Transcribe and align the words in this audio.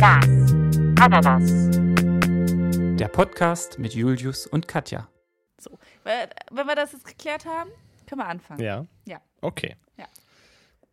Das 0.00 0.24
Ananas. 1.00 1.50
Der 2.98 3.08
Podcast 3.08 3.80
mit 3.80 3.94
Julius 3.94 4.46
und 4.46 4.68
Katja. 4.68 5.08
So, 5.58 5.76
wenn 6.04 6.66
wir 6.66 6.76
das 6.76 6.92
jetzt 6.92 7.04
geklärt 7.04 7.44
haben, 7.46 7.68
können 8.06 8.20
wir 8.20 8.28
anfangen. 8.28 8.60
Ja. 8.60 8.86
Ja. 9.06 9.20
Okay. 9.40 9.74
Ja. 9.96 10.06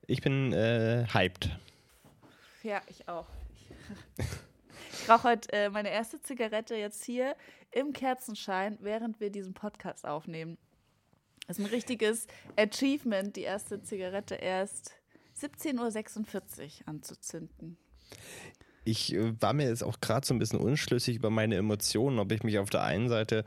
Ich 0.08 0.22
bin 0.22 0.52
äh, 0.54 1.06
hyped. 1.14 1.56
Ja, 2.64 2.82
ich 2.88 3.08
auch. 3.08 3.28
Ich 4.18 5.08
rauche 5.08 5.30
heute 5.30 5.54
äh, 5.54 5.70
meine 5.70 5.92
erste 5.92 6.20
Zigarette 6.20 6.74
jetzt 6.74 7.04
hier 7.04 7.36
im 7.70 7.94
Kerzenschein, 7.94 8.80
während 8.82 9.20
wir 9.20 9.30
diesen 9.30 9.54
Podcast 9.54 10.08
aufnehmen. 10.08 10.58
Das 11.46 11.60
ist 11.60 11.66
ein 11.66 11.70
richtiges 11.70 12.26
Achievement, 12.58 13.36
die 13.36 13.44
erste 13.44 13.84
Zigarette 13.84 14.34
erst 14.34 14.94
17.46 15.40 16.82
Uhr 16.82 16.88
anzuzünden. 16.88 17.78
Ich 18.86 19.14
äh, 19.14 19.34
war 19.42 19.54
mir 19.54 19.68
jetzt 19.68 19.84
auch 19.84 20.00
gerade 20.00 20.26
so 20.26 20.34
ein 20.34 20.40
bisschen 20.40 20.60
unschlüssig 20.60 21.18
über 21.18 21.30
meine 21.30 21.56
Emotionen, 21.56 22.20
ob 22.20 22.32
ich 22.32 22.44
mich 22.44 22.60
auf 22.60 22.70
der 22.70 22.84
einen 22.84 23.10
Seite 23.10 23.44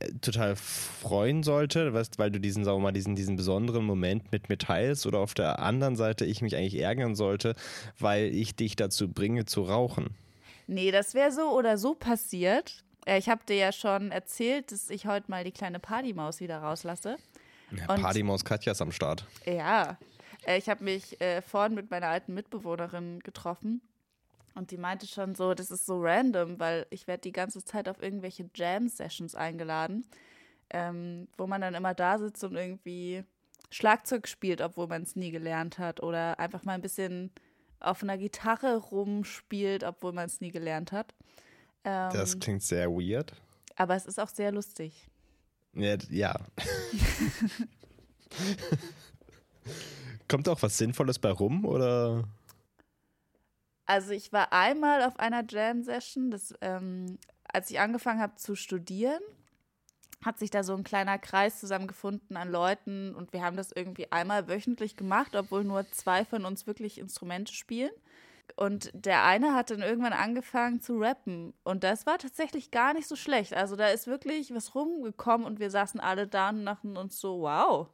äh, 0.00 0.10
total 0.20 0.56
freuen 0.56 1.42
sollte, 1.42 1.92
weißt, 1.92 2.18
weil 2.18 2.30
du 2.30 2.40
diesen, 2.40 2.64
sagen 2.64 2.78
wir 2.78 2.82
mal, 2.82 2.92
diesen, 2.92 3.14
diesen 3.14 3.36
besonderen 3.36 3.84
Moment 3.84 4.32
mit 4.32 4.48
mir 4.48 4.58
teilst, 4.58 5.06
oder 5.06 5.18
auf 5.18 5.34
der 5.34 5.58
anderen 5.60 5.94
Seite 5.94 6.24
ich 6.24 6.40
mich 6.40 6.56
eigentlich 6.56 6.80
ärgern 6.80 7.14
sollte, 7.14 7.54
weil 7.98 8.34
ich 8.34 8.56
dich 8.56 8.74
dazu 8.74 9.08
bringe 9.08 9.44
zu 9.44 9.62
rauchen. 9.62 10.16
Nee, 10.66 10.90
das 10.90 11.12
wäre 11.12 11.30
so 11.32 11.50
oder 11.56 11.76
so 11.76 11.94
passiert. 11.94 12.82
Äh, 13.04 13.18
Ich 13.18 13.28
habe 13.28 13.42
dir 13.46 13.56
ja 13.56 13.72
schon 13.72 14.10
erzählt, 14.10 14.72
dass 14.72 14.88
ich 14.88 15.06
heute 15.06 15.30
mal 15.30 15.44
die 15.44 15.52
kleine 15.52 15.80
Partymaus 15.80 16.40
wieder 16.40 16.58
rauslasse. 16.58 17.18
Ja, 17.76 17.86
Partymaus 17.86 18.44
Katja 18.44 18.72
ist 18.72 18.80
am 18.80 18.92
Start. 18.92 19.26
Ja, 19.44 19.98
ich 20.56 20.68
habe 20.68 20.82
mich 20.84 21.20
äh, 21.20 21.42
vorhin 21.42 21.74
mit 21.74 21.90
meiner 21.90 22.08
alten 22.08 22.34
Mitbewohnerin 22.34 23.20
getroffen 23.20 23.80
und 24.54 24.70
die 24.70 24.76
meinte 24.76 25.06
schon 25.06 25.34
so, 25.34 25.54
das 25.54 25.70
ist 25.70 25.86
so 25.86 25.98
random, 26.00 26.58
weil 26.60 26.86
ich 26.90 27.06
werde 27.06 27.22
die 27.22 27.32
ganze 27.32 27.64
Zeit 27.64 27.88
auf 27.88 28.02
irgendwelche 28.02 28.48
Jam-Sessions 28.54 29.34
eingeladen, 29.34 30.06
ähm, 30.70 31.28
wo 31.36 31.46
man 31.46 31.60
dann 31.60 31.74
immer 31.74 31.94
da 31.94 32.18
sitzt 32.18 32.44
und 32.44 32.56
irgendwie 32.56 33.24
Schlagzeug 33.70 34.28
spielt, 34.28 34.60
obwohl 34.60 34.86
man 34.86 35.02
es 35.02 35.16
nie 35.16 35.30
gelernt 35.30 35.78
hat 35.78 36.02
oder 36.02 36.38
einfach 36.38 36.62
mal 36.64 36.74
ein 36.74 36.82
bisschen 36.82 37.30
auf 37.80 38.02
einer 38.02 38.18
Gitarre 38.18 38.76
rumspielt, 38.76 39.84
obwohl 39.84 40.12
man 40.12 40.26
es 40.26 40.40
nie 40.40 40.50
gelernt 40.50 40.92
hat. 40.92 41.14
Ähm, 41.84 42.10
Das 42.12 42.38
klingt 42.38 42.62
sehr 42.62 42.90
weird. 42.90 43.32
aber 43.76 43.96
es 43.96 44.06
ist 44.06 44.20
auch 44.20 44.28
sehr 44.28 44.52
lustig. 44.52 45.08
Ja, 45.74 45.96
ja. 46.10 46.34
Kommt 50.28 50.48
auch 50.48 50.62
was 50.62 50.78
Sinnvolles 50.78 51.18
bei 51.18 51.30
rum, 51.30 51.64
oder? 51.64 52.24
Also 53.92 54.12
ich 54.12 54.32
war 54.32 54.54
einmal 54.54 55.02
auf 55.02 55.18
einer 55.18 55.44
Jam-Session, 55.46 56.34
ähm, 56.62 57.18
als 57.44 57.70
ich 57.70 57.78
angefangen 57.78 58.22
habe 58.22 58.36
zu 58.36 58.54
studieren, 58.54 59.20
hat 60.24 60.38
sich 60.38 60.48
da 60.48 60.64
so 60.64 60.74
ein 60.74 60.82
kleiner 60.82 61.18
Kreis 61.18 61.60
zusammengefunden 61.60 62.38
an 62.38 62.50
Leuten 62.50 63.14
und 63.14 63.34
wir 63.34 63.42
haben 63.42 63.58
das 63.58 63.70
irgendwie 63.70 64.10
einmal 64.10 64.48
wöchentlich 64.48 64.96
gemacht, 64.96 65.36
obwohl 65.36 65.64
nur 65.64 65.86
zwei 65.90 66.24
von 66.24 66.46
uns 66.46 66.66
wirklich 66.66 66.96
Instrumente 66.96 67.52
spielen. 67.52 67.90
Und 68.56 68.90
der 68.94 69.24
eine 69.24 69.54
hat 69.54 69.70
dann 69.70 69.82
irgendwann 69.82 70.14
angefangen 70.14 70.80
zu 70.80 70.96
rappen 70.96 71.52
und 71.62 71.84
das 71.84 72.06
war 72.06 72.16
tatsächlich 72.16 72.70
gar 72.70 72.94
nicht 72.94 73.06
so 73.06 73.14
schlecht. 73.14 73.52
Also 73.52 73.76
da 73.76 73.88
ist 73.88 74.06
wirklich 74.06 74.54
was 74.54 74.74
rumgekommen 74.74 75.46
und 75.46 75.60
wir 75.60 75.68
saßen 75.68 76.00
alle 76.00 76.26
da 76.26 76.48
und 76.48 76.64
dachten 76.64 76.96
uns 76.96 77.20
so, 77.20 77.42
wow, 77.42 77.90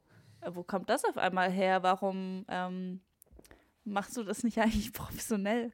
wo 0.46 0.62
kommt 0.62 0.90
das 0.90 1.04
auf 1.04 1.18
einmal 1.18 1.50
her? 1.50 1.82
Warum 1.82 2.44
ähm, 2.48 3.00
machst 3.90 4.16
du 4.16 4.22
das 4.22 4.42
nicht 4.44 4.58
eigentlich 4.60 4.92
professionell? 4.92 5.72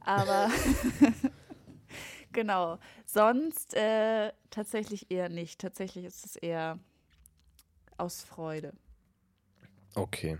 Aber 0.00 0.50
genau, 2.32 2.78
sonst 3.06 3.74
äh, 3.74 4.32
tatsächlich 4.50 5.10
eher 5.10 5.28
nicht. 5.28 5.60
Tatsächlich 5.60 6.04
ist 6.04 6.24
es 6.24 6.36
eher 6.36 6.78
aus 7.96 8.22
Freude. 8.22 8.72
Okay. 9.94 10.38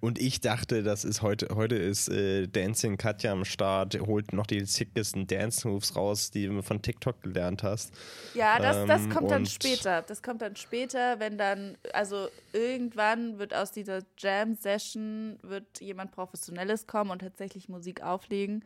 Und 0.00 0.18
ich 0.20 0.40
dachte, 0.40 0.82
das 0.82 1.04
ist 1.04 1.22
heute, 1.22 1.48
heute 1.54 1.76
ist 1.76 2.08
äh, 2.08 2.46
Dancing 2.48 2.96
Katja 2.96 3.32
am 3.32 3.44
Start, 3.44 3.98
holt 4.00 4.32
noch 4.32 4.46
die 4.46 4.64
sickesten 4.64 5.26
Dance 5.26 5.66
Moves 5.66 5.96
raus, 5.96 6.30
die 6.30 6.46
du 6.46 6.62
von 6.62 6.82
TikTok 6.82 7.22
gelernt 7.22 7.62
hast. 7.62 7.92
Ja, 8.32 8.60
das, 8.60 8.84
das 8.84 9.02
Ähm, 9.02 9.08
kommt 9.08 9.30
dann 9.32 9.44
später. 9.44 10.02
Das 10.02 10.22
kommt 10.22 10.40
dann 10.42 10.54
später, 10.54 11.18
wenn 11.18 11.36
dann, 11.36 11.76
also 11.92 12.28
irgendwann 12.52 13.38
wird 13.38 13.54
aus 13.54 13.72
dieser 13.72 14.02
Jam-Session 14.18 15.38
wird 15.42 15.80
jemand 15.80 16.12
Professionelles 16.12 16.86
kommen 16.86 17.10
und 17.10 17.20
tatsächlich 17.20 17.68
Musik 17.68 18.02
auflegen 18.02 18.64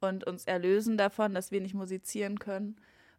und 0.00 0.24
uns 0.24 0.44
erlösen 0.44 0.96
davon, 0.98 1.34
dass 1.34 1.50
wir 1.50 1.60
nicht 1.60 1.74
musizieren 1.74 2.38
können. 2.38 2.76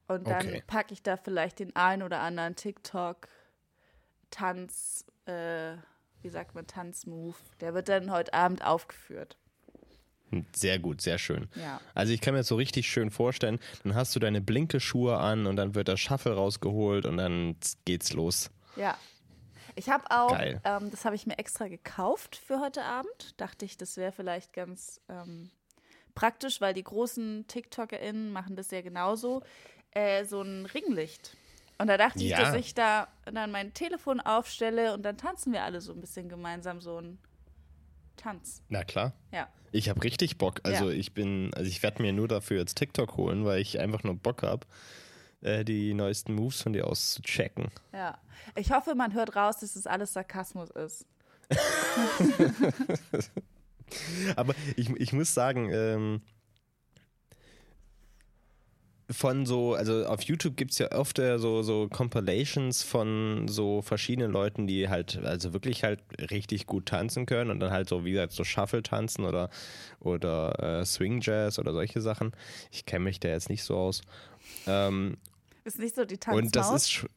Und 0.08 0.30
dann 0.30 0.48
Okay. 0.48 0.64
packe 0.68 0.94
ich 0.94 1.04
da 1.04 1.18
vielleicht 1.18 1.60
den 1.60 1.76
ein 1.76 2.02
oder 2.02 2.20
anderen 2.22 2.56
TikTok, 2.56 3.28
Tanz, 4.32 5.06
äh, 5.26 5.76
wie 6.24 6.30
sagt 6.30 6.56
man, 6.56 6.68
Tanzmove. 6.68 7.38
Der 7.62 7.74
wird 7.74 7.90
dann 7.90 8.12
heute 8.12 8.34
Abend 8.34 8.64
aufgeführt. 8.64 9.38
Sehr 10.56 10.80
gut, 10.80 11.02
sehr 11.02 11.18
schön. 11.18 11.48
Ja. 11.56 11.80
Also 11.94 12.14
ich 12.14 12.22
kann 12.22 12.34
mir 12.34 12.40
das 12.40 12.48
so 12.48 12.56
richtig 12.56 12.90
schön 12.90 13.12
vorstellen, 13.12 13.60
dann 13.84 13.94
hast 13.94 14.16
du 14.16 14.20
deine 14.20 14.42
Blinke-Schuhe 14.42 15.18
an 15.18 15.46
und 15.46 15.58
dann 15.58 15.76
wird 15.76 15.88
der 15.88 15.98
Shuffle 15.98 16.34
rausgeholt 16.34 17.06
und 17.06 17.18
dann 17.18 17.56
geht's 17.86 18.14
los. 18.14 18.50
Ja. 18.76 18.98
Ich 19.76 19.90
habe 19.90 20.06
auch, 20.10 20.38
ähm, 20.40 20.92
das 20.92 21.04
habe 21.04 21.16
ich 21.16 21.26
mir 21.26 21.40
extra 21.40 21.68
gekauft 21.68 22.36
für 22.36 22.60
heute 22.60 22.84
Abend. 22.84 23.34
Dachte 23.38 23.66
ich, 23.66 23.76
das 23.76 23.98
wäre 23.98 24.12
vielleicht 24.12 24.54
ganz 24.54 25.02
ähm, 25.10 25.50
praktisch, 26.14 26.62
weil 26.62 26.76
die 26.76 26.84
großen 26.84 27.46
TikTokerInnen 27.48 28.32
machen 28.32 28.56
das 28.56 28.70
ja 28.70 28.82
genauso. 28.82 29.42
Äh, 29.92 30.26
so 30.26 30.42
ein 30.42 30.68
Ringlicht. 30.68 31.36
Und 31.78 31.88
da 31.88 31.98
dachte 31.98 32.20
ich, 32.20 32.30
Ja. 32.30 32.40
dass 32.42 32.56
ich 32.56 32.74
da 32.74 33.08
dann 33.26 33.52
mein 33.52 33.74
Telefon 33.74 34.20
aufstelle 34.20 34.94
und 34.94 35.04
dann 35.04 35.18
tanzen 35.18 35.52
wir 35.54 35.64
alle 35.64 35.82
so 35.82 35.92
ein 35.94 36.00
bisschen 36.02 36.30
gemeinsam 36.30 36.82
so 36.82 36.98
einen 36.98 37.18
Tanz. 38.16 38.62
Na 38.70 38.84
klar. 38.84 39.14
Ja. 39.32 39.48
Ich 39.72 39.90
habe 39.90 40.04
richtig 40.04 40.38
Bock. 40.38 40.62
Also 40.64 40.90
Ja. 40.92 40.96
ich 40.98 41.14
bin, 41.14 41.52
also 41.56 41.68
ich 41.68 41.82
werde 41.84 42.02
mir 42.02 42.14
nur 42.14 42.28
dafür 42.28 42.60
jetzt 42.60 42.76
TikTok 42.78 43.18
holen, 43.18 43.44
weil 43.46 43.60
ich 43.60 43.80
einfach 43.80 44.04
nur 44.04 44.16
Bock 44.16 44.44
habe, 44.44 44.66
äh, 45.42 45.66
die 45.66 45.94
neuesten 45.96 46.36
Moves 46.36 46.62
von 46.62 46.74
dir 46.74 46.88
auszuchecken. 46.88 47.72
Ja. 47.92 48.18
Ich 48.56 48.72
hoffe, 48.72 48.94
man 48.96 49.14
hört 49.14 49.36
raus, 49.36 49.58
dass 49.58 49.76
es 49.76 49.88
alles 49.88 50.14
Sarkasmus 50.14 50.70
ist. 50.72 51.06
Aber 54.36 54.54
ich, 54.76 54.90
ich 54.92 55.14
muss 55.14 55.34
sagen, 55.34 55.70
ähm, 55.72 56.22
von 59.10 59.46
so, 59.46 59.74
also 59.74 60.06
auf 60.06 60.22
YouTube 60.22 60.56
gibt 60.56 60.72
es 60.72 60.80
ja 60.80 60.92
oft 60.92 61.20
äh, 61.20 61.38
so, 61.38 61.62
so 61.62 61.88
Compilations 61.90 62.84
von 62.84 63.48
so 63.48 63.82
verschiedenen 63.82 64.32
Leuten, 64.32 64.66
die 64.68 64.90
halt, 64.90 65.20
also 65.24 65.54
wirklich 65.54 65.84
halt 65.84 66.00
richtig 66.32 66.66
gut 66.66 66.88
tanzen 66.88 67.26
können 67.26 67.52
und 67.52 67.60
dann 67.60 67.72
halt 67.72 67.90
so, 67.90 68.06
wie 68.06 68.12
gesagt, 68.12 68.34
so 68.34 68.44
Shuffle 68.44 68.84
tanzen 68.84 69.26
oder, 69.26 69.50
oder 70.00 70.82
äh, 70.82 70.86
Swing 70.86 71.20
Jazz 71.22 71.60
oder 71.60 71.74
solche 71.74 72.02
Sachen. 72.02 72.32
Ich 72.72 72.86
kenne 72.86 73.06
mich 73.06 73.20
da 73.20 73.30
jetzt 73.30 73.50
nicht 73.50 73.64
so 73.64 73.76
aus. 73.76 74.02
Ähm, 74.68 75.18
Ist 75.66 75.80
nicht 75.80 75.96
so 75.96 76.06
die 76.06 76.18
Tanzmaus. 76.18 76.44
und 76.44 76.56
das 76.56 76.72
ist 76.72 77.04
äh, 77.04 77.08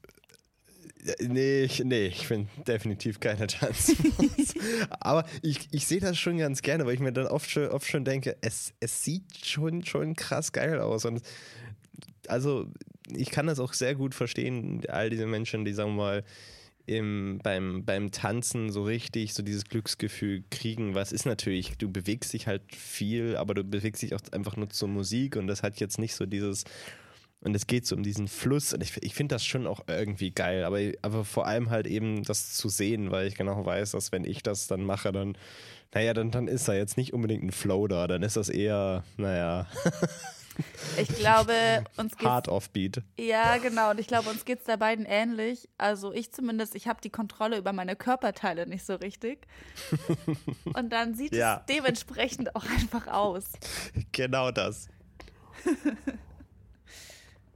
Nee, 1.29 1.63
ich, 1.63 1.85
nee, 1.85 2.07
ich 2.07 2.29
bin 2.29 2.49
definitiv 2.67 3.21
keine 3.21 3.47
Tanzmaus. 3.47 4.55
Aber 4.99 5.25
ich, 5.41 5.69
ich 5.71 5.87
sehe 5.87 6.01
das 6.01 6.19
schon 6.19 6.39
ganz 6.39 6.63
gerne, 6.63 6.85
weil 6.85 6.95
ich 6.95 7.01
mir 7.01 7.13
dann 7.13 7.29
oft 7.29 7.49
schon, 7.49 7.69
oft 7.69 7.89
schon 7.89 8.05
denke, 8.05 8.37
es, 8.41 8.73
es 8.81 9.05
sieht 9.05 9.45
schon, 9.45 9.85
schon 9.85 10.17
krass 10.17 10.51
geil 10.51 10.81
aus. 10.81 11.05
Und 11.05 11.23
also 12.29 12.67
ich 13.15 13.31
kann 13.31 13.47
das 13.47 13.61
auch 13.61 13.73
sehr 13.73 13.95
gut 13.95 14.15
verstehen, 14.15 14.83
all 14.89 15.11
diese 15.11 15.27
Menschen, 15.27 15.65
die, 15.65 15.73
sagen 15.73 15.91
wir 15.91 16.03
mal, 16.03 16.25
im, 16.87 17.41
beim, 17.43 17.85
beim 17.85 18.13
Tanzen 18.13 18.71
so 18.71 18.85
richtig 18.85 19.35
so 19.35 19.43
dieses 19.43 19.65
Glücksgefühl 19.65 20.45
kriegen, 20.51 20.95
was 20.95 21.13
ist 21.13 21.27
natürlich, 21.27 21.77
du 21.79 21.91
bewegst 21.91 22.33
dich 22.33 22.47
halt 22.47 22.63
viel, 22.75 23.37
aber 23.37 23.55
du 23.55 23.65
bewegst 23.65 24.03
dich 24.03 24.15
auch 24.15 24.21
einfach 24.31 24.57
nur 24.57 24.71
zur 24.71 24.89
Musik 24.89 25.37
und 25.37 25.49
das 25.49 25.63
hat 25.65 25.81
jetzt 25.81 25.99
nicht 25.99 26.15
so 26.15 26.27
dieses, 26.27 26.65
und 27.41 27.57
es 27.57 27.67
geht 27.67 27.87
so 27.87 27.97
um 27.97 28.05
diesen 28.05 28.29
Fluss 28.29 28.73
und 28.73 28.83
ich, 28.83 29.03
ich 29.03 29.15
finde 29.15 29.35
das 29.35 29.45
schon 29.45 29.67
auch 29.67 29.81
irgendwie 29.89 30.31
geil, 30.31 30.65
aber, 30.65 30.79
aber 31.03 31.25
vor 31.25 31.47
allem 31.47 31.71
halt 31.71 31.89
eben 31.89 32.23
das 32.23 32.55
zu 32.55 32.69
sehen, 32.69 33.11
weil 33.11 33.27
ich 33.27 33.35
genau 33.35 33.67
weiß, 33.67 33.91
dass 33.91 34.13
wenn 34.13 34.25
ich 34.25 34.45
das 34.45 34.69
dann 34.69 34.85
mache, 34.85 35.11
dann, 35.11 35.37
naja, 35.93 36.15
dann, 36.15 36.31
dann 36.31 36.47
ist 36.47 36.69
da 36.69 36.75
jetzt 36.75 36.97
nicht 36.97 37.13
unbedingt 37.13 37.43
ein 37.43 37.53
Flow 37.53 37.89
da, 37.89 38.07
dann 38.07 38.23
ist 38.23 38.37
das 38.37 38.49
eher, 38.49 39.03
naja, 39.17 39.67
Ich 40.97 41.09
glaube, 41.09 41.53
uns 41.97 42.17
geht's 42.17 42.25
hard 42.31 42.49
offbeat. 42.49 43.03
Ja, 43.19 43.59
genau. 43.59 43.91
Und 43.91 44.01
ich 44.01 44.07
glaube, 44.07 44.31
uns 44.31 44.45
geht 44.45 44.61
es 44.61 44.65
da 44.65 44.77
beiden 44.77 45.05
ähnlich. 45.05 45.69
Also 45.79 46.13
ich 46.13 46.33
zumindest, 46.33 46.75
ich 46.75 46.89
habe 46.89 47.01
die 47.03 47.11
Kontrolle 47.11 47.59
über 47.59 47.73
meine 47.73 47.97
Körperteile 47.97 48.67
nicht 48.67 48.85
so 48.87 48.95
richtig. 48.95 49.47
Und 50.75 50.91
dann 50.91 51.15
sieht 51.15 51.35
Ja. 51.35 51.65
es 51.67 51.75
dementsprechend 51.75 52.55
auch 52.57 52.65
einfach 52.65 53.07
aus. 53.09 53.45
Genau 54.13 54.51
das. 54.51 54.89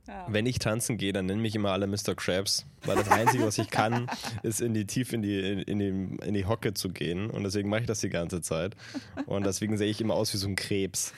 Ja. 0.07 0.27
Wenn 0.29 0.45
ich 0.47 0.59
tanzen 0.59 0.99
gehe, 0.99 1.13
dann 1.13 1.27
nennen 1.27 1.41
mich 1.43 1.55
immer 1.55 1.71
alle 1.71 1.87
Mr. 1.87 2.15
Krabs, 2.17 2.67
weil 2.85 2.97
das 2.97 3.09
Einzige, 3.11 3.47
was 3.47 3.59
ich 3.59 3.71
kann, 3.71 4.11
ist 4.43 4.61
in 4.61 4.75
die 4.75 4.85
tief 4.87 5.13
in 5.13 5.23
die, 5.23 5.39
in, 5.63 5.79
die, 5.79 5.89
in 6.27 6.35
die 6.35 6.47
Hocke 6.47 6.75
zu 6.75 6.89
gehen 6.89 7.31
und 7.31 7.45
deswegen 7.45 7.69
mache 7.69 7.83
ich 7.83 7.87
das 7.87 8.01
die 8.01 8.09
ganze 8.09 8.41
Zeit 8.41 8.75
und 9.27 9.47
deswegen 9.47 9.79
sehe 9.79 9.89
ich 9.89 10.01
immer 10.01 10.15
aus 10.15 10.33
wie 10.35 10.39
so 10.39 10.49
ein 10.49 10.57
Krebs. 10.57 11.13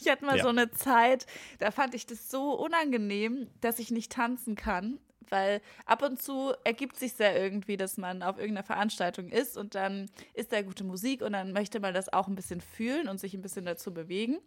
Ich 0.00 0.08
hatte 0.08 0.24
mal 0.24 0.36
Ja. 0.36 0.42
so 0.42 0.48
eine 0.48 0.70
Zeit, 0.70 1.26
da 1.58 1.70
fand 1.70 1.94
ich 1.94 2.06
das 2.06 2.30
so 2.30 2.52
unangenehm, 2.54 3.48
dass 3.60 3.78
ich 3.78 3.90
nicht 3.90 4.12
tanzen 4.12 4.54
kann, 4.56 4.98
weil 5.28 5.60
ab 5.86 6.02
und 6.02 6.20
zu 6.22 6.52
ergibt 6.64 6.96
sich 6.98 7.16
ja 7.18 7.32
irgendwie, 7.32 7.76
dass 7.78 7.96
man 7.96 8.22
auf 8.22 8.36
irgendeiner 8.38 8.64
Veranstaltung 8.66 9.28
ist 9.30 9.56
und 9.56 9.74
dann 9.74 10.10
ist 10.34 10.52
da 10.52 10.60
gute 10.62 10.84
Musik 10.84 11.22
und 11.22 11.32
dann 11.32 11.52
möchte 11.52 11.80
man 11.80 11.94
das 11.94 12.12
auch 12.12 12.28
ein 12.28 12.34
bisschen 12.34 12.60
fühlen 12.60 13.08
und 13.08 13.18
sich 13.18 13.32
ein 13.34 13.40
bisschen 13.42 13.64
dazu 13.64 13.94
bewegen. 13.94 14.38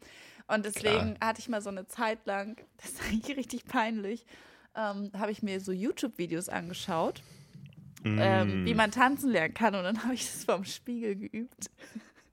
Und 0.47 0.63
deswegen 0.65 1.17
hatte 1.21 1.39
ich 1.39 1.49
mal 1.49 1.61
so 1.61 1.69
eine 1.71 1.87
Zeit 1.87 2.25
lang, 2.27 2.57
das 2.77 2.91
ist 2.91 3.01
eigentlich 3.03 3.35
richtig 3.37 3.65
peinlich, 3.65 4.25
ähm, 4.75 5.09
habe 5.17 5.31
ich 5.31 5.41
mir 5.41 5.59
so 5.59 5.71
YouTube-Videos 5.71 6.49
angeschaut, 6.49 7.23
ähm, 8.03 8.61
Mm. 8.61 8.65
wie 8.67 8.75
man 8.75 8.91
tanzen 8.91 9.31
lernen 9.31 9.55
kann 9.55 9.73
und 9.73 9.83
dann 9.83 9.97
habe 10.03 10.13
ich 10.13 10.25
das 10.25 10.43
vorm 10.43 10.65
Spiegel 10.65 11.15
geübt. 11.15 11.71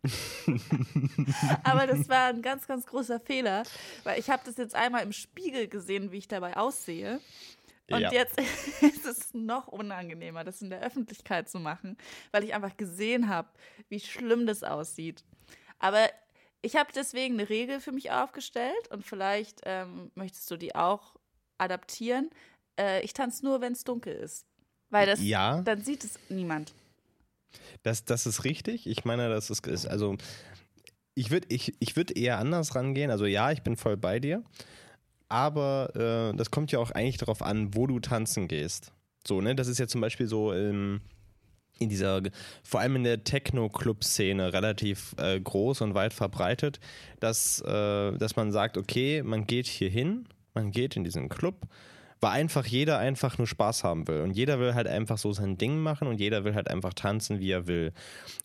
Aber 1.65 1.87
das 1.87 2.09
war 2.09 2.29
ein 2.29 2.43
ganz, 2.43 2.67
ganz 2.67 2.87
großer 2.87 3.21
Fehler, 3.21 3.63
weil 4.05 4.19
ich 4.19 4.31
habe 4.31 4.43
das 4.45 4.57
jetzt 4.57 4.75
einmal 4.75 5.03
im 5.03 5.13
Spiegel 5.13 5.69
gesehen, 5.69 6.13
wie 6.13 6.19
ich 6.19 6.29
dabei 6.29 6.57
aussehe. 6.57 7.21
Und 7.91 8.01
Ja. 8.01 8.13
jetzt 8.13 8.39
ist 8.81 9.05
es 9.05 9.35
noch 9.35 9.69
unangenehmer, 9.69 10.45
das 10.45 10.63
in 10.63 10.71
der 10.71 10.81
Öffentlichkeit 10.83 11.49
zu 11.49 11.59
machen, 11.61 11.97
weil 12.31 12.45
ich 12.45 12.55
einfach 12.55 12.77
gesehen 12.77 13.29
habe, 13.29 13.49
wie 13.89 14.01
schlimm 14.01 14.47
das 14.47 14.63
aussieht. 14.63 15.25
Aber 15.79 16.09
ich 16.63 16.77
habe 16.77 16.91
deswegen 16.95 17.35
eine 17.39 17.49
Regel 17.49 17.81
für 17.81 17.93
mich 17.93 18.11
aufgestellt 18.13 18.89
und 18.91 19.05
vielleicht 19.05 19.63
ähm, 19.65 20.11
möchtest 20.15 20.51
du 20.51 20.57
die 20.57 20.75
auch 20.75 21.15
adaptieren. 21.59 22.31
Äh, 22.79 23.03
ich 23.03 23.13
tanze 23.15 23.45
nur, 23.45 23.61
wenn 23.61 23.73
es 23.73 23.85
dunkel 23.85 24.15
ist. 24.15 24.47
Weil 24.91 25.07
das, 25.07 25.21
Ja. 25.23 25.63
dann 25.63 25.83
sieht 25.83 26.05
es 26.05 26.19
niemand. 26.29 26.73
Das, 27.83 28.05
das 28.05 28.27
ist 28.27 28.45
richtig. 28.45 28.87
Ich 28.87 29.05
meine, 29.05 29.29
das 29.29 29.51
ist, 29.51 29.67
ist 29.67 29.87
also 29.87 30.17
ich 31.15 31.31
würde 31.31 31.47
ich, 31.51 31.75
ich 31.79 31.97
würd 31.97 32.17
eher 32.17 32.39
anders 32.39 32.75
rangehen. 32.75 33.11
Also 33.11 33.27
ja, 33.27 33.53
ich 33.53 33.63
bin 33.63 33.77
voll 33.77 33.97
bei 33.97 34.19
dir. 34.19 34.43
Aber 35.29 35.91
äh, 35.97 36.37
das 36.37 36.51
kommt 36.51 36.73
ja 36.73 36.79
auch 36.79 36.91
eigentlich 36.91 37.17
darauf 37.17 37.43
an, 37.43 37.75
wo 37.75 37.87
du 37.87 38.01
tanzen 38.01 38.49
gehst. 38.49 38.93
So, 39.27 39.41
ne? 39.41 39.55
Das 39.55 39.67
ist 39.67 39.79
ja 39.79 39.87
zum 39.87 40.01
Beispiel 40.01 40.27
so 40.27 40.53
ähm, 40.53 41.01
in 41.79 41.89
dieser, 41.89 42.23
vor 42.63 42.81
allem 42.81 42.97
in 42.97 43.05
der 43.05 43.25
Techno-Club-Szene 43.25 44.53
relativ 44.53 45.15
äh, 45.19 45.41
groß 45.41 45.81
und 45.81 45.95
weit 45.95 46.13
verbreitet, 46.13 46.81
dass, 47.21 47.61
äh, 47.63 48.13
dass 48.13 48.37
man 48.37 48.53
sagt, 48.53 48.77
okay, 48.77 49.23
man 49.23 49.47
geht 49.47 49.67
hier 49.67 49.91
hin, 49.91 50.27
man 50.55 50.71
geht 50.71 50.97
in 50.97 51.05
diesen 51.05 51.29
Club, 51.29 51.67
weil 52.23 52.31
einfach 52.31 52.65
jeder 52.67 52.99
einfach 52.99 53.37
nur 53.37 53.49
Spaß 53.49 53.83
haben 53.83 54.07
will. 54.07 54.21
Und 54.21 54.31
jeder 54.31 54.61
will 54.61 54.75
halt 54.75 54.87
einfach 54.87 55.19
so 55.19 55.33
sein 55.33 55.59
Ding 55.59 55.79
machen 55.81 56.07
und 56.07 56.21
jeder 56.21 56.45
will 56.45 56.55
halt 56.55 56.69
einfach 56.71 56.95
tanzen, 56.95 57.41
wie 57.41 57.51
er 57.51 57.67
will. 57.67 57.93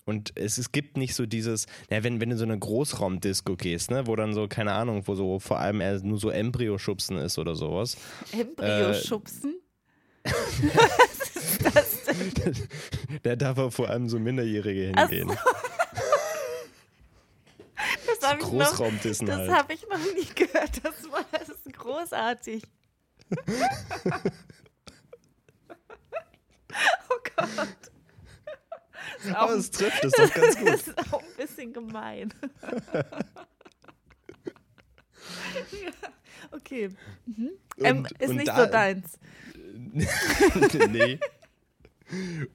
Und 0.04 0.32
es, 0.36 0.58
es 0.58 0.72
gibt 0.72 0.98
nicht 0.98 1.14
so 1.14 1.28
dieses, 1.28 1.68
na, 1.90 2.04
wenn, 2.04 2.20
wenn 2.20 2.32
du 2.32 2.38
so 2.38 2.44
eine 2.44 2.58
Großraumdisco 2.58 3.56
gehst, 3.56 3.92
ne, 3.92 4.08
wo 4.08 4.16
dann 4.16 4.34
so, 4.34 4.48
keine 4.48 4.72
Ahnung, 4.74 5.04
wo 5.06 5.14
so 5.14 5.40
vor 5.40 5.60
allem 5.60 5.80
eher 5.80 6.00
nur 6.02 6.18
so 6.20 6.32
Embryo-Schubsen 6.32 7.18
ist 7.20 7.38
oder 7.38 7.54
sowas. 7.56 7.98
Embryo-Schubsen? 8.32 9.56
Was 10.24 11.36
ist 11.36 11.76
das 11.76 12.04
denn? 12.04 12.56
Da 13.24 13.36
darf 13.36 13.58
er 13.58 13.72
vor 13.72 13.90
allem 13.90 14.10
so 14.10 14.18
Minderjährige 14.20 14.94
hingehen. 14.96 15.32
Das 18.06 18.30
habe 18.30 18.42
ich, 18.42 18.52
noch- 18.52 18.78
das 19.00 19.22
halt. 19.22 19.52
hab 19.52 19.72
ich 19.72 19.88
noch 19.88 19.98
nie 20.00 20.28
gehört. 20.34 20.84
Das, 20.84 21.12
war, 21.12 21.24
das 21.32 21.50
ist 21.50 21.74
großartig. 21.74 22.64
oh 27.10 27.18
Gott. 27.36 27.68
Ist 29.24 29.34
Aber 29.36 29.54
es 29.54 29.72
trifft 29.72 30.04
es 30.06 30.12
doch 30.14 30.34
ganz 30.34 30.58
gut. 30.60 30.68
Das 30.68 30.88
ist 30.88 31.14
auch 31.14 31.22
ein 31.22 31.36
bisschen 31.38 31.74
gemein. 31.74 32.34
ja, 35.72 35.92
okay. 36.52 36.90
Mhm. 37.26 37.52
Ähm, 37.80 37.98
Und- 38.00 38.12
ist 38.14 38.30
und 38.30 38.36
nicht 38.38 38.48
da- 38.50 38.66
so 38.66 38.72
deins. 38.72 39.20
nee. 40.92 41.20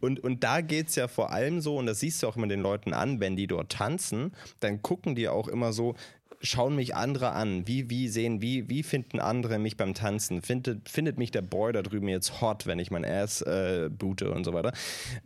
Und, 0.01 0.21
und 0.21 0.43
da 0.45 0.63
geht 0.63 0.89
es 0.89 0.95
ja 0.95 1.09
vor 1.09 1.31
allem 1.31 1.61
so, 1.61 1.77
und 1.77 1.85
das 1.87 2.01
siehst 2.01 2.23
du 2.23 2.27
auch 2.29 2.37
immer 2.37 2.47
den 2.47 2.61
Leuten 2.63 2.95
an, 2.95 3.21
wenn 3.21 3.37
die 3.37 3.47
dort 3.47 3.71
tanzen, 3.73 4.35
dann 4.61 4.81
gucken 4.81 5.15
die 5.15 5.29
auch 5.29 5.47
immer 5.47 5.75
so, 5.75 5.95
schauen 6.43 6.77
mich 6.77 6.95
andere 6.95 7.33
an, 7.33 7.67
wie, 7.67 7.89
wie 7.89 8.09
sehen, 8.09 8.43
wie, 8.43 8.69
wie 8.69 8.83
finden 8.83 9.21
andere 9.21 9.59
mich 9.59 9.77
beim 9.77 9.95
Tanzen? 9.95 10.43
Findet, 10.43 10.89
findet 10.89 11.19
mich 11.19 11.31
der 11.31 11.43
Boy 11.43 11.73
da 11.73 11.83
drüben 11.83 12.09
jetzt 12.09 12.41
hot, 12.41 12.67
wenn 12.67 12.79
ich 12.79 12.91
mein 12.91 13.05
Ass 13.05 13.43
äh, 13.43 13.89
boote 13.91 14.33
und 14.33 14.45
so 14.45 14.53
weiter? 14.53 14.73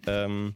Ähm, 0.07 0.55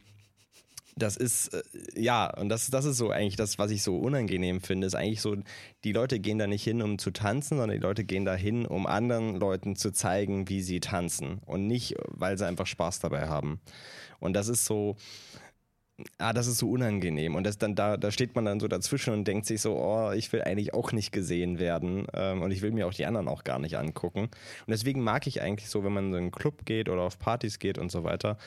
das 0.95 1.17
ist, 1.17 1.53
äh, 1.53 1.61
ja, 1.95 2.31
und 2.37 2.49
das, 2.49 2.69
das 2.69 2.85
ist 2.85 2.97
so 2.97 3.09
eigentlich 3.09 3.35
das, 3.35 3.57
was 3.57 3.71
ich 3.71 3.83
so 3.83 3.97
unangenehm 3.97 4.61
finde, 4.61 4.87
ist 4.87 4.95
eigentlich 4.95 5.21
so, 5.21 5.35
die 5.83 5.93
Leute 5.93 6.19
gehen 6.19 6.37
da 6.37 6.47
nicht 6.47 6.63
hin, 6.63 6.81
um 6.81 6.97
zu 6.97 7.11
tanzen, 7.11 7.57
sondern 7.57 7.77
die 7.77 7.83
Leute 7.83 8.03
gehen 8.03 8.25
da 8.25 8.35
hin, 8.35 8.65
um 8.65 8.85
anderen 8.85 9.35
Leuten 9.35 9.75
zu 9.75 9.91
zeigen, 9.91 10.49
wie 10.49 10.61
sie 10.61 10.79
tanzen 10.79 11.39
und 11.45 11.67
nicht, 11.67 11.95
weil 12.07 12.37
sie 12.37 12.45
einfach 12.45 12.67
Spaß 12.67 12.99
dabei 12.99 13.27
haben. 13.27 13.59
Und 14.19 14.33
das 14.33 14.47
ist 14.47 14.65
so, 14.65 14.97
ah, 16.17 16.33
das 16.33 16.47
ist 16.47 16.57
so 16.57 16.69
unangenehm. 16.69 17.35
Und 17.35 17.45
das 17.45 17.57
dann 17.57 17.75
da, 17.75 17.97
da 17.97 18.11
steht 18.11 18.35
man 18.35 18.45
dann 18.45 18.59
so 18.59 18.67
dazwischen 18.67 19.13
und 19.13 19.27
denkt 19.27 19.45
sich 19.45 19.61
so, 19.61 19.75
oh, 19.75 20.11
ich 20.11 20.31
will 20.33 20.41
eigentlich 20.41 20.73
auch 20.73 20.91
nicht 20.91 21.11
gesehen 21.11 21.59
werden 21.59 22.07
ähm, 22.13 22.41
und 22.41 22.51
ich 22.51 22.61
will 22.61 22.71
mir 22.71 22.87
auch 22.87 22.93
die 22.93 23.05
anderen 23.05 23.27
auch 23.27 23.43
gar 23.43 23.59
nicht 23.59 23.77
angucken. 23.77 24.21
Und 24.21 24.31
deswegen 24.67 25.01
mag 25.01 25.27
ich 25.27 25.41
eigentlich 25.41 25.69
so, 25.69 25.83
wenn 25.83 25.93
man 25.93 26.05
in 26.05 26.11
so 26.11 26.17
einen 26.17 26.31
Club 26.31 26.65
geht 26.65 26.89
oder 26.89 27.01
auf 27.01 27.19
Partys 27.19 27.59
geht 27.59 27.77
und 27.77 27.91
so 27.91 28.03
weiter, 28.03 28.37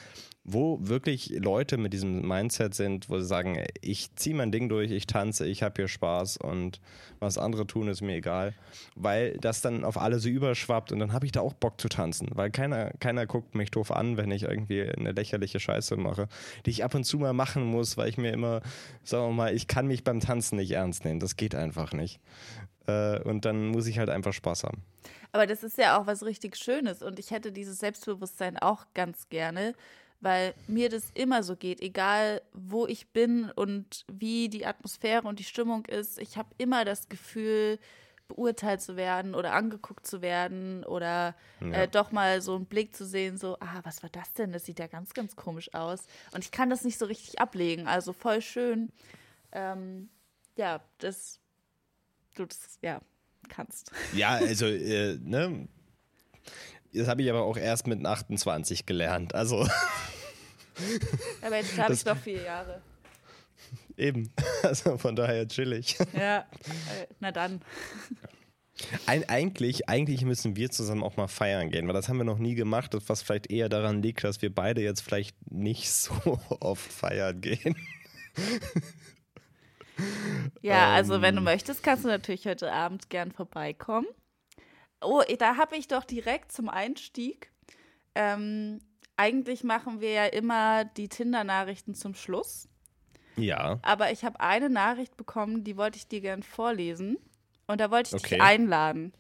wo 0.44 0.78
wirklich 0.80 1.30
Leute 1.30 1.78
mit 1.78 1.94
diesem 1.94 2.26
Mindset 2.26 2.74
sind, 2.74 3.08
wo 3.08 3.18
sie 3.18 3.24
sagen, 3.24 3.64
ich 3.80 4.14
ziehe 4.14 4.36
mein 4.36 4.52
Ding 4.52 4.68
durch, 4.68 4.90
ich 4.90 5.06
tanze, 5.06 5.46
ich 5.46 5.62
habe 5.62 5.74
hier 5.76 5.88
Spaß 5.88 6.36
und 6.36 6.80
was 7.18 7.38
andere 7.38 7.66
tun, 7.66 7.88
ist 7.88 8.02
mir 8.02 8.16
egal. 8.16 8.52
Weil 8.94 9.38
das 9.38 9.62
dann 9.62 9.84
auf 9.84 9.96
alle 9.96 10.18
so 10.18 10.28
überschwappt 10.28 10.92
und 10.92 10.98
dann 10.98 11.14
habe 11.14 11.24
ich 11.24 11.32
da 11.32 11.40
auch 11.40 11.54
Bock 11.54 11.80
zu 11.80 11.88
tanzen, 11.88 12.28
weil 12.34 12.50
keiner, 12.50 12.90
keiner 13.00 13.26
guckt 13.26 13.54
mich 13.54 13.70
doof 13.70 13.90
an, 13.90 14.18
wenn 14.18 14.30
ich 14.30 14.42
irgendwie 14.42 14.82
eine 14.82 15.12
lächerliche 15.12 15.60
Scheiße 15.60 15.96
mache, 15.96 16.28
die 16.66 16.70
ich 16.70 16.84
ab 16.84 16.94
und 16.94 17.04
zu 17.04 17.18
mal 17.18 17.32
machen 17.32 17.64
muss, 17.64 17.96
weil 17.96 18.10
ich 18.10 18.18
mir 18.18 18.32
immer, 18.32 18.60
sagen 19.02 19.28
wir 19.28 19.32
mal, 19.32 19.54
ich 19.54 19.66
kann 19.66 19.86
mich 19.86 20.04
beim 20.04 20.20
Tanzen 20.20 20.56
nicht 20.56 20.72
ernst 20.72 21.06
nehmen, 21.06 21.20
das 21.20 21.36
geht 21.36 21.54
einfach 21.54 21.92
nicht. 21.92 22.20
Äh, 22.86 23.18
und 23.20 23.46
dann 23.46 23.68
muss 23.68 23.86
ich 23.86 23.98
halt 23.98 24.10
einfach 24.10 24.34
Spaß 24.34 24.64
haben. 24.64 24.82
Aber 25.32 25.46
das 25.46 25.64
ist 25.64 25.78
ja 25.78 25.98
auch 25.98 26.06
was 26.06 26.22
richtig 26.22 26.56
Schönes 26.56 27.02
und 27.02 27.18
ich 27.18 27.30
hätte 27.30 27.50
dieses 27.50 27.78
Selbstbewusstsein 27.78 28.58
auch 28.58 28.84
ganz 28.94 29.28
gerne, 29.30 29.74
weil 30.24 30.54
mir 30.66 30.88
das 30.88 31.10
immer 31.14 31.42
so 31.42 31.54
geht, 31.54 31.80
egal 31.80 32.42
wo 32.52 32.86
ich 32.86 33.08
bin 33.08 33.50
und 33.50 34.04
wie 34.12 34.48
die 34.48 34.66
Atmosphäre 34.66 35.28
und 35.28 35.38
die 35.38 35.44
Stimmung 35.44 35.84
ist. 35.86 36.18
Ich 36.18 36.36
habe 36.36 36.48
immer 36.58 36.84
das 36.84 37.08
Gefühl, 37.08 37.78
beurteilt 38.26 38.80
zu 38.80 38.96
werden 38.96 39.34
oder 39.34 39.52
angeguckt 39.52 40.06
zu 40.06 40.22
werden 40.22 40.82
oder 40.84 41.34
Ja. 41.60 41.82
äh, 41.82 41.88
doch 41.88 42.10
mal 42.10 42.40
so 42.40 42.56
einen 42.56 42.64
Blick 42.64 42.96
zu 42.96 43.04
sehen, 43.04 43.36
so, 43.36 43.58
ah, 43.60 43.80
was 43.82 44.02
war 44.02 44.08
das 44.10 44.32
denn? 44.32 44.50
Das 44.50 44.64
sieht 44.64 44.78
ja 44.78 44.86
ganz, 44.86 45.12
ganz 45.12 45.36
komisch 45.36 45.74
aus. 45.74 46.06
Und 46.32 46.42
ich 46.42 46.50
kann 46.50 46.70
das 46.70 46.84
nicht 46.84 46.98
so 46.98 47.04
richtig 47.04 47.38
ablegen, 47.38 47.86
also 47.86 48.14
voll 48.14 48.40
schön. 48.40 48.88
Ähm, 49.52 50.08
ja, 50.56 50.80
dass 50.98 51.38
du 52.34 52.46
das, 52.46 52.78
ja, 52.80 53.02
kannst. 53.50 53.92
Ja, 54.14 54.30
also, 54.36 54.66
äh, 54.66 55.18
ne? 55.22 55.68
Das 56.94 57.08
habe 57.08 57.22
ich 57.22 57.28
aber 57.30 57.42
auch 57.42 57.56
erst 57.58 57.86
mit 57.86 58.04
28 58.06 58.86
gelernt. 58.86 59.34
Also 59.34 59.68
Aber 61.42 61.56
jetzt 61.56 61.78
habe 61.78 61.94
ich 61.94 62.04
noch 62.04 62.16
vier 62.18 62.42
Jahre. 62.42 62.82
eben. 63.96 64.30
Also 64.62 64.96
von 64.96 65.14
daher 65.14 65.46
chillig. 65.46 65.98
Ja, 66.14 66.38
äh, 66.38 67.06
na 67.20 67.30
dann. 67.32 67.60
Ein, 69.06 69.28
eigentlich, 69.28 69.88
eigentlich 69.88 70.24
müssen 70.24 70.56
wir 70.56 70.68
zusammen 70.70 71.04
auch 71.04 71.16
mal 71.16 71.28
feiern 71.28 71.70
gehen, 71.70 71.86
weil 71.86 71.94
das 71.94 72.08
haben 72.08 72.16
wir 72.16 72.24
noch 72.24 72.38
nie 72.38 72.56
gemacht, 72.56 72.96
was 73.06 73.22
vielleicht 73.22 73.48
eher 73.50 73.68
daran 73.68 74.02
liegt, 74.02 74.24
dass 74.24 74.42
wir 74.42 74.52
beide 74.52 74.80
jetzt 74.82 75.00
vielleicht 75.02 75.36
nicht 75.52 75.92
so 75.92 76.40
oft 76.60 76.90
feiern 76.92 77.40
gehen. 77.40 77.76
Ja, 80.60 80.92
also 80.92 81.22
wenn 81.22 81.34
du 81.36 81.40
Ähm. 81.40 81.44
möchtest, 81.44 81.82
kannst 81.82 82.04
du 82.04 82.08
natürlich 82.08 82.46
heute 82.46 82.72
Abend 82.72 83.10
gern 83.10 83.30
vorbeikommen. 83.30 84.08
Oh, 85.00 85.22
da 85.38 85.56
habe 85.56 85.76
ich 85.76 85.86
doch 85.86 86.04
direkt 86.04 86.50
zum 86.50 86.68
Einstieg. 86.68 87.52
Ähm, 88.16 88.80
eigentlich 89.16 89.64
machen 89.64 90.00
wir 90.00 90.10
ja 90.10 90.24
immer 90.26 90.84
die 90.84 91.08
Tinder-Nachrichten 91.08 91.94
zum 91.94 92.14
Schluss. 92.14 92.68
Ja. 93.36 93.78
Aber 93.82 94.10
ich 94.12 94.24
habe 94.24 94.40
eine 94.40 94.70
Nachricht 94.70 95.16
bekommen, 95.16 95.64
die 95.64 95.76
wollte 95.76 95.96
ich 95.98 96.06
dir 96.08 96.20
gern 96.20 96.42
vorlesen. 96.42 97.18
Und 97.66 97.80
da 97.80 97.90
wollte 97.90 98.16
ich 98.16 98.22
Okay. 98.22 98.34
dich 98.36 98.42
einladen. 98.42 99.12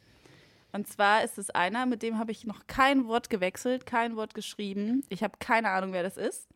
Und 0.72 0.88
zwar 0.88 1.22
ist 1.22 1.38
es 1.38 1.50
einer, 1.50 1.86
mit 1.86 2.02
dem 2.02 2.18
habe 2.18 2.32
ich 2.32 2.44
noch 2.44 2.66
kein 2.66 3.06
Wort 3.06 3.30
gewechselt, 3.30 3.86
kein 3.86 4.16
Wort 4.16 4.34
geschrieben. 4.34 5.04
Ich 5.08 5.22
habe 5.22 5.34
keine 5.38 5.70
Ahnung, 5.70 5.92
wer 5.92 6.02
das 6.02 6.16
ist. 6.16 6.48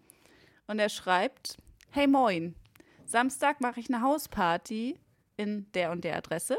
Und 0.66 0.78
er 0.80 0.88
schreibt: 0.88 1.56
Hey 1.90 2.06
moin, 2.08 2.54
Samstag 3.06 3.60
mache 3.60 3.78
ich 3.80 3.88
eine 3.88 4.02
Hausparty 4.02 4.98
in 5.36 5.70
der 5.72 5.92
und 5.92 6.02
der 6.04 6.16
Adresse. 6.16 6.58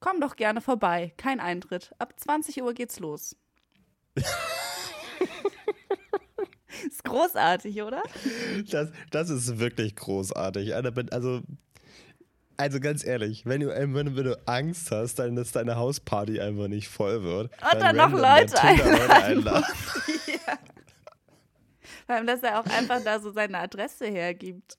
Komm 0.00 0.20
doch 0.20 0.36
gerne 0.36 0.60
vorbei, 0.60 1.14
kein 1.16 1.40
Eintritt. 1.40 1.92
Ab 1.98 2.12
20 2.20 2.62
Uhr 2.62 2.74
geht's 2.74 3.00
los. 3.00 3.34
ist 7.04 7.10
großartig, 7.10 7.82
oder? 7.82 8.02
Das, 8.70 8.90
das 9.10 9.30
ist 9.30 9.58
wirklich 9.58 9.96
großartig. 9.96 10.74
Also, 10.74 11.42
Also, 12.56 12.80
ganz 12.80 13.04
ehrlich, 13.04 13.44
wenn 13.46 13.60
du, 13.60 13.68
wenn 13.68 14.14
du 14.14 14.38
Angst 14.46 14.90
hast, 14.90 15.18
dann, 15.18 15.36
dass 15.36 15.52
deine 15.52 15.76
Hausparty 15.76 16.40
einfach 16.40 16.68
nicht 16.68 16.88
voll 16.88 17.22
wird. 17.22 17.50
Und 17.72 17.80
dann 17.80 17.96
noch 17.96 18.12
Leute 18.12 18.60
einladen 18.60 19.64
ja. 20.26 20.58
Vor 22.06 22.14
allem, 22.16 22.26
dass 22.26 22.42
er 22.42 22.60
auch 22.60 22.66
einfach 22.66 23.02
da 23.02 23.18
so 23.18 23.32
seine 23.32 23.58
Adresse 23.58 24.06
hergibt. 24.06 24.76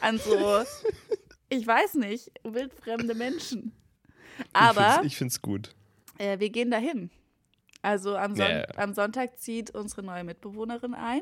An 0.00 0.18
so, 0.18 0.64
ich 1.48 1.64
weiß 1.66 1.94
nicht, 1.94 2.32
wildfremde 2.42 3.14
Menschen. 3.14 3.72
Aber 4.52 5.00
Ich 5.04 5.16
find's 5.16 5.40
gut. 5.40 5.72
äh, 6.18 6.38
wir 6.40 6.50
gehen 6.50 6.70
dahin. 6.72 7.10
Also 7.80 8.16
am, 8.16 8.34
Son 8.34 8.50
ja. 8.50 8.64
am 8.76 8.92
Sonntag 8.92 9.38
zieht 9.38 9.70
unsere 9.70 10.02
neue 10.02 10.24
Mitbewohnerin 10.24 10.94
ein. 10.94 11.20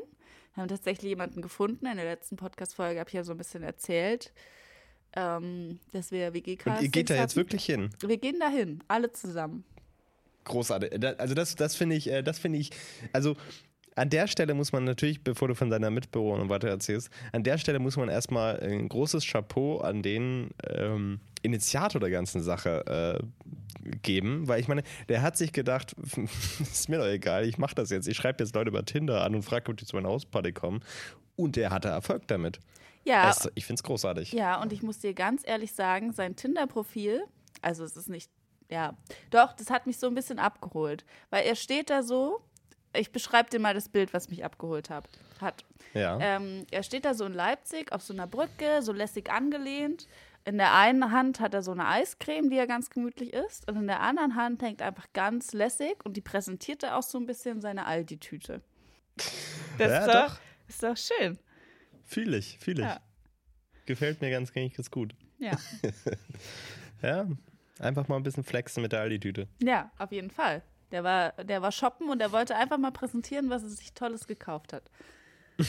Wir 0.55 0.61
haben 0.61 0.69
tatsächlich 0.69 1.09
jemanden 1.09 1.41
gefunden. 1.41 1.85
In 1.87 1.95
der 1.97 2.05
letzten 2.05 2.35
Podcast-Folge 2.35 2.99
habe 2.99 3.09
ich 3.09 3.13
ja 3.15 3.23
so 3.23 3.31
ein 3.31 3.37
bisschen 3.37 3.63
erzählt, 3.63 4.31
ähm, 5.15 5.79
dass 5.91 6.11
wir 6.11 6.33
wg 6.33 6.57
Und 6.65 6.81
ihr 6.81 6.89
geht 6.89 7.09
da 7.09 7.15
jetzt 7.15 7.35
wirklich 7.35 7.65
hin. 7.65 7.89
Wir 7.99 8.17
gehen 8.17 8.39
dahin, 8.39 8.83
alle 8.87 9.11
zusammen. 9.11 9.63
Großartig. 10.45 10.99
Da- 10.99 11.13
Also 11.13 11.33
das, 11.33 11.55
das 11.55 11.75
finde 11.75 11.95
ich, 11.95 12.07
äh, 12.09 12.21
das 12.21 12.37
finde 12.39 12.59
ich, 12.59 12.69
also 13.13 13.35
an 13.95 14.09
der 14.09 14.27
Stelle 14.27 14.53
muss 14.53 14.71
man 14.71 14.83
natürlich, 14.83 15.23
bevor 15.23 15.47
du 15.47 15.55
von 15.55 15.69
deiner 15.69 15.89
Mitbewohnerin 15.89 16.49
weiter 16.49 16.69
erzählst, 16.69 17.09
an 17.31 17.43
der 17.43 17.57
Stelle 17.57 17.79
muss 17.79 17.97
man 17.97 18.09
erstmal 18.09 18.59
ein 18.59 18.89
großes 18.89 19.25
Chapeau 19.25 19.79
an 19.79 20.01
den 20.01 20.51
ähm, 20.67 21.19
Initiator 21.41 21.99
der 21.99 22.09
ganzen 22.09 22.41
Sache 22.41 23.19
äh, 23.21 23.93
geben, 24.01 24.47
weil 24.47 24.59
ich 24.59 24.67
meine, 24.67 24.83
der 25.09 25.21
hat 25.21 25.37
sich 25.37 25.51
gedacht, 25.51 25.95
ist 26.59 26.89
mir 26.89 26.97
doch 26.97 27.05
egal, 27.05 27.45
ich 27.45 27.57
mache 27.57 27.75
das 27.75 27.89
jetzt, 27.89 28.07
ich 28.07 28.17
schreibe 28.17 28.43
jetzt 28.43 28.55
Leute 28.55 28.69
über 28.69 28.85
Tinder 28.85 29.23
an 29.23 29.35
und 29.35 29.43
frage, 29.43 29.69
ob 29.71 29.77
die 29.77 29.85
zu 29.85 29.95
meiner 29.95 30.09
Hausparty 30.09 30.53
kommen 30.53 30.81
und 31.35 31.55
der 31.55 31.69
hatte 31.69 31.89
Erfolg 31.89 32.27
damit. 32.27 32.59
Ja, 33.05 33.27
Das, 33.27 33.49
ich 33.55 33.65
finde 33.65 33.79
es 33.79 33.83
großartig. 33.83 34.31
Ja, 34.31 34.61
und 34.61 34.71
ich 34.71 34.81
muss 34.81 34.99
dir 34.99 35.13
ganz 35.13 35.41
ehrlich 35.45 35.73
sagen, 35.73 36.13
sein 36.13 36.35
Tinder-Profil, 36.35 37.23
also 37.61 37.83
es 37.83 37.97
ist 37.97 38.09
nicht, 38.09 38.31
ja, 38.69 38.97
doch, 39.29 39.53
das 39.53 39.69
hat 39.69 39.87
mich 39.87 39.97
so 39.97 40.07
ein 40.07 40.15
bisschen 40.15 40.39
abgeholt. 40.39 41.03
Weil 41.29 41.45
er 41.45 41.55
steht 41.55 41.89
da 41.89 42.01
so, 42.01 42.41
ich 42.93 43.11
beschreibe 43.11 43.49
dir 43.49 43.59
mal 43.59 43.73
das 43.73 43.89
Bild, 43.89 44.13
was 44.13 44.29
mich 44.29 44.43
abgeholt 44.45 44.89
hab, 44.89 45.07
hat. 45.41 45.65
Ja. 45.93 46.17
Ähm, 46.19 46.65
er 46.71 46.83
steht 46.83 47.05
da 47.05 47.13
so 47.13 47.25
in 47.25 47.33
Leipzig 47.33 47.91
auf 47.91 48.01
so 48.01 48.13
einer 48.13 48.27
Brücke, 48.27 48.81
so 48.81 48.91
lässig 48.93 49.31
angelehnt. 49.31 50.07
In 50.45 50.57
der 50.57 50.73
einen 50.75 51.11
Hand 51.11 51.39
hat 51.39 51.53
er 51.53 51.61
so 51.63 51.71
eine 51.71 51.87
Eiscreme, 51.87 52.49
die 52.49 52.57
er 52.57 52.67
ganz 52.67 52.89
gemütlich 52.89 53.33
isst. 53.33 53.67
Und 53.69 53.77
in 53.77 53.87
der 53.87 54.01
anderen 54.01 54.35
Hand 54.35 54.61
hängt 54.61 54.81
einfach 54.81 55.07
ganz 55.13 55.53
lässig 55.53 56.03
und 56.03 56.17
die 56.17 56.21
präsentiert 56.21 56.83
er 56.83 56.97
auch 56.97 57.03
so 57.03 57.17
ein 57.17 57.25
bisschen 57.25 57.61
seine 57.61 57.85
Aldi-Tüte. 57.85 58.61
Das 59.77 59.89
Ja, 59.89 59.99
ist, 59.99 60.07
doch, 60.07 60.27
doch. 60.27 60.39
ist 60.67 60.83
doch 60.83 60.97
schön. 60.97 61.39
Fühle 62.03 62.37
ich, 62.37 62.57
fühle 62.59 62.81
ich. 62.81 62.89
Ja. 62.89 62.99
Gefällt 63.85 64.21
mir 64.21 64.31
ganz, 64.31 64.51
ganz 64.53 64.91
gut. 64.91 65.15
Ja. 65.39 65.51
Ja, 67.01 67.27
einfach 67.79 68.07
mal 68.07 68.15
ein 68.15 68.23
bisschen 68.23 68.45
flexen 68.45 68.81
mit 68.81 68.93
der 68.93 69.01
Aldi-Tüte. 69.01 69.49
Ja, 69.61 69.91
auf 69.97 70.13
jeden 70.13 70.29
Fall. 70.31 70.61
Der 70.93 71.03
war, 71.03 71.31
der 71.43 71.61
war 71.61 71.71
shoppen 71.71 72.09
und 72.09 72.21
er 72.21 72.31
wollte 72.31 72.55
einfach 72.55 72.77
mal 72.77 72.91
präsentieren, 72.91 73.49
was 73.49 73.63
er 73.63 73.69
sich 73.69 73.93
Tolles 73.93 74.27
gekauft 74.27 74.73
hat. 74.73 74.83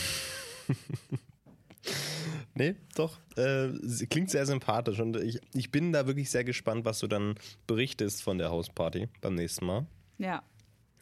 Nee, 2.55 2.77
doch. 2.95 3.19
Äh, 3.37 3.69
klingt 4.07 4.31
sehr 4.31 4.47
sympathisch 4.47 5.01
und 5.01 5.17
ich, 5.17 5.41
ich 5.53 5.71
bin 5.73 5.93
da 5.93 6.07
wirklich 6.07 6.31
sehr 6.31 6.45
gespannt, 6.45 6.85
was 6.85 7.01
du 7.01 7.09
dann 7.09 7.35
berichtest 7.67 8.23
von 8.23 8.39
der 8.39 8.51
Hausparty 8.51 9.09
beim 9.21 9.35
nächsten 9.35 9.67
Mal. 9.67 9.87
Ja. 10.19 10.43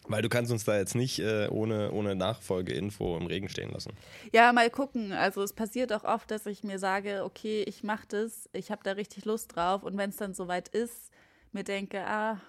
Weil 0.09 0.23
du 0.23 0.29
kannst 0.29 0.50
uns 0.50 0.64
da 0.64 0.76
jetzt 0.76 0.95
nicht 0.95 1.21
äh, 1.21 1.49
ohne, 1.49 1.93
ohne 1.93 2.17
Nachfolgeinfo 2.17 3.17
im 3.17 3.26
Regen 3.26 3.49
stehen 3.49 3.71
lassen. 3.71 3.93
Ja, 4.33 4.52
mal 4.52 4.69
gucken. 4.71 5.12
Also 5.12 5.43
es 5.43 5.52
passiert 5.52 5.93
auch 5.93 6.05
oft, 6.05 6.31
dass 6.31 6.47
ich 6.47 6.64
mir 6.64 6.79
sage, 6.79 7.23
okay, 7.25 7.62
ich 7.69 7.85
mache 7.85 8.07
das, 8.09 8.49
ich 8.52 8.71
habe 8.71 8.83
da 8.83 8.93
richtig 8.93 9.26
Lust 9.26 9.55
drauf 9.55 9.85
und 9.85 9.97
wenn 9.99 10.11
es 10.11 10.17
dann 10.17 10.35
soweit 10.35 10.69
ist, 10.69 11.12
mir 11.52 11.64
denke, 11.64 12.05
ah, 12.05 12.41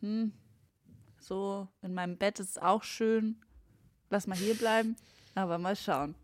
hm, 0.00 0.32
so 1.20 1.68
in 1.82 1.94
meinem 1.94 2.16
Bett 2.16 2.40
ist 2.40 2.50
es 2.50 2.58
auch 2.58 2.82
schön, 2.82 3.36
lass 4.10 4.26
mal 4.26 4.36
hier 4.36 4.54
bleiben, 4.54 4.96
aber 5.34 5.58
mal 5.58 5.76
schauen. 5.76 6.14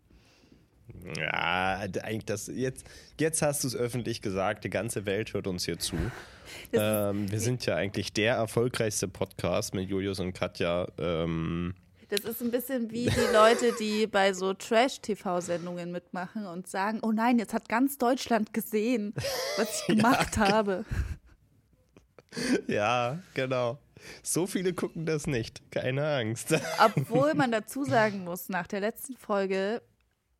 Ja, 1.17 1.79
eigentlich 1.79 2.25
das 2.25 2.47
jetzt, 2.47 2.85
jetzt 3.19 3.41
hast 3.41 3.63
du 3.63 3.67
es 3.67 3.75
öffentlich 3.75 4.21
gesagt, 4.21 4.63
die 4.63 4.69
ganze 4.69 5.05
Welt 5.05 5.33
hört 5.33 5.47
uns 5.47 5.65
hier 5.65 5.79
zu. 5.79 5.95
Ähm, 6.71 7.29
wir 7.29 7.41
sind 7.41 7.65
ja 7.65 7.75
eigentlich 7.75 8.13
der 8.13 8.35
erfolgreichste 8.35 9.09
Podcast 9.09 9.73
mit 9.73 9.89
Julius 9.89 10.21
und 10.21 10.31
Katja. 10.31 10.87
Ähm, 10.97 11.75
Das 12.07 12.21
ist 12.21 12.41
ein 12.41 12.51
bisschen 12.51 12.89
wie 12.89 13.09
die 13.09 13.33
Leute, 13.33 13.73
die 13.77 14.07
bei 14.07 14.31
so 14.31 14.53
Trash-TV-Sendungen 14.53 15.91
mitmachen 15.91 16.45
und 16.45 16.65
sagen, 16.67 17.01
oh 17.03 17.11
nein, 17.11 17.37
jetzt 17.37 17.53
hat 17.53 17.67
ganz 17.67 17.97
Deutschland 17.97 18.53
gesehen, 18.53 19.13
was 19.57 19.81
ich 19.81 19.87
gemacht 19.97 20.37
habe. 20.37 20.85
ja, 22.67 23.19
genau. 23.33 23.77
So 24.23 24.47
viele 24.47 24.73
gucken 24.73 25.05
das 25.05 25.27
nicht. 25.27 25.61
Keine 25.71 26.07
Angst. 26.07 26.53
Obwohl 26.85 27.33
man 27.33 27.51
dazu 27.51 27.83
sagen 27.83 28.23
muss, 28.23 28.49
nach 28.49 28.67
der 28.67 28.79
letzten 28.81 29.15
Folge, 29.17 29.81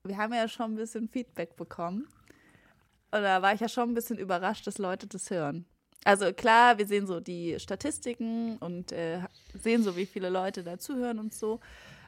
wir 0.04 0.18
haben 0.18 0.34
ja 0.34 0.48
schon 0.48 0.74
ein 0.74 0.76
bisschen 0.76 1.08
Feedback 1.10 1.56
bekommen. 1.56 2.08
Und 3.12 3.22
da 3.22 3.42
war 3.42 3.54
ich 3.54 3.62
ja 3.62 3.70
schon 3.70 3.90
ein 3.90 3.94
bisschen 3.94 4.18
überrascht, 4.18 4.68
dass 4.68 4.78
Leute 4.78 5.08
das 5.08 5.30
hören. 5.30 5.66
Also 6.04 6.32
klar, 6.34 6.78
wir 6.78 6.88
sehen 6.88 7.08
so 7.08 7.20
die 7.20 7.60
Statistiken 7.60 8.58
und 8.58 8.92
äh, 8.92 9.20
sehen 9.54 9.84
so, 9.84 9.96
wie 9.98 10.06
viele 10.06 10.30
Leute 10.30 10.64
da 10.64 10.78
zuhören 10.78 11.20
und 11.20 11.34
so. 11.34 11.60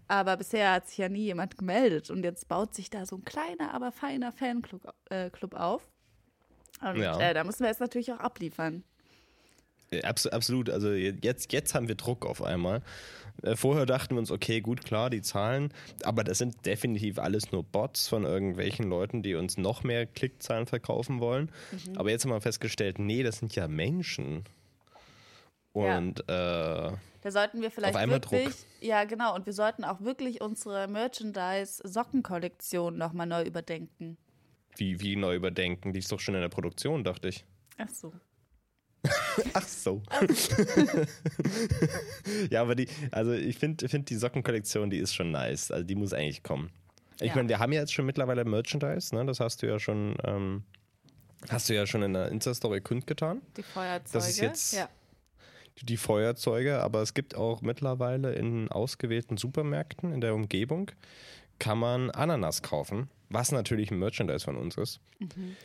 Aber 0.08 0.38
bisher 0.38 0.74
hat 0.74 0.88
sich 0.88 0.98
ja 0.98 1.08
nie 1.10 1.24
jemand 1.25 1.58
gemeldet. 1.58 2.10
Und 2.10 2.24
jetzt 2.24 2.48
baut 2.48 2.74
sich 2.74 2.89
da 2.89 3.06
so 3.06 3.18
ein 3.18 3.25
kleiner, 3.25 3.74
aber 3.74 3.91
feiner 3.91 4.32
Fanclub 4.32 4.94
äh, 5.10 5.29
Club 5.29 5.53
auf. 5.53 5.88
Und 6.82 6.98
Ja. 6.98 7.20
äh, 7.20 7.34
da 7.34 7.44
müssen 7.44 7.60
wir 7.62 7.68
jetzt 7.68 7.82
natürlich 7.82 8.12
auch 8.12 8.20
abliefern. 8.20 8.84
Ja, 9.91 10.01
abs 10.03 10.27
absolut. 10.27 10.69
Also 10.69 10.91
jetzt, 10.91 11.51
jetzt 11.51 11.74
haben 11.74 11.88
wir 11.88 11.96
Druck 11.96 12.25
auf 12.25 12.43
einmal. 12.43 12.81
Äh, 13.41 13.55
Vorher 13.55 13.86
dachten 13.86 14.15
wir 14.15 14.19
uns, 14.19 14.31
okay, 14.31 14.62
gut, 14.62 14.86
klar, 14.86 15.10
die 15.10 15.22
Zahlen, 15.22 15.74
aber 16.03 16.24
das 16.24 16.38
sind 16.38 16.65
definitiv 16.65 17.17
alles 17.19 17.51
nur 17.51 17.63
Bots 17.63 18.08
von 18.08 18.24
irgendwelchen 18.24 18.88
Leuten, 18.89 19.24
die 19.24 19.36
uns 19.36 19.58
noch 19.58 19.84
mehr 19.84 20.05
Klickzahlen 20.05 20.67
verkaufen 20.67 21.19
wollen. 21.19 21.51
Mhm. 21.72 21.98
Aber 21.98 22.10
jetzt 22.12 22.24
haben 22.25 22.31
wir 22.31 22.41
festgestellt, 22.41 23.00
nee, 23.00 23.24
das 23.24 23.39
sind 23.39 23.55
ja 23.55 23.67
Menschen. 23.67 24.43
Und 25.72 26.19
äh, 26.22 26.24
Da 26.27 26.98
sollten 27.31 27.62
wir 27.62 27.72
vielleicht 27.72 27.96
Auf 27.96 28.01
einmal 28.01 28.17
wirklich, 28.17 28.46
Druck. 28.46 28.55
ja 28.81 29.03
genau, 29.05 29.34
und 29.36 29.46
wir 29.46 29.53
sollten 29.53 29.84
auch 29.86 30.01
wirklich 30.01 30.41
unsere 30.41 30.88
Merchandise-Sockenkollektion 30.88 32.98
nochmal 32.98 33.27
neu 33.27 33.43
überdenken. 33.43 34.17
wie, 34.77 35.00
wie 35.00 35.15
neu 35.15 35.36
überdenken, 35.36 35.93
die 35.93 36.00
ist 36.00 36.12
doch 36.12 36.19
schon 36.19 36.36
in 36.36 36.41
der 36.41 36.50
Produktion, 36.50 37.03
dachte 37.03 37.29
ich. 37.29 37.46
Ach 37.77 37.89
so. 37.89 38.13
Ach 39.53 39.68
so. 39.68 40.01
ja, 42.50 42.62
aber 42.62 42.75
die, 42.75 42.88
also 43.12 43.34
ich 43.34 43.58
finde 43.58 43.88
find 43.88 44.10
die 44.10 44.15
Sockenkollektion, 44.15 44.89
die 44.89 44.98
ist 44.98 45.15
schon 45.15 45.32
nice. 45.32 45.72
Also 45.72 45.86
die 45.86 45.96
muss 45.96 46.13
eigentlich 46.13 46.44
kommen. 46.44 46.70
Ich 47.22 47.27
Ja. 47.29 47.36
meine, 47.36 47.50
wir 47.50 47.60
haben 47.60 47.72
ja 47.74 47.82
jetzt 47.82 47.94
schon 47.94 48.06
mittlerweile 48.06 48.46
Merchandise, 48.46 49.13
ne? 49.15 49.25
Das 49.25 49.39
hast 49.39 49.62
du 49.62 49.68
ja 49.68 49.79
schon, 49.79 50.15
ähm, 50.24 50.63
hast 51.50 51.70
du 51.70 51.75
ja 51.75 51.86
schon 51.86 52.01
in 52.03 52.13
der 52.13 52.29
Insta-Story 52.29 52.82
kundgetan. 52.82 53.41
Die 53.58 53.63
Feuerzeuge. 53.63 54.10
Das 54.13 54.29
ist 54.29 54.39
jetzt- 54.39 54.74
ja. 54.74 54.89
Die, 55.79 55.86
die 55.86 55.98
Feuerzeuge, 55.98 56.82
aber 56.82 57.01
es 57.01 57.13
gibt 57.13 57.36
auch 57.36 57.62
mittlerweile 57.62 58.34
in 58.34 58.70
ausgewählten 58.70 59.38
Supermärkten 59.38 60.12
in 60.13 60.20
der 60.20 60.34
Umgebung, 60.36 60.91
kann 61.58 61.77
man 61.77 62.10
Ananas 62.12 62.62
kaufen, 62.62 63.10
was 63.29 63.51
natürlich 63.51 63.91
ein 63.91 64.00
Merchandise 64.00 64.43
von 64.43 64.57
uns 64.57 64.75
ist. 64.77 65.00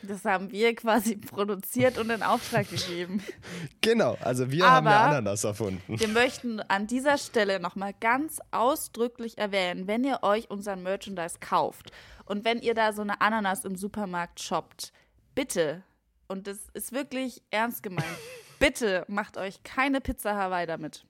Das 0.03 0.23
haben 0.25 0.51
wir 0.51 0.75
quasi 0.75 1.15
produziert 1.17 1.97
und 1.97 2.09
in 2.11 2.21
Auftrag 2.23 2.69
gegeben. 2.69 3.21
Genau, 3.81 4.17
also 4.21 4.51
wir 4.51 4.65
haben 4.69 4.85
ja 4.87 4.91
Aber- 4.91 5.09
Ananas 5.17 5.43
erfunden. 5.43 5.99
Wir 5.99 6.07
möchten 6.07 6.59
an 6.61 6.87
dieser 6.87 7.17
Stelle 7.17 7.59
nochmal 7.59 7.93
ganz 7.99 8.39
ausdrücklich 8.51 9.37
erwähnen, 9.37 9.87
wenn 9.87 10.03
ihr 10.03 10.19
euch 10.23 10.49
unseren 10.49 10.81
Merchandise 10.83 11.37
kauft 11.39 11.91
und 12.25 12.45
wenn 12.45 12.59
ihr 12.61 12.73
da 12.73 12.93
so 12.93 13.01
eine 13.03 13.21
Ananas 13.21 13.63
im 13.65 13.75
Supermarkt 13.75 14.39
shoppt, 14.39 14.91
bitte, 15.35 15.83
und 16.27 16.47
das 16.47 16.57
ist 16.73 16.91
wirklich 16.93 17.43
ernst 17.51 17.83
gemeint, 17.83 18.05
bitte 18.59 19.05
macht 19.07 19.37
euch 19.37 19.61
keine 19.63 20.01
Pizza 20.01 20.35
Hawaii 20.35 20.65
damit. 20.65 21.05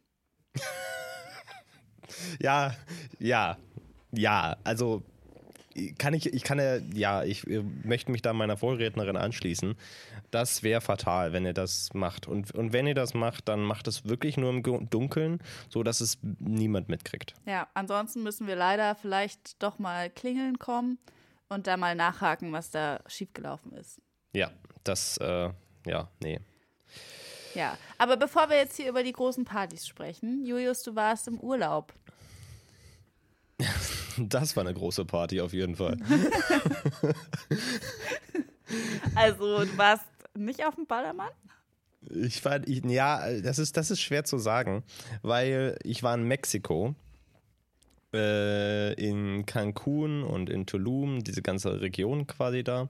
Ja, 2.39 2.75
ja, 3.19 3.57
ja. 4.11 4.57
Also 4.63 5.03
kann 5.97 6.13
ich, 6.13 6.33
ich 6.33 6.43
kann 6.43 6.59
ja, 6.59 6.77
ja, 6.93 7.23
ich 7.23 7.45
äh, 7.47 7.63
möchte 7.83 8.11
mich 8.11 8.21
da 8.21 8.33
meiner 8.33 8.57
Vorrednerin 8.57 9.17
anschließen. 9.17 9.75
Das 10.31 10.63
wäre 10.63 10.81
fatal, 10.81 11.33
wenn 11.33 11.45
ihr 11.45 11.53
das 11.53 11.93
macht. 11.93 12.27
Und, 12.27 12.51
und 12.51 12.73
wenn 12.73 12.87
ihr 12.87 12.95
das 12.95 13.13
macht, 13.13 13.49
dann 13.49 13.61
macht 13.61 13.87
es 13.87 14.05
wirklich 14.05 14.37
nur 14.37 14.49
im 14.49 14.89
Dunkeln, 14.89 15.39
so 15.69 15.83
dass 15.83 16.01
es 16.01 16.17
niemand 16.39 16.87
mitkriegt. 16.87 17.33
Ja, 17.45 17.67
ansonsten 17.73 18.23
müssen 18.23 18.47
wir 18.47 18.55
leider 18.55 18.95
vielleicht 18.95 19.61
doch 19.61 19.77
mal 19.77 20.09
klingeln 20.09 20.59
kommen 20.59 20.97
und 21.49 21.67
da 21.67 21.77
mal 21.77 21.95
nachhaken, 21.95 22.53
was 22.53 22.71
da 22.71 23.01
schiefgelaufen 23.07 23.73
ist. 23.73 23.99
Ja, 24.33 24.51
das, 24.83 25.17
äh, 25.17 25.49
ja, 25.85 26.09
nee. 26.21 26.39
Ja, 27.53 27.77
aber 27.97 28.17
bevor 28.17 28.49
wir 28.49 28.57
jetzt 28.57 28.75
hier 28.75 28.89
über 28.89 29.03
die 29.03 29.13
großen 29.13 29.45
Partys 29.45 29.87
sprechen, 29.87 30.45
Julius, 30.45 30.83
du 30.83 30.95
warst 30.95 31.27
im 31.27 31.39
Urlaub. 31.39 31.93
Das 34.29 34.55
war 34.55 34.61
eine 34.65 34.73
große 34.73 35.05
Party 35.05 35.41
auf 35.41 35.53
jeden 35.53 35.75
Fall. 35.75 35.97
Also 39.13 39.63
du 39.63 39.77
warst 39.77 40.05
nicht 40.35 40.65
auf 40.65 40.75
dem 40.75 40.85
Ballermann? 40.85 41.29
Ich 42.09 42.43
war, 42.45 42.67
ich, 42.67 42.83
ja, 42.85 43.39
das 43.41 43.59
ist, 43.59 43.77
das 43.77 43.91
ist 43.91 44.01
schwer 44.01 44.23
zu 44.25 44.37
sagen, 44.37 44.83
weil 45.21 45.77
ich 45.83 46.03
war 46.03 46.13
in 46.15 46.23
Mexiko, 46.23 46.95
äh, 48.13 48.93
in 48.93 49.45
Cancun 49.45 50.23
und 50.23 50.49
in 50.49 50.65
Tulum, 50.65 51.23
diese 51.23 51.41
ganze 51.41 51.81
Region 51.81 52.27
quasi 52.27 52.63
da. 52.63 52.89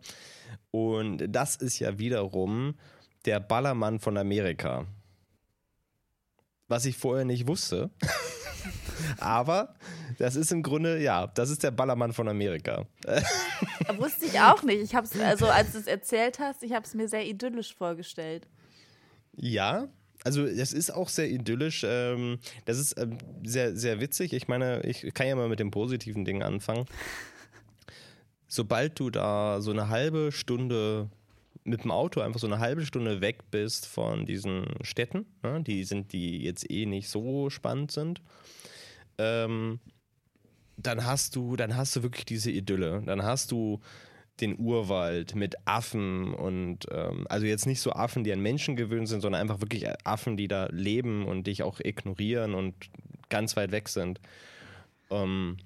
Und 0.72 1.28
das 1.30 1.56
ist 1.56 1.80
ja 1.80 1.98
wiederum 1.98 2.76
der 3.26 3.40
Ballermann 3.40 4.00
von 4.00 4.18
Amerika. 4.18 4.86
Was 6.68 6.86
ich 6.86 6.98
vorher 6.98 7.26
nicht 7.26 7.48
wusste. 7.48 7.90
Aber 9.20 9.76
das 10.18 10.36
ist 10.36 10.52
im 10.52 10.64
Grunde, 10.64 11.02
ja, 11.02 11.28
das 11.28 11.50
ist 11.50 11.64
der 11.64 11.72
Ballermann 11.72 12.14
von 12.14 12.28
Amerika. 12.28 12.86
Wusste 13.98 14.26
ich 14.26 14.40
auch 14.40 14.64
nicht. 14.64 14.82
Ich 14.82 14.96
hab's, 14.96 15.18
also 15.20 15.48
als 15.48 15.74
du 15.74 15.80
es 15.80 15.88
erzählt 15.88 16.40
hast, 16.40 16.64
ich 16.64 16.74
habe 16.74 16.86
es 16.86 16.94
mir 16.94 17.08
sehr 17.08 17.26
idyllisch 17.26 17.76
vorgestellt. 17.76 18.48
Ja, 19.36 19.88
also 20.24 20.46
das 20.46 20.74
ist 20.74 20.92
auch 20.92 21.10
sehr 21.10 21.30
idyllisch. 21.30 21.86
Ähm, 21.88 22.40
das 22.66 22.80
ist 22.80 23.00
ähm, 23.00 23.18
sehr, 23.44 23.76
sehr 23.76 24.00
witzig. 24.00 24.34
Ich 24.34 24.48
meine, 24.48 24.82
ich 24.82 25.14
kann 25.14 25.28
ja 25.28 25.36
mal 25.36 25.50
mit 25.50 25.60
den 25.60 25.72
positiven 25.72 26.26
Dingen 26.26 26.42
anfangen. 26.42 26.86
Sobald 28.48 29.00
du 29.00 29.10
da 29.10 29.62
so 29.62 29.72
eine 29.72 29.90
halbe 29.90 30.32
Stunde 30.32 31.10
mit 31.64 31.84
dem 31.84 31.92
Auto 31.92 32.22
einfach 32.22 32.40
so 32.40 32.48
eine 32.48 32.60
halbe 32.60 32.86
Stunde 32.86 33.22
weg 33.22 33.52
bist 33.52 33.88
von 33.88 34.26
diesen 34.26 34.66
Städten, 34.82 35.26
ne, 35.44 35.62
die 35.62 35.84
sind, 35.84 36.14
die 36.14 36.44
jetzt 36.44 36.70
eh 36.70 36.86
nicht 36.86 37.10
so 37.10 37.50
spannend 37.50 37.92
sind, 37.92 38.22
ähm, 39.18 39.80
dann 40.78 41.06
hast 41.06 41.36
du, 41.36 41.56
dann 41.56 41.76
hast 41.76 41.96
du 41.96 42.04
wirklich 42.04 42.26
diese 42.26 42.52
Idylle. 42.52 43.02
Dann 43.06 43.24
hast 43.24 43.52
du 43.52 43.80
den 44.42 44.60
Urwald 44.60 45.36
mit 45.36 45.56
Affen 45.66 46.34
und 46.34 46.86
ähm, 46.92 47.26
also 47.30 47.46
jetzt 47.46 47.66
nicht 47.66 47.80
so 47.80 47.94
Affen, 47.94 48.24
die 48.24 48.34
an 48.34 48.42
Menschen 48.42 48.76
gewöhnt 48.76 49.08
sind, 49.08 49.22
sondern 49.22 49.42
einfach 49.42 49.62
wirklich 49.62 49.88
Affen, 50.06 50.36
die 50.36 50.48
da 50.48 50.68
leben 50.72 51.26
und 51.26 51.48
dich 51.48 51.64
auch 51.64 51.80
ignorieren 51.80 52.54
und 52.54 52.76
ganz 53.30 53.56
weit 53.56 53.72
weg 53.72 53.88
sind 53.88 54.20
ähm, 55.10 55.58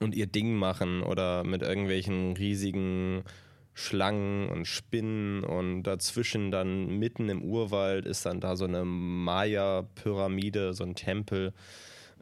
und 0.00 0.14
ihr 0.14 0.26
Ding 0.26 0.54
machen 0.54 1.02
oder 1.02 1.44
mit 1.44 1.62
irgendwelchen 1.62 2.36
riesigen 2.36 3.24
Schlangen 3.72 4.48
und 4.48 4.66
Spinnen 4.66 5.44
und 5.44 5.84
dazwischen 5.84 6.50
dann 6.50 6.98
mitten 6.98 7.28
im 7.28 7.42
Urwald 7.42 8.06
ist 8.06 8.26
dann 8.26 8.40
da 8.40 8.56
so 8.56 8.64
eine 8.64 8.84
Maya-Pyramide, 8.84 10.74
so 10.74 10.84
ein 10.84 10.94
Tempel 10.94 11.54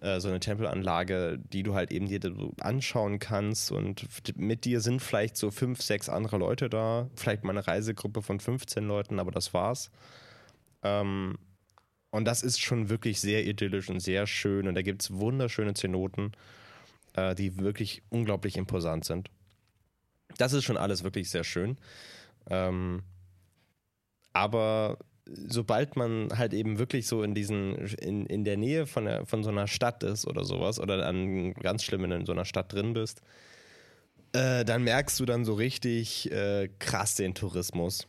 äh, 0.00 0.20
so 0.20 0.28
eine 0.28 0.40
Tempelanlage, 0.40 1.38
die 1.38 1.62
du 1.62 1.74
halt 1.74 1.90
eben 1.90 2.06
dir 2.06 2.20
anschauen 2.60 3.18
kannst 3.18 3.72
und 3.72 4.06
mit 4.36 4.64
dir 4.64 4.80
sind 4.80 5.00
vielleicht 5.00 5.36
so 5.36 5.50
fünf, 5.50 5.82
sechs 5.82 6.08
andere 6.08 6.38
Leute 6.38 6.68
da, 6.68 7.08
vielleicht 7.16 7.44
mal 7.44 7.50
eine 7.50 7.66
Reisegruppe 7.66 8.22
von 8.22 8.40
15 8.40 8.86
Leuten, 8.86 9.18
aber 9.18 9.30
das 9.30 9.54
war's. 9.54 9.90
Ähm, 10.82 11.38
und 12.10 12.24
das 12.24 12.42
ist 12.42 12.60
schon 12.60 12.88
wirklich 12.88 13.20
sehr 13.20 13.46
idyllisch 13.46 13.88
und 13.88 14.00
sehr 14.00 14.26
schön 14.26 14.68
und 14.68 14.74
da 14.74 14.82
gibt 14.82 15.02
es 15.02 15.12
wunderschöne 15.12 15.74
Zenoten, 15.74 16.32
äh, 17.14 17.34
die 17.34 17.58
wirklich 17.58 18.02
unglaublich 18.10 18.56
imposant 18.56 19.04
sind. 19.04 19.30
Das 20.38 20.52
ist 20.52 20.64
schon 20.64 20.76
alles 20.76 21.04
wirklich 21.04 21.30
sehr 21.30 21.44
schön. 21.44 21.78
Ähm, 22.48 23.02
aber 24.32 24.98
sobald 25.26 25.96
man 25.96 26.28
halt 26.36 26.54
eben 26.54 26.78
wirklich 26.78 27.06
so 27.06 27.22
in 27.22 27.34
diesen, 27.34 27.74
in, 27.96 28.26
in 28.26 28.44
der 28.44 28.56
Nähe 28.56 28.86
von, 28.86 29.04
der, 29.04 29.26
von 29.26 29.42
so 29.42 29.50
einer 29.50 29.66
Stadt 29.66 30.02
ist 30.02 30.26
oder 30.26 30.44
sowas, 30.44 30.78
oder 30.80 30.96
dann 30.96 31.54
ganz 31.54 31.82
schlimm 31.82 32.04
in 32.04 32.26
so 32.26 32.32
einer 32.32 32.44
Stadt 32.44 32.72
drin 32.72 32.92
bist, 32.92 33.22
äh, 34.32 34.64
dann 34.64 34.82
merkst 34.82 35.18
du 35.18 35.24
dann 35.24 35.44
so 35.44 35.54
richtig 35.54 36.30
äh, 36.30 36.68
krass 36.78 37.16
den 37.16 37.34
Tourismus. 37.34 38.06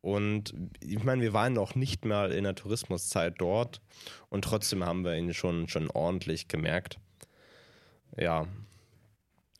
Und 0.00 0.52
ich 0.80 1.04
meine, 1.04 1.22
wir 1.22 1.32
waren 1.32 1.52
noch 1.52 1.76
nicht 1.76 2.04
mal 2.04 2.32
in 2.32 2.44
der 2.44 2.56
Tourismuszeit 2.56 3.34
dort 3.38 3.80
und 4.28 4.44
trotzdem 4.44 4.84
haben 4.84 5.04
wir 5.04 5.14
ihn 5.14 5.32
schon, 5.32 5.68
schon 5.68 5.90
ordentlich 5.90 6.48
gemerkt. 6.48 6.98
Ja. 8.18 8.46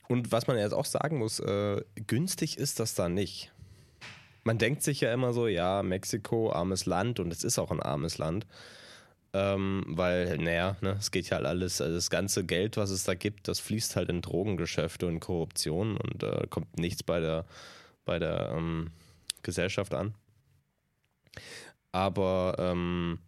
Und 0.09 0.33
was 0.33 0.48
man 0.48 0.59
jetzt 0.59 0.74
auch 0.74 0.85
sagen 0.85 1.18
muss, 1.18 1.38
äh, 1.38 1.81
günstig 2.07 2.59
ist 2.59 2.81
das 2.81 2.94
da 2.94 3.09
nicht 3.09 3.52
man 4.44 4.59
denkt 4.59 4.83
sich 4.83 5.00
ja 5.00 5.12
immer 5.12 5.33
so, 5.33 5.46
ja, 5.46 5.83
Mexiko, 5.83 6.52
armes 6.52 6.87
Land 6.87 7.20
und 7.20 7.33
es 7.33 7.44
ist 7.44 7.59
auch 7.59 7.70
ein 7.70 7.81
armes 7.81 8.18
Land. 8.18 8.46
Ähm, 9.35 9.85
weil, 9.88 10.37
naja, 10.38 10.76
ne, 10.83 10.96
es 10.98 11.11
geht 11.11 11.31
ja 11.31 11.38
halt 11.38 11.46
alles, 11.46 11.81
also 11.81 11.94
das 11.94 12.11
ganze 12.11 12.44
Geld, 12.44 12.76
was 12.76 12.90
es 12.90 13.05
da 13.05 13.14
gibt, 13.14 13.48
das 13.48 13.61
fließt 13.61 13.96
halt 13.96 14.11
in 14.11 14.20
Drogengeschäfte 14.20 15.07
und 15.07 15.20
Korruption 15.20 15.96
und 15.96 16.22
äh, 16.22 16.46
kommt 16.50 16.78
nichts 16.78 17.02
bei 17.02 17.18
der, 17.20 17.46
bei 18.05 18.18
der 18.18 18.50
ähm, 18.55 18.90
Gesellschaft 19.42 19.94
an. 19.94 20.14
Aber 21.92 22.57
ähm, 22.59 23.18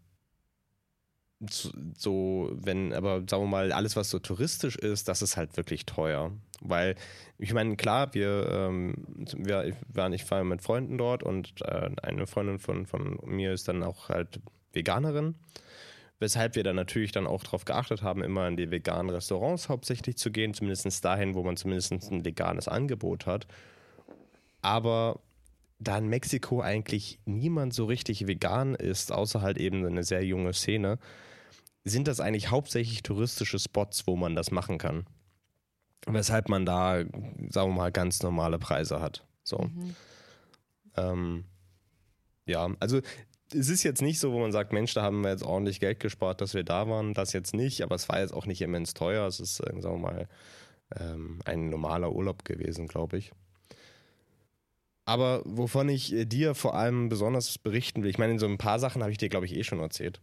so, 1.97 2.51
wenn, 2.55 2.93
aber 2.93 3.23
sagen 3.29 3.45
wir 3.45 3.49
mal, 3.49 3.73
alles, 3.73 3.97
was 3.97 4.11
so 4.11 4.19
touristisch 4.19 4.77
ist, 4.77 5.09
das 5.09 5.23
ist 5.23 5.37
halt 5.37 5.57
wirklich 5.57 5.87
teuer. 5.87 6.33
Weil, 6.61 6.97
ich 7.39 7.53
meine, 7.53 7.77
klar, 7.77 8.15
wir, 8.15 8.49
ähm, 8.51 8.95
wir 9.37 9.77
waren, 9.89 10.13
ich 10.13 10.31
war 10.31 10.45
mit 10.45 10.63
Freunden 10.63 10.99
dort 10.99 11.23
und 11.23 11.55
äh, 11.63 11.91
eine 12.03 12.27
Freundin 12.27 12.59
von, 12.59 12.87
von 12.87 13.19
mir 13.25 13.53
ist 13.53 13.69
dann 13.69 13.83
auch 13.83 14.09
halt 14.09 14.41
Veganerin. 14.73 15.35
Weshalb 16.21 16.55
wir 16.55 16.63
dann 16.63 16.77
natürlich 16.77 17.13
dann 17.13 17.27
auch 17.27 17.43
darauf 17.43 17.65
geachtet 17.65 18.03
haben, 18.03 18.23
immer 18.23 18.47
in 18.47 18.57
die 18.57 18.71
veganen 18.71 19.11
Restaurants 19.11 19.69
hauptsächlich 19.69 20.17
zu 20.17 20.31
gehen, 20.31 20.55
zumindest 20.55 21.05
dahin, 21.05 21.35
wo 21.35 21.43
man 21.43 21.57
zumindest 21.57 21.93
ein 21.93 22.25
veganes 22.25 22.69
Angebot 22.69 23.27
hat. 23.27 23.47
Aber 24.63 25.21
da 25.79 25.99
in 25.99 26.09
Mexiko 26.09 26.61
eigentlich 26.61 27.19
niemand 27.25 27.75
so 27.75 27.85
richtig 27.85 28.27
vegan 28.27 28.75
ist, 28.75 29.13
außer 29.13 29.43
halt 29.43 29.59
eben 29.59 29.85
eine 29.85 30.05
sehr 30.05 30.25
junge 30.25 30.53
Szene, 30.53 30.99
sind 31.85 32.09
das 32.09 32.21
eigentlich 32.21 32.51
hauptsächlich 32.51 33.03
touristische 33.03 33.59
Spots, 33.59 34.07
wo 34.07 34.17
man 34.17 34.35
das 34.35 34.51
machen 34.51 34.79
kann. 34.79 35.07
Weshalb 36.07 36.49
man 36.49 36.67
da, 36.67 36.99
sagen 37.49 37.71
wir 37.71 37.75
mal, 37.75 37.93
ganz 37.93 38.23
normale 38.23 38.59
Preise 38.59 39.01
hat. 39.01 39.27
So. 39.43 39.59
Mhm. 39.59 39.97
Ähm, 40.97 41.45
ja, 42.47 42.69
also 42.81 43.01
es 43.53 43.69
ist 43.69 43.83
jetzt 43.83 44.03
nicht 44.03 44.19
so, 44.19 44.33
wo 44.33 44.41
man 44.41 44.53
sagt, 44.53 44.73
Mensch, 44.73 44.95
da 44.95 45.03
haben 45.03 45.23
wir 45.23 45.31
jetzt 45.31 45.45
ordentlich 45.45 45.81
Geld 45.81 46.01
gespart, 46.01 46.41
dass 46.41 46.55
wir 46.55 46.65
da 46.65 46.89
waren. 46.89 47.15
Das 47.15 47.33
jetzt 47.33 47.55
nicht, 47.55 47.83
aber 47.83 47.95
es 47.95 48.09
war 48.09 48.21
jetzt 48.21 48.35
auch 48.35 48.47
nicht 48.47 48.61
immens 48.61 48.95
teuer. 48.95 49.27
Es 49.27 49.41
ist, 49.41 49.57
sagen 49.57 49.83
wir 49.83 49.97
mal, 49.97 50.29
ähm, 50.99 51.41
ein 51.45 51.71
normaler 51.71 52.13
Urlaub 52.13 52.45
gewesen, 52.45 52.87
glaube 52.89 53.19
ich. 53.19 53.33
Aber 55.07 55.43
wovon 55.45 55.89
ich 55.89 56.13
äh, 56.13 56.25
dir 56.25 56.55
vor 56.55 56.75
allem 56.75 57.09
besonders 57.09 57.59
berichten 57.59 58.03
will, 58.03 58.11
ich 58.11 58.19
meine, 58.19 58.33
in 58.33 58.39
so 58.39 58.47
ein 58.47 58.59
paar 58.59 58.79
Sachen 58.79 59.03
habe 59.03 59.13
ich 59.13 59.19
dir, 59.19 59.29
glaube 59.29 59.47
ich, 59.47 59.55
eh 59.55 59.65
schon 59.65 59.81
erzählt. 59.81 60.21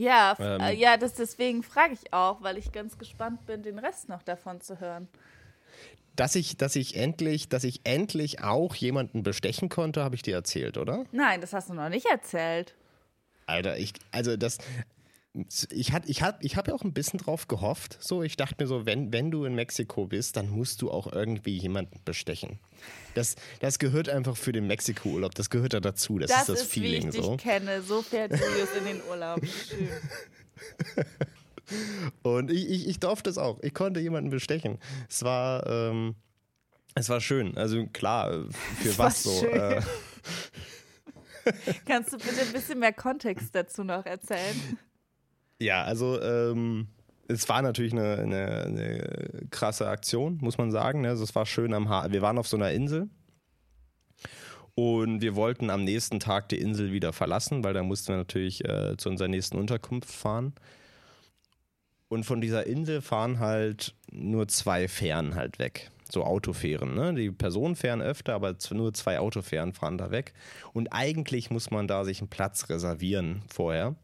Ja, 0.00 0.34
ähm, 0.40 0.60
äh, 0.62 0.72
ja, 0.72 0.96
das 0.96 1.12
deswegen 1.12 1.62
frage 1.62 1.92
ich 1.92 2.14
auch, 2.14 2.40
weil 2.40 2.56
ich 2.56 2.72
ganz 2.72 2.96
gespannt 2.96 3.44
bin, 3.44 3.62
den 3.62 3.78
Rest 3.78 4.08
noch 4.08 4.22
davon 4.22 4.62
zu 4.62 4.80
hören. 4.80 5.08
Dass 6.16 6.36
ich, 6.36 6.56
dass 6.56 6.74
ich 6.74 6.96
endlich, 6.96 7.50
dass 7.50 7.64
ich 7.64 7.82
endlich 7.84 8.42
auch 8.42 8.74
jemanden 8.74 9.22
bestechen 9.22 9.68
konnte, 9.68 10.02
habe 10.02 10.14
ich 10.14 10.22
dir 10.22 10.34
erzählt, 10.34 10.78
oder? 10.78 11.04
Nein, 11.12 11.42
das 11.42 11.52
hast 11.52 11.68
du 11.68 11.74
noch 11.74 11.90
nicht 11.90 12.06
erzählt. 12.06 12.74
Alter, 13.44 13.76
ich, 13.76 13.92
also 14.10 14.38
das, 14.38 14.56
ich 15.70 15.92
hatte, 15.92 16.08
ich 16.08 16.22
hab, 16.22 16.42
ich 16.42 16.56
habe 16.56 16.70
ja 16.70 16.76
auch 16.76 16.82
ein 16.82 16.92
bisschen 16.92 17.20
drauf 17.20 17.46
gehofft. 17.46 17.98
So, 18.00 18.22
ich 18.22 18.36
dachte 18.36 18.56
mir 18.58 18.66
so, 18.66 18.84
wenn, 18.84 19.12
wenn 19.12 19.30
du 19.30 19.44
in 19.44 19.54
Mexiko 19.54 20.06
bist, 20.06 20.36
dann 20.36 20.48
musst 20.48 20.82
du 20.82 20.90
auch 20.90 21.12
irgendwie 21.12 21.56
jemanden 21.56 22.00
bestechen. 22.04 22.58
Das, 23.14 23.36
das 23.60 23.78
gehört 23.78 24.08
einfach 24.08 24.36
für 24.36 24.52
den 24.52 24.66
Mexiko-Urlaub. 24.66 25.34
Das 25.34 25.48
gehört 25.48 25.74
da 25.74 25.80
dazu. 25.80 26.18
Das, 26.18 26.30
das 26.30 26.40
ist 26.40 26.48
das 26.48 26.62
ist, 26.62 26.72
Feeling. 26.72 27.12
Wie 27.12 27.18
ich 27.18 27.24
so. 27.24 27.36
dich 27.36 27.42
kenne. 27.42 27.82
So 27.82 28.02
fährt 28.02 28.32
Julius 28.32 28.68
in 28.76 28.84
den 28.84 29.00
Urlaub. 29.08 29.40
Schön. 29.46 29.88
Und 32.22 32.50
ich, 32.50 32.68
ich, 32.68 32.88
ich 32.88 32.98
durfte 32.98 33.30
es 33.30 33.38
auch. 33.38 33.60
Ich 33.62 33.72
konnte 33.72 34.00
jemanden 34.00 34.30
bestechen. 34.30 34.78
Es 35.08 35.22
war, 35.22 35.64
ähm, 35.66 36.16
es 36.96 37.08
war 37.08 37.20
schön. 37.20 37.56
Also 37.56 37.86
klar, 37.86 38.46
für 38.82 38.98
was 38.98 39.22
so. 39.22 39.46
Äh, 39.46 39.80
Kannst 41.86 42.12
du 42.12 42.18
bitte 42.18 42.40
ein 42.40 42.52
bisschen 42.52 42.80
mehr 42.80 42.92
Kontext 42.92 43.54
dazu 43.54 43.84
noch 43.84 44.04
erzählen? 44.04 44.78
Ja, 45.60 45.84
also 45.84 46.20
ähm, 46.22 46.88
es 47.28 47.48
war 47.48 47.62
natürlich 47.62 47.92
eine, 47.92 48.16
eine, 48.16 48.64
eine, 48.64 49.46
krasse 49.50 49.88
Aktion, 49.88 50.38
muss 50.40 50.58
man 50.58 50.72
sagen. 50.72 51.06
Also 51.06 51.22
es 51.22 51.34
war 51.34 51.46
schön 51.46 51.74
am 51.74 51.88
Haar. 51.88 52.10
Wir 52.10 52.22
waren 52.22 52.38
auf 52.38 52.48
so 52.48 52.56
einer 52.56 52.72
Insel 52.72 53.08
und 54.74 55.20
wir 55.20 55.36
wollten 55.36 55.68
am 55.68 55.84
nächsten 55.84 56.18
Tag 56.18 56.48
die 56.48 56.58
Insel 56.58 56.92
wieder 56.92 57.12
verlassen, 57.12 57.62
weil 57.62 57.74
da 57.74 57.82
mussten 57.82 58.08
wir 58.08 58.16
natürlich 58.16 58.64
äh, 58.64 58.96
zu 58.96 59.10
unserer 59.10 59.28
nächsten 59.28 59.58
Unterkunft 59.58 60.10
fahren. 60.10 60.54
Und 62.08 62.24
von 62.24 62.40
dieser 62.40 62.66
Insel 62.66 63.02
fahren 63.02 63.38
halt 63.38 63.94
nur 64.10 64.48
zwei 64.48 64.88
Fähren 64.88 65.34
halt 65.34 65.58
weg. 65.58 65.90
So 66.10 66.24
Autofähren, 66.24 66.94
ne? 66.94 67.14
Die 67.14 67.30
Personenfähren 67.30 68.02
öfter, 68.02 68.34
aber 68.34 68.56
nur 68.72 68.92
zwei 68.94 69.20
Autofähren 69.20 69.74
fahren 69.74 69.98
da 69.98 70.10
weg. 70.10 70.32
Und 70.72 70.88
eigentlich 70.92 71.50
muss 71.50 71.70
man 71.70 71.86
da 71.86 72.04
sich 72.04 72.20
einen 72.20 72.30
Platz 72.30 72.68
reservieren 72.68 73.42
vorher 73.46 73.94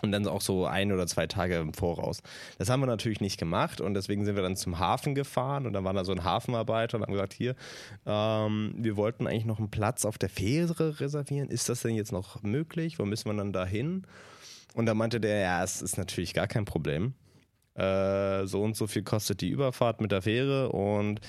Und 0.00 0.12
dann 0.12 0.26
auch 0.28 0.40
so 0.40 0.66
ein 0.66 0.92
oder 0.92 1.06
zwei 1.06 1.26
Tage 1.26 1.56
im 1.56 1.74
Voraus. 1.74 2.22
Das 2.58 2.70
haben 2.70 2.80
wir 2.80 2.86
natürlich 2.86 3.20
nicht 3.20 3.38
gemacht 3.38 3.80
und 3.80 3.94
deswegen 3.94 4.24
sind 4.24 4.36
wir 4.36 4.42
dann 4.42 4.56
zum 4.56 4.78
Hafen 4.78 5.14
gefahren 5.14 5.66
und 5.66 5.72
dann 5.72 5.84
war 5.84 5.92
da 5.92 6.04
so 6.04 6.12
ein 6.12 6.22
Hafenarbeiter 6.22 6.98
und 6.98 7.02
haben 7.02 7.12
gesagt, 7.12 7.32
hier, 7.32 7.56
ähm, 8.06 8.74
wir 8.76 8.96
wollten 8.96 9.26
eigentlich 9.26 9.44
noch 9.44 9.58
einen 9.58 9.70
Platz 9.70 10.04
auf 10.04 10.16
der 10.18 10.28
Fähre 10.28 11.00
reservieren. 11.00 11.48
Ist 11.48 11.68
das 11.68 11.82
denn 11.82 11.94
jetzt 11.94 12.12
noch 12.12 12.42
möglich? 12.42 12.98
Wo 12.98 13.04
müssen 13.04 13.28
wir 13.28 13.36
dann 13.36 13.52
da 13.52 13.66
hin? 13.66 14.06
Und 14.74 14.86
da 14.86 14.94
meinte 14.94 15.20
der, 15.20 15.40
ja, 15.40 15.64
es 15.64 15.82
ist 15.82 15.98
natürlich 15.98 16.34
gar 16.34 16.46
kein 16.46 16.64
Problem. 16.64 17.14
Äh, 17.74 18.46
so 18.46 18.62
und 18.62 18.76
so 18.76 18.86
viel 18.86 19.02
kostet 19.02 19.40
die 19.40 19.50
Überfahrt 19.50 20.00
mit 20.00 20.10
der 20.10 20.22
Fähre 20.22 20.70
und 20.70 21.20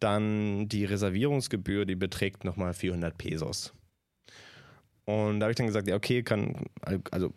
dann 0.00 0.68
die 0.68 0.86
Reservierungsgebühr, 0.86 1.84
die 1.84 1.96
beträgt 1.96 2.44
nochmal 2.44 2.72
400 2.72 3.16
Pesos. 3.16 3.74
Und 5.04 5.40
da 5.40 5.44
habe 5.44 5.52
ich 5.52 5.56
dann 5.56 5.66
gesagt, 5.66 5.86
ja, 5.86 5.96
okay, 5.96 6.22
kann, 6.22 6.66
also 7.10 7.32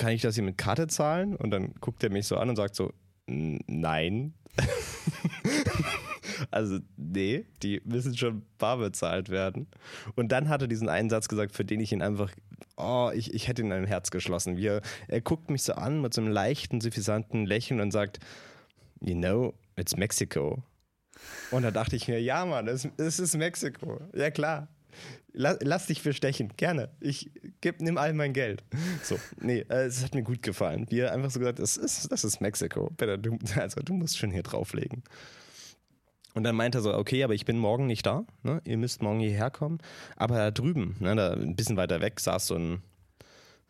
kann 0.00 0.12
ich 0.12 0.22
das 0.22 0.34
hier 0.34 0.44
mit 0.44 0.56
Karte 0.56 0.86
zahlen? 0.86 1.36
Und 1.36 1.50
dann 1.50 1.74
guckt 1.80 2.02
er 2.02 2.10
mich 2.10 2.26
so 2.26 2.38
an 2.38 2.48
und 2.48 2.56
sagt 2.56 2.74
so, 2.74 2.90
nein. 3.26 4.32
also, 6.50 6.78
nee, 6.96 7.44
die 7.62 7.82
müssen 7.84 8.16
schon 8.16 8.42
bar 8.56 8.78
bezahlt 8.78 9.28
werden. 9.28 9.68
Und 10.16 10.32
dann 10.32 10.48
hat 10.48 10.62
er 10.62 10.68
diesen 10.68 10.88
einen 10.88 11.10
Satz 11.10 11.28
gesagt, 11.28 11.54
für 11.54 11.66
den 11.66 11.80
ich 11.80 11.92
ihn 11.92 12.00
einfach, 12.00 12.32
oh, 12.78 13.10
ich, 13.14 13.34
ich 13.34 13.46
hätte 13.46 13.60
ihn 13.60 13.72
ein 13.72 13.84
Herz 13.84 14.10
geschlossen. 14.10 14.56
Wie 14.56 14.68
er, 14.68 14.80
er 15.06 15.20
guckt 15.20 15.50
mich 15.50 15.64
so 15.64 15.74
an 15.74 16.00
mit 16.00 16.14
so 16.14 16.22
einem 16.22 16.32
leichten, 16.32 16.80
suffisanten 16.80 17.44
Lächeln 17.44 17.80
und 17.80 17.90
sagt, 17.90 18.20
you 19.02 19.14
know, 19.14 19.52
it's 19.76 19.98
Mexico. 19.98 20.62
Und 21.50 21.62
da 21.62 21.70
dachte 21.70 21.94
ich 21.94 22.08
mir, 22.08 22.22
ja, 22.22 22.46
Mann, 22.46 22.68
es, 22.68 22.88
es 22.96 23.18
ist 23.18 23.36
Mexiko. 23.36 24.00
Ja, 24.14 24.30
klar. 24.30 24.68
Lass, 25.32 25.58
lass 25.62 25.86
dich 25.86 26.02
bestechen, 26.02 26.52
gerne. 26.56 26.90
Ich 27.00 27.30
geb, 27.60 27.80
nimm 27.80 27.98
all 27.98 28.12
mein 28.12 28.32
Geld. 28.32 28.64
So, 29.02 29.16
nee, 29.40 29.60
äh, 29.68 29.84
es 29.84 30.02
hat 30.02 30.14
mir 30.14 30.22
gut 30.22 30.42
gefallen. 30.42 30.86
Wie 30.90 31.00
er 31.00 31.12
einfach 31.12 31.30
so 31.30 31.38
gesagt 31.38 31.58
das 31.58 31.76
ist, 31.76 32.10
das 32.10 32.24
ist 32.24 32.40
Mexiko. 32.40 32.90
Also, 33.56 33.80
du 33.82 33.94
musst 33.94 34.18
schon 34.18 34.30
hier 34.30 34.42
drauflegen. 34.42 35.02
Und 36.34 36.44
dann 36.44 36.54
meinte 36.54 36.78
er 36.78 36.82
so, 36.82 36.94
okay, 36.94 37.24
aber 37.24 37.34
ich 37.34 37.44
bin 37.44 37.58
morgen 37.58 37.86
nicht 37.86 38.06
da. 38.06 38.24
Ne? 38.42 38.60
Ihr 38.64 38.76
müsst 38.76 39.02
morgen 39.02 39.20
hierher 39.20 39.50
kommen. 39.50 39.78
Aber 40.16 40.36
da 40.36 40.50
drüben, 40.50 40.96
ne, 41.00 41.16
da 41.16 41.32
ein 41.32 41.56
bisschen 41.56 41.76
weiter 41.76 42.00
weg, 42.00 42.20
saß 42.20 42.46
so 42.46 42.54
ein, 42.54 42.82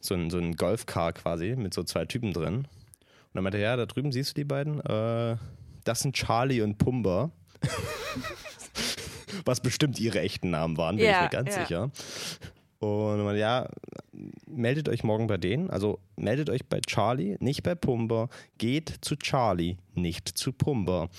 so 0.00 0.14
ein, 0.14 0.30
so 0.30 0.38
ein 0.38 0.56
Golfcar 0.56 1.12
quasi 1.12 1.56
mit 1.56 1.72
so 1.72 1.82
zwei 1.82 2.04
Typen 2.04 2.32
drin. 2.32 2.56
Und 2.56 2.66
dann 3.34 3.44
meinte 3.44 3.58
er, 3.58 3.70
ja, 3.70 3.76
da 3.76 3.86
drüben 3.86 4.12
siehst 4.12 4.30
du 4.30 4.34
die 4.34 4.44
beiden? 4.44 4.80
Äh, 4.80 5.36
das 5.84 6.00
sind 6.00 6.14
Charlie 6.14 6.60
und 6.60 6.78
Pumba. 6.78 7.30
Was 9.44 9.60
bestimmt 9.60 9.98
ihre 10.00 10.20
echten 10.20 10.50
Namen 10.50 10.76
waren, 10.76 10.96
bin 10.96 11.06
ja, 11.06 11.16
ich 11.16 11.22
mir 11.22 11.28
ganz 11.30 11.56
ja. 11.56 11.62
sicher. 11.62 11.90
Und 12.80 13.36
ja, 13.36 13.68
meldet 14.46 14.88
euch 14.88 15.04
morgen 15.04 15.26
bei 15.26 15.36
denen. 15.36 15.68
Also 15.68 16.00
meldet 16.16 16.48
euch 16.48 16.66
bei 16.66 16.80
Charlie, 16.80 17.36
nicht 17.38 17.62
bei 17.62 17.74
Pumba. 17.74 18.28
Geht 18.56 18.96
zu 19.02 19.16
Charlie, 19.16 19.76
nicht 19.94 20.28
zu 20.28 20.52
Pumba. 20.52 21.10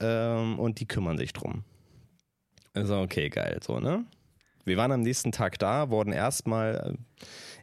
Ähm, 0.00 0.58
und 0.58 0.80
die 0.80 0.86
kümmern 0.86 1.16
sich 1.16 1.32
drum. 1.32 1.64
Also, 2.74 3.00
okay, 3.00 3.30
geil, 3.30 3.58
so, 3.62 3.80
ne? 3.80 4.04
Wir 4.64 4.76
waren 4.76 4.92
am 4.92 5.00
nächsten 5.00 5.32
Tag 5.32 5.58
da, 5.58 5.90
wurden 5.90 6.12
erstmal, 6.12 6.96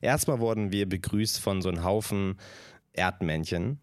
erstmal 0.02 0.40
wurden 0.40 0.72
wir 0.72 0.90
begrüßt 0.90 1.40
von 1.40 1.62
so 1.62 1.70
einem 1.70 1.84
Haufen 1.84 2.38
Erdmännchen 2.94 3.80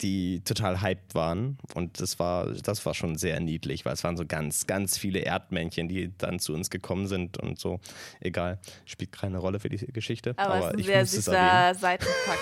die 0.00 0.40
total 0.44 0.80
hyped 0.80 1.14
waren. 1.14 1.58
Und 1.74 2.00
das 2.00 2.18
war, 2.18 2.52
das 2.52 2.84
war 2.86 2.94
schon 2.94 3.16
sehr 3.16 3.40
niedlich, 3.40 3.84
weil 3.84 3.94
es 3.94 4.04
waren 4.04 4.16
so 4.16 4.24
ganz, 4.26 4.66
ganz 4.66 4.98
viele 4.98 5.20
Erdmännchen, 5.20 5.88
die 5.88 6.12
dann 6.18 6.38
zu 6.38 6.54
uns 6.54 6.70
gekommen 6.70 7.06
sind 7.06 7.38
und 7.38 7.58
so. 7.58 7.80
Egal, 8.20 8.58
spielt 8.84 9.12
keine 9.12 9.38
Rolle 9.38 9.60
für 9.60 9.68
die 9.68 9.78
Geschichte. 9.92 10.34
Aber, 10.36 10.54
aber 10.54 10.74
es 10.74 10.74
ist 10.74 10.78
ein 10.78 10.84
sehr 10.84 11.06
süßer 11.06 11.74
Seitenfakt. 11.74 12.40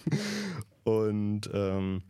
und 0.84 1.50
ähm, 1.52 2.02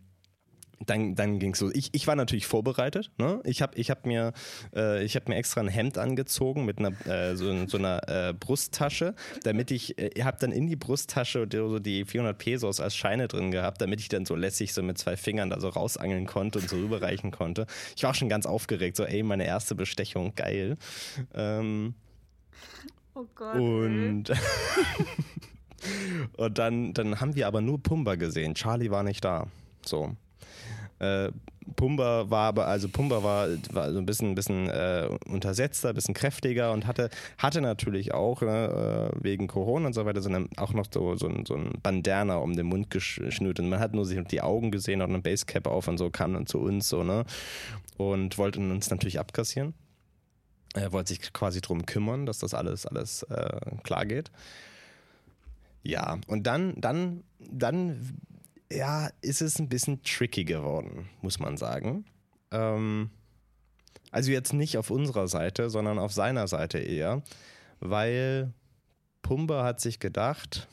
dann, 0.85 1.15
dann 1.15 1.39
ging 1.39 1.53
es 1.53 1.59
so. 1.59 1.71
Ich, 1.71 1.89
ich 1.93 2.07
war 2.07 2.15
natürlich 2.15 2.45
vorbereitet. 2.45 3.11
Ne? 3.17 3.41
Ich 3.45 3.61
habe 3.61 3.77
ich 3.77 3.89
hab 3.89 4.05
mir, 4.05 4.33
äh, 4.73 5.07
hab 5.07 5.27
mir 5.27 5.35
extra 5.35 5.61
ein 5.61 5.67
Hemd 5.67 5.97
angezogen 5.97 6.65
mit 6.65 6.79
einer, 6.79 6.93
äh, 7.07 7.35
so, 7.35 7.67
so, 7.67 7.77
einer 7.77 8.07
äh, 8.07 8.33
Brusttasche, 8.33 9.15
damit 9.43 9.71
ich, 9.71 9.97
äh, 9.97 10.23
habt 10.23 10.43
dann 10.43 10.51
in 10.51 10.67
die 10.67 10.75
Brusttasche 10.75 11.47
so 11.51 11.79
die 11.79 12.05
400 12.05 12.37
Pesos 12.37 12.79
als 12.79 12.95
Scheine 12.95 13.27
drin 13.27 13.51
gehabt, 13.51 13.81
damit 13.81 13.99
ich 13.99 14.09
dann 14.09 14.25
so 14.25 14.35
lässig 14.35 14.73
so 14.73 14.83
mit 14.83 14.97
zwei 14.97 15.17
Fingern 15.17 15.49
da 15.49 15.59
so 15.59 15.69
rausangeln 15.69 16.27
konnte 16.27 16.59
und 16.59 16.69
so 16.69 16.77
rüberreichen 16.77 17.31
konnte. 17.31 17.65
Ich 17.95 18.03
war 18.03 18.11
auch 18.11 18.15
schon 18.15 18.29
ganz 18.29 18.45
aufgeregt, 18.45 18.97
so 18.97 19.03
ey, 19.03 19.23
meine 19.23 19.45
erste 19.45 19.73
Bestechung, 19.73 20.35
geil. 20.35 20.77
Ähm, 21.33 21.95
oh 23.15 23.25
Gott. 23.33 23.55
Und... 23.55 24.25
und 26.37 26.57
dann, 26.57 26.93
dann 26.93 27.19
haben 27.19 27.35
wir 27.35 27.47
aber 27.47 27.61
nur 27.61 27.81
Pumba 27.81 28.15
gesehen. 28.15 28.55
Charlie 28.55 28.91
war 28.91 29.03
nicht 29.03 29.23
da. 29.23 29.47
So. 29.85 30.15
Äh, 30.99 31.31
Pumba 31.75 32.29
war 32.29 32.47
aber, 32.47 32.67
also 32.67 32.87
Pumba 32.87 33.23
war, 33.23 33.49
war 33.71 33.91
so 33.91 33.99
ein 33.99 34.05
bisschen, 34.05 34.35
bisschen 34.35 34.69
äh, 34.69 35.09
untersetzter, 35.27 35.89
ein 35.89 35.95
bisschen 35.95 36.13
kräftiger 36.13 36.71
und 36.71 36.87
hatte, 36.87 37.09
hatte 37.37 37.61
natürlich 37.61 38.13
auch 38.13 38.41
ne, 38.41 39.11
äh, 39.13 39.23
wegen 39.23 39.47
Corona 39.47 39.87
und 39.87 39.93
so 39.93 40.05
weiter 40.05 40.21
so 40.21 40.29
eine, 40.29 40.47
auch 40.57 40.73
noch 40.73 40.87
so, 40.91 41.15
so, 41.15 41.27
ein, 41.27 41.45
so 41.45 41.55
ein 41.55 41.73
Bandana 41.83 42.37
um 42.37 42.55
den 42.55 42.67
Mund 42.67 42.89
geschnürt 42.89 43.59
und 43.59 43.69
man 43.69 43.79
hat 43.79 43.93
nur 43.93 44.05
sich 44.05 44.19
die 44.27 44.41
Augen 44.41 44.71
gesehen 44.71 45.01
und 45.01 45.09
eine 45.09 45.19
Basecap 45.19 45.67
auf 45.67 45.87
und 45.87 45.97
so 45.97 46.09
kam 46.09 46.33
dann 46.33 46.47
zu 46.47 46.59
uns 46.59 46.87
so, 46.89 47.03
ne? 47.03 47.25
Und 47.97 48.37
wollten 48.37 48.71
uns 48.71 48.89
natürlich 48.91 49.19
abkassieren. 49.19 49.73
Er 50.75 50.91
wollte 50.91 51.09
sich 51.09 51.33
quasi 51.33 51.61
drum 51.61 51.85
kümmern, 51.85 52.27
dass 52.27 52.37
das 52.39 52.53
alles, 52.53 52.85
alles 52.85 53.23
äh, 53.23 53.59
klar 53.83 54.05
geht. 54.05 54.31
Ja, 55.81 56.19
und 56.27 56.45
dann, 56.45 56.79
dann, 56.79 57.23
dann 57.39 58.19
ja, 58.71 59.09
ist 59.21 59.41
es 59.41 59.59
ein 59.59 59.69
bisschen 59.69 60.01
tricky 60.03 60.43
geworden, 60.43 61.09
muss 61.21 61.39
man 61.39 61.57
sagen. 61.57 62.05
Ähm, 62.51 63.09
also 64.11 64.31
jetzt 64.31 64.53
nicht 64.53 64.77
auf 64.77 64.89
unserer 64.89 65.27
Seite, 65.27 65.69
sondern 65.69 65.99
auf 65.99 66.13
seiner 66.13 66.47
Seite 66.47 66.79
eher, 66.79 67.21
weil 67.79 68.53
Pumba 69.21 69.63
hat 69.63 69.81
sich 69.81 69.99
gedacht, 69.99 70.67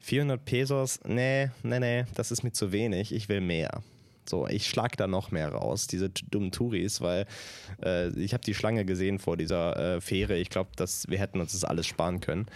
400 0.00 0.44
Pesos, 0.44 1.00
nee, 1.04 1.50
nee, 1.62 1.80
nee, 1.80 2.04
das 2.14 2.30
ist 2.30 2.42
mir 2.42 2.52
zu 2.52 2.72
wenig, 2.72 3.12
ich 3.12 3.28
will 3.28 3.40
mehr. 3.40 3.82
So, 4.28 4.46
ich 4.46 4.68
schlag 4.68 4.96
da 4.96 5.06
noch 5.06 5.30
mehr 5.30 5.50
raus, 5.50 5.86
diese 5.86 6.10
dummen 6.10 6.50
Touris, 6.50 7.00
weil 7.00 7.26
äh, 7.82 8.08
ich 8.18 8.32
habe 8.32 8.42
die 8.44 8.54
Schlange 8.54 8.84
gesehen 8.84 9.18
vor 9.18 9.36
dieser 9.36 9.96
äh, 9.96 10.00
Fähre. 10.00 10.36
Ich 10.36 10.50
glaube, 10.50 10.70
wir 10.76 11.18
hätten 11.18 11.40
uns 11.40 11.52
das 11.52 11.64
alles 11.64 11.86
sparen 11.86 12.20
können. 12.20 12.46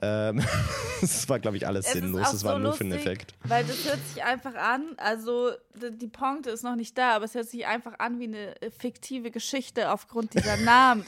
Ähm, 0.00 0.42
das 1.00 1.28
war, 1.28 1.38
glaube 1.38 1.56
ich, 1.56 1.66
alles 1.66 1.86
es 1.86 1.92
sinnlos. 1.92 2.30
Das 2.30 2.44
war 2.44 2.54
so 2.54 2.58
nur 2.58 2.68
lustig, 2.68 2.88
für 2.88 2.94
den 2.94 3.00
Effekt. 3.00 3.34
Weil 3.44 3.64
das 3.64 3.84
hört 3.84 3.98
sich 4.12 4.22
einfach 4.22 4.54
an, 4.54 4.94
also 4.96 5.50
die 5.74 6.08
Pointe 6.08 6.50
ist 6.50 6.62
noch 6.62 6.76
nicht 6.76 6.96
da, 6.96 7.16
aber 7.16 7.24
es 7.24 7.34
hört 7.34 7.48
sich 7.48 7.66
einfach 7.66 7.98
an 7.98 8.18
wie 8.18 8.24
eine 8.24 8.60
äh, 8.60 8.70
fiktive 8.70 9.30
Geschichte 9.30 9.90
aufgrund 9.90 10.34
dieser 10.34 10.56
Namen. 10.64 11.04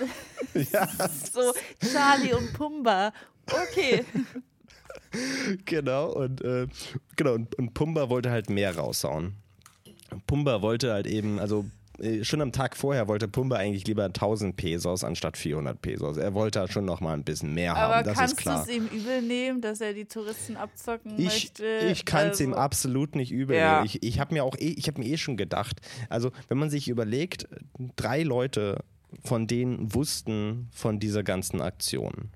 ja. 0.55 0.89
so 1.33 1.53
Charlie 1.81 2.35
und 2.35 2.53
Pumba. 2.53 3.13
Okay. 3.47 4.05
genau, 5.65 6.13
und, 6.13 6.41
äh, 6.43 6.69
genau, 7.17 7.35
und, 7.35 7.55
und 7.57 7.75
Pumba 7.75 8.09
wollte 8.09 8.31
halt 8.31 8.51
mehr 8.51 8.77
raushauen. 8.77 9.35
Pumba 10.27 10.63
wollte 10.63 10.93
halt 10.93 11.07
eben, 11.07 11.39
also 11.39 11.65
äh, 12.01 12.25
schon 12.25 12.41
am 12.41 12.53
Tag 12.53 12.77
vorher 12.77 13.09
wollte 13.09 13.29
Pumba 13.29 13.57
eigentlich 13.57 13.87
lieber 13.87 14.05
1000 14.05 14.57
Pesos 14.57 15.05
anstatt 15.05 15.37
400 15.37 15.81
Pesos. 15.81 16.17
Er 16.17 16.35
wollte 16.35 16.67
schon 16.69 16.85
noch 16.85 17.01
mal 17.01 17.15
ein 17.15 17.25
bisschen 17.25 17.55
mehr 17.55 17.77
Aber 17.77 17.97
haben, 17.97 18.05
das 18.05 18.19
kannst 18.19 18.35
ist 18.35 18.41
klar. 18.41 18.65
du 18.65 18.71
es 18.71 18.77
ihm 18.77 18.87
übel 18.87 19.23
nehmen, 19.23 19.61
dass 19.61 19.81
er 19.81 19.93
die 19.93 20.07
Touristen 20.07 20.57
abzocken 20.57 21.13
ich, 21.19 21.25
möchte? 21.25 21.67
Ich 21.91 22.05
kann 22.05 22.29
es 22.29 22.41
also, 22.41 22.45
ihm 22.45 22.55
absolut 22.55 23.17
nicht 23.17 23.33
übel 23.33 23.57
ja. 23.57 23.77
nehmen. 23.77 23.87
Ich, 23.87 24.03
ich 24.03 24.21
habe 24.21 24.35
mir 24.35 24.45
auch 24.45 24.57
eh, 24.57 24.75
ich 24.77 24.87
habe 24.87 25.01
mir 25.01 25.09
eh 25.09 25.17
schon 25.17 25.37
gedacht, 25.37 25.81
also 26.09 26.31
wenn 26.49 26.59
man 26.59 26.71
sich 26.71 26.89
überlegt, 26.89 27.49
drei 27.97 28.23
Leute 28.23 28.83
von 29.25 29.47
denen 29.47 29.95
wussten 29.95 30.69
von 30.73 31.01
dieser 31.01 31.23
ganzen 31.23 31.61
Aktion. 31.61 32.31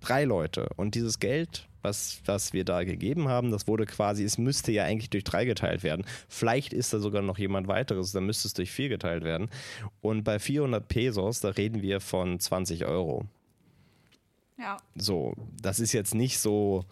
Drei 0.00 0.24
Leute. 0.24 0.68
Und 0.76 0.94
dieses 0.94 1.18
Geld 1.18 1.68
was, 1.82 2.20
was 2.24 2.52
wir 2.52 2.64
da 2.64 2.84
gegeben 2.84 3.28
haben, 3.28 3.50
das 3.50 3.66
wurde 3.66 3.86
quasi, 3.86 4.24
es 4.24 4.38
müsste 4.38 4.72
ja 4.72 4.84
eigentlich 4.84 5.10
durch 5.10 5.24
drei 5.24 5.44
geteilt 5.44 5.82
werden. 5.82 6.04
Vielleicht 6.28 6.72
ist 6.72 6.92
da 6.92 6.98
sogar 6.98 7.22
noch 7.22 7.38
jemand 7.38 7.68
weiteres, 7.68 8.12
dann 8.12 8.26
müsste 8.26 8.48
es 8.48 8.54
durch 8.54 8.70
vier 8.70 8.88
geteilt 8.88 9.24
werden. 9.24 9.48
Und 10.00 10.24
bei 10.24 10.38
400 10.38 10.86
Pesos, 10.86 11.40
da 11.40 11.50
reden 11.50 11.82
wir 11.82 12.00
von 12.00 12.38
20 12.38 12.84
Euro. 12.84 13.26
Ja. 14.58 14.76
So, 14.96 15.34
das 15.62 15.78
ist 15.78 15.92
jetzt 15.92 16.14
nicht 16.14 16.40
so, 16.40 16.84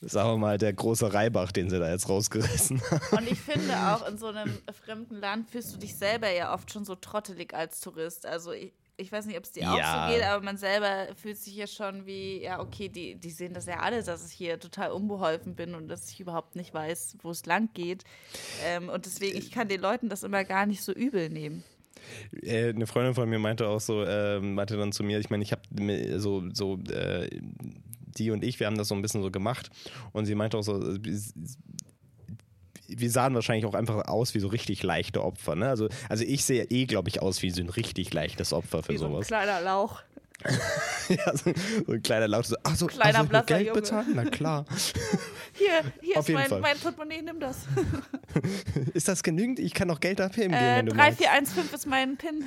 sagen 0.00 0.30
wir 0.30 0.36
mal, 0.36 0.58
der 0.58 0.72
große 0.72 1.12
Reibach, 1.12 1.52
den 1.52 1.70
sie 1.70 1.78
da 1.78 1.90
jetzt 1.90 2.08
rausgerissen 2.08 2.80
haben. 2.90 3.18
Und 3.18 3.30
ich 3.30 3.38
finde 3.38 3.74
auch, 3.76 4.06
in 4.08 4.18
so 4.18 4.26
einem 4.26 4.58
fremden 4.84 5.16
Land 5.16 5.50
fühlst 5.50 5.74
du 5.74 5.78
dich 5.78 5.96
selber 5.96 6.30
ja 6.30 6.52
oft 6.52 6.72
schon 6.72 6.84
so 6.84 6.96
trottelig 6.96 7.54
als 7.54 7.80
Tourist. 7.80 8.26
Also 8.26 8.50
ich, 8.50 8.72
ich 8.98 9.12
weiß 9.12 9.26
nicht, 9.26 9.38
ob 9.38 9.44
es 9.44 9.52
dir 9.52 9.70
auch 9.70 9.76
so 9.76 10.12
geht, 10.12 10.24
aber 10.24 10.44
man 10.44 10.56
selber 10.56 11.14
fühlt 11.14 11.38
sich 11.38 11.54
ja 11.54 11.66
schon 11.66 12.04
wie, 12.04 12.42
ja, 12.42 12.60
okay, 12.60 12.88
die, 12.88 13.14
die 13.14 13.30
sehen 13.30 13.54
das 13.54 13.66
ja 13.66 13.78
alle, 13.78 14.02
dass 14.02 14.26
ich 14.26 14.36
hier 14.36 14.58
total 14.58 14.90
unbeholfen 14.90 15.54
bin 15.54 15.74
und 15.74 15.88
dass 15.88 16.10
ich 16.10 16.20
überhaupt 16.20 16.56
nicht 16.56 16.74
weiß, 16.74 17.18
wo 17.22 17.30
es 17.30 17.46
lang 17.46 17.70
geht. 17.74 18.04
Ähm, 18.64 18.88
und 18.88 19.06
deswegen, 19.06 19.38
ich 19.38 19.52
kann 19.52 19.68
den 19.68 19.80
Leuten 19.80 20.08
das 20.08 20.24
immer 20.24 20.44
gar 20.44 20.66
nicht 20.66 20.82
so 20.82 20.92
übel 20.92 21.30
nehmen. 21.30 21.62
Äh, 22.42 22.70
eine 22.70 22.86
Freundin 22.86 23.14
von 23.14 23.28
mir 23.28 23.38
meinte 23.38 23.68
auch 23.68 23.80
so, 23.80 24.02
äh, 24.02 24.40
meinte 24.40 24.76
dann 24.76 24.92
zu 24.92 25.04
mir, 25.04 25.20
ich 25.20 25.30
meine, 25.30 25.44
ich 25.44 25.52
habe 25.52 25.62
so, 26.18 26.44
so 26.52 26.78
äh, 26.90 27.30
die 28.18 28.30
und 28.32 28.42
ich, 28.42 28.58
wir 28.58 28.66
haben 28.66 28.78
das 28.78 28.88
so 28.88 28.94
ein 28.94 29.02
bisschen 29.02 29.22
so 29.22 29.30
gemacht. 29.30 29.70
Und 30.12 30.26
sie 30.26 30.34
meinte 30.34 30.58
auch 30.58 30.62
so, 30.62 30.82
äh, 30.82 30.98
wir 32.88 33.10
sahen 33.10 33.34
wahrscheinlich 33.34 33.66
auch 33.66 33.74
einfach 33.74 34.08
aus 34.08 34.34
wie 34.34 34.40
so 34.40 34.48
richtig 34.48 34.82
leichte 34.82 35.22
Opfer. 35.22 35.54
Ne? 35.54 35.68
Also, 35.68 35.88
also 36.08 36.24
ich 36.24 36.44
sehe 36.44 36.64
eh, 36.64 36.86
glaube 36.86 37.08
ich, 37.08 37.20
aus 37.22 37.42
wie 37.42 37.50
so 37.50 37.62
ein 37.62 37.68
richtig 37.68 38.12
leichtes 38.12 38.52
Opfer 38.52 38.82
für 38.82 38.92
Wie 38.94 38.96
so 38.98 39.06
ein 39.06 39.12
sowas. 39.12 39.26
kleiner 39.28 39.60
Lauch. 39.60 40.02
ja, 41.08 41.36
so, 41.36 41.52
so 41.84 41.92
ein 41.92 42.02
kleiner 42.02 42.28
Laut. 42.28 42.46
So, 42.46 42.54
ach 42.62 42.76
so, 42.76 42.86
Kleiner, 42.86 43.26
ach 43.32 43.46
Geld 43.46 43.66
Junge. 43.66 43.80
bezahlen? 43.80 44.06
Na 44.14 44.24
klar. 44.24 44.64
Hier, 45.54 45.82
hier 46.00 46.18
Auf 46.18 46.28
ist 46.28 46.32
mein, 46.34 46.48
Fall. 46.48 46.60
mein 46.60 46.78
Portemonnaie, 46.78 47.20
nimm 47.22 47.40
das. 47.40 47.66
Ist 48.94 49.08
das 49.08 49.24
genügend? 49.24 49.58
Ich 49.58 49.74
kann 49.74 49.88
noch 49.88 49.98
Geld 49.98 50.20
abheben 50.20 50.52
gehen, 50.52 50.62
Äh, 50.62 50.76
wenn 50.76 50.86
du 50.86 50.94
magst. 50.94 51.18
3415 51.18 51.74
ist 51.74 51.86
mein 51.86 52.16
PIN. 52.16 52.44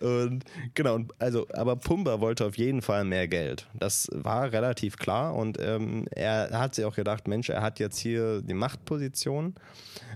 Und 0.00 0.44
genau, 0.74 1.00
also, 1.18 1.46
aber 1.52 1.76
Pumba 1.76 2.20
wollte 2.20 2.46
auf 2.46 2.56
jeden 2.56 2.82
Fall 2.82 3.04
mehr 3.04 3.28
Geld. 3.28 3.68
Das 3.74 4.08
war 4.12 4.52
relativ 4.52 4.96
klar 4.96 5.34
und 5.34 5.58
ähm, 5.60 6.06
er 6.10 6.50
hat 6.52 6.74
sich 6.74 6.84
auch 6.84 6.96
gedacht, 6.96 7.28
Mensch, 7.28 7.50
er 7.50 7.62
hat 7.62 7.78
jetzt 7.78 7.98
hier 7.98 8.42
die 8.42 8.54
Machtposition. 8.54 9.54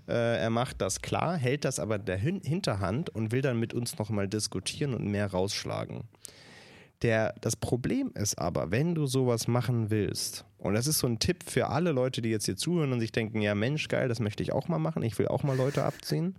Äh, 0.09 0.38
er 0.38 0.50
macht 0.50 0.81
das 0.81 1.03
klar, 1.03 1.37
hält 1.37 1.64
das 1.64 1.79
aber 1.79 1.98
der 1.98 2.16
Hin 2.16 2.40
Hinterhand 2.44 3.11
und 3.11 3.33
will 3.33 3.42
dann 3.42 3.59
mit 3.59 3.74
uns 3.74 3.98
nochmal 3.98 4.29
diskutieren 4.29 4.94
und 4.94 5.07
mehr 5.07 5.31
rausschlagen. 5.31 6.05
Der, 7.03 7.35
das 7.40 7.57
Problem 7.57 8.12
ist 8.14 8.38
aber, 8.38 8.70
wenn 8.70 8.94
du 8.94 9.07
sowas 9.07 9.46
machen 9.46 9.90
willst, 9.90 10.46
und 10.57 10.72
das 10.72 10.87
ist 10.87 11.00
so 11.00 11.07
ein 11.07 11.18
Tipp 11.18 11.44
für 11.46 11.68
alle 11.68 11.92
Leute, 11.92 12.22
die 12.22 12.31
jetzt 12.31 12.46
hier 12.46 12.57
zuhören 12.57 12.92
und 12.92 13.00
sich 13.00 13.12
denken, 13.12 13.42
ja 13.42 13.55
Mensch, 13.55 13.88
geil, 13.88 14.09
das 14.09 14.20
möchte 14.20 14.42
ich 14.42 14.53
auch 14.53 14.68
mal 14.68 14.79
machen, 14.79 15.03
ich 15.03 15.18
will 15.18 15.29
auch 15.29 15.42
mal 15.42 15.57
Leute 15.57 15.85
abziehen. 15.85 16.37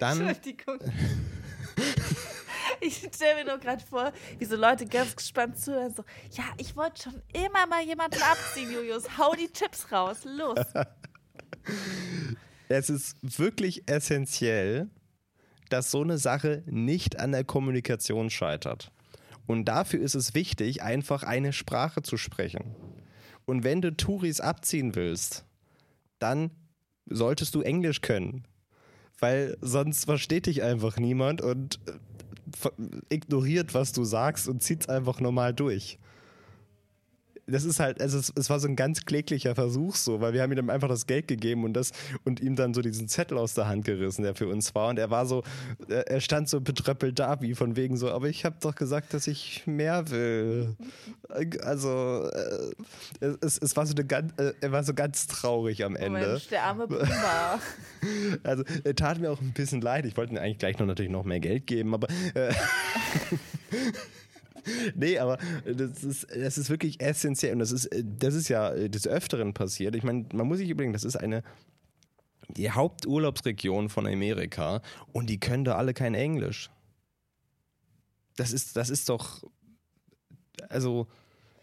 Dann 0.00 0.20
Entschuldigung. 0.20 0.78
Ich 2.80 3.08
stelle 3.12 3.42
mir 3.42 3.50
nur 3.50 3.58
gerade 3.58 3.84
vor, 3.84 4.12
wie 4.38 4.44
so 4.44 4.56
Leute 4.56 4.86
ganz 4.86 5.16
gespannt 5.16 5.58
zuhören. 5.58 5.92
So, 5.94 6.04
ja, 6.32 6.44
ich 6.58 6.76
wollte 6.76 7.02
schon 7.02 7.22
immer 7.32 7.66
mal 7.66 7.82
jemanden 7.82 8.22
abziehen, 8.22 8.72
Julius. 8.72 9.18
Hau 9.18 9.34
die 9.34 9.48
Tipps 9.48 9.90
raus. 9.90 10.18
Los. 10.24 10.58
Es 12.70 12.90
ist 12.90 13.16
wirklich 13.22 13.88
essentiell, 13.88 14.90
dass 15.70 15.90
so 15.90 16.02
eine 16.02 16.18
Sache 16.18 16.62
nicht 16.66 17.18
an 17.18 17.32
der 17.32 17.44
Kommunikation 17.44 18.28
scheitert. 18.28 18.92
Und 19.46 19.64
dafür 19.66 20.00
ist 20.00 20.14
es 20.14 20.34
wichtig, 20.34 20.82
einfach 20.82 21.22
eine 21.22 21.54
Sprache 21.54 22.02
zu 22.02 22.18
sprechen. 22.18 22.74
Und 23.46 23.64
wenn 23.64 23.80
du 23.80 23.96
Touris 23.96 24.40
abziehen 24.40 24.94
willst, 24.94 25.46
dann 26.18 26.50
solltest 27.06 27.54
du 27.54 27.62
Englisch 27.62 28.02
können. 28.02 28.46
Weil 29.20 29.56
sonst 29.60 30.04
versteht 30.04 30.46
dich 30.46 30.62
einfach 30.62 30.96
niemand 30.98 31.40
und 31.40 31.80
äh, 31.86 33.14
ignoriert, 33.14 33.74
was 33.74 33.92
du 33.92 34.04
sagst 34.04 34.48
und 34.48 34.62
zieht 34.62 34.82
es 34.82 34.88
einfach 34.88 35.20
normal 35.20 35.54
durch 35.54 35.98
das 37.48 37.64
ist 37.64 37.80
halt, 37.80 38.00
also 38.00 38.18
es, 38.18 38.32
es 38.36 38.50
war 38.50 38.60
so 38.60 38.68
ein 38.68 38.76
ganz 38.76 39.04
kläglicher 39.04 39.54
Versuch 39.54 39.96
so, 39.96 40.20
weil 40.20 40.32
wir 40.32 40.42
haben 40.42 40.52
ihm 40.52 40.56
dann 40.56 40.70
einfach 40.70 40.88
das 40.88 41.06
Geld 41.06 41.28
gegeben 41.28 41.64
und 41.64 41.72
das 41.72 41.92
und 42.24 42.40
ihm 42.40 42.56
dann 42.56 42.74
so 42.74 42.82
diesen 42.82 43.08
Zettel 43.08 43.38
aus 43.38 43.54
der 43.54 43.66
Hand 43.68 43.84
gerissen, 43.84 44.22
der 44.22 44.34
für 44.34 44.48
uns 44.48 44.74
war 44.74 44.88
und 44.88 44.98
er 44.98 45.10
war 45.10 45.26
so, 45.26 45.42
er 45.88 46.20
stand 46.20 46.48
so 46.48 46.60
betröppelt 46.60 47.18
da, 47.18 47.40
wie 47.40 47.54
von 47.54 47.76
wegen 47.76 47.96
so, 47.96 48.10
aber 48.10 48.28
ich 48.28 48.44
habe 48.44 48.56
doch 48.60 48.74
gesagt, 48.74 49.14
dass 49.14 49.26
ich 49.26 49.66
mehr 49.66 50.10
will. 50.10 50.76
Also 51.62 52.30
äh, 53.20 53.34
es, 53.40 53.58
es 53.58 53.76
war 53.76 53.86
so 53.86 53.94
eine 53.94 54.04
ganz, 54.04 54.32
äh, 54.38 54.52
er 54.60 54.72
war 54.72 54.84
so 54.84 54.94
ganz 54.94 55.26
traurig 55.26 55.84
am 55.84 55.94
Oh 55.94 55.98
Ende. 55.98 56.20
Mensch, 56.20 56.48
der 56.48 56.64
arme 56.64 56.86
Pumba. 56.86 57.60
Also 58.44 58.62
er 58.84 58.94
tat 58.94 59.18
mir 59.18 59.30
auch 59.30 59.40
ein 59.40 59.52
bisschen 59.52 59.80
leid. 59.80 60.06
Ich 60.06 60.16
wollte 60.16 60.32
ihm 60.32 60.38
eigentlich 60.38 60.58
gleich 60.58 60.78
noch 60.78 60.86
natürlich 60.86 61.10
noch 61.10 61.24
mehr 61.24 61.40
Geld 61.40 61.66
geben, 61.66 61.94
aber 61.94 62.06
äh, 62.34 62.54
nee, 64.94 65.18
aber 65.18 65.38
das 65.64 66.04
ist, 66.04 66.26
das 66.34 66.58
ist 66.58 66.70
wirklich 66.70 67.00
essentiell 67.00 67.52
und 67.54 67.58
das 67.60 67.72
ist, 67.72 67.88
das 68.02 68.34
ist 68.34 68.48
ja 68.48 68.70
des 68.88 69.06
Öfteren 69.06 69.54
passiert. 69.54 69.94
Ich 69.96 70.02
meine, 70.02 70.26
man 70.32 70.46
muss 70.46 70.58
sich 70.58 70.68
überlegen, 70.70 70.92
das 70.92 71.04
ist 71.04 71.16
eine 71.16 71.42
die 72.56 72.70
Haupturlaubsregion 72.70 73.90
von 73.90 74.06
Amerika 74.06 74.80
und 75.12 75.28
die 75.28 75.38
können 75.38 75.64
da 75.64 75.76
alle 75.76 75.92
kein 75.92 76.14
Englisch. 76.14 76.70
Das 78.36 78.52
ist, 78.52 78.76
das 78.76 78.88
ist 78.88 79.08
doch, 79.08 79.42
also 80.70 81.06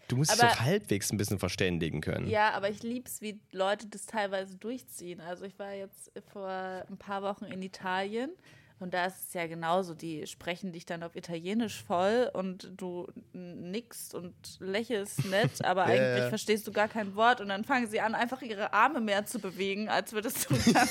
du 0.08 0.16
musst 0.16 0.32
dich 0.32 0.40
Aber- 0.42 0.52
doch 0.52 0.60
halbwegs 0.60 1.10
ein 1.10 1.16
bisschen 1.16 1.38
verständigen 1.38 2.00
können. 2.00 2.28
Ja, 2.28 2.52
aber 2.52 2.70
ich 2.70 2.82
lieb's, 2.82 3.20
wie 3.20 3.40
Leute 3.50 3.88
das 3.88 4.06
teilweise 4.06 4.56
durchziehen. 4.58 5.20
Also 5.20 5.44
ich 5.44 5.58
war 5.58 5.72
jetzt 5.72 6.12
vor 6.32 6.48
ein 6.48 6.96
paar 6.98 7.22
Wochen 7.22 7.46
in 7.46 7.62
Italien 7.62 8.30
und 8.78 8.92
da 8.92 9.06
ist 9.06 9.28
es 9.28 9.32
ja 9.34 9.46
genauso. 9.46 9.94
Die 9.94 10.26
sprechen 10.26 10.72
dich 10.72 10.84
dann 10.84 11.02
auf 11.02 11.16
Italienisch 11.16 11.82
voll 11.82 12.30
und 12.34 12.70
du 12.76 13.06
nickst 13.32 14.14
und 14.14 14.34
lächelst 14.60 15.24
nett, 15.26 15.50
aber 15.64 15.82
Ja, 15.88 15.94
eigentlich 15.94 16.24
ja. 16.24 16.28
verstehst 16.28 16.66
du 16.66 16.72
gar 16.72 16.88
kein 16.88 17.14
Wort 17.16 17.40
und 17.40 17.48
dann 17.48 17.64
fangen 17.64 17.86
sie 17.86 18.00
an, 18.00 18.14
einfach 18.14 18.42
ihre 18.42 18.72
Arme 18.72 19.00
mehr 19.00 19.24
zu 19.24 19.38
bewegen, 19.38 19.88
als 19.88 20.12
würdest 20.12 20.50
du 20.50 20.54
dann 20.72 20.88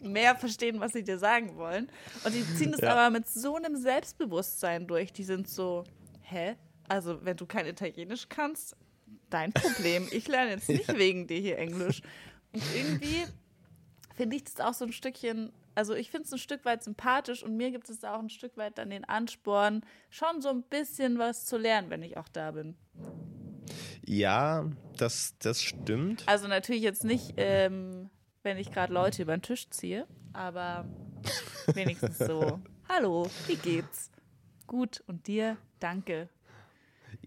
mehr 0.00 0.34
verstehen, 0.34 0.80
was 0.80 0.92
sie 0.92 1.04
dir 1.04 1.18
sagen 1.18 1.56
wollen. 1.56 1.88
Und 2.24 2.34
die 2.34 2.44
ziehen 2.56 2.72
das 2.72 2.80
Ja. 2.80 2.92
aber 2.96 3.10
mit 3.10 3.28
so 3.28 3.54
einem 3.56 3.76
Selbstbewusstsein 3.76 4.86
durch. 4.86 5.12
Die 5.12 5.24
sind 5.24 5.48
so, 5.48 5.84
hä? 6.22 6.56
Also, 6.88 7.24
wenn 7.24 7.36
du 7.36 7.46
kein 7.46 7.66
Italienisch 7.66 8.28
kannst, 8.28 8.74
dein 9.28 9.52
Problem. 9.52 10.08
Ich 10.10 10.26
lerne 10.26 10.50
jetzt 10.52 10.68
nicht 10.68 10.92
wegen 10.98 11.28
dir 11.28 11.38
hier 11.38 11.58
Englisch. 11.58 12.02
Und 12.52 12.62
irgendwie 12.74 13.24
finde 14.16 14.34
ich 14.36 14.42
das 14.44 14.58
auch 14.60 14.74
so 14.74 14.84
ein 14.84 14.92
Stückchen, 14.92 15.52
also 15.80 15.94
ich 15.94 16.10
finde 16.10 16.26
es 16.26 16.32
ein 16.34 16.38
Stück 16.38 16.66
weit 16.66 16.84
sympathisch 16.84 17.42
und 17.42 17.56
mir 17.56 17.70
gibt 17.70 17.88
es 17.88 18.04
auch 18.04 18.18
ein 18.18 18.28
Stück 18.28 18.58
weit 18.58 18.76
dann 18.76 18.90
den 18.90 19.06
Ansporn, 19.06 19.82
schon 20.10 20.42
so 20.42 20.50
ein 20.50 20.62
bisschen 20.62 21.18
was 21.18 21.46
zu 21.46 21.56
lernen, 21.56 21.88
wenn 21.88 22.02
ich 22.02 22.18
auch 22.18 22.28
da 22.28 22.50
bin. 22.50 22.76
Ja, 24.04 24.66
das, 24.98 25.36
das 25.38 25.62
stimmt. 25.62 26.24
Also 26.26 26.48
natürlich 26.48 26.82
jetzt 26.82 27.02
nicht, 27.02 27.32
ähm, 27.38 28.10
wenn 28.42 28.58
ich 28.58 28.70
gerade 28.72 28.92
Leute 28.92 29.22
über 29.22 29.34
den 29.34 29.40
Tisch 29.40 29.70
ziehe, 29.70 30.06
aber 30.34 30.84
wenigstens 31.72 32.18
so. 32.18 32.60
Hallo, 32.90 33.30
wie 33.46 33.56
geht's? 33.56 34.10
Gut, 34.66 35.02
und 35.06 35.28
dir? 35.28 35.56
Danke. 35.78 36.28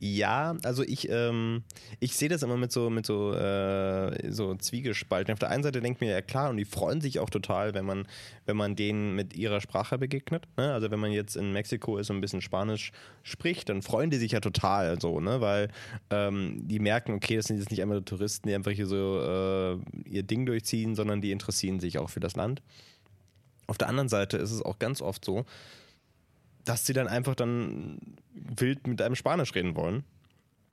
Ja, 0.05 0.57
also 0.63 0.83
ich, 0.83 1.07
ähm, 1.09 1.63
ich 2.01 2.17
sehe 2.17 2.27
das 2.27 2.43
immer 2.43 2.57
mit 2.57 2.73
so, 2.73 2.89
mit 2.89 3.05
so, 3.05 3.33
äh, 3.33 4.33
so 4.33 4.53
Zwiegespalten. 4.53 5.31
Auf 5.31 5.39
der 5.39 5.49
einen 5.49 5.63
Seite 5.63 5.79
denkt 5.79 6.01
mir, 6.01 6.11
ja 6.11 6.21
klar, 6.21 6.49
und 6.49 6.57
die 6.57 6.65
freuen 6.65 6.99
sich 6.99 7.19
auch 7.19 7.29
total, 7.29 7.73
wenn 7.73 7.85
man, 7.85 8.05
wenn 8.45 8.57
man 8.57 8.75
denen 8.75 9.15
mit 9.15 9.33
ihrer 9.33 9.61
Sprache 9.61 9.97
begegnet. 9.97 10.45
Ne? 10.57 10.73
Also 10.73 10.91
wenn 10.91 10.99
man 10.99 11.13
jetzt 11.13 11.37
in 11.37 11.53
Mexiko 11.53 11.97
ist 11.99 12.09
und 12.09 12.17
ein 12.17 12.21
bisschen 12.21 12.41
Spanisch 12.41 12.91
spricht, 13.21 13.69
dann 13.69 13.81
freuen 13.81 14.09
die 14.09 14.17
sich 14.17 14.33
ja 14.33 14.41
total 14.41 14.99
so, 14.99 15.21
ne? 15.21 15.39
Weil 15.39 15.69
ähm, 16.09 16.67
die 16.67 16.79
merken, 16.79 17.13
okay, 17.13 17.37
das 17.37 17.45
sind 17.45 17.59
jetzt 17.59 17.71
nicht 17.71 17.85
nur 17.85 18.03
Touristen, 18.03 18.49
die 18.49 18.55
einfach 18.55 18.71
hier 18.71 18.87
so 18.87 19.21
äh, 19.21 20.09
ihr 20.09 20.23
Ding 20.23 20.45
durchziehen, 20.45 20.95
sondern 20.95 21.21
die 21.21 21.31
interessieren 21.31 21.79
sich 21.79 21.97
auch 21.97 22.09
für 22.09 22.19
das 22.19 22.35
Land. 22.35 22.61
Auf 23.67 23.77
der 23.77 23.87
anderen 23.87 24.09
Seite 24.09 24.35
ist 24.35 24.51
es 24.51 24.61
auch 24.61 24.79
ganz 24.79 25.01
oft 25.01 25.23
so, 25.23 25.45
dass 26.65 26.86
sie 26.86 26.93
dann 26.93 27.08
einfach 27.08 27.36
dann 27.36 27.99
wild 28.34 28.88
mit 28.88 29.02
einem 29.02 29.15
Spanisch 29.15 29.54
reden 29.56 29.76
wollen. 29.76 30.04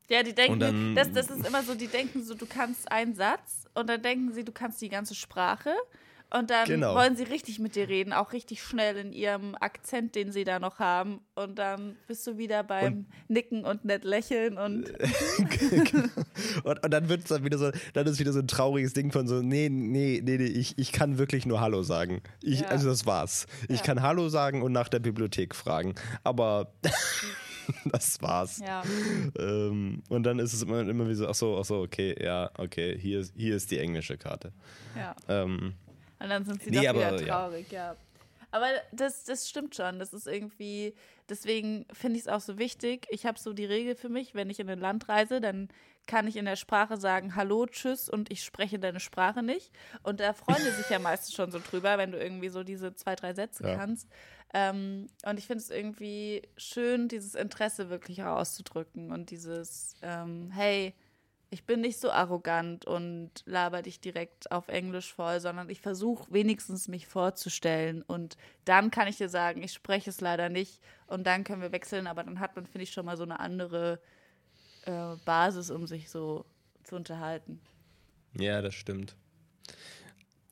Ja, 0.09 0.23
die 0.23 0.35
denken, 0.35 0.59
dann- 0.59 0.95
das, 0.95 1.13
das 1.13 1.31
ist 1.31 1.47
immer 1.47 1.63
so, 1.63 1.75
die 1.75 1.87
denken 1.87 2.25
so, 2.25 2.35
du 2.35 2.47
kannst 2.47 2.91
einen 2.91 3.15
Satz 3.15 3.67
und 3.75 3.89
dann 3.89 4.03
denken 4.03 4.33
sie, 4.33 4.45
du 4.45 4.53
kannst 4.53 4.81
die 4.83 4.89
ganze 4.89 5.15
Sprache 5.15 5.73
und 6.33 6.51
dann 6.51 6.67
Genau. 6.67 6.95
wollen 6.95 7.17
sie 7.17 7.25
richtig 7.25 7.59
mit 7.59 7.75
dir 7.77 7.89
reden, 7.89 8.13
auch 8.13 8.33
richtig 8.33 8.63
schnell 8.63 8.97
in 8.97 9.13
ihrem 9.13 9.55
Akzent, 9.59 10.15
den 10.15 10.33
sie 10.33 10.45
da 10.45 10.59
noch 10.59 10.79
haben 10.79 11.21
und 11.35 11.59
dann 11.59 11.97
bist 12.07 12.27
du 12.27 12.39
wieder 12.39 12.63
beim 12.63 13.07
Nicken 13.29 13.65
und 13.65 13.85
nett 13.85 14.05
lächeln 14.05 14.57
und 14.59 14.93
Und, 16.65 16.85
und 16.85 16.91
dann 16.91 17.09
wird 17.09 17.23
es 17.23 17.29
dann 17.29 17.45
wieder 17.45 17.59
so, 17.59 17.71
dann 17.95 18.07
ist 18.07 18.19
wieder 18.19 18.33
so 18.33 18.39
ein 18.41 18.49
trauriges 18.49 18.93
Ding 18.93 19.13
von 19.13 19.27
so, 19.27 19.43
nee, 19.43 19.69
nee, 19.69 20.21
nee, 20.23 20.37
nee 20.39 20.45
ich, 20.45 20.79
ich 20.79 20.93
kann 20.93 21.19
wirklich 21.19 21.47
nur 21.47 21.61
Hallo 21.61 21.83
sagen. 21.83 22.23
Ich, 22.43 22.61
Ja. 22.61 22.69
Also 22.69 22.89
das 22.89 23.07
war's. 23.07 23.47
Ich 23.69 23.79
Ja. 23.81 23.85
kann 23.85 24.03
Hallo 24.03 24.29
sagen 24.29 24.63
und 24.63 24.73
nach 24.73 24.89
der 24.89 24.99
Bibliothek 25.01 25.55
fragen. 25.55 25.95
Aber 26.25 26.73
das 27.87 28.21
war's. 28.23 28.59
ja. 28.59 28.83
Ähm, 29.39 30.03
und 30.09 30.23
dann 30.25 30.39
ist 30.39 30.53
es 30.53 30.63
immer, 30.63 30.81
immer 30.81 31.09
wie 31.09 31.15
so, 31.15 31.29
ach 31.29 31.35
so, 31.35 31.59
ach 31.59 31.65
so, 31.65 31.81
okay, 31.83 32.15
ja, 32.23 32.51
okay, 32.59 32.99
hier 32.99 33.21
ist, 33.21 33.35
hier 33.37 33.57
ist 33.57 33.71
die 33.71 33.79
englische 33.79 34.17
Karte. 34.17 34.53
ja. 34.97 35.15
Ähm, 35.29 35.75
Und 36.21 36.29
dann 36.31 36.45
sind 36.45 36.63
sie 36.63 36.71
Nee, 36.71 36.83
doch 36.83 36.89
aber, 36.91 36.99
wieder 36.99 37.23
ja. 37.23 37.27
traurig, 37.27 37.73
ja. 37.73 37.97
Aber 38.53 38.67
das, 38.93 39.25
das 39.25 39.49
stimmt 39.49 39.75
schon. 39.77 39.99
Das 39.99 40.13
ist 40.13 40.27
irgendwie, 40.27 40.95
deswegen 41.29 41.87
finde 41.93 42.19
ich 42.19 42.25
es 42.27 42.29
auch 42.29 42.41
so 42.41 42.59
wichtig. 42.59 43.07
Ich 43.11 43.25
habe 43.25 43.39
so 43.39 43.53
die 43.53 43.65
Regel 43.65 43.95
für 43.95 44.09
mich, 44.09 44.35
wenn 44.35 44.51
ich 44.51 44.59
in 44.61 44.69
ein 44.69 44.81
Land 44.81 45.09
reise, 45.09 45.41
dann 45.41 45.69
kann 46.07 46.27
ich 46.27 46.37
in 46.37 46.47
der 46.47 46.57
Sprache 46.57 46.97
sagen 46.97 47.37
Hallo, 47.37 47.67
Tschüss 47.67 48.09
und 48.09 48.33
ich 48.33 48.43
spreche 48.43 48.81
deine 48.81 48.99
Sprache 48.99 49.43
nicht. 49.45 49.71
Und 50.03 50.19
da 50.19 50.33
freuen 50.33 50.59
die 50.65 50.73
sich 50.73 50.91
ja 50.91 50.99
meistens 50.99 51.35
schon 51.35 51.53
so 51.53 51.61
drüber, 51.61 51.97
wenn 51.99 52.11
du 52.11 52.19
irgendwie 52.19 52.49
so 52.49 52.65
diese 52.65 52.95
zwei, 52.97 53.15
drei 53.15 53.35
Sätze 53.35 53.63
Ja. 53.69 53.77
kannst. 53.77 54.09
Ähm, 54.53 55.07
und 55.25 55.39
ich 55.39 55.47
finde 55.47 55.63
es 55.63 55.71
irgendwie 55.71 56.43
schön, 56.57 57.07
dieses 57.07 57.37
Interesse 57.37 57.89
wirklich 57.89 58.25
auszudrücken 58.25 59.13
und 59.13 59.31
dieses, 59.31 59.95
ähm, 60.03 60.51
hey, 60.53 60.93
Ich 61.53 61.65
bin 61.65 61.81
nicht 61.81 61.99
so 61.99 62.11
arrogant 62.11 62.85
und 62.85 63.31
laber 63.45 63.83
dich 63.83 64.01
direkt 64.01 64.53
auf 64.53 64.69
Englisch 64.69 65.13
voll, 65.13 65.41
sondern 65.41 65.69
ich 65.69 65.81
versuche 65.81 66.33
wenigstens 66.33 66.87
mich 66.87 67.09
vorzustellen 67.09 68.03
und 68.03 68.37
dann 68.65 68.93
kann 68.93 69.09
ich 69.09 69.17
dir 69.17 69.29
sagen, 69.29 69.63
ich 69.63 69.73
spreche 69.73 70.11
es 70.11 70.21
leider 70.21 70.49
nicht 70.49 70.81
und 71.09 71.27
dann 71.27 71.43
können 71.43 71.61
wir 71.61 71.73
wechseln, 71.73 72.07
aber 72.07 72.23
dann 72.23 72.39
hat 72.39 72.55
man, 72.55 72.67
finde 72.67 72.85
ich, 72.85 72.93
schon 72.93 73.05
mal 73.05 73.17
so 73.17 73.25
eine 73.25 73.41
andere 73.41 74.01
äh, 74.85 75.17
Basis, 75.25 75.73
um 75.73 75.89
sich 75.89 76.09
so 76.09 76.45
zu 76.85 76.95
unterhalten. 76.95 77.61
Ja, 78.39 78.63
das 78.63 78.75
stimmt. 78.75 79.17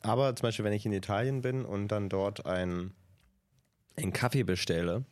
Aber 0.00 0.34
zum 0.34 0.48
Beispiel, 0.48 0.64
wenn 0.64 0.72
ich 0.72 0.86
in 0.86 0.92
Italien 0.92 1.42
bin 1.42 1.64
und 1.64 1.88
dann 1.88 2.08
dort 2.08 2.46
einen 2.46 2.92
Kaffee 4.12 4.42
bestelle, 4.42 5.04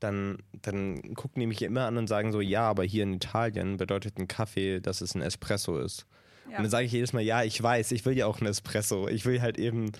dann, 0.00 0.38
dann 0.62 1.14
gucken 1.14 1.40
die 1.40 1.46
mich 1.46 1.62
immer 1.62 1.86
an 1.86 1.96
und 1.96 2.06
sagen 2.06 2.32
so, 2.32 2.40
ja, 2.40 2.62
aber 2.68 2.84
hier 2.84 3.02
in 3.02 3.14
Italien 3.14 3.76
bedeutet 3.76 4.18
ein 4.18 4.28
Kaffee, 4.28 4.80
dass 4.80 5.00
es 5.00 5.14
ein 5.14 5.22
Espresso 5.22 5.78
ist. 5.78 6.06
Ja. 6.50 6.58
Und 6.58 6.64
dann 6.64 6.70
sage 6.70 6.86
ich 6.86 6.92
jedes 6.92 7.12
Mal, 7.12 7.22
ja, 7.22 7.42
ich 7.42 7.60
weiß, 7.60 7.90
ich 7.92 8.04
will 8.04 8.16
ja 8.16 8.26
auch 8.26 8.38
einen 8.40 8.48
Espresso. 8.50 9.08
Ich 9.08 9.24
will 9.24 9.40
halt 9.42 9.58
eben, 9.58 9.90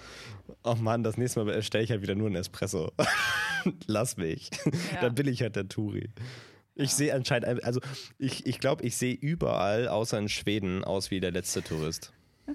oh 0.62 0.74
Mann, 0.76 1.02
das 1.02 1.16
nächste 1.16 1.42
Mal 1.44 1.52
bestelle 1.54 1.82
ich 1.82 1.90
halt 1.90 2.02
wieder 2.02 2.14
nur 2.14 2.28
einen 2.28 2.36
Espresso. 2.36 2.92
Lass 3.86 4.16
mich. 4.16 4.50
Ja. 4.94 5.00
Dann 5.00 5.14
bin 5.14 5.26
ich 5.26 5.42
halt 5.42 5.56
der 5.56 5.68
Touri. 5.68 6.10
Ich 6.76 6.92
sehe 6.92 7.14
anscheinend, 7.14 7.64
also 7.64 7.80
ich 8.18 8.36
glaube, 8.44 8.48
ich, 8.50 8.60
glaub, 8.60 8.84
ich 8.84 8.96
sehe 8.96 9.14
überall, 9.14 9.88
außer 9.88 10.18
in 10.18 10.28
Schweden, 10.28 10.84
aus 10.84 11.10
wie 11.10 11.20
der 11.20 11.32
letzte 11.32 11.62
Tourist. 11.62 12.12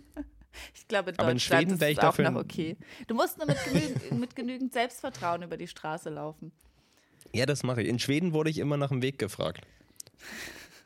Ich 0.76 0.86
glaube, 0.90 1.12
in 1.12 1.20
Aber 1.20 1.32
in 1.32 1.40
Schweden 1.40 1.76
ist 1.76 1.80
wär 1.80 1.88
es 1.88 1.94
ich 1.94 2.00
auch 2.00 2.04
dafür 2.04 2.30
noch 2.30 2.40
ein- 2.42 2.46
okay. 2.46 2.76
Du 3.08 3.16
musst 3.16 3.38
nur 3.38 3.48
mit, 3.48 3.58
genügend, 3.64 4.20
mit 4.20 4.36
genügend 4.36 4.74
Selbstvertrauen 4.74 5.44
über 5.44 5.56
die 5.56 5.68
Straße 5.68 6.10
laufen. 6.10 6.52
Ja, 7.34 7.46
das 7.46 7.64
mache 7.64 7.82
ich. 7.82 7.88
In 7.88 8.00
Schweden 8.00 8.34
wurde 8.34 8.50
ich 8.50 8.58
immer 8.58 8.78
nach 8.78 8.90
dem 8.90 9.02
Weg 9.02 9.20
gefragt. 9.20 9.62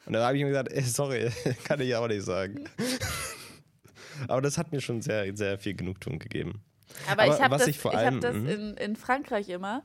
Und 0.06 0.14
dann 0.14 0.24
habe 0.24 0.38
ich 0.38 0.44
mir 0.44 0.50
gesagt, 0.50 0.72
ey, 0.72 0.84
sorry, 0.84 1.32
kann 1.64 1.82
ich 1.82 1.96
auch 1.96 2.08
nicht 2.08 2.24
sagen. 2.24 2.66
Aber 4.28 4.42
das 4.42 4.58
hat 4.58 4.72
mir 4.72 4.80
schon 4.80 5.02
sehr, 5.02 5.36
sehr 5.36 5.58
viel 5.58 5.74
Genugtuung 5.74 6.20
gegeben. 6.20 6.62
Aber, 7.10 7.24
Aber 7.24 7.36
ich 7.36 7.42
habe 7.42 7.56
was 7.56 7.66
das, 7.66 7.70
ich 7.70 7.82
das 8.22 8.36
mhm. 8.36 8.48
in, 8.48 8.78
in 8.78 8.96
Frankreich 8.96 9.50
immer, 9.50 9.84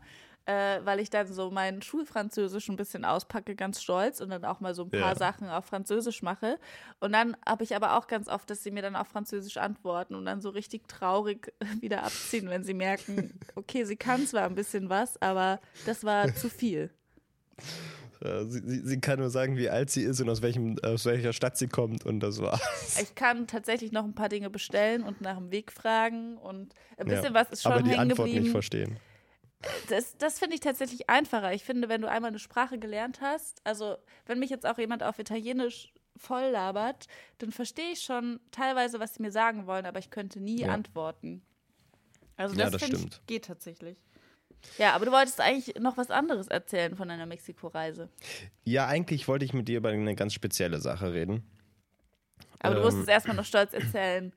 äh, 0.50 0.84
weil 0.84 0.98
ich 1.00 1.10
dann 1.10 1.32
so 1.32 1.50
mein 1.50 1.80
Schulfranzösisch 1.80 2.68
ein 2.68 2.76
bisschen 2.76 3.04
auspacke, 3.04 3.54
ganz 3.54 3.80
stolz 3.80 4.20
und 4.20 4.30
dann 4.30 4.44
auch 4.44 4.58
mal 4.60 4.74
so 4.74 4.82
ein 4.84 4.90
paar 4.90 5.00
Ja. 5.12 5.14
Sachen 5.14 5.48
auf 5.48 5.66
Französisch 5.66 6.22
mache. 6.22 6.58
Und 6.98 7.12
dann 7.12 7.36
habe 7.46 7.62
ich 7.62 7.76
aber 7.76 7.96
auch 7.96 8.08
ganz 8.08 8.28
oft, 8.28 8.50
dass 8.50 8.62
sie 8.62 8.70
mir 8.72 8.82
dann 8.82 8.96
auf 8.96 9.06
Französisch 9.08 9.58
antworten 9.58 10.14
und 10.14 10.24
dann 10.24 10.40
so 10.40 10.50
richtig 10.50 10.88
traurig 10.88 11.52
wieder 11.80 12.02
abziehen, 12.02 12.48
wenn 12.48 12.64
sie 12.64 12.74
merken, 12.74 13.38
okay, 13.54 13.84
sie 13.84 13.96
kann 13.96 14.26
zwar 14.26 14.44
ein 14.44 14.54
bisschen 14.56 14.88
was, 14.88 15.20
aber 15.22 15.60
das 15.86 16.02
war 16.04 16.34
zu 16.34 16.48
viel. 16.48 16.90
Sie, 18.22 18.60
sie, 18.66 18.80
sie 18.86 19.00
kann 19.00 19.18
nur 19.18 19.30
sagen, 19.30 19.56
wie 19.56 19.70
alt 19.70 19.88
sie 19.88 20.02
ist 20.02 20.20
und 20.20 20.28
aus, 20.28 20.42
welchem, 20.42 20.76
aus 20.82 21.06
welcher 21.06 21.32
Stadt 21.32 21.56
sie 21.56 21.68
kommt 21.68 22.04
und 22.04 22.20
das 22.20 22.38
war's. 22.42 23.00
Ich 23.00 23.14
kann 23.14 23.46
tatsächlich 23.46 23.92
noch 23.92 24.04
ein 24.04 24.14
paar 24.14 24.28
Dinge 24.28 24.50
bestellen 24.50 25.04
und 25.04 25.22
nach 25.22 25.38
dem 25.38 25.50
Weg 25.50 25.72
fragen 25.72 26.36
und 26.36 26.74
ein 26.98 27.08
Ja, 27.08 27.14
bisschen 27.14 27.32
was 27.32 27.48
ist 27.50 27.62
schon 27.62 27.72
Aber 27.72 27.82
die 27.82 27.96
Antwort 27.96 28.26
nicht 28.26 28.34
geblieben. 28.34 28.52
verstehen. 28.52 28.98
Das, 29.88 30.16
das 30.16 30.38
finde 30.38 30.54
ich 30.54 30.60
tatsächlich 30.60 31.10
einfacher. 31.10 31.52
Ich 31.52 31.64
finde, 31.64 31.88
wenn 31.88 32.00
du 32.00 32.08
einmal 32.10 32.28
eine 32.30 32.38
Sprache 32.38 32.78
gelernt 32.78 33.20
hast, 33.20 33.60
also 33.64 33.96
wenn 34.26 34.38
mich 34.38 34.50
jetzt 34.50 34.66
auch 34.66 34.78
jemand 34.78 35.02
auf 35.02 35.18
Italienisch 35.18 35.92
voll 36.16 36.44
labert, 36.50 37.06
dann 37.38 37.52
verstehe 37.52 37.92
ich 37.92 38.00
schon 38.02 38.40
teilweise, 38.50 39.00
was 39.00 39.14
sie 39.14 39.22
mir 39.22 39.32
sagen 39.32 39.66
wollen, 39.66 39.84
aber 39.86 39.98
ich 39.98 40.10
könnte 40.10 40.40
nie 40.40 40.60
Ja. 40.62 40.68
antworten. 40.68 41.42
Also 42.36 42.54
Ja, 42.56 42.64
das, 42.64 42.72
das 42.72 42.82
finde 42.82 42.96
ich 42.96 43.02
stimmt. 43.02 43.26
geht 43.26 43.44
tatsächlich. 43.44 43.98
Ja, 44.78 44.92
aber 44.94 45.06
du 45.06 45.12
wolltest 45.12 45.40
eigentlich 45.40 45.74
noch 45.78 45.96
was 45.96 46.10
anderes 46.10 46.48
erzählen 46.48 46.94
von 46.96 47.08
deiner 47.08 47.26
Mexiko-Reise. 47.26 48.08
Ja, 48.64 48.86
eigentlich 48.86 49.26
wollte 49.28 49.44
ich 49.44 49.52
mit 49.54 49.68
dir 49.68 49.78
über 49.78 49.90
eine 49.90 50.14
ganz 50.14 50.34
spezielle 50.34 50.80
Sache 50.80 51.12
reden. 51.12 51.42
Aber 52.60 52.74
du 52.74 52.80
Ähm, 52.80 52.86
musstest 52.86 53.08
erstmal 53.08 53.36
noch 53.36 53.44
stolz 53.46 53.72
erzählen, 53.72 54.32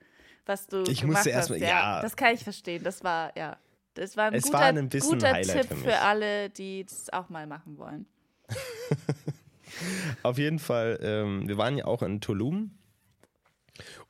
was 0.46 0.68
du 0.68 0.84
Ich 0.84 1.02
gemacht 1.02 1.18
musste 1.26 1.32
hast. 1.36 1.50
erst 1.50 1.50
mal- 1.50 1.60
ja. 1.62 2.02
Das 2.02 2.16
kann 2.16 2.34
ich 2.34 2.44
verstehen. 2.44 2.84
Das 2.84 3.04
war, 3.04 3.36
ja. 3.38 3.58
Das 3.94 4.18
war 4.18 4.26
ein 4.26 4.34
Es 4.34 4.44
guter, 4.44 4.60
war 4.60 4.64
ein 4.64 4.90
bisschen 4.90 5.12
guter 5.12 5.34
Highlight 5.34 5.70
Tipp 5.70 5.78
für 5.78 5.84
für 5.84 6.00
alle, 6.00 6.50
die 6.50 6.86
das 6.86 7.12
auch 7.12 7.30
mal 7.30 7.48
machen 7.48 7.78
wollen. 7.78 8.06
Auf 10.24 10.38
jeden 10.38 10.60
Fall, 10.60 11.00
ähm, 11.02 11.48
wir 11.48 11.58
waren 11.58 11.78
ja 11.78 11.86
auch 11.86 12.02
in 12.02 12.22
Tulum. 12.22 12.72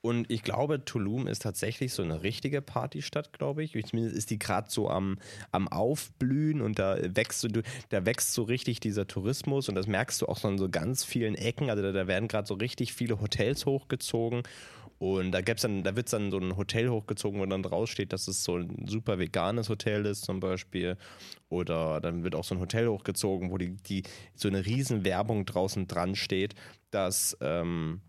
Und 0.02 0.30
ich 0.30 0.44
glaube, 0.44 0.84
Tulum 0.84 1.28
ist 1.28 1.44
tatsächlich 1.44 1.94
so 1.94 2.04
eine 2.04 2.24
richtige 2.24 2.62
Partystadt, 2.62 3.32
glaube 3.32 3.64
ich. 3.64 3.72
Zumindest 3.86 4.18
ist 4.18 4.30
die 4.30 4.38
gerade 4.38 4.70
so 4.70 4.90
am, 4.90 5.18
am 5.52 5.70
Aufblühen 5.70 6.62
und 6.62 6.78
da 6.78 6.98
wächst, 7.16 7.40
so, 7.40 7.48
da 7.88 8.06
wächst 8.06 8.34
so 8.34 8.44
richtig 8.44 8.82
dieser 8.82 9.08
Tourismus 9.08 9.70
und 9.70 9.76
das 9.76 9.88
merkst 9.88 10.22
du 10.22 10.26
auch 10.26 10.38
so 10.38 10.50
an 10.50 10.58
so 10.58 10.68
ganz 10.68 11.06
vielen 11.06 11.36
Ecken. 11.36 11.70
Also 11.70 11.82
da, 11.82 11.94
da 11.94 12.08
werden 12.08 12.28
gerade 12.28 12.46
so 12.46 12.56
richtig 12.56 12.94
viele 12.94 13.22
Hotels 13.22 13.66
hochgezogen. 13.66 14.44
Und 15.04 15.34
da 15.34 15.42
gibt's 15.42 15.64
dann, 15.64 15.84
da 15.84 15.98
wird 15.98 16.14
dann 16.14 16.32
so 16.32 16.38
ein 16.38 16.56
Hotel 16.56 16.88
hochgezogen, 16.88 17.42
wo 17.42 17.46
dann 17.46 17.62
draus 17.62 17.90
steht, 17.90 18.14
dass 18.14 18.30
es 18.30 18.46
so 18.46 18.56
ein 18.56 18.88
super 18.88 19.20
veganes 19.20 19.68
Hotel 19.68 20.06
ist, 20.06 20.24
zum 20.24 20.40
Beispiel. 20.40 20.96
Oder 21.50 22.00
dann 22.00 22.24
wird 22.24 22.36
auch 22.36 22.46
so 22.46 22.56
ein 22.56 22.62
Hotel 22.62 22.88
hochgezogen, 22.88 23.52
wo 23.52 23.58
die, 23.58 23.76
die 23.76 24.04
so 24.34 24.48
eine 24.48 24.66
riesen 24.66 25.04
Werbung 25.04 25.46
draußen 25.46 25.90
dran 25.90 26.16
steht, 26.16 26.56
dass 26.90 27.38
ähm, 27.42 28.00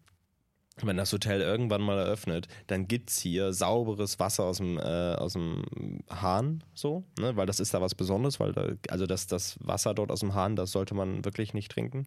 wenn 0.83 0.96
das 0.96 1.12
Hotel 1.12 1.40
irgendwann 1.40 1.83
mal 1.83 1.98
eröffnet, 1.98 2.46
dann 2.68 2.87
gibt 2.87 3.11
es 3.11 3.18
hier 3.18 3.52
sauberes 3.52 4.20
Wasser 4.20 4.44
aus 4.44 4.59
dem, 4.59 4.78
äh, 4.78 5.14
aus 5.16 5.33
dem 5.33 5.64
Hahn, 6.09 6.62
so, 6.74 7.02
ne? 7.18 7.35
weil 7.35 7.46
das 7.46 7.59
ist 7.59 7.74
da 7.74 7.80
was 7.80 7.96
Besonderes, 7.96 8.38
weil 8.38 8.52
da, 8.52 8.68
also 8.88 9.07
das, 9.07 9.26
das 9.26 9.59
Wasser 9.59 9.94
dort 9.94 10.12
aus 10.12 10.20
dem 10.20 10.35
Hahn, 10.35 10.54
das 10.54 10.70
sollte 10.70 10.94
man 10.94 11.24
wirklich 11.24 11.54
nicht 11.54 11.72
trinken. 11.72 12.07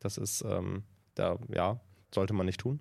Das 0.00 0.16
ist, 0.16 0.42
ähm, 0.48 0.84
da, 1.16 1.38
ja, 1.54 1.80
sollte 2.14 2.32
man 2.32 2.46
nicht 2.46 2.60
tun. 2.60 2.80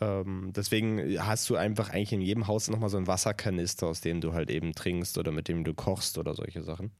Ähm, 0.00 0.52
deswegen 0.54 1.24
hast 1.24 1.48
du 1.50 1.56
einfach 1.56 1.90
eigentlich 1.90 2.12
in 2.12 2.20
jedem 2.20 2.46
Haus 2.46 2.68
nochmal 2.68 2.88
so 2.88 2.96
einen 2.96 3.06
Wasserkanister, 3.06 3.86
aus 3.86 4.00
dem 4.00 4.20
du 4.20 4.32
halt 4.32 4.50
eben 4.50 4.74
trinkst 4.74 5.18
oder 5.18 5.32
mit 5.32 5.48
dem 5.48 5.64
du 5.64 5.74
kochst 5.74 6.18
oder 6.18 6.34
solche 6.34 6.62
Sachen. 6.62 6.90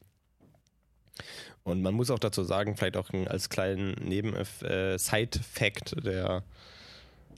Und 1.62 1.82
man 1.82 1.94
muss 1.94 2.10
auch 2.10 2.18
dazu 2.18 2.44
sagen, 2.44 2.76
vielleicht 2.76 2.96
auch 2.96 3.10
als 3.26 3.48
kleinen 3.48 3.94
Neben-Side-Fact, 4.02 6.04
der 6.04 6.42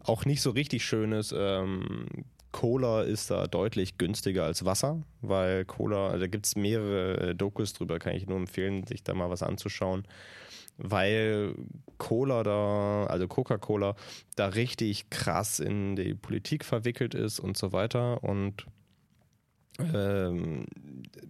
auch 0.03 0.25
nicht 0.25 0.43
so 0.43 0.51
richtig 0.51 0.85
schön 0.85 1.13
ist, 1.13 1.35
ähm, 1.37 2.07
Cola 2.53 3.03
ist 3.03 3.31
da 3.31 3.47
deutlich 3.47 3.99
günstiger 3.99 4.45
als 4.45 4.65
Wasser, 4.65 5.03
weil 5.21 5.67
Cola, 5.67 6.17
da 6.17 6.27
gibt 6.27 6.47
es 6.47 6.57
mehrere 6.57 7.31
äh, 7.31 7.35
Dokus 7.35 7.75
drüber, 7.75 7.99
kann 7.99 8.15
ich 8.15 8.27
nur 8.27 8.39
empfehlen, 8.39 8.87
sich 8.87 9.05
da 9.05 9.15
mal 9.15 9.29
was 9.29 9.43
anzuschauen, 9.43 10.07
weil 10.79 11.55
Cola 11.99 12.43
da, 12.43 13.07
also 13.07 13.27
Coca-Cola, 13.29 13.97
da 14.37 14.47
richtig 14.49 15.09
krass 15.11 15.59
in 15.61 15.97
die 15.97 16.15
Politik 16.15 16.65
verwickelt 16.65 17.15
ist 17.15 17.41
und 17.41 17.57
so 17.57 17.73
weiter 17.73 18.23
und 18.23 18.67
ähm, 19.79 20.67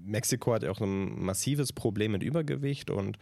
Mexiko 0.05 0.55
hat 0.55 0.63
ja 0.63 0.71
auch 0.71 0.81
ein 0.81 1.21
massives 1.25 1.73
Problem 1.73 2.13
mit 2.13 2.23
Übergewicht 2.23 2.91
und 2.91 3.19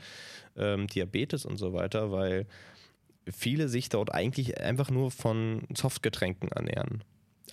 ähm, 0.56 0.86
Diabetes 0.86 1.46
und 1.46 1.56
so 1.56 1.72
weiter, 1.72 2.12
weil 2.12 2.46
viele 3.30 3.68
sich 3.68 3.88
dort 3.88 4.12
eigentlich 4.12 4.60
einfach 4.60 4.90
nur 4.90 5.10
von 5.10 5.62
Softgetränken 5.74 6.50
ernähren. 6.50 7.02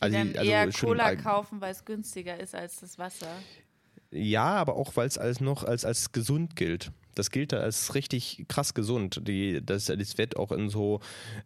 Also, 0.01 0.17
die- 0.17 0.37
also 0.37 0.51
eher 0.51 0.69
Cola 0.71 1.15
kaufen, 1.15 1.61
weil 1.61 1.71
es 1.71 1.85
günstiger 1.85 2.37
ist 2.39 2.55
als 2.55 2.81
das 2.81 2.97
Wasser. 2.97 3.33
Ja, 4.11 4.55
aber 4.55 4.75
auch, 4.75 4.95
weil 4.97 5.07
es 5.07 5.17
als 5.17 5.39
noch 5.39 5.63
als, 5.63 5.85
als 5.85 6.11
gesund 6.11 6.57
gilt. 6.57 6.91
Das 7.15 7.31
gilt 7.31 7.51
da 7.51 7.57
als 7.57 7.93
richtig 7.95 8.45
krass 8.47 8.73
gesund. 8.73 9.21
Die, 9.27 9.63
das, 9.65 9.85
das 9.85 10.17
wird 10.17 10.37
auch 10.37 10.51
in 10.51 10.69
so, 10.69 10.99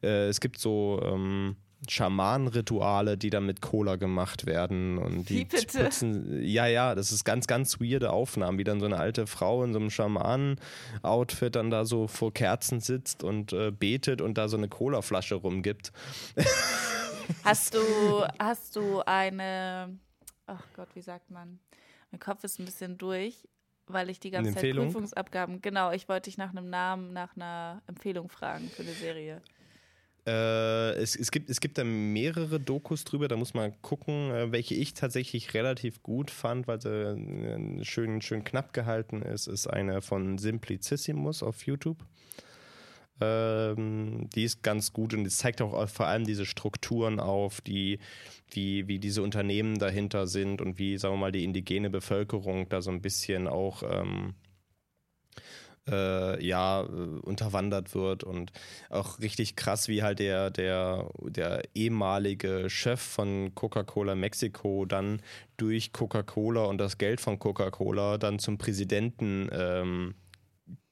äh, 0.04 0.28
es 0.28 0.40
gibt 0.40 0.60
so 0.60 1.00
ähm, 1.04 1.56
Schamanenrituale, 1.88 3.18
die 3.18 3.30
dann 3.30 3.46
mit 3.46 3.62
Cola 3.62 3.96
gemacht 3.96 4.46
werden. 4.46 4.98
Und 4.98 5.30
die 5.30 5.40
Wie 5.40 5.46
bitte? 5.46 5.68
spritzen- 5.88 6.42
ja, 6.42 6.66
ja, 6.68 6.96
das 6.96 7.12
ist 7.12 7.24
ganz, 7.26 7.48
ganz 7.48 7.80
weirde 7.80 8.12
Aufnahmen, 8.12 8.58
wie 8.58 8.64
dann 8.64 8.80
so 8.80 8.86
eine 8.86 8.98
alte 8.98 9.28
Frau 9.28 9.64
in 9.64 9.74
so 9.74 9.80
einem 9.80 9.90
Schamanen-Outfit 9.90 11.56
dann 11.56 11.70
da 11.70 11.86
so 11.86 12.08
vor 12.08 12.34
Kerzen 12.34 12.80
sitzt 12.80 13.24
und 13.24 13.54
äh, 13.54 13.72
betet 13.72 14.22
und 14.22 14.38
da 14.38 14.48
so 14.48 14.58
eine 14.58 14.68
Colaflasche 14.68 15.36
rumgibt. 15.36 15.92
Hast 17.44 17.74
du, 17.74 17.80
hast 18.38 18.76
du 18.76 19.02
eine, 19.04 19.98
ach 20.46 20.62
Gott, 20.76 20.90
wie 20.94 21.02
sagt 21.02 21.32
man? 21.32 21.58
Mein 22.12 22.20
Kopf 22.20 22.44
ist 22.44 22.60
ein 22.60 22.66
bisschen 22.66 23.00
durch, 23.00 23.48
weil 23.88 24.10
ich 24.10 24.20
die 24.20 24.32
ganze 24.32 24.52
Zeit 24.52 24.64
Empfehlung? 24.64 24.88
Prüfungsabgaben, 24.88 25.62
genau, 25.62 25.92
ich 25.92 26.08
wollte 26.10 26.30
dich 26.30 26.38
nach 26.38 26.50
einem 26.50 26.70
Namen, 26.70 27.14
nach 27.14 27.36
einer 27.36 27.82
Empfehlung 27.88 28.30
fragen 28.30 28.70
für 28.70 28.84
eine 28.84 28.94
Serie. 28.94 29.42
Äh, 30.28 30.94
es, 30.96 31.16
es, 31.16 31.30
gibt, 31.30 31.52
es 31.52 31.60
gibt 31.60 31.78
da 31.78 31.84
mehrere 31.84 32.60
Dokus 32.60 33.04
drüber, 33.04 33.28
da 33.28 33.36
muss 33.36 33.54
man 33.54 33.80
gucken, 33.84 34.32
äh, 34.32 34.52
welche 34.52 34.74
ich 34.74 34.96
tatsächlich 34.96 35.54
relativ 35.54 36.02
gut 36.02 36.32
fand, 36.32 36.68
weil 36.68 36.82
sie 36.82 36.90
äh, 36.90 37.84
schön, 37.84 38.22
schön 38.22 38.44
knapp 38.44 38.74
gehalten 38.74 39.22
ist, 39.22 39.46
ist 39.46 39.68
eine 39.68 40.02
von 40.02 40.40
Simplicissimus 40.40 41.44
auf 41.44 41.68
YouTube. 41.68 41.98
Ähm, 43.22 44.30
die 44.36 44.44
ist 44.44 44.62
ganz 44.62 44.92
gut 44.92 45.14
und 45.14 45.26
es 45.26 45.38
zeigt 45.38 45.62
auch 45.62 45.88
vor 45.88 46.08
allem 46.08 46.26
diese 46.26 46.46
Strukturen 46.46 47.20
auf, 47.20 47.62
die, 47.62 48.00
wie, 48.52 48.88
wie 48.88 49.00
diese 49.00 49.22
Unternehmen 49.22 49.80
dahinter 49.80 50.28
sind 50.28 50.62
und 50.62 50.80
wie, 50.80 50.98
sagen 50.98 51.16
wir 51.16 51.20
mal, 51.20 51.32
die 51.32 51.46
indigene 51.46 51.90
Bevölkerung 51.90 52.68
da 52.68 52.82
so 52.82 52.92
ein 52.92 53.02
bisschen 53.02 53.48
auch 53.48 53.84
ähm, 53.84 54.36
äh, 55.88 56.46
ja, 56.46 56.82
äh, 56.82 56.86
unterwandert 56.86 57.94
wird 57.96 58.24
und 58.24 58.52
auch 58.90 59.20
richtig 59.20 59.56
krass, 59.56 59.88
wie 59.88 60.04
halt 60.04 60.20
der, 60.20 60.50
der, 60.50 61.10
der 61.22 61.64
ehemalige 61.74 62.70
Chef 62.70 63.00
von 63.00 63.54
Coca-Cola 63.56 64.16
Mexiko 64.16 64.86
dann 64.86 65.22
durch 65.58 65.94
Coca-Cola 65.94 66.66
und 66.66 66.80
das 66.80 66.98
Geld 66.98 67.22
von 67.22 67.40
Coca-Cola 67.40 68.18
dann 68.18 68.40
zum 68.40 68.58
Präsidenten 68.58 69.50
ähm, 69.52 70.16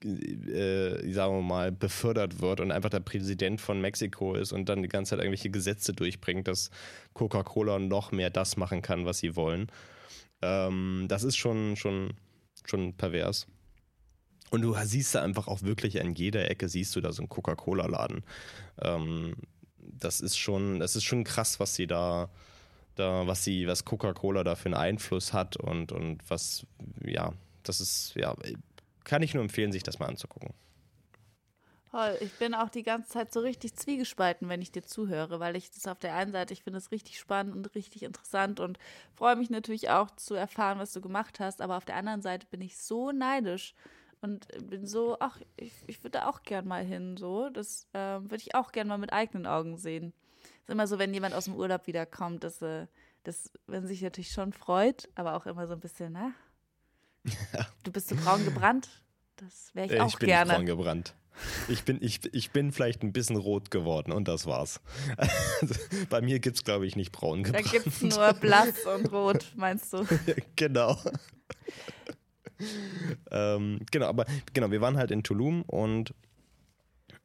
äh, 0.04 1.12
sagen 1.12 1.36
wir 1.36 1.42
mal, 1.42 1.72
befördert 1.72 2.42
wird 2.42 2.60
und 2.60 2.72
einfach 2.72 2.90
der 2.90 3.00
Präsident 3.00 3.62
von 3.62 3.82
Mexiko 3.82 4.36
ist 4.36 4.52
und 4.52 4.70
dann 4.70 4.84
die 4.84 4.90
ganze 4.90 5.12
Zeit 5.12 5.20
irgendwelche 5.20 5.50
Gesetze 5.50 5.94
durchbringt, 5.94 6.48
dass 6.48 6.70
Coca-Cola 7.14 7.80
noch 7.80 8.12
mehr 8.12 8.30
das 8.30 8.58
machen 8.58 8.82
kann, 8.82 9.06
was 9.06 9.20
sie 9.20 9.36
wollen. 9.36 9.68
Ähm, 10.42 11.06
das 11.08 11.24
ist 11.24 11.38
schon, 11.38 11.76
schon, 11.76 12.14
schon 12.66 12.96
pervers. 12.96 13.48
Und 14.52 14.62
du 14.62 14.76
siehst 14.84 15.16
da 15.16 15.24
einfach 15.24 15.48
auch 15.48 15.64
wirklich 15.64 16.00
an 16.02 16.14
jeder 16.14 16.52
Ecke 16.52 16.70
siehst 16.70 16.96
du 16.96 17.02
da 17.02 17.12
so 17.12 17.24
einen 17.24 17.30
Coca-Cola-Laden. 17.30 18.24
Ähm, 18.82 19.36
das 19.80 20.22
ist 20.22 20.38
schon, 20.38 20.80
das 20.80 20.96
ist 20.96 21.06
schon 21.06 21.24
krass, 21.24 21.60
was 21.60 21.76
sie 21.76 21.88
da, 21.88 22.30
da, 22.96 23.26
was 23.26 23.44
sie, 23.44 23.68
was 23.68 23.86
Coca-Cola 23.86 24.44
da 24.44 24.56
für 24.56 24.66
einen 24.66 24.76
Einfluss 24.76 25.34
hat 25.34 25.58
und, 25.58 25.92
und 25.92 26.30
was, 26.30 26.68
ja, 27.04 27.34
das 27.64 27.80
ist, 27.80 28.14
ja, 28.16 28.36
kann 29.04 29.22
ich 29.22 29.34
nur 29.34 29.44
empfehlen, 29.44 29.72
sich 29.72 29.84
das 29.84 30.00
mal 30.00 30.08
anzugucken. 30.08 30.54
Toll, 31.94 32.18
ich 32.22 32.34
bin 32.34 32.56
auch 32.56 32.70
die 32.70 32.82
ganze 32.82 33.10
Zeit 33.10 33.32
so 33.32 33.40
richtig 33.40 33.76
zwiegespalten, 33.76 34.50
wenn 34.50 34.64
ich 34.64 34.72
dir 34.72 34.82
zuhöre, 34.82 35.40
weil 35.40 35.56
ich 35.56 35.70
das 35.70 35.86
auf 35.86 36.00
der 36.00 36.16
einen 36.16 36.32
Seite, 36.32 36.52
ich 36.52 36.64
finde 36.64 36.80
es 36.80 36.90
richtig 36.92 37.20
spannend 37.20 37.56
und 37.56 37.76
richtig 37.76 38.02
interessant 38.02 38.60
und 38.60 38.80
freue 39.14 39.36
mich 39.36 39.52
natürlich 39.52 39.92
auch 39.92 40.10
zu 40.16 40.34
erfahren, 40.34 40.80
was 40.80 40.92
du 40.92 41.02
gemacht 41.02 41.40
hast, 41.40 41.62
aber 41.62 41.78
auf 41.78 41.86
der 41.86 41.96
anderen 41.96 42.24
Seite 42.24 42.48
bin 42.50 42.62
ich 42.62 42.80
so 42.80 43.12
neidisch 43.12 43.76
und 44.22 44.48
bin 44.68 44.88
so, 44.88 45.18
ach, 45.20 45.40
ich, 45.56 45.74
ich 45.86 46.04
würde 46.04 46.28
auch 46.28 46.42
gern 46.42 46.68
mal 46.68 46.84
hin, 46.84 47.16
so, 47.16 47.52
das 47.52 47.88
äh, 47.94 48.00
würde 48.22 48.38
ich 48.38 48.56
auch 48.56 48.72
gern 48.72 48.88
mal 48.88 48.98
mit 48.98 49.14
eigenen 49.14 49.46
Augen 49.46 49.78
sehen. 49.78 50.14
Ist 50.62 50.72
immer 50.72 50.88
so, 50.88 50.98
wenn 50.98 51.14
jemand 51.14 51.36
aus 51.36 51.46
dem 51.46 51.56
Urlaub 51.56 51.86
wiederkommt, 51.86 52.44
dass, 52.44 52.60
äh, 52.64 52.88
dass 53.24 53.52
man 53.68 53.86
sich 53.86 54.02
natürlich 54.02 54.32
schon 54.32 54.52
freut, 54.52 55.10
aber 55.14 55.36
auch 55.36 55.46
immer 55.46 55.68
so 55.68 55.74
ein 55.74 55.80
bisschen, 55.80 56.14
na, 56.14 56.22
ja. 56.30 56.34
Du 57.84 57.92
bist 57.92 58.10
so 58.10 58.16
braun 58.16 58.44
gebrannt, 58.46 58.90
das 59.38 59.72
wäre 59.74 59.94
ich 59.94 60.00
auch 60.00 60.08
ich 60.08 60.18
bin 60.18 60.28
gerne. 60.28 60.54
braun 60.54 60.66
gebrannt. 60.66 61.16
Ich 61.68 61.84
bin, 61.84 61.98
ich, 62.00 62.32
ich 62.34 62.52
bin 62.52 62.72
vielleicht 62.72 63.02
ein 63.02 63.12
bisschen 63.12 63.38
rot 63.38 63.72
geworden 63.72 64.12
und 64.12 64.28
das 64.28 64.46
war's. 64.46 64.80
Bei 66.10 66.22
mir 66.22 66.40
gibt 66.40 66.58
es, 66.58 66.64
glaube 66.64 66.86
ich, 66.86 66.96
nicht 66.96 67.12
braun 67.12 67.44
gebrannt. 67.44 67.66
Da 67.66 67.72
gibt 67.72 67.88
es 67.88 68.02
nur 68.02 68.34
blass 68.40 68.86
und 68.86 69.12
rot, 69.12 69.52
meinst 69.56 69.92
du? 69.94 70.06
genau. 70.56 70.98
ähm, 73.32 73.80
genau, 73.92 74.08
aber 74.08 74.26
genau, 74.54 74.70
wir 74.70 74.82
waren 74.82 74.98
halt 74.98 75.10
in 75.10 75.24
Tulum 75.24 75.64
und 75.64 76.14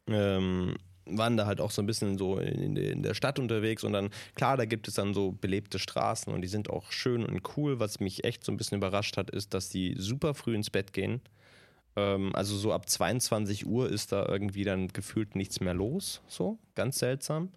ähm, 0.06 0.76
waren 1.10 1.36
da 1.36 1.46
halt 1.46 1.60
auch 1.60 1.70
so 1.70 1.82
ein 1.82 1.86
bisschen 1.86 2.18
so 2.18 2.38
in, 2.38 2.76
in, 2.76 3.02
der 3.02 3.14
Stadt 3.14 3.38
unterwegs 3.38 3.84
und 3.84 3.92
dann, 3.92 4.10
klar, 4.34 4.56
da 4.56 4.64
gibt 4.64 4.88
es 4.88 4.94
dann 4.94 5.14
so 5.14 5.32
belebte 5.32 5.78
Straßen 5.78 6.32
und 6.32 6.42
die 6.42 6.48
sind 6.48 6.70
auch 6.70 6.92
schön 6.92 7.24
und 7.24 7.40
cool. 7.56 7.80
Was 7.80 8.00
mich 8.00 8.24
echt 8.24 8.44
so 8.44 8.52
ein 8.52 8.56
bisschen 8.56 8.78
überrascht 8.78 9.16
hat, 9.16 9.30
ist, 9.30 9.54
dass 9.54 9.68
die 9.68 9.94
super 9.98 10.34
früh 10.34 10.54
ins 10.54 10.70
Bett 10.70 10.92
gehen. 10.92 11.20
Ähm, 11.96 12.34
also 12.34 12.56
so 12.56 12.72
ab 12.72 12.88
22 12.88 13.66
Uhr 13.66 13.88
ist 13.90 14.12
da 14.12 14.26
irgendwie 14.26 14.64
dann 14.64 14.88
gefühlt 14.88 15.36
nichts 15.36 15.60
mehr 15.60 15.74
los. 15.74 16.22
So, 16.28 16.58
ganz 16.74 16.98
seltsam. 16.98 17.50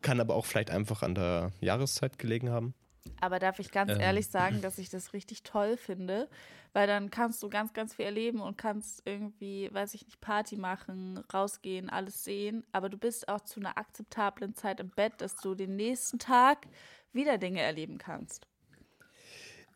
Kann 0.00 0.20
aber 0.20 0.34
auch 0.34 0.46
vielleicht 0.46 0.70
einfach 0.70 1.02
an 1.02 1.14
der 1.14 1.52
Jahreszeit 1.60 2.18
gelegen 2.18 2.50
haben. 2.50 2.74
Aber 3.20 3.38
darf 3.38 3.58
ich 3.58 3.70
ganz 3.70 3.92
ähm. 3.92 4.00
ehrlich 4.00 4.28
sagen, 4.28 4.60
dass 4.60 4.78
ich 4.78 4.90
das 4.90 5.12
richtig 5.12 5.42
toll 5.42 5.76
finde, 5.76 6.28
weil 6.72 6.86
dann 6.86 7.10
kannst 7.10 7.42
du 7.42 7.48
ganz, 7.48 7.72
ganz 7.72 7.94
viel 7.94 8.04
erleben 8.04 8.40
und 8.40 8.58
kannst 8.58 9.02
irgendwie, 9.04 9.68
weiß 9.72 9.94
ich 9.94 10.04
nicht, 10.06 10.20
Party 10.20 10.56
machen, 10.56 11.18
rausgehen, 11.32 11.90
alles 11.90 12.24
sehen, 12.24 12.64
aber 12.72 12.88
du 12.88 12.98
bist 12.98 13.28
auch 13.28 13.40
zu 13.40 13.60
einer 13.60 13.78
akzeptablen 13.78 14.54
Zeit 14.54 14.80
im 14.80 14.90
Bett, 14.90 15.14
dass 15.18 15.36
du 15.36 15.54
den 15.54 15.76
nächsten 15.76 16.18
Tag 16.18 16.66
wieder 17.12 17.38
Dinge 17.38 17.60
erleben 17.60 17.98
kannst. 17.98 18.46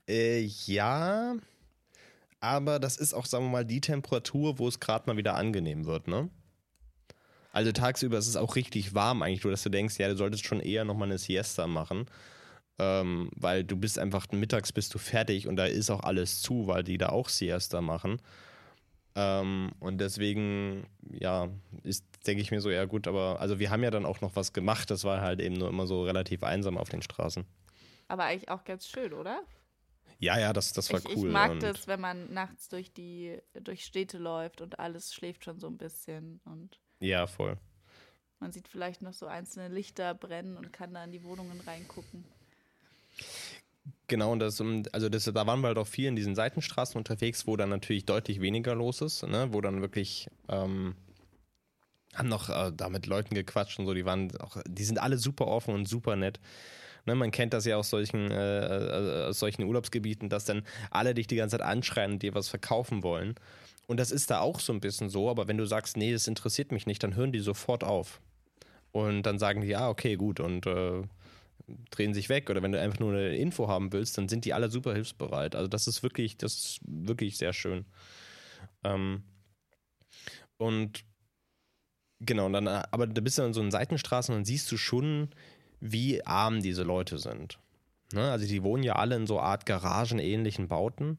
Äh, 0.09 0.41
ja, 0.67 1.35
aber 2.41 2.79
das 2.79 2.97
ist 2.97 3.15
auch, 3.15 3.27
sagen 3.27 3.47
wir 3.47 3.51
mal, 3.51 3.65
die 3.65 3.81
Temperatur, 3.81 4.59
wo 4.59 4.69
es 4.69 4.81
gerade 4.81 5.09
mal 5.09 5.17
wieder 5.17 5.35
angenehm 5.35 5.87
wird, 5.87 6.09
ne? 6.09 6.29
Also 7.53 7.71
tagsüber 7.71 8.19
ist 8.19 8.29
es 8.29 8.37
auch 8.37 8.57
richtig 8.57 8.95
warm 8.95 9.23
eigentlich, 9.23 9.45
nur 9.45 9.51
dass 9.51 9.63
du 9.63 9.69
denkst, 9.69 9.99
ja, 9.99 10.09
du 10.09 10.17
solltest 10.17 10.45
schon 10.45 10.61
eher 10.61 10.85
nochmal 10.85 11.09
eine 11.09 11.19
Siesta 11.19 11.67
machen. 11.67 12.07
Ähm, 12.79 13.31
weil 13.37 13.65
du 13.65 13.77
bist 13.77 13.99
einfach 13.99 14.27
mittags 14.33 14.73
bist 14.73 14.95
du 14.95 14.99
fertig 14.99 15.47
und 15.47 15.57
da 15.57 15.67
ist 15.67 15.91
auch 15.91 16.01
alles 16.01 16.41
zu, 16.41 16.67
weil 16.67 16.83
die 16.83 16.99
da 16.99 17.11
auch 17.11 17.29
Siesta 17.29 17.81
machen. 17.81 18.21
Ähm, 19.15 19.73
und 19.79 19.99
deswegen, 19.99 20.87
ja, 21.11 21.49
ist, 21.83 22.05
denke 22.27 22.43
ich 22.43 22.51
mir 22.51 22.61
so, 22.61 22.71
ja 22.71 22.87
gut, 22.87 23.07
aber 23.07 23.41
also 23.41 23.59
wir 23.59 23.71
haben 23.71 23.83
ja 23.83 23.91
dann 23.91 24.07
auch 24.07 24.23
noch 24.23 24.37
was 24.37 24.53
gemacht, 24.53 24.91
das 24.91 25.05
war 25.05 25.21
halt 25.21 25.41
eben 25.41 25.57
nur 25.57 25.69
immer 25.69 25.87
so 25.87 26.05
relativ 26.05 26.43
einsam 26.43 26.79
auf 26.79 26.89
den 26.89 27.03
Straßen. 27.03 27.45
Aber 28.09 28.25
eigentlich 28.25 28.49
auch 28.49 28.65
ganz 28.65 28.89
schön, 28.89 29.13
oder? 29.13 29.43
Ja, 30.19 30.39
ja, 30.39 30.53
das, 30.53 30.73
das 30.73 30.91
war 30.93 31.01
ich, 31.01 31.17
cool. 31.17 31.29
Ich 31.29 31.33
mag 31.33 31.61
das, 31.61 31.89
wenn 31.89 32.01
man 32.01 32.33
nachts 32.33 32.69
durch 32.69 32.93
die 32.93 33.39
durch 33.55 33.85
Städte 33.85 34.19
läuft 34.19 34.61
und 34.61 34.79
alles 34.79 35.13
schläft 35.13 35.45
schon 35.45 35.59
so 35.59 35.67
ein 35.67 35.79
bisschen 35.79 36.41
und 36.45 36.79
ja, 37.01 37.27
voll. 37.27 37.59
Man 38.39 38.53
sieht 38.53 38.69
vielleicht 38.69 39.03
noch 39.03 39.15
so 39.15 39.27
einzelne 39.27 39.69
Lichter 39.69 40.15
brennen 40.15 40.57
und 40.57 40.73
kann 40.73 40.95
da 40.95 41.03
in 41.05 41.11
die 41.11 41.25
Wohnungen 41.25 41.61
reingucken. 41.61 42.25
Genau, 44.09 44.33
und 44.33 44.41
das, 44.41 44.63
also 44.93 45.09
das, 45.09 45.25
da 45.25 45.47
waren 45.47 45.61
wir 45.61 45.69
halt 45.69 45.79
auch 45.79 45.87
viel 45.87 46.07
in 46.07 46.17
diesen 46.17 46.35
Seitenstraßen 46.35 46.99
unterwegs, 46.99 47.47
wo 47.47 47.57
dann 47.57 47.71
natürlich 47.71 48.05
deutlich 48.05 48.41
weniger 48.41 48.75
los 48.75 49.01
ist, 49.01 49.27
ne? 49.27 49.49
wo 49.53 49.61
dann 49.61 49.81
wirklich 49.81 50.29
ähm, 50.49 50.95
haben 52.15 52.29
noch 52.29 52.49
äh, 52.49 52.73
da 52.75 52.89
mit 52.89 53.07
Leuten 53.07 53.35
gequatscht 53.35 53.79
und 53.79 53.87
so, 53.87 53.95
die 53.95 54.05
waren 54.05 54.37
auch, 54.39 54.59
die 54.67 54.85
sind 54.85 55.01
alle 55.01 55.19
super 55.19 55.47
offen 55.47 55.75
und 55.75 55.89
super 55.89 56.17
nett. 56.17 56.41
Ne, 57.05 57.17
man 57.17 57.33
kennt 57.33 57.53
das 57.53 57.65
ja 57.65 57.77
aus 57.77 57.91
solchen, 57.91 58.31
äh, 58.31 59.25
äh, 59.25 59.29
aus 59.29 59.41
solchen 59.41 59.65
Urlaubsgebieten, 59.65 60.29
dass 60.29 60.45
dann 60.45 60.63
alle 60.91 61.15
dich 61.15 61.27
die 61.27 61.37
ganze 61.37 61.59
Zeit 61.59 61.67
anschreien 61.67 62.13
und 62.13 62.23
dir 62.23 62.35
was 62.35 62.49
verkaufen 62.49 63.03
wollen. 63.03 63.35
Und 63.89 63.99
das 63.99 64.13
ist 64.13 64.31
da 64.31 64.41
auch 64.41 64.61
so 64.61 64.73
ein 64.73 64.81
bisschen 64.81 65.11
so, 65.11 65.29
aber 65.29 65.49
wenn 65.49 65.57
du 65.57 65.67
sagst, 65.67 65.97
nee, 65.97 66.13
das 66.13 66.29
interessiert 66.29 66.71
mich 66.71 66.87
nicht, 66.87 67.03
dann 67.03 67.17
hören 67.17 67.33
die 67.33 67.41
sofort 67.41 67.83
auf. 67.83 68.21
Und 68.93 69.25
dann 69.25 69.39
sagen 69.39 69.63
die, 69.63 69.69
ja, 69.69 69.89
okay, 69.89 70.17
gut, 70.17 70.39
und 70.39 70.67
äh, 70.67 71.03
drehen 71.91 72.15
sich 72.15 72.29
weg. 72.29 72.51
Oder 72.51 72.63
wenn 72.63 72.73
du 72.73 72.81
einfach 72.81 73.01
nur 73.01 73.13
eine 73.13 73.37
Info 73.37 73.69
haben 73.69 73.93
willst, 73.93 74.19
dann 74.19 74.29
sind 74.29 74.45
die 74.45 74.55
alle 74.55 74.71
super 74.71 74.95
hilfsbereit. 74.95 75.55
Also 75.55 75.69
das 75.69 75.87
ist 75.87 76.03
wirklich, 76.03 76.37
das 76.37 76.55
ist 76.55 76.81
wirklich 76.85 77.37
sehr 77.37 77.53
schön. 77.53 77.85
Ähm, 78.85 79.23
und 80.57 81.05
genau, 82.21 82.47
und 82.47 82.53
dann, 82.53 82.69
aber 82.69 83.07
da 83.07 83.21
bist 83.21 83.39
du 83.39 83.43
an 83.43 83.55
so 83.55 83.61
einer 83.61 83.71
Seitenstraße 83.71 84.33
und 84.33 84.39
dann 84.39 84.45
siehst 84.45 84.71
du 84.71 84.77
schon, 84.77 85.31
wie 85.81 86.25
arm 86.25 86.63
diese 86.63 86.83
Leute 86.83 87.19
sind. 87.19 87.59
Ne? 88.13 88.31
Also 88.31 88.47
die 88.47 88.63
wohnen 88.63 88.83
ja 88.83 88.97
alle 88.97 89.17
in 89.17 89.27
so 89.27 89.41
Art 89.41 89.67
Garagenähnlichen 89.67 90.69
Bauten 90.69 91.19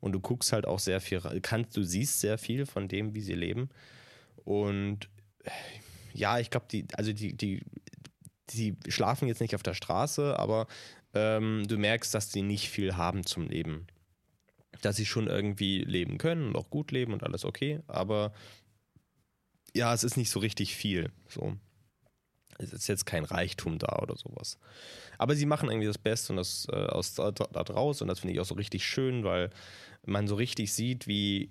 und 0.00 0.12
du 0.12 0.20
guckst 0.20 0.52
halt 0.52 0.66
auch 0.66 0.78
sehr 0.78 1.00
viel, 1.00 1.20
kannst, 1.42 1.76
du 1.76 1.82
siehst 1.82 2.20
sehr 2.20 2.38
viel 2.38 2.66
von 2.66 2.88
dem, 2.88 3.14
wie 3.14 3.20
sie 3.20 3.34
leben. 3.34 3.70
Und 4.44 5.08
ja, 6.12 6.38
ich 6.38 6.50
glaube, 6.50 6.66
die, 6.70 6.86
also 6.94 7.12
die, 7.12 7.36
die, 7.36 7.62
die 8.50 8.76
schlafen 8.88 9.28
jetzt 9.28 9.40
nicht 9.40 9.54
auf 9.54 9.62
der 9.62 9.74
Straße, 9.74 10.38
aber 10.38 10.66
ähm, 11.14 11.64
du 11.68 11.78
merkst, 11.78 12.14
dass 12.14 12.32
sie 12.32 12.42
nicht 12.42 12.68
viel 12.68 12.96
haben 12.96 13.24
zum 13.24 13.48
Leben. 13.48 13.86
Dass 14.82 14.96
sie 14.96 15.06
schon 15.06 15.28
irgendwie 15.28 15.84
leben 15.84 16.18
können 16.18 16.48
und 16.48 16.56
auch 16.56 16.70
gut 16.70 16.90
leben 16.90 17.12
und 17.12 17.22
alles 17.22 17.44
okay, 17.44 17.80
aber 17.86 18.32
ja, 19.74 19.92
es 19.92 20.04
ist 20.04 20.16
nicht 20.16 20.30
so 20.30 20.40
richtig 20.40 20.74
viel. 20.74 21.10
So. 21.28 21.56
Es 22.58 22.72
ist 22.72 22.86
jetzt 22.86 23.06
kein 23.06 23.24
Reichtum 23.24 23.78
da 23.78 23.98
oder 24.00 24.16
sowas. 24.16 24.58
Aber 25.18 25.34
sie 25.34 25.46
machen 25.46 25.68
irgendwie 25.68 25.88
das 25.88 25.98
Beste 25.98 26.32
und 26.32 26.36
das 26.36 26.68
äh, 26.70 26.86
aus 26.86 27.14
da, 27.14 27.32
da 27.32 27.64
draus 27.64 28.00
und 28.00 28.08
das 28.08 28.20
finde 28.20 28.34
ich 28.34 28.40
auch 28.40 28.44
so 28.44 28.54
richtig 28.54 28.84
schön, 28.84 29.24
weil 29.24 29.50
man 30.06 30.28
so 30.28 30.36
richtig 30.36 30.72
sieht, 30.72 31.06
wie 31.06 31.50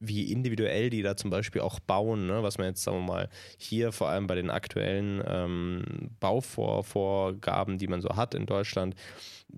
wie 0.00 0.30
individuell 0.32 0.90
die 0.90 1.02
da 1.02 1.16
zum 1.16 1.30
Beispiel 1.30 1.60
auch 1.60 1.80
bauen, 1.80 2.26
ne? 2.26 2.42
was 2.42 2.58
man 2.58 2.68
jetzt, 2.68 2.82
sagen 2.82 2.98
wir 2.98 3.06
mal, 3.06 3.28
hier 3.56 3.92
vor 3.92 4.08
allem 4.08 4.26
bei 4.26 4.34
den 4.34 4.50
aktuellen 4.50 5.22
ähm, 5.26 6.10
Bauvorgaben, 6.20 7.78
die 7.78 7.88
man 7.88 8.00
so 8.00 8.10
hat 8.10 8.34
in 8.34 8.46
Deutschland, 8.46 8.94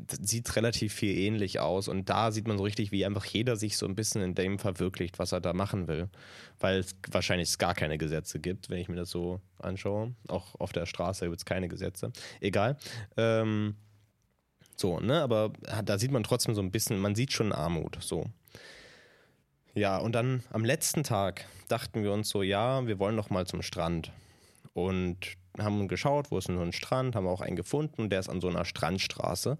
sieht 0.08 0.54
relativ 0.56 0.94
viel 0.94 1.16
ähnlich 1.16 1.60
aus. 1.60 1.88
Und 1.88 2.08
da 2.08 2.30
sieht 2.30 2.46
man 2.46 2.58
so 2.58 2.64
richtig, 2.64 2.92
wie 2.92 3.04
einfach 3.04 3.24
jeder 3.24 3.56
sich 3.56 3.76
so 3.76 3.86
ein 3.86 3.96
bisschen 3.96 4.22
in 4.22 4.34
dem 4.34 4.58
verwirklicht, 4.58 5.18
was 5.18 5.32
er 5.32 5.40
da 5.40 5.52
machen 5.52 5.88
will. 5.88 6.08
Weil 6.58 6.78
es 6.78 6.94
wahrscheinlich 7.10 7.56
gar 7.58 7.74
keine 7.74 7.98
Gesetze 7.98 8.38
gibt, 8.38 8.70
wenn 8.70 8.78
ich 8.78 8.88
mir 8.88 8.96
das 8.96 9.10
so 9.10 9.40
anschaue. 9.58 10.14
Auch 10.28 10.54
auf 10.60 10.72
der 10.72 10.86
Straße 10.86 11.26
gibt 11.26 11.38
es 11.38 11.44
keine 11.44 11.68
Gesetze. 11.68 12.12
Egal. 12.40 12.76
Ähm, 13.16 13.74
so, 14.76 15.00
ne, 15.00 15.20
aber 15.20 15.52
da 15.84 15.98
sieht 15.98 16.10
man 16.10 16.22
trotzdem 16.22 16.54
so 16.54 16.62
ein 16.62 16.70
bisschen, 16.70 16.98
man 16.98 17.14
sieht 17.14 17.32
schon 17.32 17.52
Armut, 17.52 17.98
so. 18.00 18.24
Ja, 19.74 19.98
und 19.98 20.12
dann 20.12 20.42
am 20.50 20.64
letzten 20.64 21.04
Tag 21.04 21.46
dachten 21.68 22.02
wir 22.02 22.12
uns 22.12 22.28
so, 22.28 22.42
ja, 22.42 22.86
wir 22.86 22.98
wollen 22.98 23.16
noch 23.16 23.30
mal 23.30 23.46
zum 23.46 23.62
Strand. 23.62 24.12
Und 24.72 25.36
haben 25.58 25.88
geschaut, 25.88 26.30
wo 26.30 26.38
ist 26.38 26.48
denn 26.48 26.56
so 26.56 26.62
ein 26.62 26.72
Strand, 26.72 27.14
haben 27.14 27.26
auch 27.26 27.40
einen 27.40 27.56
gefunden, 27.56 28.08
der 28.08 28.20
ist 28.20 28.28
an 28.28 28.40
so 28.40 28.48
einer 28.48 28.64
Strandstraße. 28.64 29.58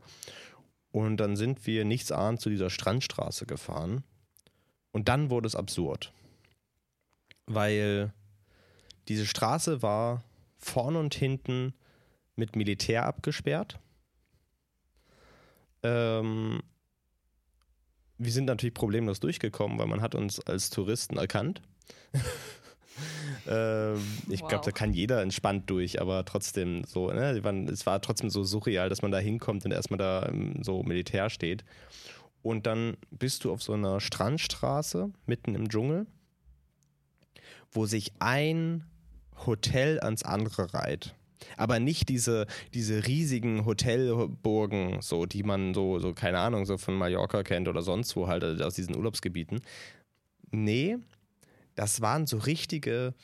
Und 0.92 1.18
dann 1.18 1.36
sind 1.36 1.66
wir 1.66 1.84
nichts 1.84 2.10
ahnt 2.10 2.40
zu 2.40 2.50
dieser 2.50 2.70
Strandstraße 2.70 3.46
gefahren. 3.46 4.02
Und 4.92 5.08
dann 5.08 5.30
wurde 5.30 5.46
es 5.46 5.54
absurd. 5.54 6.12
Weil 7.46 8.12
diese 9.08 9.26
Straße 9.26 9.82
war 9.82 10.22
vorne 10.58 10.98
und 10.98 11.14
hinten 11.14 11.74
mit 12.34 12.56
Militär 12.56 13.06
abgesperrt. 13.06 13.78
Ähm, 15.82 16.62
wir 18.20 18.32
sind 18.32 18.44
natürlich 18.44 18.74
problemlos 18.74 19.18
durchgekommen, 19.18 19.78
weil 19.78 19.86
man 19.86 20.02
hat 20.02 20.14
uns 20.14 20.40
als 20.40 20.68
Touristen 20.70 21.16
erkannt. 21.16 21.62
ähm, 23.48 23.98
ich 24.28 24.42
Wow. 24.42 24.48
glaube, 24.48 24.64
da 24.66 24.70
kann 24.72 24.92
jeder 24.92 25.22
entspannt 25.22 25.70
durch, 25.70 26.00
aber 26.00 26.24
trotzdem 26.26 26.84
so, 26.84 27.10
ne, 27.10 27.42
waren, 27.42 27.66
es 27.68 27.86
war 27.86 28.00
trotzdem 28.02 28.28
so 28.28 28.44
surreal, 28.44 28.90
dass 28.90 29.00
man 29.00 29.10
da 29.10 29.18
hinkommt 29.18 29.64
und 29.64 29.72
erstmal 29.72 29.98
da 29.98 30.26
ähm, 30.28 30.62
so 30.62 30.82
Militär 30.82 31.30
steht. 31.30 31.64
Und 32.42 32.66
dann 32.66 32.96
bist 33.10 33.44
du 33.44 33.52
auf 33.52 33.62
so 33.62 33.72
einer 33.72 34.00
Strandstraße 34.00 35.10
mitten 35.26 35.54
im 35.54 35.68
Dschungel, 35.70 36.06
wo 37.72 37.86
sich 37.86 38.12
ein 38.18 38.84
Hotel 39.46 39.98
ans 40.00 40.22
andere 40.24 40.74
reiht. 40.74 41.14
Aber 41.56 41.80
nicht 41.80 42.08
diese, 42.08 42.46
diese 42.74 43.06
riesigen 43.06 43.64
Hotelburgen, 43.64 45.00
so, 45.00 45.26
die 45.26 45.42
man 45.42 45.74
so, 45.74 45.98
so, 45.98 46.12
keine 46.12 46.38
Ahnung, 46.38 46.66
so 46.66 46.78
von 46.78 46.94
Mallorca 46.94 47.42
kennt 47.42 47.68
oder 47.68 47.82
sonst 47.82 48.14
wo 48.16 48.28
halt, 48.28 48.44
also 48.44 48.64
aus 48.64 48.74
diesen 48.74 48.96
Urlaubsgebieten. 48.96 49.60
Nee, 50.50 50.98
das 51.74 52.00
waren 52.00 52.26
so 52.26 52.38
richtige, 52.38 53.14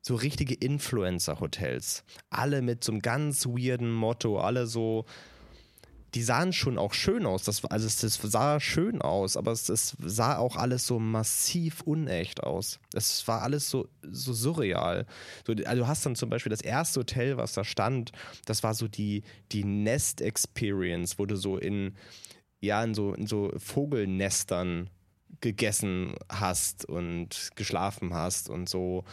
so 0.00 0.16
richtige 0.16 0.54
Influencer-Hotels. 0.54 2.04
Alle 2.30 2.62
mit 2.62 2.84
so 2.84 2.92
einem 2.92 3.00
ganz 3.02 3.46
weirden 3.46 3.92
Motto, 3.92 4.40
alle 4.40 4.66
so, 4.66 5.04
die 6.14 6.22
sahen 6.22 6.52
schon 6.52 6.78
auch 6.78 6.92
schön 6.92 7.24
aus. 7.24 7.44
Das, 7.44 7.64
also 7.64 7.86
es, 7.86 7.96
das 7.96 8.14
sah 8.20 8.60
schön 8.60 9.00
aus, 9.00 9.36
aber 9.36 9.52
es, 9.52 9.68
es 9.68 9.96
sah 9.98 10.36
auch 10.36 10.56
alles 10.56 10.86
so 10.86 10.98
massiv 10.98 11.80
unecht 11.82 12.42
aus. 12.42 12.80
Es 12.92 13.26
war 13.28 13.42
alles 13.42 13.70
so, 13.70 13.88
so 14.02 14.34
surreal. 14.34 15.06
So, 15.46 15.54
also 15.64 15.82
du 15.82 15.88
hast 15.88 16.04
dann 16.04 16.16
zum 16.16 16.28
Beispiel 16.28 16.50
das 16.50 16.60
erste 16.60 17.00
Hotel, 17.00 17.38
was 17.38 17.54
da 17.54 17.64
stand, 17.64 18.12
das 18.44 18.62
war 18.62 18.74
so 18.74 18.88
die, 18.88 19.22
die 19.52 19.64
Nest 19.64 20.20
Experience, 20.20 21.18
wo 21.18 21.24
du 21.24 21.36
so 21.36 21.56
in, 21.56 21.96
ja, 22.60 22.84
in 22.84 22.94
so, 22.94 23.14
in 23.14 23.26
so 23.26 23.50
Vogelnestern 23.56 24.90
gegessen 25.40 26.14
hast 26.28 26.84
und 26.84 27.50
geschlafen 27.56 28.12
hast 28.12 28.50
und 28.50 28.68
so. 28.68 29.04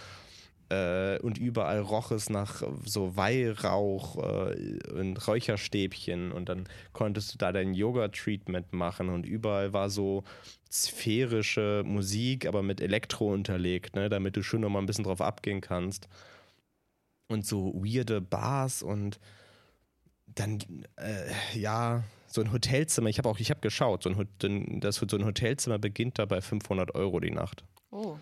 Äh, 0.69 1.17
und 1.19 1.39
überall 1.39 1.79
roch 1.79 2.11
es 2.11 2.29
nach 2.29 2.61
so 2.85 3.15
Weihrauch 3.15 4.17
äh, 4.17 4.77
und 4.91 5.27
Räucherstäbchen 5.27 6.31
und 6.31 6.47
dann 6.47 6.67
konntest 6.93 7.33
du 7.33 7.37
da 7.39 7.51
dein 7.51 7.73
Yoga-Treatment 7.73 8.71
machen 8.71 9.09
und 9.09 9.25
überall 9.25 9.73
war 9.73 9.89
so 9.89 10.23
sphärische 10.71 11.81
Musik, 11.85 12.45
aber 12.45 12.61
mit 12.61 12.81
Elektro 12.81 13.33
unterlegt, 13.33 13.95
ne, 13.95 14.09
damit 14.09 14.37
du 14.37 14.43
schon 14.43 14.61
noch 14.61 14.69
mal 14.69 14.79
ein 14.79 14.85
bisschen 14.85 15.05
drauf 15.05 15.21
abgehen 15.21 15.61
kannst. 15.61 16.07
Und 17.27 17.45
so 17.45 17.73
weirde 17.73 18.21
Bars 18.21 18.83
und 18.83 19.19
dann, 20.27 20.59
äh, 20.97 21.59
ja, 21.59 22.03
so 22.27 22.41
ein 22.41 22.51
Hotelzimmer. 22.51 23.09
Ich 23.09 23.17
habe 23.17 23.29
auch, 23.29 23.39
ich 23.39 23.49
habe 23.49 23.61
geschaut, 23.61 24.03
so 24.03 24.09
ein, 24.09 24.79
das, 24.79 24.97
so 24.97 25.17
ein 25.17 25.25
Hotelzimmer 25.25 25.79
beginnt 25.79 26.19
da 26.19 26.25
bei 26.25 26.41
500 26.41 26.93
Euro 26.93 27.19
die 27.19 27.31
Nacht. 27.31 27.63
Oh. 27.91 28.17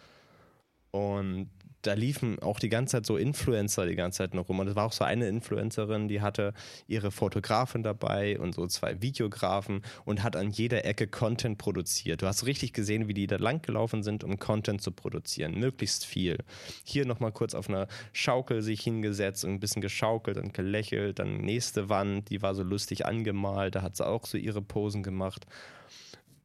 Und 0.92 1.50
da 1.82 1.94
liefen 1.94 2.40
auch 2.40 2.60
die 2.60 2.70
ganze 2.70 2.98
Zeit 2.98 3.06
so 3.06 3.18
Influencer 3.18 3.86
die 3.86 3.96
ganze 3.96 4.20
Zeit 4.20 4.34
noch 4.34 4.50
rum. 4.50 4.60
Und 4.60 4.68
es 4.68 4.76
war 4.76 4.86
auch 4.86 4.92
so 4.92 5.04
eine 5.04 5.28
Influencerin, 5.28 6.08
die 6.08 6.22
hatte 6.22 6.54
ihre 6.88 7.12
Fotografin 7.12 7.84
dabei 7.84 8.40
und 8.40 8.56
so 8.56 8.68
zwei 8.68 9.02
Videografen 9.02 9.82
und 10.06 10.24
hat 10.24 10.36
an 10.36 10.50
jeder 10.50 10.86
Ecke 10.86 11.08
Content 11.08 11.58
produziert. 11.58 12.22
Du 12.22 12.28
hast 12.28 12.46
richtig 12.46 12.74
gesehen, 12.74 13.08
wie 13.08 13.14
die 13.14 13.28
da 13.28 13.38
langgelaufen 13.38 14.04
sind, 14.04 14.24
um 14.24 14.40
Content 14.40 14.82
zu 14.82 14.92
produzieren. 14.92 15.60
Möglichst 15.60 16.06
viel. 16.06 16.38
Hier 16.84 17.06
nochmal 17.06 17.32
kurz 17.32 17.54
auf 17.54 17.70
einer 17.70 17.88
Schaukel 18.12 18.62
sich 18.62 18.82
hingesetzt 18.82 19.46
und 19.46 19.52
ein 19.52 19.60
bisschen 19.60 19.82
geschaukelt 19.82 20.38
und 20.38 20.54
gelächelt. 20.54 21.20
Dann 21.20 21.38
nächste 21.38 21.90
Wand, 21.90 22.30
die 22.30 22.42
war 22.42 22.56
so 22.56 22.64
lustig 22.64 23.06
angemalt. 23.06 23.76
Da 23.76 23.82
hat 23.82 23.96
sie 23.96 24.06
auch 24.06 24.26
so 24.26 24.38
ihre 24.38 24.62
Posen 24.62 25.04
gemacht. 25.04 25.46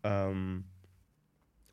Ähm, 0.04 0.64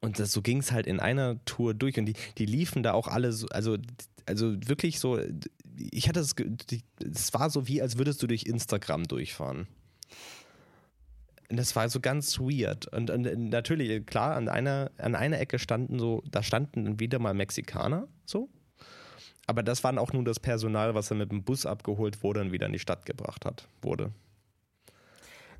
und 0.01 0.19
das, 0.19 0.31
so 0.31 0.41
ging 0.41 0.59
es 0.59 0.71
halt 0.71 0.87
in 0.87 0.99
einer 0.99 1.43
Tour 1.45 1.73
durch 1.73 1.97
und 1.97 2.05
die, 2.05 2.15
die 2.37 2.45
liefen 2.45 2.83
da 2.83 2.93
auch 2.93 3.07
alle 3.07 3.33
so, 3.33 3.47
also, 3.47 3.77
also 4.25 4.55
wirklich 4.67 4.99
so, 4.99 5.19
ich 5.75 6.07
hatte 6.07 6.19
es, 6.19 6.35
es 7.03 7.33
war 7.33 7.49
so 7.49 7.67
wie, 7.67 7.81
als 7.81 7.97
würdest 7.97 8.21
du 8.23 8.27
durch 8.27 8.43
Instagram 8.43 9.05
durchfahren. 9.05 9.67
Und 11.49 11.57
das 11.57 11.75
war 11.75 11.89
so 11.89 11.99
ganz 11.99 12.39
weird. 12.39 12.87
Und, 12.87 13.09
und 13.09 13.49
natürlich, 13.49 14.05
klar, 14.05 14.35
an 14.35 14.49
einer, 14.49 14.91
an 14.97 15.15
einer 15.15 15.39
Ecke 15.39 15.57
standen 15.57 15.97
so, 15.97 16.23
da 16.29 16.43
standen 16.43 16.99
wieder 16.99 17.17
mal 17.17 17.33
Mexikaner, 17.33 18.07
so. 18.25 18.49
Aber 19.47 19.63
das 19.63 19.83
waren 19.83 19.97
auch 19.97 20.13
nur 20.13 20.23
das 20.23 20.39
Personal, 20.39 20.93
was 20.93 21.07
dann 21.07 21.17
mit 21.17 21.31
dem 21.31 21.43
Bus 21.43 21.65
abgeholt 21.65 22.21
wurde 22.21 22.41
und 22.41 22.51
wieder 22.51 22.67
in 22.67 22.73
die 22.73 22.79
Stadt 22.79 23.07
gebracht 23.07 23.45
hat, 23.45 23.67
wurde. 23.81 24.11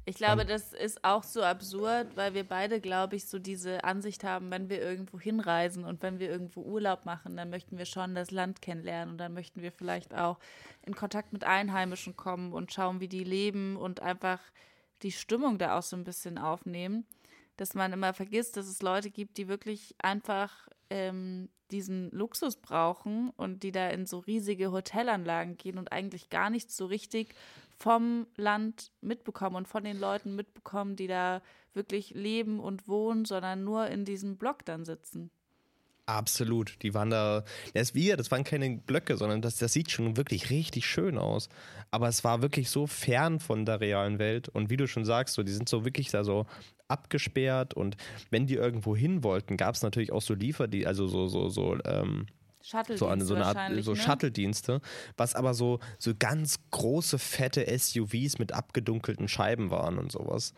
Ich 0.06 0.16
glaube, 0.16 0.44
das 0.44 0.74
ist 0.74 1.04
auch 1.04 1.24
so 1.24 1.44
absurd, 1.44 2.16
weil 2.16 2.34
wir 2.34 2.44
beide, 2.44 2.82
glaube 2.82 3.16
ich, 3.16 3.28
so 3.28 3.38
diese 3.38 3.84
Ansicht 3.84 4.24
haben, 4.24 4.50
wenn 4.50 4.68
wir 4.68 4.82
irgendwo 4.82 5.20
hinreisen 5.20 5.86
und 5.86 6.02
wenn 6.02 6.18
wir 6.18 6.30
irgendwo 6.30 6.62
Urlaub 6.62 7.06
machen, 7.06 7.38
dann 7.38 7.52
möchten 7.52 7.78
wir 7.78 7.86
schon 7.86 8.16
das 8.16 8.32
Land 8.32 8.62
kennenlernen 8.62 9.12
und 9.12 9.18
dann 9.20 9.34
möchten 9.34 9.62
wir 9.62 9.72
vielleicht 9.72 10.16
auch 10.16 10.40
in 10.84 10.96
Kontakt 10.96 11.32
mit 11.32 11.44
Einheimischen 11.44 12.16
kommen 12.16 12.54
und 12.54 12.74
schauen, 12.74 13.00
wie 13.00 13.08
die 13.08 13.24
leben 13.24 13.76
und 13.78 14.02
einfach 14.02 14.40
die 15.04 15.12
Stimmung 15.12 15.60
da 15.60 15.78
auch 15.78 15.84
so 15.84 15.96
ein 15.96 16.04
bisschen 16.04 16.38
aufnehmen. 16.38 17.06
Dass 17.58 17.74
man 17.74 17.94
immer 17.94 18.14
vergisst, 18.14 18.58
dass 18.58 18.68
es 18.68 18.82
Leute 18.82 19.12
gibt, 19.12 19.38
die 19.38 19.48
wirklich 19.48 19.94
einfach 20.00 20.70
ähm, 20.90 21.50
diesen 21.72 22.10
Luxus 22.12 22.56
brauchen 22.56 23.30
und 23.32 23.64
die 23.64 23.72
da 23.72 23.90
in 23.90 24.06
so 24.06 24.20
riesige 24.20 24.72
Hotelanlagen 24.72 25.58
gehen 25.58 25.78
und 25.78 25.92
eigentlich 25.92 26.30
gar 26.30 26.50
nicht 26.50 26.72
so 26.72 26.86
richtig 26.86 27.36
vom 27.80 28.28
Land 28.36 28.92
mitbekommen 29.02 29.56
und 29.56 29.68
von 29.68 29.84
den 29.84 30.00
Leuten 30.00 30.36
mitbekommen, 30.36 30.96
die 30.96 31.08
da 31.08 31.42
wirklich 31.74 32.12
leben 32.12 32.60
und 32.60 32.88
wohnen, 32.88 33.26
sondern 33.26 33.64
nur 33.64 33.88
in 33.88 34.06
diesem 34.06 34.38
Block 34.38 34.66
dann 34.66 34.86
sitzen. 34.86 35.32
Absolut. 36.10 36.82
Die 36.82 36.96
waren 36.96 37.12
da. 37.12 37.44
Das 37.76 37.94
wie, 37.94 38.10
das 38.10 38.32
waren 38.32 38.44
keine 38.44 38.78
Blöcke, 38.78 39.16
sondern 39.16 39.44
das, 39.44 39.58
das 39.58 39.74
sieht 39.74 39.92
schon 39.92 40.18
wirklich 40.18 40.50
richtig 40.50 40.88
schön 40.88 41.20
aus. 41.20 41.50
Aber 41.92 42.08
es 42.08 42.24
war 42.24 42.42
wirklich 42.42 42.72
so 42.72 42.88
fern 42.88 43.40
von 43.40 43.64
der 43.64 43.80
realen 43.80 44.18
Welt. 44.18 44.50
Und 44.50 44.72
wie 44.72 44.78
du 44.78 44.88
schon 44.88 45.06
sagst, 45.06 45.36
so, 45.36 45.44
die 45.44 45.52
sind 45.52 45.70
so 45.70 45.86
wirklich 45.86 46.10
da 46.10 46.24
so 46.24 46.48
abgesperrt. 46.88 47.76
Und 47.76 47.96
wenn 48.32 48.48
die 48.48 48.56
irgendwo 48.56 48.96
hin 48.96 49.24
wollten, 49.24 49.56
gab 49.56 49.76
es 49.76 49.84
natürlich 49.84 50.12
auch 50.12 50.24
so 50.24 50.34
Liefer, 50.34 50.68
die, 50.68 50.88
also 50.88 51.06
so, 51.06 51.28
so, 51.28 51.48
so, 51.50 51.78
ähm, 51.86 52.26
so 52.96 53.08
eine, 53.08 53.26
so 53.26 53.36
eine 53.36 53.46
Art 53.46 53.84
so 53.84 53.92
ne? 53.92 53.98
Shuttle-Dienste, 53.98 54.82
was 55.18 55.36
aber 55.36 55.54
so, 55.54 55.80
so 55.98 56.14
ganz 56.18 56.60
große, 56.72 57.20
fette 57.20 57.66
SUVs 57.78 58.40
mit 58.40 58.52
abgedunkelten 58.52 59.28
Scheiben 59.28 59.72
waren 59.72 59.98
und 59.98 60.12
sowas. 60.12 60.54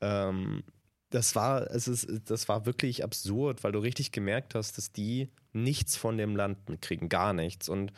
Ähm, 0.00 0.62
das 1.10 1.36
war, 1.36 1.70
es 1.70 1.86
ist, 1.88 2.30
das 2.30 2.48
war 2.48 2.66
wirklich 2.66 3.04
absurd, 3.04 3.62
weil 3.62 3.72
du 3.72 3.78
richtig 3.78 4.12
gemerkt 4.12 4.54
hast, 4.54 4.76
dass 4.76 4.92
die 4.92 5.28
nichts 5.52 5.96
von 5.96 6.18
dem 6.18 6.36
Land 6.36 6.68
mitkriegen, 6.68 7.08
gar 7.08 7.32
nichts. 7.32 7.68
Und 7.68 7.92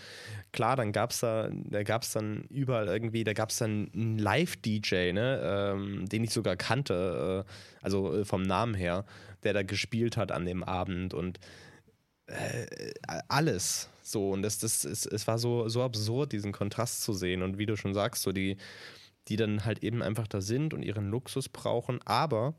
klar, 0.53 0.76
dann 0.76 0.93
gab 0.93 1.11
es 1.11 1.20
da, 1.20 1.49
da 1.53 1.82
gab 1.82 2.03
es 2.03 2.12
dann 2.12 2.43
überall 2.51 2.86
irgendwie, 2.86 3.24
da 3.24 3.32
gab 3.32 3.51
es 3.51 3.59
dann 3.59 3.91
einen 3.93 4.18
Live-DJ, 4.18 5.12
ne, 5.12 5.41
ähm, 5.43 6.09
den 6.09 6.24
ich 6.24 6.30
sogar 6.30 6.57
kannte, 6.57 7.45
äh, 7.47 7.53
also 7.82 8.14
äh, 8.14 8.24
vom 8.24 8.43
Namen 8.43 8.74
her, 8.74 9.05
der 9.43 9.55
da 9.55 9.62
gespielt 9.62 10.16
hat 10.16 10.30
an 10.30 10.45
dem 10.45 10.62
Abend 10.62 11.14
und 11.14 11.41
äh, 12.29 12.93
alles 13.29 13.89
so. 14.03 14.31
Und 14.31 14.43
das, 14.43 14.59
das, 14.59 14.85
es, 14.85 15.07
es 15.07 15.26
war 15.26 15.39
so, 15.39 15.68
so 15.68 15.83
absurd, 15.83 16.33
diesen 16.33 16.53
Kontrast 16.53 17.03
zu 17.03 17.12
sehen. 17.12 17.43
Und 17.43 17.59
wie 17.59 17.66
du 17.66 17.76
schon 17.76 17.95
sagst, 17.95 18.22
so 18.22 18.33
die, 18.33 18.57
die 19.29 19.37
dann 19.37 19.64
halt 19.64 19.83
eben 19.83 20.03
einfach 20.03 20.26
da 20.26 20.41
sind 20.41 20.72
und 20.72 20.83
ihren 20.83 21.11
Luxus 21.11 21.49
brauchen, 21.49 22.01
aber 22.05 22.55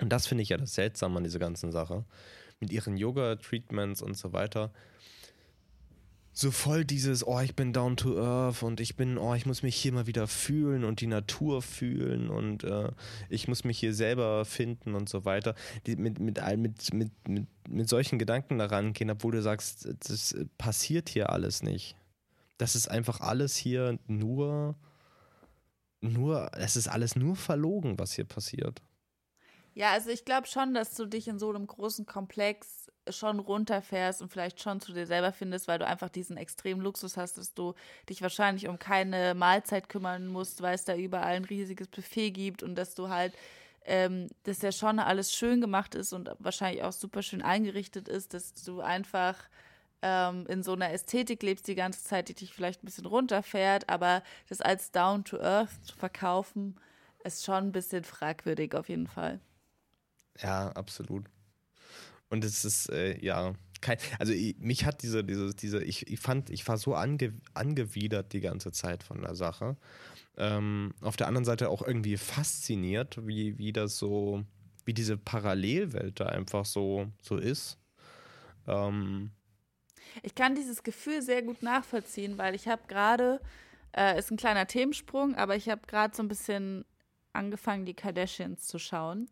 und 0.00 0.10
das 0.10 0.26
finde 0.26 0.42
ich 0.42 0.48
ja 0.50 0.56
das 0.56 0.74
Seltsame 0.74 1.18
an 1.18 1.24
dieser 1.24 1.38
ganzen 1.38 1.72
Sache. 1.72 2.04
Mit 2.60 2.72
ihren 2.72 2.96
Yoga-Treatments 2.96 4.02
und 4.02 4.16
so 4.16 4.32
weiter. 4.32 4.72
So 6.40 6.52
voll 6.52 6.84
dieses, 6.84 7.26
oh, 7.26 7.40
ich 7.40 7.56
bin 7.56 7.72
down 7.72 7.96
to 7.96 8.16
earth 8.16 8.62
und 8.62 8.78
ich 8.78 8.94
bin, 8.94 9.18
oh, 9.18 9.34
ich 9.34 9.44
muss 9.44 9.64
mich 9.64 9.74
hier 9.74 9.92
mal 9.92 10.06
wieder 10.06 10.28
fühlen 10.28 10.84
und 10.84 11.00
die 11.00 11.08
Natur 11.08 11.62
fühlen 11.62 12.30
und 12.30 12.62
äh, 12.62 12.92
ich 13.28 13.48
muss 13.48 13.64
mich 13.64 13.80
hier 13.80 13.92
selber 13.92 14.44
finden 14.44 14.94
und 14.94 15.08
so 15.08 15.24
weiter. 15.24 15.56
Die, 15.86 15.96
mit, 15.96 16.20
mit, 16.20 16.40
mit, 16.56 16.94
mit, 16.94 17.28
mit, 17.28 17.46
mit 17.68 17.88
solchen 17.88 18.20
Gedanken 18.20 18.56
daran 18.58 18.92
gehen, 18.92 19.10
obwohl 19.10 19.32
du 19.32 19.42
sagst, 19.42 19.88
das 20.06 20.36
passiert 20.58 21.08
hier 21.08 21.30
alles 21.30 21.64
nicht. 21.64 21.96
Das 22.56 22.76
ist 22.76 22.88
einfach 22.88 23.20
alles 23.20 23.56
hier 23.56 23.98
nur, 24.06 24.76
nur, 26.00 26.52
es 26.54 26.76
ist 26.76 26.86
alles 26.86 27.16
nur 27.16 27.34
verlogen, 27.34 27.98
was 27.98 28.12
hier 28.12 28.26
passiert. 28.26 28.80
Ja, 29.74 29.90
also 29.90 30.10
ich 30.10 30.24
glaube 30.24 30.46
schon, 30.46 30.72
dass 30.72 30.94
du 30.94 31.06
dich 31.06 31.26
in 31.26 31.40
so 31.40 31.48
einem 31.50 31.66
großen 31.66 32.06
Komplex 32.06 32.87
schon 33.12 33.38
runterfährst 33.38 34.22
und 34.22 34.30
vielleicht 34.30 34.60
schon 34.60 34.80
zu 34.80 34.92
dir 34.92 35.06
selber 35.06 35.32
findest, 35.32 35.68
weil 35.68 35.78
du 35.78 35.86
einfach 35.86 36.08
diesen 36.08 36.36
extremen 36.36 36.80
Luxus 36.80 37.16
hast, 37.16 37.38
dass 37.38 37.54
du 37.54 37.74
dich 38.08 38.22
wahrscheinlich 38.22 38.68
um 38.68 38.78
keine 38.78 39.34
Mahlzeit 39.34 39.88
kümmern 39.88 40.26
musst, 40.26 40.62
weil 40.62 40.74
es 40.74 40.84
da 40.84 40.94
überall 40.94 41.34
ein 41.34 41.44
riesiges 41.44 41.88
Buffet 41.88 42.30
gibt 42.30 42.62
und 42.62 42.74
dass 42.74 42.94
du 42.94 43.08
halt 43.08 43.34
ähm, 43.88 44.28
dass 44.42 44.60
ja 44.60 44.70
schon 44.70 44.98
alles 44.98 45.32
schön 45.32 45.62
gemacht 45.62 45.94
ist 45.94 46.12
und 46.12 46.30
wahrscheinlich 46.38 46.82
auch 46.82 46.92
super 46.92 47.22
schön 47.22 47.40
eingerichtet 47.40 48.06
ist, 48.06 48.34
dass 48.34 48.52
du 48.52 48.82
einfach 48.82 49.36
ähm, 50.02 50.46
in 50.46 50.62
so 50.62 50.74
einer 50.74 50.92
Ästhetik 50.92 51.42
lebst 51.42 51.66
die 51.66 51.74
ganze 51.74 52.04
Zeit, 52.04 52.28
die 52.28 52.34
dich 52.34 52.52
vielleicht 52.52 52.82
ein 52.82 52.86
bisschen 52.86 53.06
runterfährt, 53.06 53.88
aber 53.88 54.22
das 54.48 54.60
als 54.60 54.90
Down 54.90 55.24
to 55.24 55.40
Earth 55.40 55.70
zu 55.82 55.96
verkaufen, 55.96 56.76
ist 57.24 57.44
schon 57.44 57.68
ein 57.68 57.72
bisschen 57.72 58.04
fragwürdig 58.04 58.74
auf 58.74 58.90
jeden 58.90 59.06
Fall. 59.06 59.40
Ja, 60.38 60.68
absolut. 60.72 61.24
Und 62.30 62.44
es 62.44 62.64
ist, 62.64 62.90
äh, 62.90 63.18
ja, 63.24 63.54
kein, 63.80 63.98
also 64.18 64.32
ich, 64.32 64.58
mich 64.58 64.84
hat 64.84 65.02
diese, 65.02 65.24
diese, 65.24 65.54
diese, 65.54 65.82
ich, 65.82 66.06
ich 66.08 66.20
fand, 66.20 66.50
ich 66.50 66.66
war 66.68 66.78
so 66.78 66.94
ange, 66.94 67.32
angewidert 67.54 68.32
die 68.32 68.40
ganze 68.40 68.72
Zeit 68.72 69.02
von 69.02 69.22
der 69.22 69.34
Sache. 69.34 69.76
Ähm, 70.36 70.94
auf 71.00 71.16
der 71.16 71.26
anderen 71.26 71.44
Seite 71.44 71.68
auch 71.68 71.82
irgendwie 71.82 72.16
fasziniert, 72.16 73.26
wie, 73.26 73.58
wie 73.58 73.72
das 73.72 73.98
so, 73.98 74.44
wie 74.84 74.94
diese 74.94 75.16
Parallelwelt 75.16 76.20
da 76.20 76.26
einfach 76.26 76.64
so, 76.64 77.06
so 77.22 77.36
ist. 77.36 77.78
Ähm, 78.66 79.30
ich 80.22 80.34
kann 80.34 80.54
dieses 80.54 80.82
Gefühl 80.82 81.22
sehr 81.22 81.42
gut 81.42 81.62
nachvollziehen, 81.62 82.38
weil 82.38 82.54
ich 82.54 82.68
habe 82.68 82.82
gerade, 82.88 83.40
äh, 83.96 84.18
ist 84.18 84.30
ein 84.30 84.36
kleiner 84.36 84.66
Themensprung, 84.66 85.34
aber 85.34 85.56
ich 85.56 85.68
habe 85.68 85.82
gerade 85.86 86.16
so 86.16 86.22
ein 86.22 86.28
bisschen 86.28 86.84
angefangen, 87.32 87.84
die 87.84 87.94
Kardashians 87.94 88.66
zu 88.66 88.78
schauen. 88.78 89.28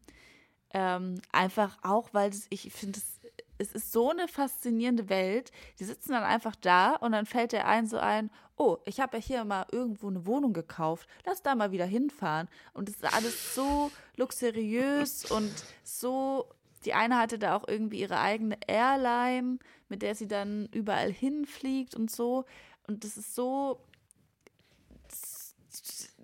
Ähm, 0.72 1.20
einfach 1.32 1.78
auch, 1.82 2.08
weil 2.12 2.32
ich 2.50 2.72
finde, 2.72 2.98
es, 2.98 3.20
es 3.58 3.72
ist 3.72 3.92
so 3.92 4.10
eine 4.10 4.28
faszinierende 4.28 5.08
Welt. 5.08 5.52
Die 5.78 5.84
sitzen 5.84 6.12
dann 6.12 6.24
einfach 6.24 6.56
da 6.56 6.94
und 6.96 7.12
dann 7.12 7.26
fällt 7.26 7.52
der 7.52 7.66
ein 7.66 7.86
so 7.86 7.98
ein, 7.98 8.30
oh, 8.56 8.78
ich 8.84 9.00
habe 9.00 9.18
ja 9.18 9.22
hier 9.22 9.44
mal 9.44 9.66
irgendwo 9.70 10.08
eine 10.08 10.26
Wohnung 10.26 10.52
gekauft, 10.52 11.08
lass 11.24 11.42
da 11.42 11.54
mal 11.54 11.72
wieder 11.72 11.86
hinfahren. 11.86 12.48
Und 12.72 12.88
es 12.88 12.96
ist 12.96 13.14
alles 13.14 13.54
so 13.54 13.90
luxuriös 14.16 15.30
und 15.30 15.52
so 15.84 16.46
die 16.86 16.94
eine 16.94 17.18
hatte 17.18 17.38
da 17.38 17.56
auch 17.56 17.66
irgendwie 17.66 18.00
ihre 18.00 18.20
eigene 18.20 18.56
Airline, 18.66 19.58
mit 19.88 20.02
der 20.02 20.14
sie 20.14 20.28
dann 20.28 20.68
überall 20.72 21.12
hinfliegt 21.12 21.94
und 21.94 22.10
so. 22.10 22.44
Und 22.86 23.04
das 23.04 23.16
ist 23.16 23.34
so. 23.34 23.80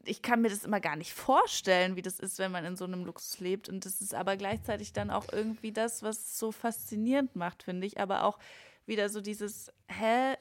Ich 0.05 0.23
kann 0.23 0.43
mir 0.43 0.49
das 0.49 0.65
immer 0.65 0.81
gar 0.81 0.97
nicht 0.97 1.13
vorstellen, 1.13 1.97
wie 1.97 2.03
das 2.03 2.19
ist, 2.19 2.39
wenn 2.39 2.53
man 2.53 2.65
in 2.65 2.77
so 2.77 2.85
einem 2.85 3.05
Luxus 3.05 3.41
lebt. 3.41 3.69
Und 3.69 3.85
das 3.85 4.01
ist 4.01 4.15
aber 4.15 4.37
gleichzeitig 4.37 4.93
dann 4.93 5.11
auch 5.11 5.27
irgendwie 5.33 5.73
das, 5.73 6.03
was 6.03 6.19
es 6.19 6.39
so 6.39 6.53
faszinierend 6.53 7.37
macht, 7.37 7.63
finde 7.63 7.87
ich. 7.87 8.01
Aber 8.01 8.25
auch 8.25 8.39
wieder 8.87 9.09
so 9.09 9.21
dieses, 9.21 9.73
hä, 9.89 10.35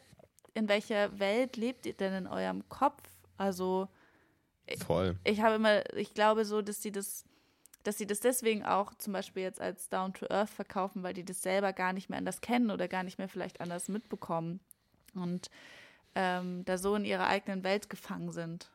in 0.53 0.67
welcher 0.67 1.19
Welt 1.19 1.57
lebt 1.57 1.85
ihr 1.85 1.93
denn 1.93 2.13
in 2.13 2.27
eurem 2.27 2.67
Kopf? 2.69 3.01
Also. 3.37 3.87
Voll. 4.85 5.17
Ich, 5.23 5.33
ich 5.33 5.41
habe 5.41 5.55
immer, 5.55 5.95
ich 5.95 6.13
glaube 6.13 6.45
so, 6.45 6.61
dass 6.61 6.79
die 6.79 6.91
das 6.91 7.25
dass 7.83 7.97
sie 7.97 8.05
das 8.05 8.19
deswegen 8.19 8.65
auch 8.65 8.93
zum 8.95 9.13
Beispiel 9.13 9.43
jetzt 9.43 9.59
als 9.59 9.89
Down 9.89 10.13
to 10.13 10.27
Earth 10.29 10.49
verkaufen, 10.49 11.03
weil 11.03 11.13
die 11.13 11.25
das 11.25 11.41
selber 11.41 11.73
gar 11.73 11.93
nicht 11.93 12.09
mehr 12.09 12.19
anders 12.19 12.41
kennen 12.41 12.71
oder 12.71 12.87
gar 12.87 13.03
nicht 13.03 13.17
mehr 13.17 13.27
vielleicht 13.27 13.61
anders 13.61 13.87
mitbekommen 13.87 14.59
und 15.15 15.49
ähm, 16.15 16.63
da 16.65 16.77
so 16.77 16.95
in 16.95 17.05
ihrer 17.05 17.27
eigenen 17.27 17.63
Welt 17.63 17.89
gefangen 17.89 18.31
sind. 18.31 18.69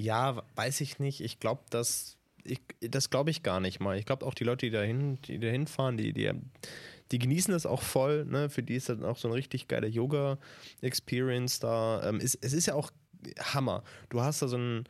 Ja, 0.00 0.42
weiß 0.54 0.80
ich 0.80 0.98
nicht. 0.98 1.20
Ich 1.20 1.40
glaube, 1.40 1.62
dass 1.70 2.16
ich, 2.44 2.60
das 2.80 3.10
glaube 3.10 3.30
ich 3.30 3.42
gar 3.42 3.60
nicht 3.60 3.80
mal. 3.80 3.98
Ich 3.98 4.06
glaube 4.06 4.26
auch 4.26 4.34
die 4.34 4.44
Leute, 4.44 4.66
die 4.66 4.72
dahin, 4.72 5.20
die 5.22 5.38
dahin 5.38 5.66
fahren, 5.66 5.96
die, 5.96 6.12
die, 6.12 6.30
die 7.12 7.18
genießen 7.18 7.52
das 7.52 7.66
auch 7.66 7.82
voll. 7.82 8.24
Ne? 8.24 8.48
Für 8.48 8.62
die 8.62 8.76
ist 8.76 8.88
das 8.88 9.02
auch 9.02 9.16
so 9.16 9.28
eine 9.28 9.36
richtig 9.36 9.68
geile 9.68 9.86
Yoga-Experience 9.86 11.60
da. 11.60 12.02
Ähm, 12.04 12.16
es, 12.22 12.34
es 12.34 12.52
ist 12.52 12.66
ja 12.66 12.74
auch 12.74 12.90
Hammer. 13.38 13.84
Du 14.08 14.22
hast 14.22 14.42
da 14.42 14.48
so 14.48 14.56
ein 14.56 14.84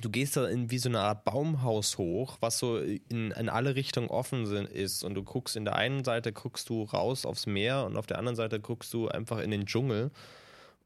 du 0.00 0.10
gehst 0.10 0.36
da 0.36 0.46
in 0.48 0.70
wie 0.70 0.78
so 0.78 0.88
eine 0.88 1.00
Art 1.00 1.24
Baumhaus 1.24 1.98
hoch, 1.98 2.36
was 2.40 2.58
so 2.58 2.78
in, 2.78 3.30
in 3.30 3.48
alle 3.48 3.74
Richtungen 3.74 4.08
offen 4.08 4.46
sind, 4.46 4.68
ist. 4.68 5.04
Und 5.04 5.14
du 5.14 5.22
guckst 5.22 5.56
in 5.56 5.64
der 5.64 5.76
einen 5.76 6.04
Seite 6.04 6.32
guckst 6.32 6.68
du 6.68 6.82
raus 6.82 7.24
aufs 7.24 7.46
Meer 7.46 7.84
und 7.84 7.96
auf 7.96 8.06
der 8.06 8.18
anderen 8.18 8.36
Seite 8.36 8.60
guckst 8.60 8.92
du 8.92 9.08
einfach 9.08 9.38
in 9.38 9.50
den 9.50 9.66
Dschungel. 9.66 10.10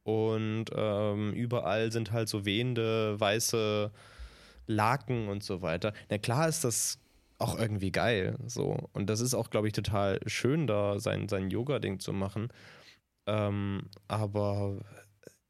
Und 0.08 0.70
ähm, 0.74 1.34
überall 1.34 1.92
sind 1.92 2.12
halt 2.12 2.30
so 2.30 2.46
wehende 2.46 3.20
weiße 3.20 3.90
Laken 4.66 5.28
und 5.28 5.44
so 5.44 5.60
weiter. 5.60 5.92
Na 6.08 6.16
klar 6.16 6.48
ist 6.48 6.64
das 6.64 6.98
auch 7.36 7.58
irgendwie 7.58 7.92
geil. 7.92 8.38
So. 8.46 8.88
Und 8.94 9.10
das 9.10 9.20
ist 9.20 9.34
auch, 9.34 9.50
glaube 9.50 9.66
ich, 9.66 9.74
total 9.74 10.18
schön, 10.24 10.66
da 10.66 10.98
sein, 10.98 11.28
sein 11.28 11.50
Yoga-Ding 11.50 12.00
zu 12.00 12.14
machen. 12.14 12.48
Ähm, 13.26 13.90
aber 14.06 14.78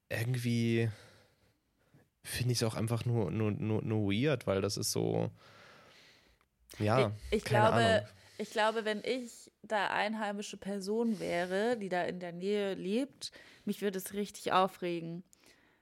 irgendwie 0.09 0.89
finde 2.25 2.51
ich 2.51 2.59
es 2.59 2.65
auch 2.65 2.75
einfach 2.75 3.05
nur, 3.05 3.31
nur, 3.31 3.53
nur, 3.53 3.85
nur 3.85 4.11
weird, 4.11 4.49
weil 4.49 4.61
das 4.61 4.77
ist 4.77 4.91
so. 4.91 5.31
Ja, 6.81 7.13
ich, 7.31 7.39
ich 7.39 7.45
glaube, 7.45 7.75
Ahnung. 7.75 8.09
Ich 8.39 8.51
glaube, 8.51 8.85
wenn 8.85 9.03
ich 9.05 9.51
da 9.63 9.89
einheimische 9.89 10.57
Person 10.57 11.19
wäre, 11.19 11.77
die 11.77 11.89
da 11.89 12.05
in 12.05 12.21
der 12.21 12.33
Nähe 12.33 12.75
lebt, 12.75 13.33
mich 13.65 13.83
würde 13.83 13.99
es 13.99 14.15
richtig 14.15 14.53
aufregen. 14.53 15.25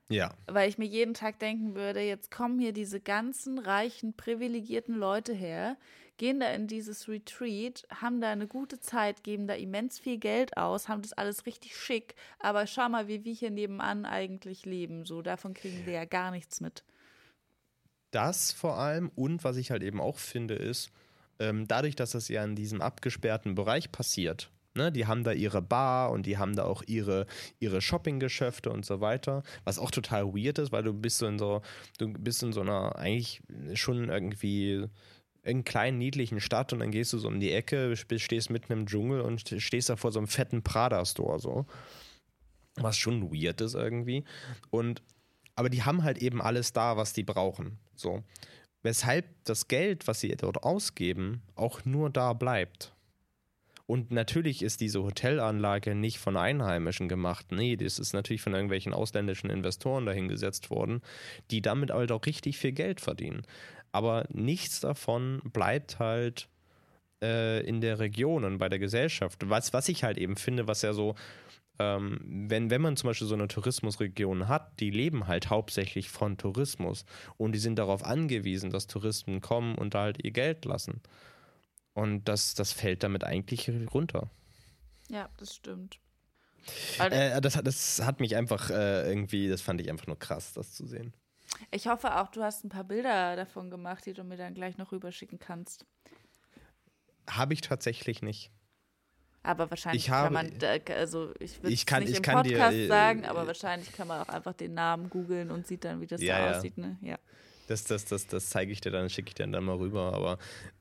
Ja. 0.08 0.34
Weil 0.46 0.68
ich 0.68 0.78
mir 0.78 0.86
jeden 0.86 1.14
Tag 1.14 1.38
denken 1.38 1.74
würde, 1.74 2.00
jetzt 2.00 2.30
kommen 2.30 2.58
hier 2.58 2.72
diese 2.72 3.00
ganzen 3.00 3.58
reichen, 3.58 4.16
privilegierten 4.16 4.94
Leute 4.94 5.34
her, 5.34 5.76
gehen 6.16 6.40
da 6.40 6.48
in 6.50 6.66
dieses 6.66 7.08
Retreat, 7.08 7.86
haben 7.90 8.20
da 8.20 8.30
eine 8.30 8.46
gute 8.46 8.80
Zeit, 8.80 9.22
geben 9.22 9.46
da 9.46 9.54
immens 9.54 9.98
viel 9.98 10.18
Geld 10.18 10.56
aus, 10.56 10.88
haben 10.88 11.02
das 11.02 11.12
alles 11.12 11.44
richtig 11.44 11.76
schick, 11.76 12.14
aber 12.38 12.66
schau 12.66 12.88
mal, 12.88 13.08
wie 13.08 13.24
wir 13.24 13.34
hier 13.34 13.50
nebenan 13.50 14.06
eigentlich 14.06 14.64
leben. 14.64 15.04
So, 15.04 15.20
davon 15.20 15.52
kriegen 15.52 15.84
wir 15.84 15.92
ja 15.92 16.04
gar 16.04 16.30
nichts 16.30 16.60
mit. 16.60 16.84
Das 18.12 18.52
vor 18.52 18.78
allem 18.78 19.10
und 19.14 19.44
was 19.44 19.56
ich 19.58 19.70
halt 19.70 19.82
eben 19.82 20.00
auch 20.00 20.18
finde, 20.18 20.54
ist, 20.54 20.90
ähm, 21.38 21.66
dadurch, 21.66 21.96
dass 21.96 22.12
das 22.12 22.28
ja 22.28 22.44
in 22.44 22.56
diesem 22.56 22.80
abgesperrten 22.80 23.54
Bereich 23.54 23.92
passiert, 23.92 24.50
Ne, 24.76 24.92
die 24.92 25.06
haben 25.06 25.24
da 25.24 25.32
ihre 25.32 25.62
Bar 25.62 26.10
und 26.10 26.26
die 26.26 26.36
haben 26.36 26.54
da 26.54 26.64
auch 26.64 26.82
ihre, 26.86 27.26
ihre 27.58 27.80
Shoppinggeschäfte 27.80 28.70
und 28.70 28.84
so 28.84 29.00
weiter. 29.00 29.42
Was 29.64 29.78
auch 29.78 29.90
total 29.90 30.34
weird 30.34 30.58
ist, 30.58 30.70
weil 30.70 30.82
du 30.82 30.92
bist 30.92 31.16
so 31.16 31.26
in 31.26 31.38
so, 31.38 31.62
du 31.98 32.12
bist 32.12 32.42
in 32.42 32.52
so 32.52 32.60
einer 32.60 32.94
eigentlich 32.96 33.40
schon 33.72 34.10
irgendwie 34.10 34.84
irgendeinen 35.42 35.64
kleinen, 35.64 35.98
niedlichen 35.98 36.40
Stadt 36.40 36.72
und 36.74 36.80
dann 36.80 36.90
gehst 36.90 37.12
du 37.14 37.18
so 37.18 37.28
um 37.28 37.40
die 37.40 37.52
Ecke, 37.52 37.96
stehst 37.96 38.50
mitten 38.50 38.72
im 38.72 38.86
Dschungel 38.86 39.22
und 39.22 39.48
stehst 39.58 39.88
da 39.88 39.96
vor 39.96 40.12
so 40.12 40.18
einem 40.18 40.28
fetten 40.28 40.62
Prada-Store 40.62 41.38
so. 41.38 41.66
Was 42.74 42.98
schon 42.98 43.32
weird 43.32 43.62
ist 43.62 43.74
irgendwie. 43.74 44.24
Und, 44.68 45.02
aber 45.54 45.70
die 45.70 45.84
haben 45.84 46.02
halt 46.02 46.18
eben 46.18 46.42
alles 46.42 46.74
da, 46.74 46.98
was 46.98 47.14
die 47.14 47.22
brauchen. 47.22 47.78
So. 47.94 48.22
Weshalb 48.86 49.26
das 49.44 49.68
Geld, 49.68 50.06
was 50.06 50.20
sie 50.20 50.28
dort 50.36 50.62
ausgeben, 50.62 51.42
auch 51.56 51.84
nur 51.84 52.08
da 52.08 52.32
bleibt. 52.32 52.92
Und 53.86 54.10
natürlich 54.10 54.62
ist 54.62 54.80
diese 54.80 55.02
Hotelanlage 55.02 55.94
nicht 55.94 56.18
von 56.18 56.36
Einheimischen 56.36 57.08
gemacht. 57.08 57.52
Nee, 57.52 57.76
das 57.76 58.00
ist 58.00 58.14
natürlich 58.14 58.42
von 58.42 58.52
irgendwelchen 58.52 58.92
ausländischen 58.92 59.48
Investoren 59.50 60.06
dahingesetzt 60.06 60.70
worden, 60.70 61.02
die 61.52 61.62
damit 61.62 61.90
halt 61.92 62.10
auch 62.10 62.26
richtig 62.26 62.58
viel 62.58 62.72
Geld 62.72 63.00
verdienen 63.00 63.42
aber 63.96 64.26
nichts 64.28 64.80
davon 64.80 65.40
bleibt 65.42 65.98
halt 65.98 66.48
äh, 67.22 67.66
in 67.66 67.80
der 67.80 67.98
Region 67.98 68.44
und 68.44 68.58
bei 68.58 68.68
der 68.68 68.78
Gesellschaft. 68.78 69.48
Was, 69.48 69.72
was 69.72 69.88
ich 69.88 70.04
halt 70.04 70.18
eben 70.18 70.36
finde, 70.36 70.68
was 70.68 70.82
ja 70.82 70.92
so, 70.92 71.14
ähm, 71.78 72.20
wenn, 72.48 72.70
wenn 72.70 72.80
man 72.80 72.96
zum 72.96 73.08
Beispiel 73.08 73.26
so 73.26 73.34
eine 73.34 73.48
Tourismusregion 73.48 74.48
hat, 74.48 74.80
die 74.80 74.90
leben 74.90 75.26
halt 75.26 75.50
hauptsächlich 75.50 76.08
von 76.08 76.38
Tourismus 76.38 77.04
und 77.36 77.52
die 77.52 77.58
sind 77.58 77.76
darauf 77.78 78.04
angewiesen, 78.04 78.70
dass 78.70 78.86
Touristen 78.86 79.40
kommen 79.40 79.76
und 79.76 79.94
da 79.94 80.02
halt 80.02 80.24
ihr 80.24 80.30
Geld 80.30 80.64
lassen. 80.64 81.00
Und 81.94 82.24
das, 82.24 82.54
das 82.54 82.72
fällt 82.72 83.02
damit 83.02 83.24
eigentlich 83.24 83.70
runter. 83.92 84.30
Ja, 85.08 85.28
das 85.38 85.54
stimmt. 85.54 85.98
Äh, 86.98 87.40
das, 87.40 87.54
das 87.62 88.02
hat 88.02 88.20
mich 88.20 88.36
einfach 88.36 88.70
äh, 88.70 89.08
irgendwie, 89.08 89.48
das 89.48 89.62
fand 89.62 89.80
ich 89.80 89.88
einfach 89.90 90.06
nur 90.06 90.18
krass, 90.18 90.52
das 90.52 90.72
zu 90.72 90.86
sehen. 90.86 91.14
Ich 91.70 91.86
hoffe 91.86 92.16
auch, 92.16 92.28
du 92.28 92.42
hast 92.42 92.64
ein 92.64 92.68
paar 92.68 92.84
Bilder 92.84 93.36
davon 93.36 93.70
gemacht, 93.70 94.04
die 94.04 94.12
du 94.12 94.24
mir 94.24 94.36
dann 94.36 94.54
gleich 94.54 94.76
noch 94.78 94.92
rüberschicken 94.92 95.38
kannst. 95.38 95.86
Habe 97.28 97.54
ich 97.54 97.60
tatsächlich 97.60 98.22
nicht. 98.22 98.50
Aber 99.46 99.70
wahrscheinlich 99.70 100.02
ich 100.02 100.10
habe, 100.10 100.34
kann 100.34 100.48
man, 100.50 100.96
also 100.96 101.32
ich 101.38 101.62
will 101.62 101.72
es 101.72 101.86
nicht 101.86 102.16
im 102.16 102.22
Podcast 102.22 102.74
dir, 102.74 102.84
äh, 102.84 102.86
sagen, 102.88 103.24
aber 103.24 103.46
wahrscheinlich 103.46 103.92
kann 103.92 104.08
man 104.08 104.20
auch 104.20 104.28
einfach 104.28 104.54
den 104.54 104.74
Namen 104.74 105.08
googeln 105.08 105.52
und 105.52 105.68
sieht 105.68 105.84
dann, 105.84 106.00
wie 106.00 106.06
das 106.06 106.20
ja, 106.20 106.50
da 106.50 106.58
aussieht. 106.58 106.76
Ne? 106.76 106.98
Ja. 107.00 107.16
Das, 107.68 107.84
das, 107.84 108.04
das, 108.06 108.26
das 108.26 108.50
zeige 108.50 108.72
ich 108.72 108.80
dir 108.80 108.90
dann, 108.90 109.08
schicke 109.08 109.28
ich 109.28 109.34
dir 109.34 109.46
dann 109.46 109.62
mal 109.62 109.76
rüber. 109.76 110.14
Aber 110.14 110.38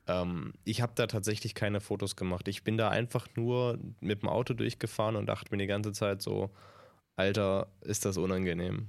ähm, 0.08 0.52
ich 0.64 0.82
habe 0.82 0.92
da 0.96 1.06
tatsächlich 1.06 1.54
keine 1.54 1.80
Fotos 1.80 2.16
gemacht. 2.16 2.48
Ich 2.48 2.64
bin 2.64 2.76
da 2.76 2.88
einfach 2.88 3.28
nur 3.36 3.78
mit 4.00 4.22
dem 4.22 4.28
Auto 4.28 4.52
durchgefahren 4.52 5.14
und 5.14 5.26
dachte 5.26 5.52
mir 5.52 5.58
die 5.58 5.68
ganze 5.68 5.92
Zeit 5.92 6.20
so, 6.20 6.50
Alter, 7.14 7.68
ist 7.82 8.04
das 8.04 8.18
unangenehm. 8.18 8.88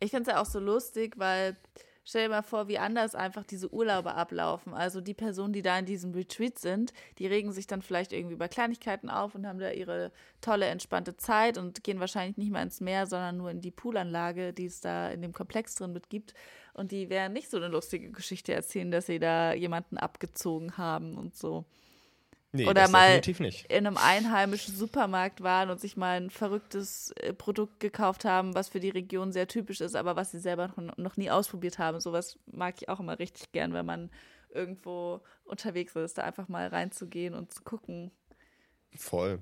Ich 0.00 0.10
finde 0.10 0.30
es 0.30 0.34
ja 0.34 0.40
auch 0.40 0.46
so 0.46 0.58
lustig, 0.58 1.18
weil 1.18 1.58
stell 2.04 2.24
dir 2.24 2.30
mal 2.30 2.42
vor, 2.42 2.68
wie 2.68 2.78
anders 2.78 3.14
einfach 3.14 3.44
diese 3.44 3.72
Urlaube 3.72 4.14
ablaufen. 4.14 4.74
Also 4.74 5.00
die 5.00 5.14
Personen, 5.14 5.52
die 5.52 5.62
da 5.62 5.78
in 5.78 5.86
diesem 5.86 6.12
Retreat 6.12 6.58
sind, 6.58 6.92
die 7.18 7.26
regen 7.26 7.52
sich 7.52 7.66
dann 7.66 7.82
vielleicht 7.82 8.12
irgendwie 8.12 8.34
über 8.34 8.48
Kleinigkeiten 8.48 9.10
auf 9.10 9.34
und 9.34 9.46
haben 9.46 9.58
da 9.58 9.70
ihre 9.70 10.12
tolle, 10.40 10.66
entspannte 10.66 11.16
Zeit 11.16 11.58
und 11.58 11.84
gehen 11.84 12.00
wahrscheinlich 12.00 12.36
nicht 12.36 12.50
mehr 12.50 12.62
ins 12.62 12.80
Meer, 12.80 13.06
sondern 13.06 13.36
nur 13.36 13.50
in 13.50 13.60
die 13.60 13.70
Poolanlage, 13.70 14.52
die 14.52 14.66
es 14.66 14.80
da 14.80 15.10
in 15.10 15.22
dem 15.22 15.32
Komplex 15.32 15.74
drin 15.74 15.92
mit 15.92 16.10
gibt. 16.10 16.34
Und 16.74 16.90
die 16.90 17.10
werden 17.10 17.32
nicht 17.32 17.50
so 17.50 17.58
eine 17.58 17.68
lustige 17.68 18.10
Geschichte 18.10 18.54
erzählen, 18.54 18.90
dass 18.90 19.06
sie 19.06 19.18
da 19.18 19.52
jemanden 19.52 19.98
abgezogen 19.98 20.78
haben 20.78 21.16
und 21.18 21.36
so. 21.36 21.64
Nee, 22.54 22.68
Oder 22.68 22.88
mal 22.88 23.18
in 23.26 23.86
einem 23.86 23.96
einheimischen 23.96 24.76
Supermarkt 24.76 25.42
waren 25.42 25.70
und 25.70 25.80
sich 25.80 25.96
mal 25.96 26.20
ein 26.20 26.28
verrücktes 26.28 27.10
äh, 27.12 27.32
Produkt 27.32 27.80
gekauft 27.80 28.26
haben, 28.26 28.54
was 28.54 28.68
für 28.68 28.78
die 28.78 28.90
Region 28.90 29.32
sehr 29.32 29.48
typisch 29.48 29.80
ist, 29.80 29.96
aber 29.96 30.16
was 30.16 30.32
sie 30.32 30.38
selber 30.38 30.70
noch, 30.98 31.16
nie 31.16 31.30
ausprobiert 31.30 31.78
haben. 31.78 31.98
Sowas 31.98 32.38
mag 32.44 32.74
ich 32.78 32.90
auch 32.90 33.00
immer 33.00 33.18
richtig 33.18 33.52
gern, 33.52 33.72
wenn 33.72 33.86
man 33.86 34.10
irgendwo 34.50 35.22
unterwegs 35.44 35.96
ist, 35.96 36.18
da 36.18 36.24
einfach 36.24 36.48
mal 36.48 36.66
reinzugehen 36.68 37.32
und 37.32 37.54
zu 37.54 37.62
gucken. 37.62 38.10
Voll. 38.94 39.38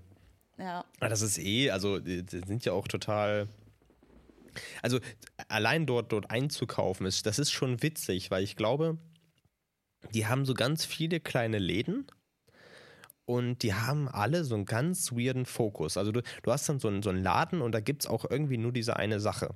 Ja. 0.56 0.84
Ah, 1.00 1.08
Das 1.08 1.20
ist 1.20 1.38
eh, 1.38 1.70
also 1.70 1.98
sind 2.00 2.64
ja 2.64 2.72
auch 2.72 2.86
total. 2.86 3.48
Also 4.82 5.00
allein 5.48 5.84
dort, 5.84 6.12
dort 6.12 6.30
einzukaufen, 6.30 7.06
ist, 7.06 7.26
das 7.26 7.40
ist 7.40 7.50
schon 7.50 7.82
witzig, 7.82 8.30
weil 8.30 8.44
ich 8.44 8.54
glaube, 8.54 8.98
die 10.14 10.26
haben 10.26 10.44
so 10.44 10.54
ganz 10.54 10.84
viele 10.84 11.18
kleine 11.18 11.58
Läden 11.58 12.06
und 13.30 13.62
die 13.62 13.74
haben 13.74 14.08
alle 14.08 14.42
so 14.42 14.56
einen 14.56 14.64
ganz 14.64 15.12
weirden 15.12 15.46
Fokus. 15.46 15.96
Also 15.96 16.10
du, 16.10 16.20
du 16.42 16.50
hast 16.50 16.68
dann 16.68 16.80
so 16.80 16.88
einen, 16.88 17.00
so 17.00 17.10
einen 17.10 17.22
Laden 17.22 17.60
und 17.62 17.72
da 17.72 17.78
gibt 17.78 18.02
es 18.02 18.10
auch 18.10 18.28
irgendwie 18.28 18.58
nur 18.58 18.72
diese 18.72 18.96
eine 18.96 19.20
Sache. 19.20 19.54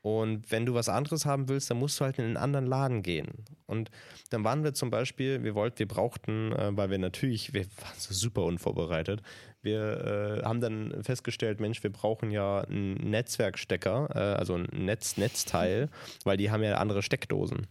Und 0.00 0.50
wenn 0.50 0.64
du 0.64 0.72
was 0.72 0.88
anderes 0.88 1.26
haben 1.26 1.50
willst, 1.50 1.70
dann 1.70 1.76
musst 1.76 2.00
du 2.00 2.06
halt 2.06 2.18
in 2.18 2.24
einen 2.24 2.38
anderen 2.38 2.64
Laden 2.64 3.02
gehen. 3.02 3.44
Und 3.66 3.90
dann 4.30 4.44
waren 4.44 4.64
wir 4.64 4.72
zum 4.72 4.88
Beispiel, 4.88 5.44
wir 5.44 5.54
wollten, 5.54 5.78
wir 5.78 5.88
brauchten, 5.88 6.52
äh, 6.52 6.74
weil 6.74 6.88
wir 6.88 6.96
natürlich, 6.96 7.52
wir 7.52 7.66
waren 7.82 7.98
so 7.98 8.14
super 8.14 8.44
unvorbereitet, 8.44 9.20
wir 9.60 10.40
äh, 10.40 10.42
haben 10.42 10.62
dann 10.62 11.04
festgestellt, 11.04 11.60
Mensch, 11.60 11.82
wir 11.82 11.92
brauchen 11.92 12.30
ja 12.30 12.62
einen 12.62 12.94
Netzwerkstecker, 12.94 14.08
äh, 14.14 14.38
also 14.38 14.54
ein 14.54 14.68
Netz, 14.72 15.18
Netzteil, 15.18 15.90
weil 16.24 16.38
die 16.38 16.50
haben 16.50 16.62
ja 16.62 16.76
andere 16.76 17.02
Steckdosen. 17.02 17.66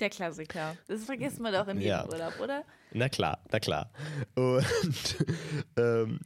Der 0.00 0.10
Klassiker. 0.10 0.76
Das 0.88 1.04
vergisst 1.04 1.40
man 1.40 1.52
doch 1.52 1.66
in 1.68 1.78
jedem 1.78 1.88
Ja. 1.88 2.06
Urlaub, 2.06 2.38
oder? 2.40 2.64
Na 2.92 3.08
klar, 3.08 3.38
na 3.50 3.58
klar. 3.60 3.90
Und 4.34 4.64
ähm, 5.78 6.20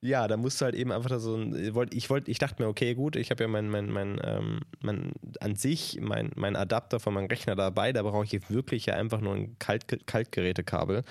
ja, 0.00 0.28
da 0.28 0.36
musst 0.36 0.60
du 0.60 0.66
halt 0.66 0.74
eben 0.74 0.92
einfach 0.92 1.08
da 1.08 1.18
so 1.18 1.34
ein, 1.36 1.54
ich 1.54 1.74
wollt- 1.74 1.94
ich 1.94 2.10
wollte, 2.10 2.30
ich 2.30 2.38
dachte 2.38 2.62
mir, 2.62 2.68
okay, 2.68 2.94
gut, 2.94 3.16
ich 3.16 3.30
habe 3.30 3.44
ja 3.44 3.48
mein, 3.48 3.68
mein, 3.70 3.88
mein, 3.90 4.20
ähm, 4.22 4.60
mein, 4.80 5.12
an 5.40 5.56
sich, 5.56 5.98
mein, 6.00 6.30
mein 6.36 6.56
Adapter 6.56 7.00
von 7.00 7.14
meinem 7.14 7.26
Rechner 7.26 7.54
dabei, 7.56 7.92
da 7.92 8.02
brauche 8.02 8.24
ich 8.24 8.32
jetzt 8.32 8.50
wirklich 8.50 8.84
ja 8.86 8.94
einfach 8.94 9.20
nur 9.20 9.34
ein 9.34 9.58
Kalt, 9.58 9.86
Kaltgerätekabel. 10.06 11.04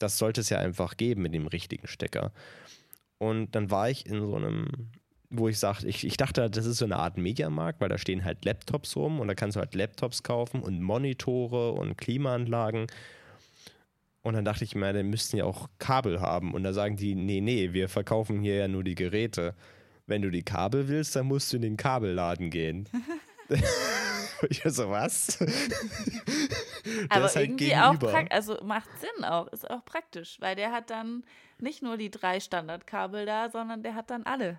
Das 0.00 0.18
sollte 0.18 0.40
es 0.40 0.48
ja 0.50 0.58
einfach 0.58 0.96
geben 0.96 1.22
mit 1.22 1.32
dem 1.34 1.46
richtigen 1.46 1.86
Stecker. 1.86 2.32
Und 3.18 3.54
dann 3.54 3.70
war 3.70 3.88
ich 3.90 4.06
in 4.06 4.20
so 4.20 4.34
einem, 4.34 4.66
wo 5.30 5.48
ich 5.48 5.58
sagte, 5.58 5.86
ich, 5.86 6.04
ich 6.04 6.16
dachte, 6.16 6.50
das 6.50 6.66
ist 6.66 6.78
so 6.78 6.84
eine 6.84 6.96
Art 6.96 7.16
Mediamarkt, 7.16 7.80
weil 7.80 7.88
da 7.88 7.98
stehen 7.98 8.24
halt 8.24 8.44
Laptops 8.44 8.96
rum 8.96 9.20
und 9.20 9.28
da 9.28 9.34
kannst 9.34 9.56
du 9.56 9.60
halt 9.60 9.74
Laptops 9.74 10.24
kaufen 10.24 10.60
und 10.60 10.82
Monitore 10.82 11.72
und 11.72 11.96
Klimaanlagen. 11.96 12.88
Und 14.22 14.34
dann 14.34 14.44
dachte 14.44 14.64
ich 14.64 14.74
mir, 14.74 14.92
die 14.92 15.02
müssten 15.02 15.36
ja 15.36 15.44
auch 15.44 15.68
Kabel 15.78 16.20
haben. 16.20 16.52
Und 16.52 16.64
da 16.64 16.72
sagen 16.72 16.96
die, 16.96 17.14
nee, 17.14 17.40
nee, 17.40 17.72
wir 17.72 17.88
verkaufen 17.88 18.40
hier 18.40 18.56
ja 18.56 18.68
nur 18.68 18.84
die 18.84 18.96
Geräte. 18.96 19.54
Wenn 20.06 20.20
du 20.20 20.30
die 20.30 20.42
Kabel 20.42 20.88
willst, 20.88 21.14
dann 21.16 21.26
musst 21.26 21.52
du 21.52 21.56
in 21.56 21.62
den 21.62 21.76
Kabelladen 21.76 22.50
gehen. 22.50 22.88
ich 24.48 24.62
so, 24.64 24.90
was? 24.90 25.38
Aber 27.08 27.26
ist 27.26 27.36
halt 27.36 27.46
irgendwie 27.46 27.76
auch 27.76 27.92
gegenüber. 27.92 28.10
praktisch, 28.10 28.36
also 28.36 28.58
macht 28.64 28.88
Sinn 28.98 29.24
auch, 29.24 29.46
ist 29.48 29.70
auch 29.70 29.84
praktisch, 29.84 30.38
weil 30.40 30.56
der 30.56 30.72
hat 30.72 30.90
dann 30.90 31.24
nicht 31.58 31.82
nur 31.82 31.96
die 31.96 32.10
drei 32.10 32.40
Standardkabel 32.40 33.24
da, 33.26 33.48
sondern 33.48 33.82
der 33.82 33.94
hat 33.94 34.10
dann 34.10 34.24
alle. 34.24 34.58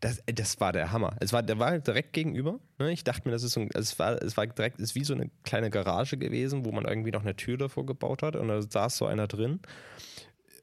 Das, 0.00 0.22
das 0.26 0.60
war 0.60 0.72
der 0.72 0.92
Hammer. 0.92 1.16
Es 1.20 1.32
war, 1.32 1.42
der 1.42 1.58
war 1.58 1.78
direkt 1.78 2.12
gegenüber. 2.12 2.60
Ne? 2.78 2.92
Ich 2.92 3.04
dachte 3.04 3.22
mir, 3.26 3.32
das 3.32 3.42
ist 3.42 3.52
so 3.52 3.60
ein, 3.60 3.70
es 3.74 3.98
war, 3.98 4.20
es 4.22 4.36
war 4.36 4.46
direkt, 4.46 4.80
ist 4.80 4.94
wie 4.94 5.04
so 5.04 5.14
eine 5.14 5.30
kleine 5.44 5.70
Garage 5.70 6.16
gewesen, 6.16 6.64
wo 6.64 6.72
man 6.72 6.84
irgendwie 6.84 7.10
noch 7.10 7.22
eine 7.22 7.36
Tür 7.36 7.56
davor 7.56 7.86
gebaut 7.86 8.22
hat 8.22 8.36
und 8.36 8.48
da 8.48 8.62
saß 8.62 8.96
so 8.96 9.06
einer 9.06 9.26
drin. 9.26 9.60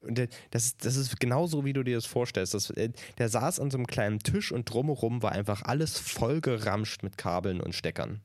Und 0.01 0.17
der, 0.17 0.27
das, 0.51 0.65
ist, 0.65 0.85
das 0.85 0.95
ist 0.95 1.19
genauso, 1.19 1.63
wie 1.65 1.73
du 1.73 1.83
dir 1.83 1.95
das 1.95 2.05
vorstellst. 2.05 2.53
Das, 2.53 2.69
äh, 2.71 2.89
der 3.17 3.29
saß 3.29 3.59
an 3.59 3.71
so 3.71 3.77
einem 3.77 3.87
kleinen 3.87 4.19
Tisch 4.19 4.51
und 4.51 4.65
drumherum 4.65 5.23
war 5.23 5.31
einfach 5.31 5.63
alles 5.63 5.97
vollgeramscht 5.97 7.03
mit 7.03 7.17
Kabeln 7.17 7.61
und 7.61 7.73
Steckern. 7.73 8.21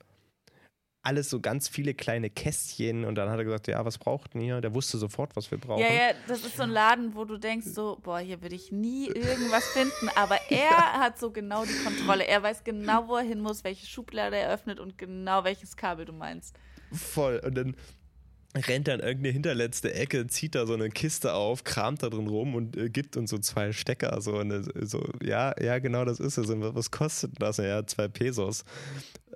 Alles 1.09 1.31
so 1.31 1.41
ganz 1.41 1.69
viele 1.69 1.95
kleine 1.95 2.29
Kästchen 2.29 3.07
und 3.07 3.15
dann 3.15 3.31
hat 3.31 3.39
er 3.39 3.45
gesagt, 3.45 3.67
ja, 3.67 3.83
was 3.83 3.97
braucht 3.97 4.35
denn 4.35 4.43
ihr? 4.43 4.61
Der 4.61 4.75
wusste 4.75 4.99
sofort, 4.99 5.35
was 5.37 5.51
wir 5.51 5.57
brauchen. 5.57 5.81
Ja, 5.81 5.89
ja, 5.89 6.11
das 6.27 6.45
ist 6.45 6.59
so 6.59 6.65
ein 6.65 6.71
Laden, 6.71 7.15
wo 7.15 7.25
du 7.25 7.39
denkst 7.39 7.69
so, 7.69 7.99
boah, 8.03 8.19
hier 8.19 8.43
würde 8.43 8.55
ich 8.55 8.71
nie 8.73 9.07
irgendwas 9.07 9.65
finden, 9.69 10.11
aber 10.17 10.39
er 10.51 11.01
hat 11.01 11.19
so 11.19 11.31
genau 11.31 11.65
die 11.65 11.83
Kontrolle. 11.83 12.27
Er 12.27 12.43
weiß 12.43 12.63
genau, 12.63 13.09
wo 13.09 13.17
er 13.17 13.23
hin 13.23 13.41
muss, 13.41 13.65
welche 13.65 13.87
Schublade 13.87 14.37
er 14.37 14.53
öffnet 14.53 14.81
und 14.81 14.99
genau 14.99 15.45
welches 15.45 15.77
Kabel 15.77 16.05
du 16.05 16.13
meinst. 16.13 16.55
Voll. 16.93 17.41
Und 17.45 17.55
dann 17.55 17.77
rennt 18.57 18.89
in 18.89 19.01
irgendeine 19.01 19.33
hinterletzte 19.33 19.93
Ecke, 19.95 20.27
zieht 20.27 20.55
da 20.55 20.67
so 20.67 20.75
eine 20.75 20.89
Kiste 20.89 21.35
auf, 21.35 21.65
kramt 21.65 22.03
da 22.03 22.09
drin 22.09 22.27
rum 22.27 22.55
und 22.55 22.77
äh, 22.77 22.89
gibt 22.89 23.17
uns 23.17 23.31
so 23.31 23.39
zwei 23.39 23.73
Stecker. 23.73 24.21
So, 24.21 24.39
eine, 24.39 24.65
so 24.87 25.07
ja, 25.23 25.55
ja, 25.63 25.79
genau 25.79 26.05
das 26.05 26.19
ist 26.19 26.39
es. 26.39 26.49
Und 26.49 26.63
was- 26.75 26.91
kostet 26.91 27.33
das? 27.41 27.59
Ja, 27.59 27.87
zwei 27.87 28.09
Pesos. 28.09 28.65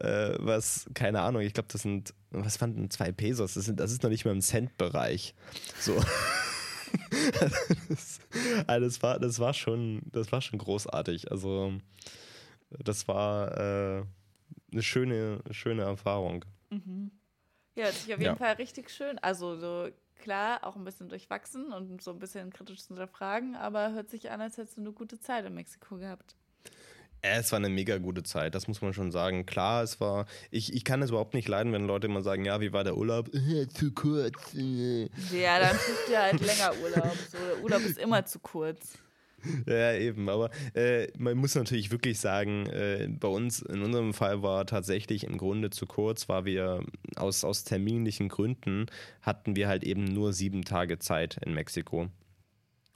Äh, 0.00 0.34
was, 0.38 0.86
keine 0.94 1.20
Ahnung, 1.20 1.42
ich 1.42 1.52
glaube, 1.52 1.68
das 1.70 1.82
sind, 1.82 2.14
was 2.30 2.60
waren 2.60 2.74
denn 2.74 2.90
zwei 2.90 3.12
Pesos? 3.12 3.54
Das, 3.54 3.66
sind, 3.66 3.78
das 3.78 3.92
ist 3.92 4.02
noch 4.02 4.10
nicht 4.10 4.24
mal 4.24 4.32
im 4.32 4.40
Cent-Bereich. 4.40 5.34
So. 5.78 5.94
das, 7.88 8.20
also 8.66 8.86
das, 8.86 9.02
war, 9.02 9.18
das, 9.18 9.38
war 9.38 9.54
schon, 9.54 10.00
das 10.10 10.32
war 10.32 10.40
schon 10.40 10.58
großartig. 10.58 11.30
Also, 11.30 11.74
das 12.82 13.06
war 13.06 13.52
äh, 13.58 14.02
eine 14.72 14.82
schöne, 14.82 15.40
schöne 15.50 15.82
Erfahrung. 15.82 16.44
Ja, 17.74 17.84
hört 17.84 17.94
sich 17.94 18.12
auf 18.14 18.20
jeden 18.20 18.22
Ja. 18.22 18.36
Fall 18.36 18.54
richtig 18.54 18.90
schön. 18.90 19.18
Also 19.18 19.56
so 19.56 19.88
klar, 20.20 20.60
auch 20.62 20.76
ein 20.76 20.84
bisschen 20.84 21.08
durchwachsen 21.08 21.72
und 21.72 22.02
so 22.02 22.10
ein 22.12 22.18
bisschen 22.18 22.52
kritisch 22.52 22.80
zu 22.82 22.88
hinterfragen, 22.88 23.56
aber 23.56 23.92
hört 23.92 24.08
sich 24.10 24.30
an, 24.30 24.40
als 24.40 24.56
hättest 24.56 24.76
du 24.76 24.82
eine 24.82 24.92
gute 24.92 25.18
Zeit 25.18 25.44
in 25.44 25.54
Mexiko 25.54 25.96
gehabt. 25.96 26.36
Äh, 27.22 27.38
Es 27.38 27.50
war 27.52 27.56
eine 27.58 27.68
mega 27.68 27.98
gute 27.98 28.22
Zeit, 28.22 28.54
das 28.54 28.68
muss 28.68 28.82
man 28.82 28.92
schon 28.92 29.10
sagen. 29.10 29.46
Klar, 29.46 29.82
es 29.82 30.00
war. 30.00 30.26
Ich, 30.50 30.72
ich 30.74 30.84
kann 30.84 31.02
es 31.02 31.10
überhaupt 31.10 31.34
nicht 31.34 31.48
leiden, 31.48 31.72
wenn 31.72 31.86
Leute 31.86 32.06
immer 32.08 32.22
sagen, 32.22 32.44
ja, 32.44 32.60
wie 32.60 32.72
war 32.72 32.84
der 32.84 32.96
Urlaub? 32.96 33.30
Äh, 33.34 33.68
zu 33.68 33.92
kurz. 33.92 34.54
Äh. 34.54 35.04
Ja, 35.32 35.58
dann 35.60 35.76
tut 35.76 36.08
dir 36.08 36.20
halt 36.22 36.40
länger 36.40 36.72
Urlaub. 36.82 37.16
So, 37.30 37.38
der 37.38 37.62
Urlaub 37.62 37.82
ist 37.82 37.98
immer 37.98 38.24
zu 38.24 38.38
kurz. 38.40 38.98
Ja, 39.66 39.94
eben. 39.94 40.28
Aber 40.28 40.50
äh, 40.74 41.08
man 41.16 41.36
muss 41.36 41.54
natürlich 41.54 41.90
wirklich 41.90 42.18
sagen, 42.18 42.66
äh, 42.66 43.08
bei 43.08 43.28
uns, 43.28 43.60
in 43.62 43.82
unserem 43.82 44.14
Fall 44.14 44.42
war 44.42 44.66
tatsächlich 44.66 45.24
im 45.24 45.38
Grunde 45.38 45.70
zu 45.70 45.86
kurz, 45.86 46.28
weil 46.28 46.44
wir 46.44 46.84
aus, 47.16 47.44
aus 47.44 47.64
terminlichen 47.64 48.28
Gründen 48.28 48.86
hatten 49.20 49.56
wir 49.56 49.68
halt 49.68 49.84
eben 49.84 50.04
nur 50.04 50.32
sieben 50.32 50.64
Tage 50.64 50.98
Zeit 50.98 51.38
in 51.44 51.54
Mexiko. 51.54 52.08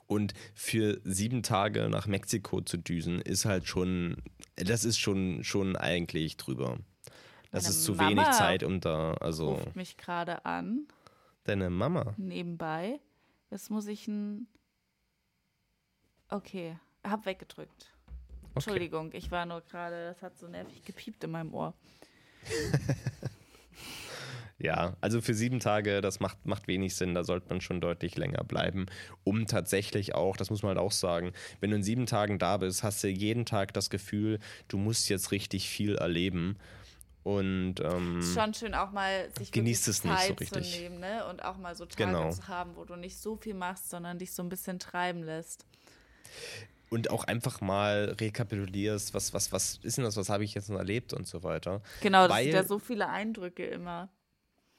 Und 0.06 0.34
für 0.54 1.00
sieben 1.04 1.42
Tage 1.42 1.88
nach 1.88 2.06
Mexiko 2.06 2.60
zu 2.60 2.76
düsen, 2.76 3.20
ist 3.20 3.44
halt 3.44 3.66
schon, 3.66 4.16
das 4.54 4.84
ist 4.84 4.98
schon, 4.98 5.42
schon 5.42 5.76
eigentlich 5.76 6.36
drüber. 6.36 6.78
Das 7.50 7.64
Meine 7.64 7.74
ist 7.74 7.84
zu 7.84 7.94
Mama 7.94 8.10
wenig 8.10 8.30
Zeit, 8.30 8.62
um 8.62 8.80
da, 8.80 9.14
also 9.14 9.54
Ruft 9.54 9.76
mich 9.76 9.96
gerade 9.96 10.44
an, 10.44 10.86
deine 11.44 11.70
Mama. 11.70 12.14
nebenbei. 12.16 13.00
Jetzt 13.50 13.70
muss 13.70 13.86
ich 13.86 14.08
ein. 14.08 14.46
Okay, 16.28 16.76
hab 17.04 17.26
weggedrückt. 17.26 17.92
Entschuldigung, 18.54 19.10
ich 19.12 19.30
war 19.30 19.44
nur 19.46 19.60
gerade, 19.60 20.08
das 20.14 20.22
hat 20.22 20.38
so 20.38 20.48
nervig 20.48 20.82
gepiept 20.82 21.22
in 21.24 21.30
meinem 21.30 21.52
Ohr. 21.54 21.74
Ja, 24.58 24.96
also 25.02 25.20
für 25.20 25.34
sieben 25.34 25.60
Tage, 25.60 26.00
das 26.00 26.18
macht, 26.18 26.46
macht 26.46 26.66
wenig 26.66 26.96
Sinn, 26.96 27.14
da 27.14 27.24
sollte 27.24 27.48
man 27.50 27.60
schon 27.60 27.82
deutlich 27.82 28.16
länger 28.16 28.42
bleiben, 28.42 28.86
um 29.22 29.46
tatsächlich 29.46 30.14
auch, 30.14 30.34
das 30.36 30.48
muss 30.48 30.62
man 30.62 30.70
halt 30.70 30.78
auch 30.78 30.92
sagen, 30.92 31.32
wenn 31.60 31.70
du 31.70 31.76
in 31.76 31.82
sieben 31.82 32.06
Tagen 32.06 32.38
da 32.38 32.56
bist, 32.56 32.82
hast 32.82 33.04
du 33.04 33.08
jeden 33.08 33.44
Tag 33.44 33.74
das 33.74 33.90
Gefühl, 33.90 34.38
du 34.68 34.78
musst 34.78 35.10
jetzt 35.10 35.30
richtig 35.30 35.68
viel 35.68 35.96
erleben. 35.96 36.56
Und 37.22 37.80
ähm, 37.80 38.20
Ist 38.20 38.32
schon 38.34 38.54
schön, 38.54 38.74
auch 38.74 38.92
mal 38.92 39.28
sich 39.36 39.52
Genießt 39.52 39.88
es 39.88 40.04
nicht 40.04 40.12
so 40.20 40.26
Zeit 40.28 40.40
richtig. 40.40 40.62
zu 40.72 40.78
nehmen, 40.80 41.00
ne? 41.00 41.26
Und 41.26 41.44
auch 41.44 41.58
mal 41.58 41.74
so 41.74 41.84
Tage 41.84 42.04
Genau. 42.12 42.30
zu 42.30 42.46
haben, 42.48 42.76
wo 42.76 42.84
du 42.84 42.96
nicht 42.96 43.18
so 43.18 43.36
viel 43.36 43.54
machst, 43.54 43.90
sondern 43.90 44.18
dich 44.18 44.32
so 44.32 44.42
ein 44.44 44.48
bisschen 44.48 44.78
treiben 44.78 45.22
lässt. 45.24 45.66
Und 46.90 47.10
auch 47.10 47.24
einfach 47.24 47.60
mal 47.60 48.14
rekapitulierst, 48.20 49.12
was, 49.14 49.34
was, 49.34 49.52
was 49.52 49.80
ist 49.82 49.96
denn 49.96 50.04
das, 50.04 50.16
was 50.16 50.28
habe 50.28 50.44
ich 50.44 50.54
jetzt 50.54 50.70
noch 50.70 50.78
erlebt 50.78 51.12
und 51.12 51.26
so 51.26 51.42
weiter. 51.42 51.82
Genau, 52.00 52.28
das 52.28 52.36
Weil- 52.36 52.44
sind 52.44 52.54
ja 52.54 52.64
so 52.64 52.78
viele 52.78 53.08
Eindrücke 53.08 53.64
immer. 53.66 54.08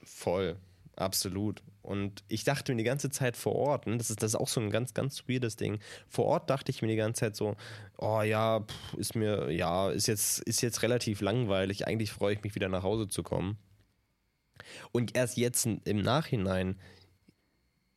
Voll, 0.03 0.57
absolut. 0.95 1.61
Und 1.81 2.23
ich 2.27 2.43
dachte 2.43 2.71
mir 2.71 2.77
die 2.77 2.83
ganze 2.83 3.09
Zeit 3.09 3.35
vor 3.37 3.55
Ort, 3.55 3.87
ne, 3.87 3.97
das, 3.97 4.09
ist, 4.09 4.21
das 4.21 4.31
ist 4.31 4.35
auch 4.35 4.47
so 4.47 4.59
ein 4.61 4.69
ganz, 4.69 4.93
ganz 4.93 5.27
weirdes 5.27 5.55
Ding. 5.55 5.79
Vor 6.07 6.25
Ort 6.25 6.49
dachte 6.49 6.69
ich 6.69 6.81
mir 6.81 6.87
die 6.87 6.95
ganze 6.95 7.21
Zeit 7.21 7.35
so, 7.35 7.55
oh 7.97 8.21
ja, 8.21 8.61
pff, 8.61 8.93
ist 8.95 9.15
mir, 9.15 9.51
ja, 9.51 9.89
ist 9.89 10.07
jetzt, 10.07 10.39
ist 10.39 10.61
jetzt 10.61 10.83
relativ 10.83 11.21
langweilig. 11.21 11.87
Eigentlich 11.87 12.11
freue 12.11 12.33
ich 12.33 12.43
mich 12.43 12.55
wieder 12.55 12.69
nach 12.69 12.83
Hause 12.83 13.07
zu 13.07 13.23
kommen. 13.23 13.57
Und 14.91 15.15
erst 15.15 15.37
jetzt 15.37 15.65
im 15.65 16.01
Nachhinein 16.01 16.77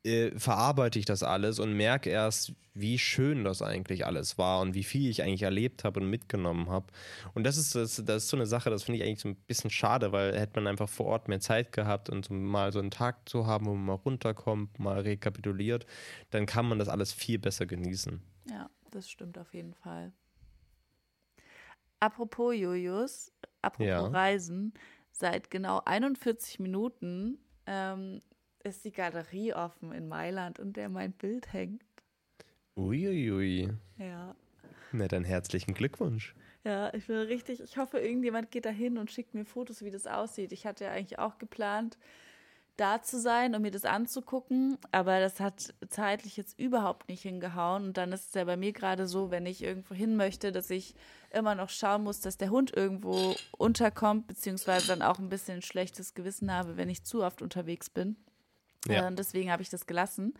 äh, 0.05 0.31
verarbeite 0.39 0.99
ich 0.99 1.05
das 1.05 1.23
alles 1.23 1.59
und 1.59 1.75
merke 1.75 2.11
erst, 2.11 2.53
wie 2.73 2.99
schön 2.99 3.45
das 3.45 3.63
eigentlich 3.63 4.07
alles 4.07 4.39
war 4.39 4.61
und 4.61 4.75
wie 4.75 4.85
viel 4.85 5.11
ich 5.11 5.23
eigentlich 5.23 5.43
erlebt 5.43 5.85
habe 5.85 6.01
und 6.01 6.09
mitgenommen 6.09 6.71
habe. 6.71 6.87
Und 7.35 7.45
das 7.45 7.57
ist, 7.57 7.75
das, 7.75 8.03
das 8.05 8.25
ist 8.25 8.29
so 8.29 8.37
eine 8.37 8.47
Sache, 8.47 8.71
das 8.71 8.85
finde 8.85 8.99
ich 8.99 9.05
eigentlich 9.05 9.21
so 9.21 9.29
ein 9.29 9.37
bisschen 9.37 9.71
schade, 9.71 10.13
weil 10.13 10.39
hätte 10.39 10.61
man 10.61 10.69
einfach 10.69 10.89
vor 10.89 11.07
Ort 11.07 11.29
mehr 11.29 11.41
Zeit 11.41 11.73
gehabt 11.73 12.09
und 12.09 12.27
so 12.27 12.35
mal 12.35 12.73
so 12.73 12.79
einen 12.79 12.91
Tag 12.91 13.29
zu 13.29 13.47
haben, 13.47 13.67
wo 13.67 13.75
man 13.75 13.87
mal 13.87 13.93
runterkommt, 13.95 14.79
mal 14.79 15.01
rekapituliert, 15.01 15.85
dann 16.31 16.47
kann 16.47 16.67
man 16.67 16.79
das 16.79 16.89
alles 16.89 17.13
viel 17.13 17.39
besser 17.39 17.67
genießen. 17.67 18.23
Ja, 18.49 18.71
das 18.91 19.11
stimmt 19.11 19.37
auf 19.39 19.53
jeden 19.53 19.75
Fall. 19.75 20.13
Apropos 21.99 22.55
Julius, 22.55 23.33
apropos 23.61 23.87
Ja. 23.87 24.07
Reisen, 24.07 24.73
seit 25.13 25.51
genau 25.51 25.83
41 25.85 26.59
Minuten 26.61 27.39
ähm, 27.67 28.23
ist 28.63 28.85
die 28.85 28.93
Galerie 28.93 29.55
offen 29.55 29.93
in 29.93 30.09
Mailand, 30.09 30.59
in 30.59 30.73
der 30.73 30.89
mein 30.89 31.13
Bild 31.13 31.53
hängt. 31.53 31.83
Uiuiui. 32.77 33.71
Ja. 33.99 34.35
Na 34.93 35.09
dann 35.09 35.25
herzlichen 35.25 35.75
Glückwunsch. 35.75 36.35
Ja, 36.65 36.93
ich 36.93 37.07
bin 37.07 37.17
richtig, 37.17 37.61
ich 37.61 37.79
hoffe, 37.79 37.99
irgendjemand 37.99 38.51
geht 38.51 38.67
da 38.67 38.71
hin 38.71 38.99
und 38.99 39.11
schickt 39.11 39.35
mir 39.35 39.45
Fotos, 39.45 39.83
wie 39.83 39.91
das 39.91 40.07
aussieht. 40.07 40.53
Ich 40.53 40.67
hatte 40.67 40.85
ja 40.85 40.91
eigentlich 40.93 41.19
auch 41.19 41.39
geplant, 41.39 41.97
da 42.77 43.03
zu 43.03 43.21
sein, 43.21 43.55
um 43.55 43.63
mir 43.63 43.71
das 43.71 43.85
anzugucken, 43.85 44.79
aber 44.91 45.21
das 45.21 45.39
hat 45.39 45.75
zeitlich 45.89 46.37
jetzt 46.37 46.59
überhaupt 46.59 47.09
nicht 47.09 47.23
hingehauen. 47.23 47.85
Und 47.85 47.97
dann 47.97 48.13
ist 48.13 48.29
es 48.29 48.35
ja 48.35 48.45
bei 48.45 48.57
mir 48.57 48.73
gerade 48.73 49.07
so, 49.07 49.31
wenn 49.31 49.47
ich 49.47 49.63
irgendwo 49.63 49.95
hin 49.95 50.17
möchte, 50.17 50.51
dass 50.51 50.71
ich 50.71 50.95
immer 51.31 51.55
noch 51.55 51.69
schauen 51.69 52.05
muss, 52.05 52.21
dass 52.21 52.39
der 52.39 52.51
Hund 52.51 52.75
irgendwo 52.75 53.35
unterkommt, 53.57 54.27
beziehungsweise 54.27 54.89
dann 54.89 55.03
auch 55.03 55.19
ein 55.19 55.29
bisschen 55.29 55.57
ein 55.57 55.63
schlechtes 55.63 56.15
Gewissen 56.15 56.53
habe, 56.53 56.77
wenn 56.77 56.89
ich 56.89 57.05
zu 57.05 57.23
oft 57.23 57.43
unterwegs 57.43 57.91
bin. 57.91 58.17
Ja. 58.87 59.05
Äh, 59.05 59.07
Und 59.07 59.19
deswegen 59.19 59.51
habe 59.51 59.63
ich 59.63 59.71
das 59.71 59.87
gelassen. 59.87 60.35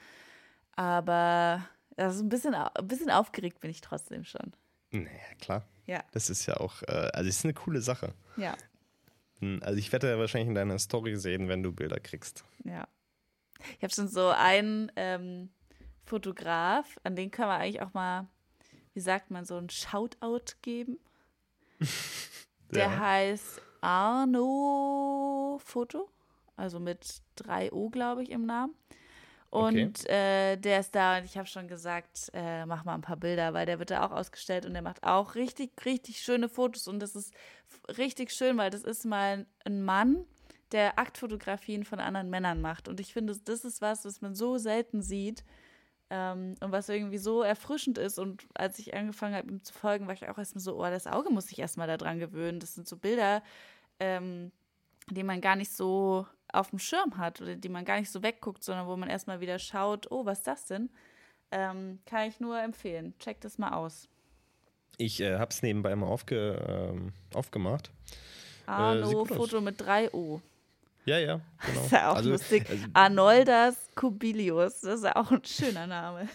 Aber 0.77 1.67
also 1.97 2.23
ein, 2.25 2.29
bisschen, 2.29 2.55
ein 2.55 2.89
bisschen 2.89 3.11
aufgeregt 3.11 3.61
bin 3.61 3.71
ich 3.71 3.81
trotzdem 3.81 4.25
schon. 4.25 4.53
Naja, 4.93 5.09
klar. 5.41 5.65
Ja, 5.87 6.03
Das 6.13 6.31
ist 6.31 6.47
ja 6.47 6.57
auch, 6.59 6.83
äh, 6.83 7.11
also 7.13 7.29
es 7.29 7.37
ist 7.39 7.45
eine 7.45 7.55
coole 7.55 7.81
Sache. 7.81 8.15
ja. 8.37 8.57
Hm, 9.41 9.61
Also 9.63 9.79
ich 9.79 9.91
werde 9.93 10.11
ja 10.11 10.19
wahrscheinlich 10.19 10.49
in 10.49 10.55
deiner 10.55 10.79
Story 10.79 11.17
sehen, 11.17 11.49
wenn 11.49 11.63
du 11.63 11.73
Bilder 11.73 11.99
kriegst. 11.99 12.45
Ja. 12.65 12.87
Ich 13.79 13.83
habe 13.83 13.93
schon 13.93 14.09
so 14.09 14.29
einen 14.29 14.91
ähm, 14.97 15.51
Fotograf, 16.05 16.99
an 17.05 17.17
den 17.17 17.31
kann 17.31 17.49
man 17.49 17.61
eigentlich 17.61 17.81
auch 17.83 17.93
mal, 17.95 18.27
wie 18.95 19.01
sagt 19.01 19.31
man, 19.31 19.45
so 19.45 19.57
ein 19.57 19.69
Shoutout 19.71 20.55
geben. 20.63 20.99
Der 22.71 22.85
Ja. 22.85 22.99
heißt 22.99 23.61
Arno 23.81 25.59
Foto, 25.65 26.09
also 26.61 26.79
mit 26.79 27.23
drei 27.37 27.73
O, 27.73 27.91
glaube 27.91 28.23
ich, 28.23 28.31
im 28.31 28.47
Namen. 28.47 28.75
Und 29.51 30.09
äh, 30.09 30.57
der 30.57 30.79
ist 30.79 30.95
da 30.95 31.19
und 31.19 31.25
ich 31.25 31.37
habe 31.37 31.49
schon 31.49 31.67
gesagt, 31.67 32.31
äh, 32.33 32.65
mach 32.67 32.85
mal 32.85 32.95
ein 32.95 33.01
paar 33.01 33.17
Bilder, 33.17 33.53
weil 33.53 33.67
der 33.67 33.81
wird 33.81 33.91
da 33.91 34.07
auch 34.07 34.13
ausgestellt 34.13 34.65
und 34.65 34.75
der 34.75 34.83
macht 34.83 35.03
auch 35.03 35.35
richtig, 35.35 35.73
richtig 35.85 36.23
schöne 36.23 36.49
Fotos. 36.49 36.87
Und 36.87 37.01
das 37.01 37.17
ist 37.17 37.35
richtig 37.99 38.31
schön, 38.31 38.57
weil 38.59 38.71
das 38.71 38.85
ist 38.85 39.05
mal 39.05 39.47
ein 39.65 39.83
Mann, 39.83 40.25
der 40.71 41.01
Aktfotografien 41.01 41.85
von 41.85 41.99
anderen 41.99 42.31
Männern 42.31 42.61
macht. 42.61 42.87
Und 42.87 43.01
ich 43.01 43.13
finde, 43.13 43.37
das 43.45 43.65
ist 43.65 43.81
was, 43.81 44.05
was 44.05 44.21
man 44.21 44.37
so 44.37 44.57
selten 44.57 45.03
sieht 45.03 45.43
ähm, 46.11 46.55
und 46.61 46.71
was 46.71 46.89
irgendwie 46.89 47.19
so 47.19 47.43
erfrischend 47.43 47.99
ist. 47.99 48.21
Und 48.21 48.47
als 48.55 48.79
ich 48.79 48.95
angefangen 48.95 49.35
habe, 49.35 49.49
ihm 49.49 49.65
zu 49.65 49.73
folgen, 49.73 50.07
war 50.07 50.15
ich 50.15 50.29
auch 50.29 50.39
erstmal 50.39 50.63
so, 50.63 50.79
oh, 50.79 50.89
das 50.89 51.09
Auge 51.09 51.31
muss 51.31 51.49
sich 51.49 51.59
erstmal 51.59 51.89
daran 51.89 52.21
gewöhnen. 52.21 52.61
Das 52.61 52.75
sind 52.75 52.87
so 52.87 52.97
Bilder, 52.97 53.43
ähm, 53.99 54.53
die 55.09 55.25
man 55.25 55.41
gar 55.41 55.57
nicht 55.57 55.73
so 55.73 56.25
auf 56.53 56.71
dem 56.71 56.79
Schirm 56.79 57.17
hat 57.17 57.41
oder 57.41 57.57
die 57.57 57.69
man 57.69 57.85
gar 57.85 57.99
nicht 57.99 58.11
so 58.11 58.23
wegguckt, 58.23 58.65
sondern 58.65 58.87
wo 58.87 58.97
man 58.97 59.09
erstmal 59.09 59.41
wieder 59.41 59.59
schaut, 59.59 60.11
oh, 60.11 60.25
was 60.25 60.39
ist 60.39 60.47
das 60.47 60.67
denn? 60.67 60.91
Ähm, 61.51 61.99
kann 62.07 62.29
ich 62.29 62.41
nur 62.41 62.61
empfehlen. 62.61 63.15
Check 63.19 63.41
das 63.41 63.59
mal 63.59 63.73
aus. 63.73 64.09
Ich 64.97 65.21
äh, 65.21 65.39
habe 65.39 65.51
es 65.51 65.63
nebenbei 65.63 65.95
mal 65.97 66.07
aufge, 66.07 66.93
ähm, 66.93 67.13
aufgemacht. 67.35 67.91
Arno 68.67 69.23
aus. 69.23 69.29
Foto 69.29 69.61
mit 69.61 69.81
drei 69.81 70.13
O. 70.13 70.41
Ja, 71.07 71.19
ja, 71.19 71.41
genau. 71.67 71.75
Das 71.75 71.85
ist 71.87 71.93
ja 71.93 72.11
auch 72.11 72.17
also, 72.17 72.31
lustig. 72.31 72.69
Also, 72.69 72.87
Arnoldas 72.93 73.77
Kubilius, 73.95 74.81
das 74.83 74.97
ist 74.97 75.05
ja 75.05 75.17
auch 75.17 75.31
ein 75.31 75.45
schöner 75.45 75.87
Name. 75.87 76.29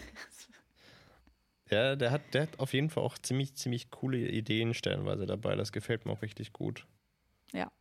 ja, 1.69 1.95
der 1.95 2.11
hat, 2.11 2.33
der 2.33 2.43
hat 2.43 2.59
auf 2.59 2.73
jeden 2.73 2.89
Fall 2.89 3.03
auch 3.03 3.17
ziemlich, 3.17 3.55
ziemlich 3.55 3.91
coole 3.91 4.17
Ideen 4.17 4.73
stellenweise 4.73 5.25
dabei. 5.25 5.55
Das 5.55 5.71
gefällt 5.71 6.05
mir 6.05 6.11
auch 6.11 6.21
richtig 6.21 6.51
gut. 6.51 6.85
Ja. 7.53 7.71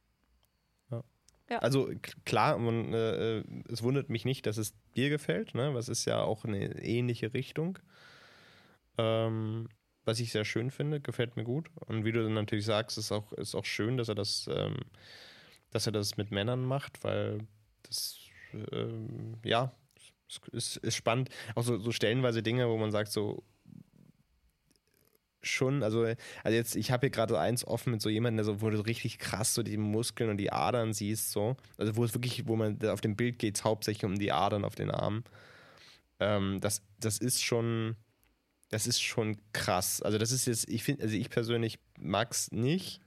Ja. 1.51 1.59
Also 1.59 1.91
klar, 2.25 2.59
man, 2.59 2.93
äh, 2.93 3.39
äh, 3.39 3.45
es 3.69 3.83
wundert 3.83 4.09
mich 4.09 4.25
nicht, 4.25 4.47
dass 4.47 4.57
es 4.57 4.75
dir 4.97 5.11
gefällt, 5.11 5.55
ne? 5.55 5.75
Was 5.75 5.89
ist 5.89 6.05
ja 6.07 6.23
auch 6.23 6.45
eine 6.45 6.83
ähnliche 6.83 7.35
Richtung. 7.35 7.79
Ähm, 8.97 9.69
was 10.05 10.21
ich 10.21 10.33
sehr 10.33 10.45
schön 10.45 10.71
finde, 10.71 11.01
gefällt 11.01 11.37
mir 11.37 11.45
gut. 11.45 11.71
Und 11.87 12.05
wie 12.05 12.13
du 12.13 12.23
dann 12.23 12.35
natürlich 12.35 12.65
sagst, 12.65 12.99
ist 12.99 13.13
auch, 13.13 13.33
ist 13.33 13.55
auch 13.55 13.65
schön, 13.65 13.97
dass 13.97 14.09
er 14.09 14.15
das, 14.15 14.49
ähm, 14.53 14.77
dass 15.71 15.87
er 15.87 15.93
das 15.93 16.17
mit 16.17 16.31
Männern 16.31 16.65
macht, 16.65 17.05
weil 17.05 17.39
das, 17.85 18.19
ähm, 18.73 19.39
ja, 19.45 19.73
ist, 20.53 20.77
ist 20.79 20.97
spannend. 20.97 21.31
Auch 21.55 21.63
so, 21.63 21.79
so 21.79 21.93
stellenweise 21.93 22.43
Dinge, 22.43 22.69
wo 22.69 22.77
man 22.77 22.91
sagt, 22.91 23.13
so 23.13 23.43
schon, 25.47 25.83
also, 25.83 26.03
also 26.03 26.57
jetzt, 26.57 26.77
ich 26.77 26.91
habe 26.91 27.07
hier 27.07 27.11
gerade 27.11 27.39
eins 27.39 27.67
offen 27.67 27.93
mit 27.93 28.03
so 28.03 28.09
jemandem, 28.09 28.39
der 28.39 28.45
so, 28.45 28.63
wo 28.63 28.71
du 28.71 28.81
richtig 28.81 29.19
krass 29.19 29.55
so 29.55 29.63
die 29.63 29.77
Muskeln 29.77 30.31
und 30.31 30.39
die 30.39 30.53
Adern 30.53 30.93
siehst, 30.93 31.31
so. 31.31 31.57
Also 31.79 31.97
wo 31.97 32.05
es 32.05 32.15
wirklich, 32.15 32.47
wo 32.47 32.57
man 32.57 32.79
auf 32.87 33.01
dem 33.01 33.17
Bild 33.17 33.39
geht, 33.39 33.63
hauptsächlich 33.65 34.05
um 34.05 34.19
die 34.19 34.33
Adern 34.33 34.65
auf 34.65 34.75
den 34.75 34.91
Armen. 34.91 35.25
Ähm, 36.21 36.61
das, 36.61 36.83
das 37.01 37.19
ist 37.19 37.43
schon, 37.43 37.97
das 38.71 38.87
ist 38.87 39.03
schon 39.03 39.37
krass. 39.53 40.03
Also 40.03 40.19
das 40.19 40.33
ist 40.33 40.47
jetzt, 40.47 40.69
ich 40.69 40.83
finde, 40.83 41.05
also 41.05 41.17
ich 41.17 41.31
persönlich 41.31 41.79
mag 41.99 42.33
es 42.33 42.51
nicht, 42.53 43.01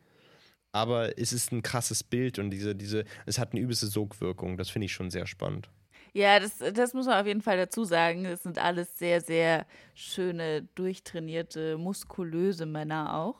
aber 0.71 1.17
es 1.17 1.33
ist 1.33 1.51
ein 1.51 1.63
krasses 1.63 2.03
Bild 2.03 2.39
und 2.39 2.51
diese, 2.51 2.75
diese, 2.75 3.05
es 3.25 3.39
hat 3.39 3.53
eine 3.53 3.61
übelste 3.61 3.87
Sogwirkung. 3.87 4.57
Das 4.57 4.69
finde 4.69 4.85
ich 4.85 4.93
schon 4.93 5.09
sehr 5.09 5.27
spannend. 5.27 5.69
Ja, 6.17 6.39
das, 6.39 6.57
das 6.73 6.95
muss 6.95 7.05
man 7.05 7.19
auf 7.21 7.27
jeden 7.27 7.43
Fall 7.43 7.57
dazu 7.57 7.83
sagen. 7.83 8.23
Das 8.23 8.41
sind 8.41 8.57
alles 8.57 8.97
sehr, 8.97 9.21
sehr 9.21 9.67
schöne, 9.93 10.63
durchtrainierte, 10.73 11.77
muskulöse 11.77 12.65
Männer 12.65 13.13
auch. 13.13 13.35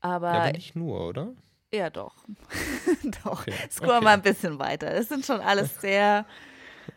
Aber 0.00 0.34
Ja, 0.34 0.42
aber 0.42 0.52
nicht 0.52 0.76
nur, 0.76 1.08
oder? 1.08 1.32
ja, 1.72 1.88
doch. 1.88 2.16
doch. 3.24 3.40
Okay, 3.40 3.54
Scroll 3.70 3.96
okay. 3.96 4.04
mal 4.04 4.12
ein 4.12 4.20
bisschen 4.20 4.58
weiter. 4.58 4.90
Das 4.92 5.08
sind 5.08 5.24
schon 5.24 5.40
alles 5.40 5.80
sehr, 5.80 6.26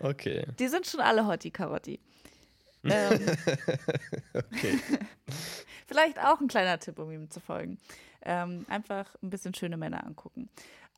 Okay. 0.01 0.45
die 0.59 0.67
sind 0.67 0.85
schon 0.85 0.99
alle 0.99 1.25
Hotti 1.25 1.49
Karotti. 1.49 2.01
ähm, 2.83 3.19
Okay. 4.33 4.79
Vielleicht 5.87 6.19
auch 6.19 6.41
ein 6.41 6.49
kleiner 6.49 6.77
Tipp, 6.77 6.99
um 6.99 7.09
ihm 7.09 7.29
zu 7.31 7.39
folgen. 7.39 7.77
Ähm, 8.21 8.65
einfach 8.67 9.15
ein 9.23 9.29
bisschen 9.29 9.53
schöne 9.53 9.77
Männer 9.77 10.05
angucken. 10.05 10.49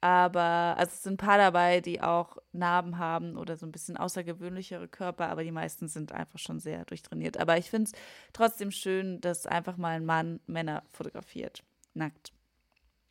Aber 0.04 0.76
also 0.78 0.92
es 0.94 1.04
sind 1.04 1.14
ein 1.14 1.18
paar 1.18 1.38
dabei, 1.38 1.80
die 1.80 2.02
auch 2.02 2.38
Narben 2.54 2.98
haben 2.98 3.38
oder 3.38 3.56
so 3.56 3.68
ein 3.68 3.72
bisschen 3.72 3.98
außergewöhnlichere 3.98 4.88
Körper, 4.88 5.30
aber 5.30 5.44
die 5.44 5.52
meisten 5.52 5.88
sind 5.88 6.12
einfach 6.12 6.40
schon 6.40 6.60
sehr 6.60 6.86
durchtrainiert. 6.86 7.38
Aber 7.38 7.58
ich 7.60 7.70
finde 7.70 7.92
es 7.92 8.00
trotzdem 8.34 8.72
schön, 8.72 9.22
dass 9.22 9.46
einfach 9.46 9.78
mal 9.78 9.96
ein 9.96 10.06
Mann 10.06 10.40
Männer 10.48 10.84
fotografiert, 10.92 11.64
nackt. 11.94 12.34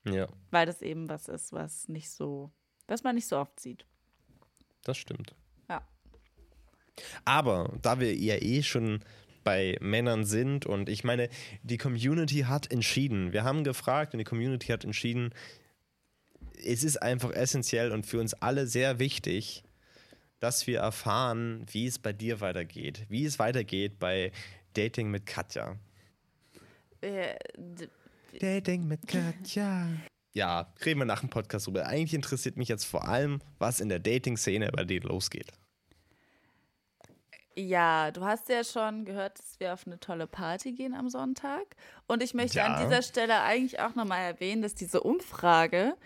Ja, 0.04 0.26
Weil 0.50 0.66
das 0.66 0.82
eben 0.82 1.08
was 1.08 1.28
ist, 1.28 1.52
was 1.52 1.88
nicht 1.88 2.10
so, 2.10 2.50
was 2.88 3.04
man 3.04 3.14
nicht 3.14 3.28
so 3.28 3.38
oft 3.38 3.60
sieht. 3.60 3.86
das 4.82 4.96
stimmt. 4.96 5.34
Ja. 5.68 5.82
Aber 7.24 7.72
da 7.82 8.00
wir 8.00 8.14
ja 8.16 8.36
eh 8.36 8.62
schon 8.64 9.04
bei 9.44 9.76
Männern 9.80 10.24
sind 10.24 10.66
und 10.66 10.88
ich 10.88 11.04
meine, 11.04 11.28
die 11.62 11.78
Community 11.78 12.40
hat 12.40 12.70
entschieden. 12.72 13.32
Wir 13.32 13.44
haben 13.44 13.62
gefragt 13.62 14.12
und 14.12 14.18
die 14.18 14.24
Community 14.24 14.66
hat 14.68 14.84
entschieden, 14.84 15.32
es 16.64 16.84
ist 16.84 16.96
einfach 17.02 17.30
essentiell 17.32 17.92
und 17.92 18.06
für 18.06 18.20
uns 18.20 18.34
alle 18.34 18.66
sehr 18.66 18.98
wichtig, 18.98 19.62
dass 20.38 20.66
wir 20.66 20.80
erfahren, 20.80 21.66
wie 21.70 21.86
es 21.86 21.98
bei 21.98 22.12
dir 22.12 22.40
weitergeht. 22.40 23.04
Wie 23.08 23.24
es 23.24 23.38
weitergeht 23.38 23.98
bei 23.98 24.32
Dating 24.74 25.10
mit 25.10 25.26
Katja. 25.26 25.76
Äh, 27.02 27.34
Dating 28.40 28.86
mit 28.86 29.06
Katja. 29.06 29.88
Ja, 30.32 30.72
reden 30.84 31.00
wir 31.00 31.04
nach 31.06 31.20
dem 31.20 31.28
Podcast 31.28 31.66
drüber. 31.66 31.86
Eigentlich 31.86 32.14
interessiert 32.14 32.56
mich 32.56 32.68
jetzt 32.68 32.84
vor 32.84 33.08
allem, 33.08 33.40
was 33.58 33.80
in 33.80 33.88
der 33.88 33.98
Dating-Szene 33.98 34.70
bei 34.72 34.84
dir 34.84 35.00
losgeht. 35.02 35.52
Ja, 37.56 38.10
du 38.12 38.24
hast 38.24 38.48
ja 38.48 38.62
schon 38.62 39.04
gehört, 39.04 39.38
dass 39.38 39.58
wir 39.58 39.74
auf 39.74 39.86
eine 39.86 39.98
tolle 39.98 40.26
Party 40.28 40.72
gehen 40.72 40.94
am 40.94 41.08
Sonntag. 41.10 41.74
Und 42.06 42.22
ich 42.22 42.32
möchte 42.32 42.58
Ja. 42.58 42.66
an 42.66 42.84
dieser 42.88 43.02
Stelle 43.02 43.40
eigentlich 43.42 43.80
auch 43.80 43.96
nochmal 43.96 44.20
erwähnen, 44.20 44.62
dass 44.62 44.74
diese 44.74 45.00
Umfrage 45.02 45.96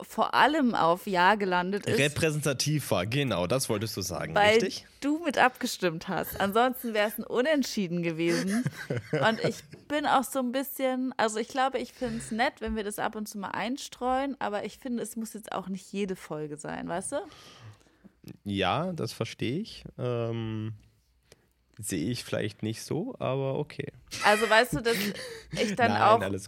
vor 0.00 0.34
allem 0.34 0.74
auf 0.74 1.06
Ja 1.06 1.34
gelandet 1.34 1.86
ist, 1.86 1.98
Repräsentativ 1.98 2.90
war, 2.90 3.06
genau, 3.06 3.46
das 3.46 3.68
wolltest 3.68 3.96
du 3.96 4.02
sagen, 4.02 4.34
weil 4.34 4.54
richtig? 4.54 4.86
du 5.00 5.18
mit 5.24 5.38
abgestimmt 5.38 6.08
hast. 6.08 6.40
Ansonsten 6.40 6.94
wäre 6.94 7.08
es 7.08 7.18
ein 7.18 7.24
Unentschieden 7.24 8.02
gewesen. 8.02 8.64
Und 9.12 9.42
ich 9.44 9.56
bin 9.88 10.06
auch 10.06 10.24
so 10.24 10.38
ein 10.40 10.52
bisschen, 10.52 11.14
also 11.16 11.38
ich 11.38 11.48
glaube, 11.48 11.78
ich 11.78 11.92
finde 11.92 12.18
es 12.18 12.30
nett, 12.30 12.54
wenn 12.60 12.76
wir 12.76 12.84
das 12.84 12.98
ab 12.98 13.16
und 13.16 13.28
zu 13.28 13.38
mal 13.38 13.50
einstreuen, 13.50 14.36
aber 14.38 14.64
ich 14.64 14.78
finde, 14.78 15.02
es 15.02 15.16
muss 15.16 15.34
jetzt 15.34 15.52
auch 15.52 15.68
nicht 15.68 15.92
jede 15.92 16.16
Folge 16.16 16.56
sein, 16.56 16.88
weißt 16.88 17.12
du? 17.12 17.16
ja, 18.44 18.92
das 18.92 19.12
verstehe 19.12 19.60
ich. 19.60 19.84
Ähm, 19.98 20.74
Sehe 21.78 22.10
ich 22.10 22.22
vielleicht 22.24 22.62
nicht 22.62 22.82
so, 22.82 23.14
aber 23.18 23.58
okay. 23.58 23.92
Also 24.24 24.48
weißt 24.48 24.74
du, 24.74 24.80
dass 24.80 24.96
ich 25.60 25.74
dann 25.74 25.92
Nein, 25.92 26.02
auch, 26.02 26.40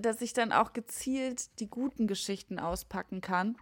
dass 0.00 0.20
ich 0.22 0.32
dann 0.32 0.52
auch 0.52 0.72
gezielt 0.72 1.58
die 1.60 1.66
guten 1.66 2.06
Geschichten 2.06 2.58
auspacken 2.58 3.20
kann. 3.20 3.56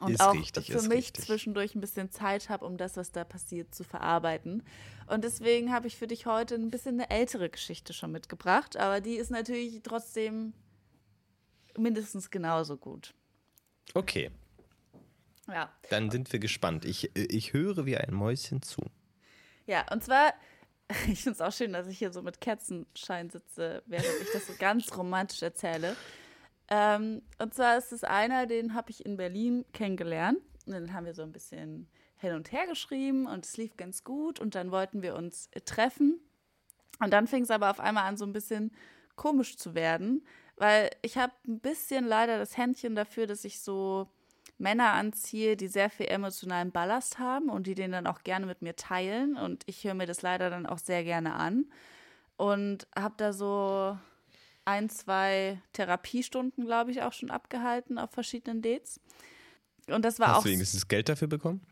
Und 0.00 0.12
Ist 0.12 0.20
auch 0.20 0.34
richtig, 0.34 0.70
für 0.70 0.82
mich 0.82 1.06
richtig. 1.06 1.24
zwischendurch 1.24 1.74
ein 1.74 1.80
bisschen 1.80 2.10
Zeit 2.10 2.48
habe, 2.48 2.64
um 2.64 2.76
das, 2.76 2.96
was 2.96 3.10
da 3.10 3.24
passiert, 3.24 3.74
zu 3.74 3.82
verarbeiten. 3.82 4.62
Und 5.08 5.24
deswegen 5.24 5.72
habe 5.72 5.88
ich 5.88 5.96
für 5.96 6.06
dich 6.06 6.26
heute 6.26 6.54
ein 6.54 6.70
bisschen 6.70 7.00
eine 7.00 7.10
ältere 7.10 7.50
Geschichte 7.50 7.92
schon 7.92 8.12
mitgebracht, 8.12 8.76
aber 8.76 9.00
die 9.00 9.14
ist 9.16 9.30
natürlich 9.32 9.80
trotzdem 9.82 10.52
mindestens 11.76 12.30
genauso 12.30 12.76
gut. 12.76 13.12
Okay, 13.94 14.30
Ja. 15.48 15.72
dann 15.90 16.10
sind 16.10 16.32
wir 16.32 16.38
gespannt. 16.38 16.84
Ich, 16.84 17.10
ich 17.16 17.52
höre 17.52 17.84
wie 17.86 17.96
ein 17.96 18.14
Mäuschen 18.14 18.62
zu. 18.62 18.82
Ja, 19.68 19.84
und 19.92 20.02
zwar, 20.02 20.32
ich 21.08 21.22
finde 21.22 21.36
es 21.36 21.40
auch 21.42 21.52
schön, 21.52 21.74
dass 21.74 21.86
ich 21.86 21.98
hier 21.98 22.10
so 22.10 22.22
mit 22.22 22.40
Kerzenschein 22.40 23.28
sitze, 23.28 23.82
während 23.86 24.08
ich 24.22 24.32
das 24.32 24.46
so 24.46 24.54
ganz 24.58 24.96
romantisch 24.96 25.42
erzähle. 25.42 25.94
Ähm, 26.70 27.22
und 27.38 27.54
zwar 27.54 27.76
ist 27.76 27.92
es 27.92 28.02
einer, 28.02 28.46
den 28.46 28.72
habe 28.74 28.90
ich 28.90 29.04
in 29.04 29.18
Berlin 29.18 29.66
kennengelernt. 29.72 30.38
Und 30.66 30.72
dann 30.72 30.92
haben 30.94 31.04
wir 31.04 31.14
so 31.14 31.22
ein 31.22 31.32
bisschen 31.32 31.86
hin 32.16 32.34
und 32.34 32.50
her 32.50 32.66
geschrieben 32.66 33.26
und 33.26 33.44
es 33.44 33.56
lief 33.58 33.76
ganz 33.76 34.04
gut. 34.04 34.40
Und 34.40 34.54
dann 34.54 34.70
wollten 34.70 35.02
wir 35.02 35.14
uns 35.14 35.50
treffen. 35.66 36.18
Und 36.98 37.12
dann 37.12 37.26
fing 37.26 37.42
es 37.42 37.50
aber 37.50 37.70
auf 37.70 37.78
einmal 37.78 38.04
an, 38.04 38.16
so 38.16 38.24
ein 38.24 38.32
bisschen 38.32 38.72
komisch 39.16 39.56
zu 39.56 39.74
werden, 39.74 40.24
weil 40.56 40.90
ich 41.02 41.18
habe 41.18 41.32
ein 41.46 41.60
bisschen 41.60 42.06
leider 42.06 42.38
das 42.38 42.56
Händchen 42.56 42.94
dafür, 42.94 43.26
dass 43.26 43.44
ich 43.44 43.60
so 43.60 44.08
Männer 44.58 44.92
anziehe, 44.92 45.56
die 45.56 45.68
sehr 45.68 45.88
viel 45.90 46.06
emotionalen 46.06 46.72
Ballast 46.72 47.18
haben 47.18 47.48
und 47.48 47.66
die 47.66 47.74
den 47.74 47.92
dann 47.92 48.06
auch 48.06 48.22
gerne 48.24 48.46
mit 48.46 48.60
mir 48.62 48.76
teilen. 48.76 49.36
Und 49.36 49.62
ich 49.66 49.84
höre 49.84 49.94
mir 49.94 50.06
das 50.06 50.22
leider 50.22 50.50
dann 50.50 50.66
auch 50.66 50.78
sehr 50.78 51.04
gerne 51.04 51.34
an. 51.34 51.66
Und 52.36 52.86
habe 52.96 53.14
da 53.16 53.32
so 53.32 53.96
ein, 54.64 54.90
zwei 54.90 55.60
Therapiestunden, 55.72 56.66
glaube 56.66 56.90
ich, 56.90 57.02
auch 57.02 57.12
schon 57.12 57.30
abgehalten 57.30 57.98
auf 57.98 58.10
verschiedenen 58.10 58.60
Dates. 58.62 59.00
Und 59.88 60.04
das 60.04 60.18
war 60.20 60.28
Hast 60.28 60.36
auch. 60.38 60.42
du 60.42 60.50
wenigstens 60.50 60.88
Geld 60.88 61.08
dafür 61.08 61.28
bekommen? 61.28 61.62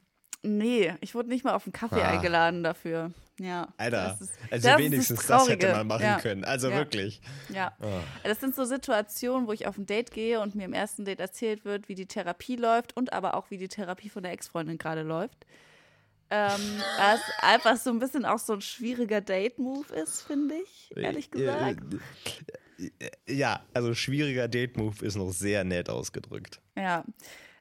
Nee, 0.43 0.95
ich 1.01 1.15
wurde 1.15 1.29
nicht 1.29 1.45
mal 1.45 1.55
auf 1.55 1.67
einen 1.67 1.73
Kaffee 1.73 2.03
Ah. 2.03 2.11
eingeladen 2.13 2.63
dafür. 2.63 3.13
Ja. 3.39 3.69
Alter, 3.77 4.17
das 4.19 4.21
ist- 4.23 4.33
also 4.51 4.69
das 4.69 4.79
wenigstens 4.79 5.27
das 5.27 5.49
hätte 5.49 5.59
Traurige. 5.59 5.77
man 5.79 5.87
machen 5.89 6.03
Ja. 6.05 6.19
können. 6.21 6.45
Also 6.45 6.71
Ja. 6.71 6.77
wirklich. 6.77 7.21
Ja. 7.53 7.77
Ah. 7.81 8.01
Das 8.25 8.41
sind 8.41 8.55
so 8.55 8.65
Situationen, 8.65 9.47
wo 9.47 9.53
ich 9.53 9.67
auf 9.67 9.77
ein 9.77 9.85
Date 9.87 10.11
gehe 10.11 10.41
und 10.41 10.55
mir 10.55 10.65
im 10.65 10.73
ersten 10.73 11.05
Date 11.05 11.21
erzählt 11.21 11.65
wird, 11.65 11.89
wie 11.89 11.95
die 11.95 12.07
Therapie 12.07 12.57
läuft 12.57 12.97
und 12.97 13.13
aber 13.13 13.35
auch, 13.35 13.51
wie 13.51 13.59
die 13.59 13.69
Therapie 13.69 14.09
von 14.09 14.23
der 14.23 14.33
Ex-Freundin 14.33 14.79
gerade 14.79 15.03
läuft. 15.03 15.47
Ähm, 16.29 16.51
was 16.99 17.21
einfach 17.41 17.77
so 17.77 17.91
ein 17.91 17.99
bisschen 18.01 18.25
auch 18.25 18.39
so 18.41 18.55
ein 18.55 18.61
schwieriger 18.61 19.21
Date-Move 19.21 19.95
ist, 19.95 20.23
finde 20.23 20.57
ich, 20.57 20.97
ehrlich 20.97 21.31
gesagt. 21.31 21.81
Äh, 22.79 22.91
äh, 22.99 23.33
Ja, 23.33 23.61
also 23.75 23.95
schwieriger 23.95 24.49
Date-Move 24.49 25.05
ist 25.07 25.15
noch 25.17 25.31
sehr 25.31 25.63
nett 25.65 25.89
ausgedrückt. 25.89 26.61
Ja. 26.77 27.05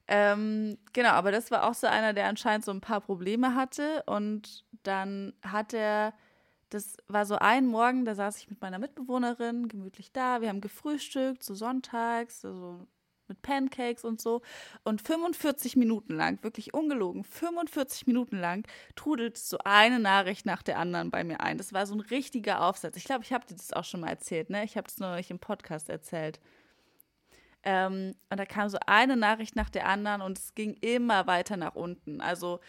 Ähm, 0.07 0.77
genau, 0.93 1.09
aber 1.09 1.31
das 1.31 1.51
war 1.51 1.67
auch 1.67 1.73
so 1.73 1.87
einer, 1.87 2.13
der 2.13 2.27
anscheinend 2.27 2.65
so 2.65 2.71
ein 2.71 2.81
paar 2.81 3.01
Probleme 3.01 3.55
hatte. 3.55 4.03
Und 4.05 4.65
dann 4.83 5.33
hat 5.41 5.73
er, 5.73 6.13
das 6.69 6.97
war 7.07 7.25
so 7.25 7.35
ein 7.37 7.65
Morgen, 7.65 8.05
da 8.05 8.15
saß 8.15 8.37
ich 8.37 8.49
mit 8.49 8.61
meiner 8.61 8.79
Mitbewohnerin 8.79 9.67
gemütlich 9.67 10.11
da. 10.11 10.41
Wir 10.41 10.49
haben 10.49 10.61
gefrühstückt, 10.61 11.43
so 11.43 11.55
sonntags, 11.55 12.41
so 12.41 12.87
mit 13.27 13.41
Pancakes 13.41 14.03
und 14.03 14.21
so. 14.21 14.41
Und 14.83 15.01
45 15.01 15.75
Minuten 15.75 16.13
lang, 16.13 16.43
wirklich 16.43 16.73
ungelogen, 16.73 17.23
45 17.23 18.07
Minuten 18.07 18.37
lang 18.37 18.67
trudelt 18.95 19.37
so 19.37 19.57
eine 19.63 19.99
Nachricht 19.99 20.45
nach 20.45 20.61
der 20.61 20.77
anderen 20.79 21.09
bei 21.09 21.23
mir 21.23 21.41
ein. 21.41 21.57
Das 21.57 21.73
war 21.73 21.87
so 21.87 21.95
ein 21.95 22.01
richtiger 22.01 22.61
Aufsatz. 22.61 22.97
Ich 22.97 23.05
glaube, 23.05 23.23
ich 23.23 23.33
habe 23.33 23.45
dir 23.45 23.55
das 23.55 23.73
auch 23.73 23.83
schon 23.83 24.01
mal 24.01 24.09
erzählt, 24.09 24.49
ne? 24.49 24.63
Ich 24.63 24.77
habe 24.77 24.87
es 24.87 24.99
nicht 24.99 25.31
im 25.31 25.39
Podcast 25.39 25.89
erzählt. 25.89 26.39
Ähm, 27.65 28.15
und 28.29 28.39
da 28.39 28.45
kam 28.45 28.69
so 28.69 28.77
eine 28.85 29.17
Nachricht 29.17 29.55
nach 29.55 29.69
der 29.69 29.87
anderen 29.87 30.21
und 30.21 30.37
es 30.37 30.53
ging 30.55 30.75
immer 30.81 31.27
weiter 31.27 31.57
nach 31.57 31.75
unten. 31.75 32.21
Also 32.21 32.59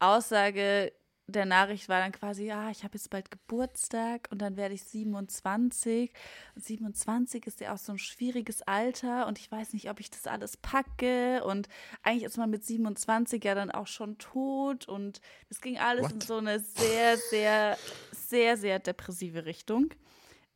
Aussage 0.00 0.92
der 1.28 1.44
Nachricht 1.44 1.88
war 1.88 2.00
dann 2.00 2.12
quasi, 2.12 2.44
ja, 2.44 2.70
ich 2.70 2.84
habe 2.84 2.94
jetzt 2.94 3.10
bald 3.10 3.30
Geburtstag 3.30 4.28
und 4.30 4.40
dann 4.40 4.56
werde 4.56 4.74
ich 4.74 4.84
27. 4.84 6.12
Und 6.54 6.64
27 6.64 7.46
ist 7.46 7.60
ja 7.60 7.74
auch 7.74 7.78
so 7.78 7.92
ein 7.92 7.98
schwieriges 7.98 8.62
Alter 8.62 9.26
und 9.26 9.38
ich 9.38 9.50
weiß 9.50 9.72
nicht, 9.72 9.90
ob 9.90 9.98
ich 9.98 10.10
das 10.10 10.26
alles 10.26 10.56
packe. 10.56 11.42
Und 11.44 11.68
eigentlich 12.02 12.24
ist 12.24 12.38
man 12.38 12.50
mit 12.50 12.64
27 12.64 13.42
ja 13.42 13.56
dann 13.56 13.72
auch 13.72 13.88
schon 13.88 14.18
tot. 14.18 14.86
Und 14.86 15.20
es 15.50 15.60
ging 15.60 15.78
alles 15.78 16.12
in 16.12 16.20
What? 16.20 16.22
so 16.22 16.36
eine 16.36 16.60
sehr, 16.60 17.16
sehr, 17.16 17.76
sehr, 18.12 18.56
sehr 18.56 18.78
depressive 18.78 19.46
Richtung. 19.46 19.90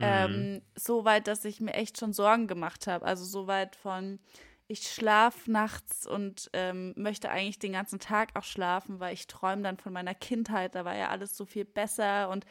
Ähm, 0.00 0.62
so 0.74 1.04
weit, 1.04 1.26
dass 1.26 1.44
ich 1.44 1.60
mir 1.60 1.74
echt 1.74 1.98
schon 1.98 2.12
Sorgen 2.12 2.46
gemacht 2.46 2.86
habe. 2.86 3.04
Also 3.04 3.24
so 3.24 3.46
weit 3.46 3.76
von, 3.76 4.18
ich 4.66 4.88
schlafe 4.88 5.50
nachts 5.50 6.06
und 6.06 6.48
ähm, 6.52 6.94
möchte 6.96 7.30
eigentlich 7.30 7.58
den 7.58 7.72
ganzen 7.72 7.98
Tag 7.98 8.30
auch 8.34 8.44
schlafen, 8.44 9.00
weil 9.00 9.14
ich 9.14 9.26
träume 9.26 9.62
dann 9.62 9.78
von 9.78 9.92
meiner 9.92 10.14
Kindheit. 10.14 10.74
Da 10.74 10.84
war 10.84 10.96
ja 10.96 11.08
alles 11.08 11.36
so 11.36 11.44
viel 11.44 11.64
besser. 11.64 12.28
Und 12.28 12.44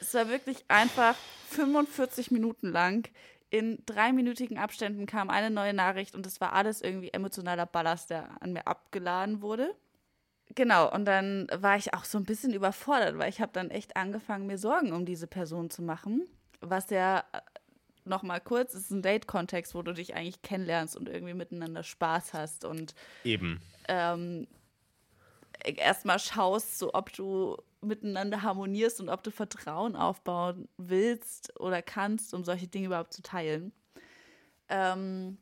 es 0.00 0.14
war 0.14 0.28
wirklich 0.28 0.64
einfach 0.68 1.16
45 1.50 2.30
Minuten 2.30 2.70
lang. 2.70 3.08
In 3.50 3.82
dreiminütigen 3.86 4.58
Abständen 4.58 5.06
kam 5.06 5.30
eine 5.30 5.50
neue 5.50 5.74
Nachricht 5.74 6.14
und 6.14 6.26
es 6.26 6.40
war 6.40 6.52
alles 6.52 6.82
irgendwie 6.82 7.12
emotionaler 7.12 7.66
Ballast, 7.66 8.10
der 8.10 8.40
an 8.40 8.52
mir 8.52 8.66
abgeladen 8.66 9.40
wurde. 9.40 9.74
Genau, 10.54 10.92
und 10.92 11.04
dann 11.04 11.48
war 11.52 11.76
ich 11.76 11.94
auch 11.94 12.04
so 12.04 12.18
ein 12.18 12.24
bisschen 12.24 12.52
überfordert, 12.52 13.18
weil 13.18 13.28
ich 13.28 13.40
habe 13.40 13.52
dann 13.52 13.70
echt 13.70 13.96
angefangen, 13.96 14.46
mir 14.46 14.58
Sorgen 14.58 14.92
um 14.92 15.04
diese 15.04 15.26
Person 15.26 15.70
zu 15.70 15.82
machen, 15.82 16.28
was 16.70 16.90
ja 16.90 17.24
noch 18.06 18.22
mal 18.22 18.40
kurz 18.40 18.74
ist 18.74 18.90
ein 18.90 19.02
Date-Kontext, 19.02 19.74
wo 19.74 19.82
du 19.82 19.92
dich 19.92 20.14
eigentlich 20.14 20.42
kennenlernst 20.42 20.96
und 20.96 21.08
irgendwie 21.08 21.34
miteinander 21.34 21.82
Spaß 21.82 22.34
hast 22.34 22.64
und 22.64 22.94
Eben. 23.24 23.60
ähm, 23.88 24.46
erstmal 25.64 26.18
schaust, 26.18 26.78
so 26.78 26.94
ob 26.94 27.12
du 27.12 27.56
miteinander 27.80 28.42
harmonierst 28.42 29.00
und 29.00 29.08
ob 29.08 29.22
du 29.22 29.30
Vertrauen 29.30 29.96
aufbauen 29.96 30.68
willst 30.76 31.58
oder 31.60 31.82
kannst, 31.82 32.34
um 32.34 32.44
solche 32.44 32.68
Dinge 32.68 32.86
überhaupt 32.86 33.12
zu 33.12 33.22
teilen. 33.22 33.72
Ähm, 34.68 35.38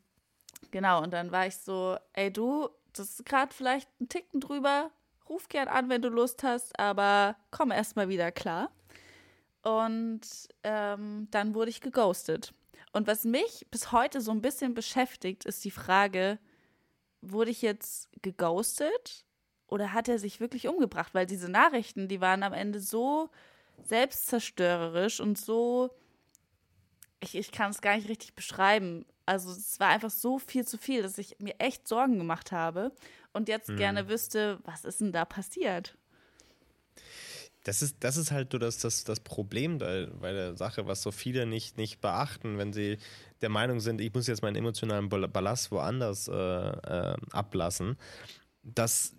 genau, 0.71 1.01
und 1.01 1.11
dann 1.11 1.31
war 1.31 1.47
ich 1.47 1.57
so, 1.57 1.97
ey 2.13 2.31
du, 2.31 2.69
das 2.93 3.11
ist 3.11 3.25
gerade 3.25 3.53
vielleicht 3.53 3.89
ein 3.99 4.09
Ticken 4.09 4.39
drüber, 4.39 4.91
ruf 5.27 5.47
gern 5.49 5.67
an, 5.67 5.89
wenn 5.89 6.01
du 6.01 6.09
Lust 6.09 6.43
hast, 6.43 6.77
aber 6.79 7.35
komm 7.51 7.71
erst 7.71 7.95
mal 7.95 8.09
wieder 8.09 8.31
klar. 8.31 8.69
Und 9.65 10.21
ähm, 10.63 11.27
dann 11.31 11.55
wurde 11.55 11.71
ich 11.71 11.81
geghostet. 11.81 12.53
Und 12.93 13.07
was 13.07 13.23
mich 13.23 13.65
bis 13.71 13.91
heute 13.91 14.21
so 14.21 14.29
ein 14.29 14.41
bisschen 14.41 14.75
beschäftigt, 14.75 15.43
ist 15.45 15.65
die 15.65 15.71
Frage, 15.71 16.37
wurde 17.21 17.49
ich 17.49 17.63
jetzt 17.63 18.07
geghostet 18.21 19.25
oder 19.65 19.91
hat 19.91 20.07
er 20.07 20.19
sich 20.19 20.39
wirklich 20.39 20.67
umgebracht? 20.67 21.15
Weil 21.15 21.25
diese 21.25 21.49
Nachrichten, 21.49 22.07
die 22.07 22.21
waren 22.21 22.43
am 22.43 22.53
Ende 22.53 22.79
so 22.79 23.31
selbstzerstörerisch 23.83 25.19
und 25.19 25.39
so, 25.39 25.89
ich, 27.19 27.33
ich 27.33 27.51
kann 27.51 27.71
es 27.71 27.81
gar 27.81 27.95
nicht 27.95 28.07
richtig 28.07 28.35
beschreiben. 28.35 29.03
Also 29.25 29.49
es 29.51 29.79
war 29.79 29.89
einfach 29.89 30.11
so 30.11 30.37
viel 30.37 30.67
zu 30.67 30.77
viel, 30.77 31.01
dass 31.01 31.17
ich 31.17 31.39
mir 31.39 31.55
echt 31.57 31.87
Sorgen 31.87 32.19
gemacht 32.19 32.51
habe 32.51 32.91
und 33.33 33.49
jetzt 33.49 33.75
gerne 33.75 34.07
wüsste, 34.09 34.59
was 34.63 34.85
ist 34.85 35.01
denn 35.01 35.11
da 35.11 35.25
passiert? 35.25 35.97
Das 37.65 37.81
ist, 37.81 37.97
das 38.01 38.15
ist 38.15 38.31
halt 38.31 38.51
so 38.51 38.59
das, 38.59 38.77
das, 38.77 39.03
das 39.05 39.19
Problem 39.19 39.79
bei, 39.79 40.07
der 40.31 40.55
Sache, 40.55 40.85
was 40.85 41.01
so 41.01 41.11
viele 41.11 41.47
nicht, 41.47 41.77
nicht 41.77 41.99
beachten, 41.99 42.59
wenn 42.59 42.73
sie 42.73 42.99
der 43.41 43.49
Meinung 43.49 43.79
sind, 43.79 43.99
ich 43.99 44.13
muss 44.13 44.27
jetzt 44.27 44.43
meinen 44.43 44.55
emotionalen 44.55 45.09
Ball- 45.09 45.27
Ballast 45.27 45.71
woanders 45.71 46.27
äh, 46.27 46.33
äh, 46.33 47.15
ablassen, 47.31 47.97
dass 48.61 49.15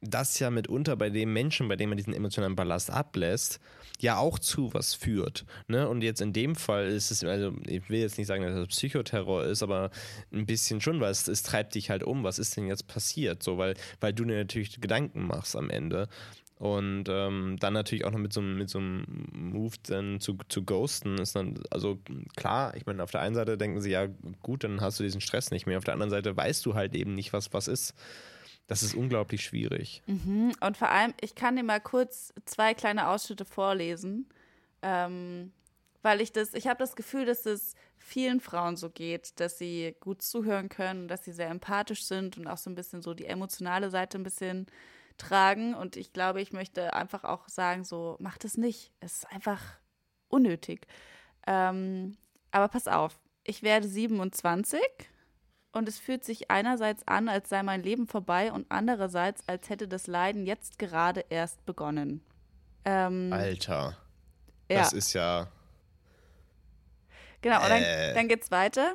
das 0.00 0.38
ja 0.38 0.50
mitunter 0.50 0.94
bei 0.96 1.10
dem 1.10 1.32
Menschen, 1.32 1.66
bei 1.66 1.74
dem 1.74 1.88
man 1.88 1.96
diesen 1.96 2.14
emotionalen 2.14 2.54
Ballast 2.54 2.90
ablässt, 2.90 3.58
ja 3.98 4.18
auch 4.18 4.38
zu 4.38 4.72
was 4.72 4.94
führt. 4.94 5.46
Ne? 5.66 5.88
Und 5.88 6.02
jetzt 6.02 6.20
in 6.20 6.32
dem 6.32 6.54
Fall 6.54 6.86
ist 6.86 7.10
es, 7.10 7.24
also 7.24 7.52
ich 7.66 7.88
will 7.88 8.00
jetzt 8.00 8.18
nicht 8.18 8.26
sagen, 8.28 8.44
dass 8.44 8.54
das 8.54 8.68
Psychoterror 8.68 9.44
ist, 9.44 9.64
aber 9.64 9.90
ein 10.32 10.46
bisschen 10.46 10.80
schon, 10.80 11.00
weil 11.00 11.10
es, 11.10 11.26
es 11.26 11.42
treibt 11.42 11.74
dich 11.74 11.90
halt 11.90 12.04
um. 12.04 12.22
Was 12.22 12.38
ist 12.38 12.56
denn 12.56 12.68
jetzt 12.68 12.86
passiert? 12.86 13.42
So, 13.42 13.58
weil, 13.58 13.74
weil 14.00 14.12
du 14.12 14.24
dir 14.24 14.36
natürlich 14.36 14.80
Gedanken 14.80 15.26
machst 15.26 15.56
am 15.56 15.70
Ende. 15.70 16.08
Und 16.58 17.04
ähm, 17.10 17.58
dann 17.60 17.74
natürlich 17.74 18.06
auch 18.06 18.12
noch 18.12 18.18
mit 18.18 18.32
so, 18.32 18.40
einem- 18.40 18.56
mit 18.56 18.70
so 18.70 18.78
einem 18.78 19.04
Move 19.32 19.74
dann 19.88 20.20
zu, 20.20 20.38
zu 20.48 20.64
ghosten 20.64 21.18
ist 21.18 21.36
dann, 21.36 21.62
also 21.70 21.98
klar, 22.34 22.74
ich 22.76 22.86
meine, 22.86 23.02
auf 23.02 23.10
der 23.10 23.20
einen 23.20 23.34
Seite 23.34 23.58
denken 23.58 23.82
sie, 23.82 23.90
ja 23.90 24.08
gut, 24.42 24.64
dann 24.64 24.80
hast 24.80 24.98
du 24.98 25.04
diesen 25.04 25.20
Stress 25.20 25.50
nicht 25.50 25.66
mehr. 25.66 25.76
Auf 25.76 25.84
der 25.84 25.92
anderen 25.92 26.10
Seite 26.10 26.34
weißt 26.34 26.64
du 26.64 26.74
halt 26.74 26.94
eben 26.94 27.14
nicht, 27.14 27.34
was 27.34 27.52
was 27.52 27.68
ist. 27.68 27.94
Das 28.68 28.82
ist 28.82 28.94
unglaublich 28.94 29.44
schwierig. 29.44 30.02
Mhm. 30.06 30.52
Und 30.60 30.76
vor 30.76 30.90
allem, 30.90 31.12
ich 31.20 31.34
kann 31.34 31.56
dir 31.56 31.62
mal 31.62 31.80
kurz 31.80 32.32
zwei 32.46 32.72
kleine 32.74 33.08
Ausschnitte 33.08 33.44
vorlesen, 33.44 34.26
ähm, 34.82 35.52
weil 36.02 36.20
ich 36.20 36.32
das, 36.32 36.54
ich 36.54 36.66
habe 36.66 36.78
das 36.78 36.96
Gefühl, 36.96 37.26
dass 37.26 37.44
es 37.46 37.74
vielen 37.98 38.40
Frauen 38.40 38.76
so 38.76 38.88
geht, 38.90 39.38
dass 39.40 39.58
sie 39.58 39.94
gut 40.00 40.22
zuhören 40.22 40.68
können, 40.68 41.06
dass 41.06 41.24
sie 41.24 41.32
sehr 41.32 41.50
empathisch 41.50 42.04
sind 42.04 42.38
und 42.38 42.46
auch 42.46 42.58
so 42.58 42.70
ein 42.70 42.74
bisschen 42.74 43.02
so 43.02 43.12
die 43.14 43.26
emotionale 43.26 43.90
Seite 43.90 44.18
ein 44.18 44.22
bisschen 44.24 44.66
tragen. 45.16 45.74
Und 45.74 45.96
ich 45.96 46.12
glaube, 46.12 46.40
ich 46.40 46.52
möchte 46.52 46.94
einfach 46.94 47.24
auch 47.24 47.48
sagen, 47.48 47.84
so, 47.84 48.16
macht 48.20 48.44
es 48.44 48.56
nicht. 48.56 48.92
Es 49.00 49.16
ist 49.18 49.30
einfach 49.32 49.60
unnötig. 50.28 50.86
Ähm, 51.46 52.16
aber 52.50 52.68
pass 52.68 52.88
auf, 52.88 53.18
ich 53.44 53.62
werde 53.62 53.86
27 53.88 54.80
und 55.72 55.88
es 55.88 55.98
fühlt 55.98 56.24
sich 56.24 56.50
einerseits 56.50 57.06
an, 57.06 57.28
als 57.28 57.48
sei 57.48 57.62
mein 57.62 57.82
Leben 57.82 58.06
vorbei 58.06 58.50
und 58.52 58.66
andererseits, 58.70 59.46
als 59.48 59.68
hätte 59.68 59.86
das 59.88 60.06
Leiden 60.06 60.46
jetzt 60.46 60.78
gerade 60.78 61.24
erst 61.28 61.64
begonnen. 61.66 62.24
Ähm, 62.84 63.32
Alter. 63.32 63.96
ja. 64.70 64.78
Das 64.80 64.92
ist 64.92 65.12
ja. 65.12 65.48
Genau, 67.42 67.62
und 67.62 67.68
dann, 67.68 67.82
Äh. 67.82 68.14
dann 68.14 68.28
geht's 68.28 68.50
weiter. 68.50 68.94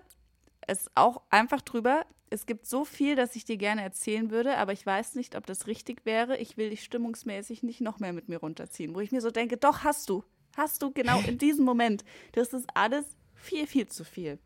Es 0.68 0.82
ist 0.82 0.92
auch 0.96 1.22
einfach 1.30 1.62
drüber. 1.62 2.06
Es 2.34 2.46
gibt 2.46 2.66
so 2.66 2.86
viel, 2.86 3.18
das 3.18 3.36
ich 3.36 3.44
dir 3.44 3.58
gerne 3.58 3.82
erzählen 3.82 4.32
würde, 4.32 4.58
aber 4.58 4.72
ich 4.72 4.86
weiß 4.86 5.16
nicht, 5.16 5.36
ob 5.36 5.46
das 5.46 5.68
richtig 5.68 6.06
wäre. 6.06 6.38
Ich 6.38 6.56
will 6.56 6.70
dich 6.70 6.82
stimmungsmäßig 6.82 7.62
nicht 7.62 7.82
noch 7.82 8.00
mehr 8.00 8.14
mit 8.14 8.30
mir 8.30 8.38
runterziehen. 8.38 8.96
Wo 8.96 9.02
ich 9.02 9.12
mir 9.12 9.20
so 9.20 9.32
denke, 9.32 9.58
doch, 9.58 9.84
hast 9.84 10.10
du. 10.10 10.24
Hast 10.56 10.82
du 10.82 10.92
genau 10.92 11.20
in 11.28 11.38
diesem 11.38 11.66
Moment. 11.66 12.06
Das 12.32 12.54
ist 12.54 12.66
alles 12.74 13.04
viel, 13.36 13.68
viel 13.68 13.88
zu 13.88 14.06
viel. 14.06 14.40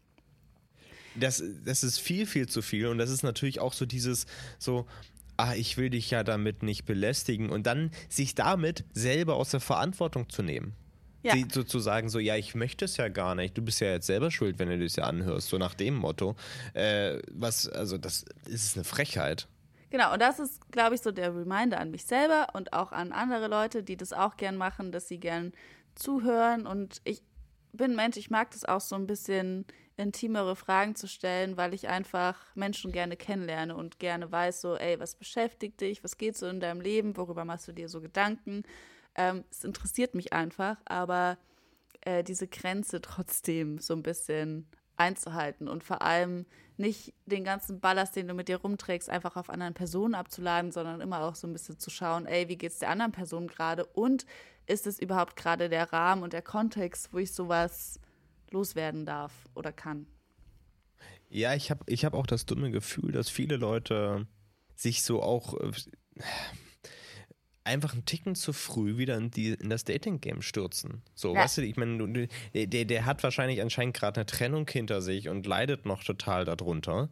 Das, 1.13 1.43
das 1.63 1.83
ist 1.83 1.99
viel, 1.99 2.25
viel 2.25 2.49
zu 2.49 2.63
viel. 2.63 2.87
Und 2.87 2.97
das 2.97 3.11
ist 3.11 3.21
natürlich 3.21 3.59
auch 3.59 3.73
so 3.73 3.85
dieses, 3.85 4.25
so, 4.57 4.87
ah, 5.37 5.53
ich 5.53 5.77
will 5.77 5.91
dich 5.91 6.09
ja 6.09 6.23
damit 6.23 6.63
nicht 6.63 6.85
belästigen. 6.85 7.51
Und 7.51 7.67
dann 7.67 7.91
sich 8.09 8.33
damit 8.33 8.83
selber 8.93 9.35
aus 9.35 9.51
der 9.51 9.59
Verantwortung 9.59 10.27
zu 10.29 10.41
nehmen. 10.41 10.75
Ja. 11.25 11.33
Sie 11.33 11.47
sozusagen 11.51 12.07
so, 12.07 12.19
ja, 12.19 12.35
ich 12.35 12.53
möchte 12.53 12.85
es 12.85 12.97
ja 12.97 13.09
gar 13.09 13.33
nicht. 13.33 13.57
Du 13.57 13.63
bist 13.63 13.81
ja 13.81 13.87
jetzt 13.87 14.05
selber 14.05 14.29
schuld, 14.29 14.59
wenn 14.59 14.69
du 14.69 14.77
das 14.77 14.95
ja 14.95 15.05
anhörst. 15.05 15.49
So 15.49 15.57
nach 15.57 15.73
dem 15.73 15.95
Motto. 15.95 16.35
Äh, 16.75 17.17
was, 17.31 17.67
also, 17.67 17.97
das 17.97 18.25
ist 18.47 18.77
eine 18.77 18.83
Frechheit. 18.83 19.47
Genau, 19.89 20.13
und 20.13 20.21
das 20.21 20.37
ist, 20.39 20.71
glaube 20.71 20.93
ich, 20.93 21.01
so 21.01 21.11
der 21.11 21.35
Reminder 21.35 21.79
an 21.79 21.89
mich 21.89 22.05
selber 22.05 22.49
und 22.53 22.73
auch 22.73 22.91
an 22.91 23.11
andere 23.11 23.47
Leute, 23.47 23.81
die 23.81 23.97
das 23.97 24.13
auch 24.13 24.37
gern 24.37 24.55
machen, 24.55 24.91
dass 24.91 25.07
sie 25.07 25.19
gern 25.19 25.53
zuhören. 25.95 26.67
Und 26.67 27.01
ich 27.05 27.23
bin 27.73 27.95
Mensch, 27.95 28.17
ich 28.17 28.29
mag 28.29 28.51
das 28.51 28.63
auch 28.63 28.81
so 28.81 28.95
ein 28.95 29.07
bisschen 29.07 29.65
intimere 29.97 30.55
Fragen 30.55 30.93
zu 30.93 31.07
stellen, 31.07 31.57
weil 31.57 31.73
ich 31.73 31.87
einfach 31.87 32.37
Menschen 32.53 32.91
gerne 32.91 33.17
kennenlerne 33.17 33.75
und 33.75 33.97
gerne 33.97 34.31
weiß, 34.31 34.61
so, 34.61 34.75
ey, 34.75 34.99
was 34.99 35.15
beschäftigt 35.15 35.81
dich, 35.81 36.03
was 36.03 36.17
geht 36.17 36.37
so 36.37 36.47
in 36.47 36.59
deinem 36.59 36.81
Leben, 36.81 37.17
worüber 37.17 37.45
machst 37.45 37.67
du 37.67 37.71
dir 37.71 37.89
so 37.89 37.99
Gedanken? 37.99 38.63
Ähm, 39.15 39.43
es 39.51 39.63
interessiert 39.63 40.15
mich 40.15 40.33
einfach, 40.33 40.77
aber 40.85 41.37
äh, 42.01 42.23
diese 42.23 42.47
Grenze 42.47 43.01
trotzdem 43.01 43.79
so 43.79 43.93
ein 43.93 44.03
bisschen 44.03 44.67
einzuhalten 44.97 45.67
und 45.67 45.83
vor 45.83 46.01
allem 46.01 46.45
nicht 46.77 47.13
den 47.25 47.43
ganzen 47.43 47.79
Ballast, 47.79 48.15
den 48.15 48.27
du 48.27 48.33
mit 48.33 48.47
dir 48.47 48.57
rumträgst, 48.57 49.09
einfach 49.09 49.35
auf 49.35 49.49
anderen 49.49 49.73
Personen 49.73 50.15
abzuladen, 50.15 50.71
sondern 50.71 51.01
immer 51.01 51.21
auch 51.21 51.35
so 51.35 51.47
ein 51.47 51.53
bisschen 51.53 51.79
zu 51.79 51.89
schauen, 51.89 52.25
ey, 52.25 52.47
wie 52.49 52.57
geht's 52.57 52.79
der 52.79 52.89
anderen 52.89 53.11
Person 53.11 53.47
gerade 53.47 53.85
und 53.85 54.25
ist 54.67 54.87
es 54.87 54.99
überhaupt 54.99 55.35
gerade 55.35 55.69
der 55.69 55.91
Rahmen 55.93 56.23
und 56.23 56.33
der 56.33 56.41
Kontext, 56.41 57.13
wo 57.13 57.19
ich 57.19 57.33
sowas 57.33 57.99
loswerden 58.51 59.05
darf 59.05 59.31
oder 59.53 59.71
kann? 59.71 60.07
Ja, 61.29 61.53
ich 61.53 61.71
habe 61.71 61.83
ich 61.87 62.05
hab 62.05 62.13
auch 62.13 62.27
das 62.27 62.45
dumme 62.45 62.71
Gefühl, 62.71 63.11
dass 63.11 63.29
viele 63.29 63.57
Leute 63.57 64.27
sich 64.75 65.03
so 65.03 65.21
auch 65.21 65.53
äh, 65.59 65.71
einfach 67.65 67.93
einen 67.93 68.05
Ticken 68.05 68.35
zu 68.35 68.53
früh 68.53 68.97
wieder 68.97 69.17
in, 69.17 69.31
die, 69.31 69.49
in 69.53 69.69
das 69.69 69.83
Dating-Game 69.83 70.41
stürzen. 70.41 71.01
So, 71.15 71.33
Ja. 71.33 71.41
weißt 71.41 71.57
du, 71.57 71.61
ich 71.63 71.75
meine, 71.75 72.27
der, 72.53 72.85
der 72.85 73.05
hat 73.05 73.23
wahrscheinlich 73.23 73.61
anscheinend 73.61 73.95
gerade 73.95 74.21
eine 74.21 74.25
Trennung 74.25 74.69
hinter 74.69 75.01
sich 75.01 75.29
und 75.29 75.45
leidet 75.45 75.85
noch 75.85 76.03
total 76.03 76.45
darunter 76.45 77.09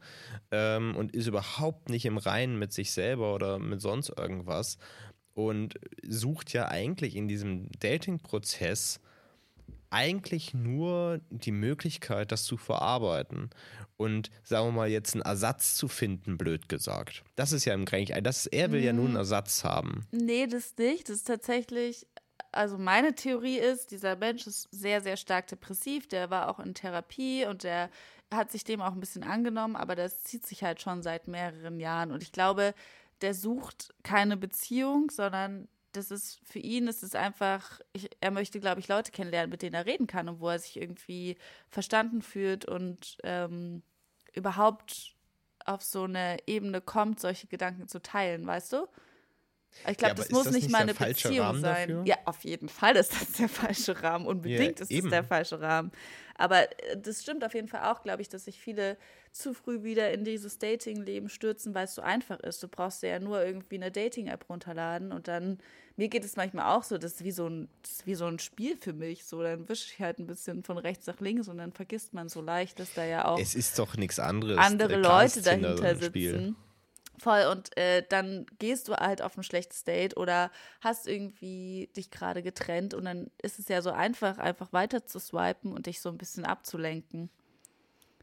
ähm, 0.52 0.96
und 0.96 1.14
ist 1.14 1.28
überhaupt 1.28 1.90
nicht 1.90 2.06
im 2.06 2.18
Reinen 2.18 2.58
mit 2.60 2.72
sich 2.72 2.92
selber 2.92 3.34
oder 3.34 3.60
mit 3.60 3.82
sonst 3.82 4.10
irgendwas 4.16 4.78
und 5.34 5.80
sucht 6.08 6.54
ja 6.54 6.68
eigentlich 6.68 7.16
in 7.16 7.28
diesem 7.28 7.70
Dating-Prozess 7.80 9.00
eigentlich 9.94 10.54
nur 10.54 11.22
die 11.30 11.52
Möglichkeit, 11.52 12.32
das 12.32 12.44
zu 12.44 12.58
verarbeiten 12.58 13.52
und 13.98 14.32
sagen 14.44 14.68
wir 14.68 14.72
mal 14.72 14.90
jetzt 14.90 15.14
einen 15.14 15.22
Ersatz 15.22 15.76
zu 15.76 15.88
finden, 15.88 16.38
blöd 16.38 16.68
gesagt. 16.68 17.24
Das 17.36 17.52
ist 17.52 17.66
ja 17.66 17.74
im 17.74 17.86
Grunde, 17.86 18.22
das 18.22 18.48
er 18.48 18.72
will 18.72 18.84
ja 18.84 18.92
nur 18.92 19.06
einen 19.06 19.16
Ersatz 19.16 19.64
haben. 19.64 20.06
Nee, 20.12 20.48
das 20.48 20.76
nicht. 20.78 21.10
Das 21.10 21.18
ist 21.18 21.28
tatsächlich, 21.28 22.08
also 22.52 22.78
meine 22.78 23.14
Theorie 23.16 23.58
ist, 23.58 23.92
dieser 23.92 24.16
Mensch 24.16 24.48
ist 24.48 24.68
sehr, 24.72 25.02
sehr 25.02 25.16
stark 25.16 25.48
depressiv. 25.48 26.08
Der 26.08 26.30
war 26.30 26.50
auch 26.50 26.60
in 26.60 26.74
Therapie 26.74 27.46
und 27.46 27.64
der 27.64 27.90
hat 28.34 28.52
sich 28.52 28.64
dem 28.64 28.82
auch 28.82 28.94
ein 28.94 29.00
bisschen 29.00 29.24
angenommen, 29.24 29.76
aber 29.76 29.96
das 29.96 30.22
zieht 30.22 30.46
sich 30.46 30.64
halt 30.64 30.82
schon 30.82 31.04
seit 31.04 31.28
mehreren 31.28 31.80
Jahren. 31.80 32.12
Und 32.12 32.24
ich 32.24 32.32
glaube, 32.32 32.74
der 33.22 33.34
sucht 33.34 33.94
keine 34.04 34.38
Beziehung, 34.38 35.12
sondern 35.12 35.68
das 35.94 36.12
ist 36.12 36.40
für 36.44 36.60
ihn 36.60 36.88
ist 36.88 37.04
es 37.04 37.16
einfach, 37.16 37.80
ich, 37.94 38.10
er 38.20 38.32
möchte, 38.32 38.60
glaube 38.60 38.80
ich, 38.80 38.88
Leute 38.88 39.12
kennenlernen, 39.12 39.50
mit 39.50 39.62
denen 39.62 39.76
er 39.76 39.86
reden 39.86 40.08
kann 40.08 40.28
und 40.28 40.40
wo 40.40 40.50
er 40.50 40.60
sich 40.60 40.78
irgendwie 40.78 41.38
verstanden 41.70 42.22
fühlt 42.22 42.66
und 42.66 43.18
ähm, 43.24 43.84
überhaupt 44.34 45.16
auf 45.66 45.82
so 45.82 46.04
eine 46.04 46.38
Ebene 46.48 46.82
kommt, 46.82 47.20
solche 47.20 47.48
Gedanken 47.48 47.88
zu 47.88 48.02
teilen, 48.02 48.46
weißt 48.46 48.74
du? 48.74 48.88
Ich 49.90 49.98
glaube, 49.98 50.12
aber 50.12 50.22
das 50.22 50.32
muss 50.32 50.44
das 50.46 50.54
nicht 50.54 50.64
nicht 50.64 50.72
mal 50.72 50.80
der 50.80 50.84
eine 50.84 50.94
falsche 50.96 51.28
Beziehung 51.30 51.46
Rahmen 51.46 51.62
sein. 51.62 51.90
dafür? 51.90 52.04
Ja, 52.06 52.16
auf 52.26 52.44
jeden 52.44 52.70
Fall 52.70 52.96
ist 52.96 53.14
das 53.14 53.32
der 53.34 53.50
falsche 53.50 54.02
Rahmen. 54.02 54.26
Unbedingt 54.26 54.80
ist 54.80 54.92
eben. 54.92 55.08
es 55.08 55.12
der 55.12 55.24
falsche 55.24 55.60
Rahmen. 55.60 55.92
Aber 56.36 56.62
äh, 56.84 56.98
das 56.98 57.22
stimmt 57.22 57.44
auf 57.44 57.54
jeden 57.54 57.68
Fall 57.68 57.92
auch, 57.92 58.04
glaube 58.04 58.22
ich, 58.22 58.30
dass 58.30 58.46
sich 58.46 58.60
viele 58.60 58.98
zu 59.32 59.54
früh 59.54 59.84
wieder 59.84 60.12
in 60.12 60.24
dieses 60.24 60.60
Dating-Leben 60.60 61.28
stürzen, 61.28 61.74
weil 61.74 61.86
es 61.86 61.96
so 61.96 62.02
einfach 62.02 62.40
ist. 62.40 62.62
Du 62.62 62.68
brauchst 62.68 63.02
ja 63.04 63.20
nur 63.20 63.44
irgendwie 63.44 63.76
eine 63.76 63.92
Dating-App 63.92 64.48
runterladen 64.48 65.12
und 65.12 65.28
dann, 65.28 65.58
mir 65.98 66.08
geht 66.08 66.24
es 66.24 66.36
manchmal 66.36 66.76
auch 66.76 66.84
so, 66.84 66.98
das 67.00 67.14
ist 67.14 67.24
wie 67.24 67.32
so 67.32 67.48
ein, 67.48 67.68
das 67.82 68.06
wie 68.06 68.16
so 68.16 68.26
ein 68.28 68.38
Spiel 68.40 68.78
für 68.78 68.94
mich. 68.94 69.26
So, 69.26 69.42
dann 69.42 69.68
wische 69.68 69.92
ich 69.92 70.00
halt 70.00 70.20
ein 70.20 70.28
bisschen 70.28 70.64
von 70.64 70.78
rechts 70.78 71.08
nach 71.08 71.20
links 71.20 71.48
und 71.48 71.58
dann 71.58 71.72
vergisst 71.72 72.14
man 72.14 72.30
so 72.30 72.42
leicht, 72.42 72.80
dass 72.80 72.94
da 72.94 73.04
ja 73.06 73.26
auch 73.26 73.40
Es 73.40 73.56
ist 73.56 73.80
doch 73.80 73.98
nichts 73.98 74.20
anderes. 74.20 74.58
andere 74.58 74.98
Leute 74.98 75.42
dahinter 75.42 75.96
sitzen. 75.96 76.56
Voll, 77.20 77.46
und 77.52 77.78
äh, 77.78 78.04
dann 78.10 78.46
gehst 78.60 78.88
du 78.88 78.96
halt 78.96 79.22
auf 79.22 79.38
ein 79.38 79.44
schlechtes 79.44 79.84
Date 79.84 80.18
oder 80.18 80.52
hast 80.82 81.08
irgendwie 81.08 81.90
dich 81.96 82.10
gerade 82.10 82.42
getrennt 82.42 82.94
und 82.94 83.06
dann 83.06 83.30
ist 83.42 83.60
es 83.60 83.68
ja 83.68 83.82
so 83.82 83.92
einfach, 83.92 84.40
einfach 84.40 84.74
weiter 84.74 85.06
zu 85.06 85.20
swipen 85.20 85.74
und 85.74 85.86
dich 85.86 86.02
so 86.02 86.10
ein 86.10 86.18
bisschen 86.18 86.44
abzulenken. 86.44 87.30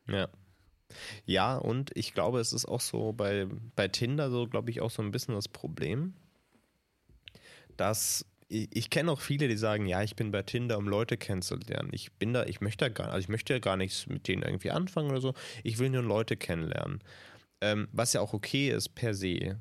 Ja. 0.09 0.28
Ja, 1.24 1.57
und 1.57 1.93
ich 1.95 2.14
glaube, 2.14 2.41
es 2.41 2.53
ist 2.53 2.66
auch 2.66 2.80
so 2.80 3.12
bei, 3.12 3.47
bei 3.76 3.86
Tinder 3.86 4.28
so, 4.30 4.49
glaube 4.49 4.70
ich, 4.70 4.80
auch 4.80 4.91
so 4.91 5.03
ein 5.03 5.12
bisschen 5.12 5.34
das 5.36 5.47
Problem, 5.47 6.14
dass 7.76 8.26
ich, 8.49 8.68
ich 8.76 8.91
kenne 8.91 9.12
auch 9.12 9.20
viele, 9.20 9.49
die 9.49 9.57
sagen, 9.57 9.86
ja, 9.86 10.03
ich 10.03 10.16
bin 10.16 10.32
bei 10.32 10.43
Tinder, 10.43 10.76
um 10.76 10.88
Leute 10.88 11.16
kennenzulernen. 11.16 11.91
Ich 11.93 12.12
bin 12.12 12.32
da, 12.32 12.45
ich 12.45 12.61
möchte 12.61 12.86
da 12.86 12.88
gar, 12.88 13.09
also 13.09 13.20
ich 13.20 13.28
möchte 13.28 13.53
ja 13.53 13.61
gar 13.61 13.76
nichts 13.76 14.07
mit 14.09 14.26
denen 14.28 14.43
irgendwie 14.43 14.72
anfangen 14.72 15.11
oder 15.11 15.20
so. 15.20 15.34
Ich 15.62 15.78
will 15.78 15.91
nur 15.91 16.03
Leute 16.03 16.36
kennenlernen. 16.36 17.01
Ähm, 17.61 17.88
was 17.92 18.12
ja 18.12 18.20
auch 18.20 18.32
okay 18.32 18.70
ist 18.70 18.90
per 18.90 19.14
se. 19.14 19.61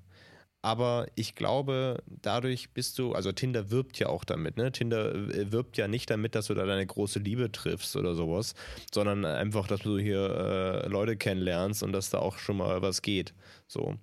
Aber 0.62 1.08
ich 1.16 1.36
glaube, 1.36 2.04
dadurch 2.06 2.72
bist 2.72 3.00
du, 3.00 3.14
also 3.14 3.32
Tinder 3.32 3.72
wirbt 3.72 3.98
ja 3.98 4.08
auch 4.08 4.26
damit, 4.26 4.58
ne? 4.58 4.72
Tinder 4.74 5.16
äh, 5.16 5.52
wirbt 5.54 5.78
ja 5.78 5.88
nicht 5.88 6.10
damit, 6.10 6.36
dass 6.36 6.48
du 6.48 6.54
da 6.54 6.66
deine 6.66 6.86
große 6.86 7.20
Liebe 7.20 7.50
triffst 7.52 7.96
oder 7.96 8.14
sowas, 8.14 8.56
sondern 8.94 9.24
einfach, 9.24 9.68
dass 9.68 9.82
du 9.82 9.98
hier 9.98 10.84
äh, 10.84 10.88
Leute 10.90 11.16
kennenlernst 11.16 11.82
und 11.82 11.94
dass 11.94 12.10
da 12.10 12.20
auch 12.20 12.38
schon 12.38 12.58
mal 12.58 12.82
was 12.82 13.02
geht. 13.02 13.34
So. 13.68 13.96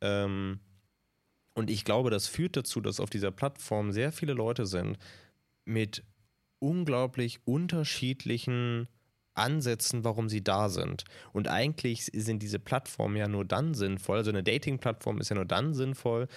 Ähm, 0.00 0.60
und 1.54 1.68
ich 1.68 1.84
glaube, 1.84 2.08
das 2.08 2.28
führt 2.28 2.56
dazu, 2.56 2.80
dass 2.80 3.00
auf 3.00 3.10
dieser 3.10 3.30
Plattform 3.30 3.92
sehr 3.92 4.12
viele 4.12 4.32
Leute 4.32 4.64
sind 4.64 4.96
mit 5.66 6.02
unglaublich 6.60 7.40
unterschiedlichen 7.44 8.88
Ansätzen, 9.40 10.04
warum 10.04 10.28
sie 10.28 10.44
da 10.44 10.68
sind. 10.68 11.04
Und 11.32 11.48
eigentlich 11.48 12.06
sind 12.12 12.42
diese 12.42 12.58
Plattformen 12.58 13.16
ja 13.16 13.28
nur 13.28 13.44
dann 13.44 13.74
sinnvoll, 13.74 14.18
also 14.18 14.30
eine 14.30 14.42
Dating-Plattform 14.42 15.18
ist 15.20 15.30
ja 15.30 15.36
nur 15.36 15.46
dann 15.46 15.74
sinnvoll, 15.74 16.28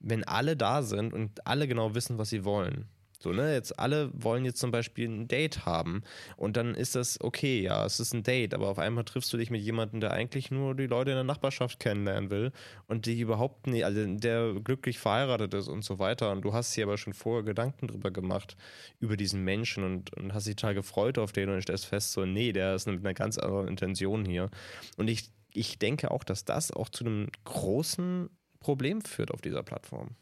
wenn 0.00 0.24
alle 0.24 0.56
da 0.56 0.82
sind 0.82 1.12
und 1.12 1.46
alle 1.46 1.68
genau 1.68 1.94
wissen, 1.94 2.18
was 2.18 2.30
sie 2.30 2.44
wollen. 2.44 2.88
So, 3.20 3.32
ne, 3.32 3.52
jetzt 3.52 3.78
alle 3.80 4.10
wollen 4.14 4.44
jetzt 4.44 4.60
zum 4.60 4.70
Beispiel 4.70 5.08
ein 5.08 5.26
Date 5.26 5.66
haben 5.66 6.02
und 6.36 6.56
dann 6.56 6.76
ist 6.76 6.94
das 6.94 7.20
okay, 7.20 7.60
ja, 7.60 7.84
es 7.84 7.98
ist 7.98 8.14
ein 8.14 8.22
Date, 8.22 8.54
aber 8.54 8.68
auf 8.68 8.78
einmal 8.78 9.02
triffst 9.02 9.32
du 9.32 9.36
dich 9.36 9.50
mit 9.50 9.60
jemandem, 9.60 9.98
der 9.98 10.12
eigentlich 10.12 10.52
nur 10.52 10.76
die 10.76 10.86
Leute 10.86 11.10
in 11.10 11.16
der 11.16 11.24
Nachbarschaft 11.24 11.80
kennenlernen 11.80 12.30
will 12.30 12.52
und 12.86 13.06
die 13.06 13.18
überhaupt 13.18 13.66
nicht, 13.66 13.84
also 13.84 14.06
der 14.06 14.54
glücklich 14.62 15.00
verheiratet 15.00 15.52
ist 15.54 15.66
und 15.66 15.84
so 15.84 15.98
weiter 15.98 16.30
und 16.30 16.42
du 16.42 16.52
hast 16.52 16.76
dir 16.76 16.84
aber 16.84 16.96
schon 16.96 17.12
vorher 17.12 17.42
Gedanken 17.42 17.88
drüber 17.88 18.12
gemacht, 18.12 18.56
über 19.00 19.16
diesen 19.16 19.42
Menschen 19.42 19.82
und, 19.82 20.14
und 20.16 20.32
hast 20.32 20.46
dich 20.46 20.54
total 20.54 20.74
gefreut 20.74 21.18
auf 21.18 21.32
den 21.32 21.48
und 21.48 21.60
stellst 21.60 21.86
fest, 21.86 22.12
so, 22.12 22.24
nee, 22.24 22.52
der 22.52 22.76
ist 22.76 22.86
mit 22.86 23.00
einer 23.00 23.14
ganz 23.14 23.36
anderen 23.36 23.66
Intention 23.66 24.24
hier. 24.24 24.48
Und 24.96 25.08
ich, 25.08 25.30
ich 25.52 25.80
denke 25.80 26.12
auch, 26.12 26.22
dass 26.22 26.44
das 26.44 26.70
auch 26.70 26.88
zu 26.88 27.04
einem 27.04 27.28
großen 27.44 28.30
Problem 28.60 29.00
führt 29.00 29.32
auf 29.32 29.40
dieser 29.40 29.64
Plattform. 29.64 30.14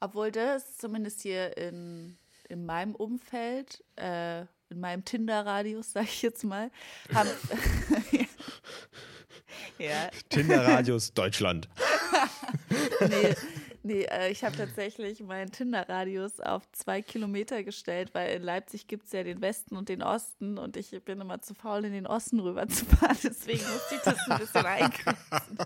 Obwohl 0.00 0.30
das 0.30 0.76
zumindest 0.76 1.22
hier 1.22 1.56
in, 1.56 2.18
in 2.48 2.64
meinem 2.64 2.94
Umfeld, 2.94 3.82
äh, 3.96 4.42
in 4.70 4.80
meinem 4.80 5.04
Tinder-Radius, 5.04 5.92
sage 5.92 6.06
ich 6.06 6.22
jetzt 6.22 6.44
mal, 6.44 6.70
haben. 7.12 7.30
ja, 9.78 10.10
Tinder-Radius 10.28 11.12
Deutschland. 11.14 11.68
nee, 13.08 13.34
Nee, 13.88 14.02
äh, 14.02 14.30
ich 14.30 14.44
habe 14.44 14.54
tatsächlich 14.54 15.22
meinen 15.22 15.50
Tinder-Radius 15.50 16.40
auf 16.40 16.70
zwei 16.72 17.00
Kilometer 17.00 17.62
gestellt, 17.62 18.10
weil 18.12 18.36
in 18.36 18.42
Leipzig 18.42 18.86
gibt 18.86 19.06
es 19.06 19.12
ja 19.12 19.22
den 19.22 19.40
Westen 19.40 19.76
und 19.76 19.88
den 19.88 20.02
Osten 20.02 20.58
und 20.58 20.76
ich 20.76 20.90
bin 21.04 21.22
immer 21.22 21.40
zu 21.40 21.54
faul, 21.54 21.86
in 21.86 21.92
den 21.92 22.06
Osten 22.06 22.38
rüber 22.40 22.68
zu 22.68 22.84
fahren. 22.84 23.16
Deswegen 23.22 23.62
musste 23.62 23.94
ich 23.94 24.00
das 24.02 24.28
ein 24.28 24.38
bisschen 24.38 24.66
eingrenzen. 24.66 25.58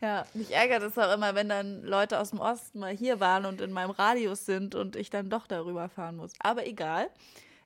Ja, 0.00 0.24
mich 0.34 0.54
ärgert 0.54 0.82
es 0.82 0.96
auch 0.96 1.12
immer, 1.12 1.34
wenn 1.34 1.48
dann 1.48 1.82
Leute 1.82 2.18
aus 2.18 2.30
dem 2.30 2.40
Osten 2.40 2.78
mal 2.78 2.96
hier 2.96 3.20
waren 3.20 3.44
und 3.44 3.60
in 3.60 3.70
meinem 3.70 3.90
Radius 3.90 4.46
sind 4.46 4.74
und 4.74 4.96
ich 4.96 5.10
dann 5.10 5.28
doch 5.28 5.46
darüber 5.46 5.88
fahren 5.88 6.16
muss. 6.16 6.32
Aber 6.38 6.66
egal. 6.66 7.10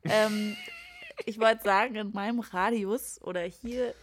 Ähm, 0.05 0.57
ich 1.27 1.39
wollte 1.39 1.63
sagen, 1.63 1.95
in 1.95 2.13
meinem 2.13 2.41
Radius 2.41 3.21
oder 3.23 3.43
hier 3.43 3.95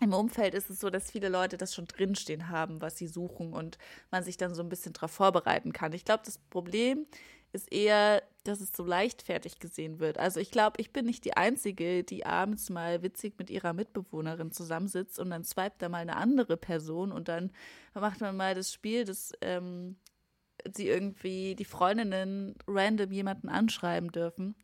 im 0.00 0.14
Umfeld 0.14 0.54
ist 0.54 0.70
es 0.70 0.80
so, 0.80 0.90
dass 0.90 1.10
viele 1.10 1.28
Leute 1.28 1.58
das 1.58 1.74
schon 1.74 1.86
drinstehen 1.86 2.48
haben, 2.48 2.80
was 2.80 2.96
sie 2.96 3.06
suchen 3.06 3.52
und 3.52 3.78
man 4.10 4.24
sich 4.24 4.36
dann 4.36 4.54
so 4.54 4.62
ein 4.62 4.68
bisschen 4.68 4.94
darauf 4.94 5.10
vorbereiten 5.10 5.72
kann. 5.72 5.92
Ich 5.92 6.04
glaube, 6.04 6.22
das 6.24 6.38
Problem 6.38 7.06
ist 7.52 7.72
eher, 7.72 8.22
dass 8.44 8.60
es 8.60 8.72
so 8.72 8.84
leichtfertig 8.84 9.58
gesehen 9.58 9.98
wird. 9.98 10.18
Also 10.18 10.40
ich 10.40 10.50
glaube, 10.50 10.80
ich 10.80 10.92
bin 10.92 11.04
nicht 11.04 11.24
die 11.24 11.36
Einzige, 11.36 12.04
die 12.04 12.24
abends 12.24 12.70
mal 12.70 13.02
witzig 13.02 13.34
mit 13.38 13.50
ihrer 13.50 13.72
Mitbewohnerin 13.72 14.52
zusammensitzt 14.52 15.18
und 15.18 15.30
dann 15.30 15.44
swipet 15.44 15.82
da 15.82 15.88
mal 15.88 15.98
eine 15.98 16.16
andere 16.16 16.56
Person 16.56 17.12
und 17.12 17.28
dann 17.28 17.50
macht 17.94 18.20
man 18.20 18.36
mal 18.36 18.54
das 18.54 18.72
Spiel, 18.72 19.04
dass 19.04 19.32
ähm, 19.40 19.96
sie 20.74 20.88
irgendwie 20.88 21.54
die 21.54 21.64
Freundinnen 21.64 22.54
random 22.66 23.10
jemanden 23.12 23.48
anschreiben 23.48 24.10
dürfen. 24.10 24.54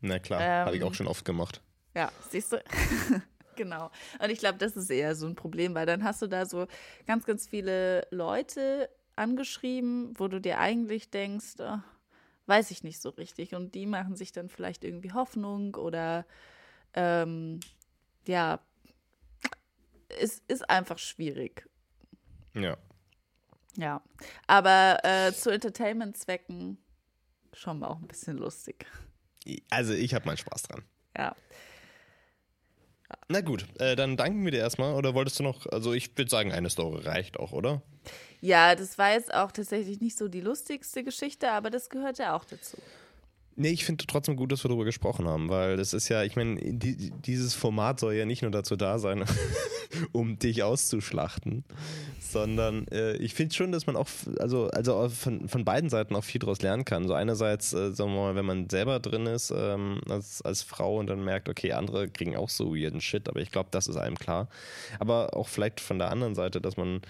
Na 0.00 0.18
klar, 0.18 0.40
Ähm, 0.40 0.66
habe 0.66 0.76
ich 0.76 0.82
auch 0.84 0.94
schon 0.94 1.06
oft 1.06 1.24
gemacht. 1.24 1.62
Ja, 1.94 2.10
siehst 2.30 2.52
du? 2.52 2.62
genau. 3.56 3.90
Und 4.20 4.30
ich 4.30 4.38
glaube, 4.38 4.58
das 4.58 4.76
ist 4.76 4.90
eher 4.90 5.14
so 5.14 5.26
ein 5.26 5.34
Problem, 5.36 5.74
weil 5.74 5.86
dann 5.86 6.02
hast 6.02 6.22
du 6.22 6.26
da 6.26 6.46
so 6.46 6.66
ganz, 7.06 7.24
ganz 7.24 7.46
viele 7.46 8.06
Leute 8.10 8.88
angeschrieben, 9.14 10.14
wo 10.18 10.26
du 10.28 10.40
dir 10.40 10.58
eigentlich 10.58 11.10
denkst, 11.10 11.54
oh, 11.60 11.78
weiß 12.46 12.70
ich 12.70 12.82
nicht 12.82 13.00
so 13.00 13.10
richtig. 13.10 13.54
Und 13.54 13.74
die 13.74 13.86
machen 13.86 14.16
sich 14.16 14.32
dann 14.32 14.48
vielleicht 14.48 14.84
irgendwie 14.84 15.12
Hoffnung 15.12 15.74
oder 15.74 16.26
ähm, 16.94 17.60
ja, 18.26 18.60
es 20.08 20.42
ist 20.48 20.68
einfach 20.68 20.98
schwierig. 20.98 21.68
Ja. 22.54 22.76
Ja. 23.76 24.02
Aber 24.46 24.98
äh, 25.02 25.32
zu 25.32 25.50
Entertainment-Zwecken 25.50 26.78
schon 27.54 27.78
mal 27.78 27.88
auch 27.88 27.98
ein 27.98 28.08
bisschen 28.08 28.36
lustig. 28.36 28.86
Also 29.70 29.92
ich 29.92 30.14
habe 30.14 30.26
meinen 30.26 30.36
Spaß 30.36 30.62
dran. 30.64 30.84
Ja. 31.16 31.34
Na 33.28 33.40
gut, 33.40 33.66
äh, 33.78 33.96
dann 33.96 34.16
danken 34.16 34.44
wir 34.44 34.52
dir 34.52 34.60
erstmal. 34.60 34.94
Oder 34.94 35.14
wolltest 35.14 35.38
du 35.38 35.42
noch, 35.42 35.66
also 35.66 35.92
ich 35.92 36.16
würde 36.16 36.30
sagen, 36.30 36.52
eine 36.52 36.70
Story 36.70 37.02
reicht 37.02 37.38
auch, 37.38 37.52
oder? 37.52 37.82
Ja, 38.42 38.74
das 38.74 38.98
war 38.98 39.12
jetzt 39.12 39.32
auch 39.32 39.52
tatsächlich 39.52 40.00
nicht 40.00 40.18
so 40.18 40.26
die 40.26 40.40
lustigste 40.40 41.04
Geschichte, 41.04 41.52
aber 41.52 41.70
das 41.70 41.88
gehört 41.88 42.18
ja 42.18 42.34
auch 42.34 42.44
dazu. 42.44 42.76
Nee, 43.54 43.70
ich 43.70 43.84
finde 43.84 44.04
trotzdem 44.06 44.34
gut, 44.34 44.50
dass 44.50 44.64
wir 44.64 44.68
darüber 44.68 44.84
gesprochen 44.84 45.28
haben, 45.28 45.48
weil 45.48 45.76
das 45.76 45.92
ist 45.92 46.08
ja, 46.08 46.24
ich 46.24 46.34
meine, 46.34 46.58
die, 46.58 47.10
dieses 47.10 47.54
Format 47.54 48.00
soll 48.00 48.14
ja 48.14 48.24
nicht 48.24 48.42
nur 48.42 48.50
dazu 48.50 48.74
da 48.74 48.98
sein, 48.98 49.24
um 50.12 50.38
dich 50.38 50.64
auszuschlachten, 50.64 51.62
sondern 52.18 52.88
äh, 52.88 53.14
ich 53.18 53.34
finde 53.34 53.54
schon, 53.54 53.70
dass 53.70 53.86
man 53.86 53.94
auch, 53.94 54.08
also, 54.40 54.68
also 54.70 55.08
von, 55.10 55.48
von 55.48 55.64
beiden 55.64 55.90
Seiten 55.90 56.16
auch 56.16 56.24
viel 56.24 56.40
daraus 56.40 56.62
lernen 56.62 56.84
kann. 56.84 57.06
So 57.06 57.14
einerseits, 57.14 57.74
äh, 57.74 57.92
sagen 57.92 58.14
wir 58.14 58.22
mal, 58.22 58.34
wenn 58.34 58.46
man 58.46 58.70
selber 58.70 58.98
drin 58.98 59.26
ist 59.26 59.52
ähm, 59.54 60.00
als, 60.08 60.42
als 60.42 60.62
Frau 60.62 60.98
und 60.98 61.06
dann 61.08 61.22
merkt, 61.22 61.48
okay, 61.48 61.72
andere 61.72 62.08
kriegen 62.08 62.36
auch 62.36 62.48
so 62.48 62.74
weirden 62.74 63.02
Shit, 63.02 63.28
aber 63.28 63.40
ich 63.40 63.52
glaube, 63.52 63.68
das 63.70 63.86
ist 63.86 63.96
einem 63.96 64.18
klar. 64.18 64.48
Aber 64.98 65.36
auch 65.36 65.48
vielleicht 65.48 65.80
von 65.80 65.98
der 65.98 66.10
anderen 66.10 66.34
Seite, 66.34 66.60
dass 66.60 66.78
man 66.78 67.02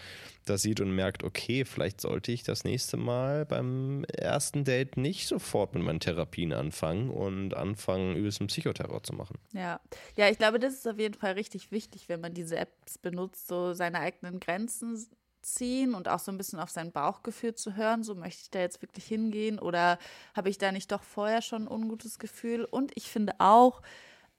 das 0.45 0.63
sieht 0.63 0.81
und 0.81 0.95
merkt, 0.95 1.25
okay, 1.25 1.65
vielleicht 1.65 2.01
sollte 2.01 2.33
ich 2.33 2.43
das 2.43 2.65
nächste 2.65 2.97
Mal 2.97 3.47
beim 3.47 4.05
ersten 4.05 4.65
Date 4.65 4.97
nicht 4.97 5.27
sofort 5.27 5.75
mit 5.75 5.83
meinen 5.83 6.01
Therapien 6.01 6.53
anfangen 6.53 7.11
und 7.11 7.55
anfangen, 7.55 8.17
übelst 8.17 8.41
einen 8.41 8.49
Psychoterror 8.49 9.03
zu 9.03 9.15
machen. 9.15 9.39
Ja. 9.53 9.81
Ja, 10.17 10.29
ich 10.29 10.39
glaube, 10.39 10.59
das 10.59 10.75
ist 10.75 10.89
auf 10.89 10.99
jeden 10.99 11.15
Fall 11.15 11.33
richtig 11.33 11.71
wichtig, 11.71 12.09
wenn 12.09 12.21
man 12.21 12.35
diese 12.35 12.57
Apps 12.57 12.99
benutzt, 12.99 13.49
so 13.49 13.73
seine 13.73 14.01
eigenen 14.01 14.41
Grenzen 14.41 15.07
ziehen 15.43 15.95
und 15.95 16.09
auch 16.09 16.21
so 16.21 16.31
ein 16.31 16.39
bisschen 16.39 16.61
auf 16.61 16.71
sein 16.71 16.93
Bauchgefühl 16.93 17.55
zu 17.55 17.75
hören, 17.77 18.05
so 18.05 18.15
möchte 18.15 18.43
ich 18.43 18.51
da 18.51 18.61
jetzt 18.61 18.81
wirklich 18.81 19.05
hingehen 19.07 19.59
oder 19.59 19.99
habe 20.35 20.49
ich 20.49 20.59
da 20.59 20.71
nicht 20.71 20.93
doch 20.93 21.03
vorher 21.03 21.43
schon 21.43 21.63
ein 21.63 21.69
ungutes 21.69 22.19
Gefühl? 22.19 22.65
Und 22.65 22.93
ich 22.95 23.09
finde 23.11 23.35
auch, 23.39 23.83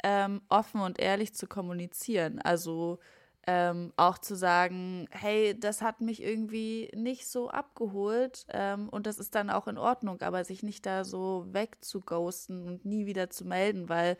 ähm, 0.03 0.41
offen 0.49 0.81
und 0.81 0.99
ehrlich 0.99 1.33
zu 1.33 1.47
kommunizieren. 1.47 2.39
Also 2.41 2.99
ähm, 3.45 3.91
auch 3.97 4.17
zu 4.17 4.35
sagen, 4.35 5.07
hey, 5.11 5.59
das 5.59 5.81
hat 5.81 6.01
mich 6.01 6.23
irgendwie 6.23 6.89
nicht 6.95 7.27
so 7.27 7.49
abgeholt 7.49 8.45
ähm, 8.49 8.89
und 8.89 9.05
das 9.05 9.19
ist 9.19 9.35
dann 9.35 9.49
auch 9.49 9.67
in 9.67 9.77
Ordnung, 9.77 10.21
aber 10.21 10.45
sich 10.45 10.63
nicht 10.63 10.85
da 10.85 11.03
so 11.03 11.45
wegzughosten 11.51 12.65
und 12.65 12.85
nie 12.85 13.05
wieder 13.05 13.29
zu 13.29 13.45
melden, 13.45 13.89
weil 13.89 14.17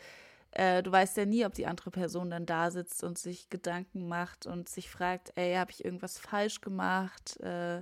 äh, 0.52 0.84
du 0.84 0.92
weißt 0.92 1.18
ja 1.18 1.26
nie, 1.26 1.46
ob 1.46 1.54
die 1.54 1.68
andere 1.68 1.90
Person 1.90 2.30
dann 2.30 2.46
da 2.46 2.70
sitzt 2.70 3.04
und 3.04 3.18
sich 3.18 3.50
Gedanken 3.50 4.08
macht 4.08 4.46
und 4.46 4.70
sich 4.70 4.90
fragt, 4.90 5.32
ey, 5.36 5.56
habe 5.56 5.72
ich 5.72 5.84
irgendwas 5.86 6.20
falsch 6.20 6.62
gemacht? 6.62 7.40
Äh, 7.40 7.82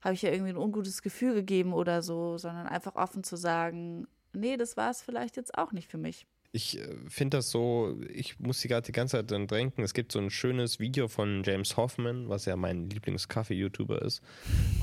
habe 0.00 0.14
ich 0.14 0.22
ja 0.22 0.30
irgendwie 0.30 0.52
ein 0.52 0.58
ungutes 0.58 1.02
Gefühl 1.02 1.34
gegeben 1.34 1.72
oder 1.72 2.02
so, 2.02 2.38
sondern 2.38 2.68
einfach 2.68 2.94
offen 2.94 3.24
zu 3.24 3.36
sagen, 3.36 4.06
nee, 4.32 4.56
das 4.56 4.76
war 4.76 4.90
es 4.90 5.02
vielleicht 5.02 5.36
jetzt 5.36 5.56
auch 5.58 5.72
nicht 5.72 5.90
für 5.90 5.98
mich. 5.98 6.26
Ich 6.52 6.78
äh, 6.78 6.96
finde 7.08 7.38
das 7.38 7.50
so, 7.50 7.98
ich 8.08 8.38
muss 8.38 8.60
die 8.60 8.68
gerade 8.68 8.86
die 8.86 8.92
ganze 8.92 9.18
Zeit 9.18 9.30
dran 9.30 9.46
denken. 9.46 9.82
Es 9.82 9.94
gibt 9.94 10.12
so 10.12 10.18
ein 10.18 10.30
schönes 10.30 10.78
Video 10.78 11.08
von 11.08 11.42
James 11.44 11.76
Hoffman, 11.76 12.28
was 12.28 12.46
ja 12.46 12.56
mein 12.56 12.88
Lieblings-Kaffee-YouTuber 12.88 14.02
ist. 14.02 14.22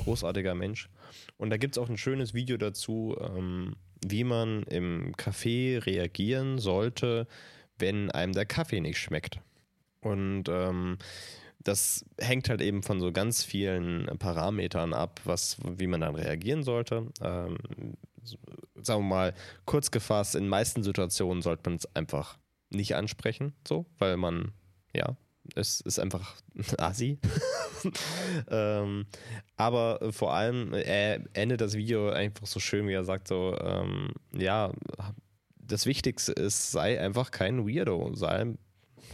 Großartiger 0.04 0.54
Mensch. 0.54 0.88
Und 1.36 1.50
da 1.50 1.56
gibt 1.56 1.76
es 1.76 1.82
auch 1.82 1.88
ein 1.88 1.98
schönes 1.98 2.34
Video 2.34 2.56
dazu, 2.56 3.16
ähm, 3.20 3.76
wie 4.06 4.24
man 4.24 4.62
im 4.64 5.14
Café 5.16 5.84
reagieren 5.84 6.58
sollte, 6.58 7.26
wenn 7.78 8.10
einem 8.10 8.32
der 8.32 8.46
Kaffee 8.46 8.80
nicht 8.80 8.98
schmeckt. 8.98 9.40
Und 10.00 10.44
ähm, 10.48 10.98
das 11.66 12.04
hängt 12.18 12.48
halt 12.48 12.60
eben 12.60 12.82
von 12.82 13.00
so 13.00 13.10
ganz 13.10 13.42
vielen 13.42 14.06
Parametern 14.18 14.92
ab, 14.92 15.20
was, 15.24 15.56
wie 15.64 15.88
man 15.88 16.00
dann 16.00 16.14
reagieren 16.14 16.62
sollte. 16.62 17.08
Ähm, 17.20 17.58
sagen 18.76 19.02
wir 19.02 19.08
mal, 19.08 19.34
kurz 19.64 19.90
gefasst, 19.90 20.36
in 20.36 20.48
meisten 20.48 20.84
Situationen 20.84 21.42
sollte 21.42 21.68
man 21.68 21.76
es 21.76 21.96
einfach 21.96 22.38
nicht 22.70 22.94
ansprechen, 22.94 23.52
so, 23.66 23.86
weil 23.98 24.16
man, 24.16 24.52
ja, 24.94 25.16
es 25.56 25.80
ist 25.80 25.98
einfach 25.98 26.36
assi. 26.78 27.18
ähm, 28.50 29.06
aber 29.56 30.12
vor 30.12 30.34
allem, 30.34 30.72
er 30.72 31.20
endet 31.32 31.60
das 31.60 31.74
Video 31.74 32.10
einfach 32.10 32.46
so 32.46 32.60
schön, 32.60 32.86
wie 32.86 32.92
er 32.92 33.04
sagt, 33.04 33.26
so, 33.26 33.56
ähm, 33.60 34.12
ja, 34.32 34.72
das 35.58 35.86
Wichtigste 35.86 36.30
ist, 36.32 36.70
sei 36.70 37.00
einfach 37.00 37.32
kein 37.32 37.66
Weirdo, 37.66 38.14
sei 38.14 38.54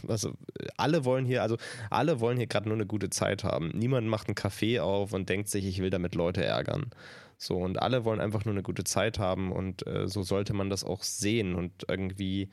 also 0.07 0.33
alle 0.77 1.05
wollen 1.05 1.25
hier, 1.25 1.41
also 1.43 1.57
alle 1.89 2.19
wollen 2.19 2.37
hier 2.37 2.47
gerade 2.47 2.67
nur 2.67 2.77
eine 2.77 2.85
gute 2.85 3.09
Zeit 3.09 3.43
haben. 3.43 3.69
Niemand 3.73 4.07
macht 4.07 4.27
einen 4.27 4.35
Café 4.35 4.81
auf 4.81 5.13
und 5.13 5.29
denkt 5.29 5.49
sich, 5.49 5.65
ich 5.65 5.79
will 5.79 5.89
damit 5.89 6.15
Leute 6.15 6.43
ärgern. 6.43 6.91
So, 7.37 7.57
und 7.57 7.81
alle 7.81 8.05
wollen 8.05 8.21
einfach 8.21 8.45
nur 8.45 8.53
eine 8.53 8.63
gute 8.63 8.83
Zeit 8.83 9.19
haben 9.19 9.51
und 9.51 9.85
äh, 9.87 10.07
so 10.07 10.23
sollte 10.23 10.53
man 10.53 10.69
das 10.69 10.83
auch 10.83 11.03
sehen 11.03 11.55
und 11.55 11.71
irgendwie 11.87 12.49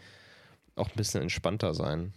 auch 0.74 0.89
ein 0.89 0.97
bisschen 0.97 1.22
entspannter 1.22 1.74
sein. 1.74 2.12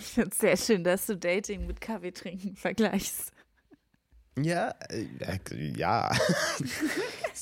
Ich 0.00 0.06
finde 0.06 0.30
es 0.30 0.38
sehr 0.38 0.56
schön, 0.56 0.84
dass 0.84 1.06
du 1.06 1.16
Dating 1.16 1.66
mit 1.66 1.80
Kaffee 1.80 2.12
trinken 2.12 2.56
vergleichst. 2.56 3.32
Ja, 4.40 4.74
äh, 4.88 5.04
ja. 5.76 6.10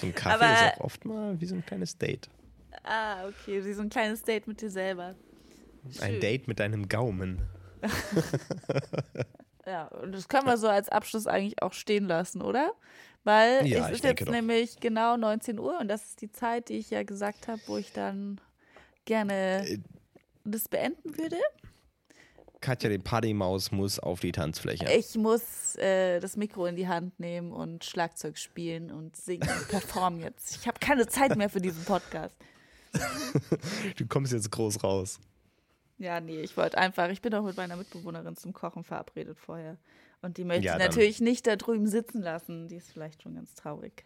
so 0.00 0.06
ein 0.06 0.14
Kaffee 0.14 0.44
Aber- 0.44 0.54
ist 0.54 0.78
auch 0.78 0.84
oft 0.84 1.04
mal 1.04 1.40
wie 1.40 1.46
so 1.46 1.54
ein 1.54 1.64
kleines 1.66 1.98
Date. 1.98 2.28
Ah, 2.82 3.26
okay, 3.28 3.64
wie 3.64 3.72
so 3.72 3.82
ein 3.82 3.88
kleines 3.88 4.22
Date 4.22 4.46
mit 4.46 4.60
dir 4.60 4.70
selber. 4.70 5.14
Ein. 6.00 6.20
Date 6.20 6.48
mit 6.48 6.60
deinem 6.60 6.88
Gaumen. 6.88 7.42
Ja, 9.66 9.86
und 9.86 10.12
das 10.12 10.28
können 10.28 10.46
wir 10.46 10.58
so 10.58 10.68
als 10.68 10.90
Abschluss 10.90 11.26
eigentlich 11.26 11.62
auch 11.62 11.72
stehen 11.72 12.04
lassen, 12.06 12.42
oder? 12.42 12.72
Weil 13.24 13.66
Ja, 13.66 13.88
es 13.88 13.96
ist 13.96 14.04
jetzt 14.04 14.20
doch. 14.26 14.30
nämlich 14.30 14.78
genau 14.78 15.16
19 15.16 15.58
Uhr 15.58 15.78
und 15.80 15.88
das 15.88 16.04
ist 16.04 16.20
die 16.20 16.30
Zeit, 16.30 16.68
die 16.68 16.74
ich 16.74 16.90
ja 16.90 17.02
gesagt 17.02 17.48
habe, 17.48 17.60
wo 17.66 17.78
ich 17.78 17.90
dann 17.94 18.40
gerne 19.06 19.66
Äh. 19.66 19.78
das 20.44 20.68
beenden 20.68 21.16
würde. 21.16 21.38
Katja, 22.60 22.90
die 22.90 22.98
Partymaus 22.98 23.72
muss 23.72 23.98
auf 23.98 24.20
die 24.20 24.32
Tanzfläche. 24.32 24.84
Ich 24.92 25.14
muss 25.16 25.76
äh, 25.76 26.20
das 26.20 26.36
Mikro 26.36 26.66
in 26.66 26.76
die 26.76 26.88
Hand 26.88 27.18
nehmen 27.18 27.50
und 27.50 27.84
Schlagzeug 27.86 28.36
spielen 28.36 28.90
und 28.90 29.16
singen 29.16 29.48
und 29.48 29.68
performen 29.68 30.20
jetzt. 30.20 30.56
Ich 30.58 30.66
habe 30.68 30.78
keine 30.78 31.06
Zeit 31.06 31.36
mehr 31.36 31.48
für 31.48 31.60
diesen 31.62 31.84
Podcast. 31.86 32.36
Du 33.96 34.06
kommst 34.06 34.32
jetzt 34.32 34.50
groß 34.50 34.84
raus. 34.84 35.18
Ja, 35.98 36.20
nee, 36.20 36.40
ich 36.40 36.56
wollte 36.56 36.76
einfach, 36.78 37.08
ich 37.10 37.22
bin 37.22 37.32
auch 37.34 37.44
mit 37.44 37.56
meiner 37.56 37.76
Mitbewohnerin 37.76 38.36
zum 38.36 38.52
Kochen 38.52 38.82
verabredet 38.84 39.38
vorher. 39.38 39.76
Und 40.22 40.38
die 40.38 40.44
möchte 40.44 40.64
Ja, 40.66 40.74
ich 40.76 40.78
natürlich 40.82 41.20
nicht 41.20 41.46
da 41.46 41.56
drüben 41.56 41.86
sitzen 41.86 42.20
lassen. 42.22 42.68
Die 42.68 42.76
ist 42.76 42.90
vielleicht 42.90 43.22
schon 43.22 43.34
ganz 43.34 43.54
traurig. 43.54 44.04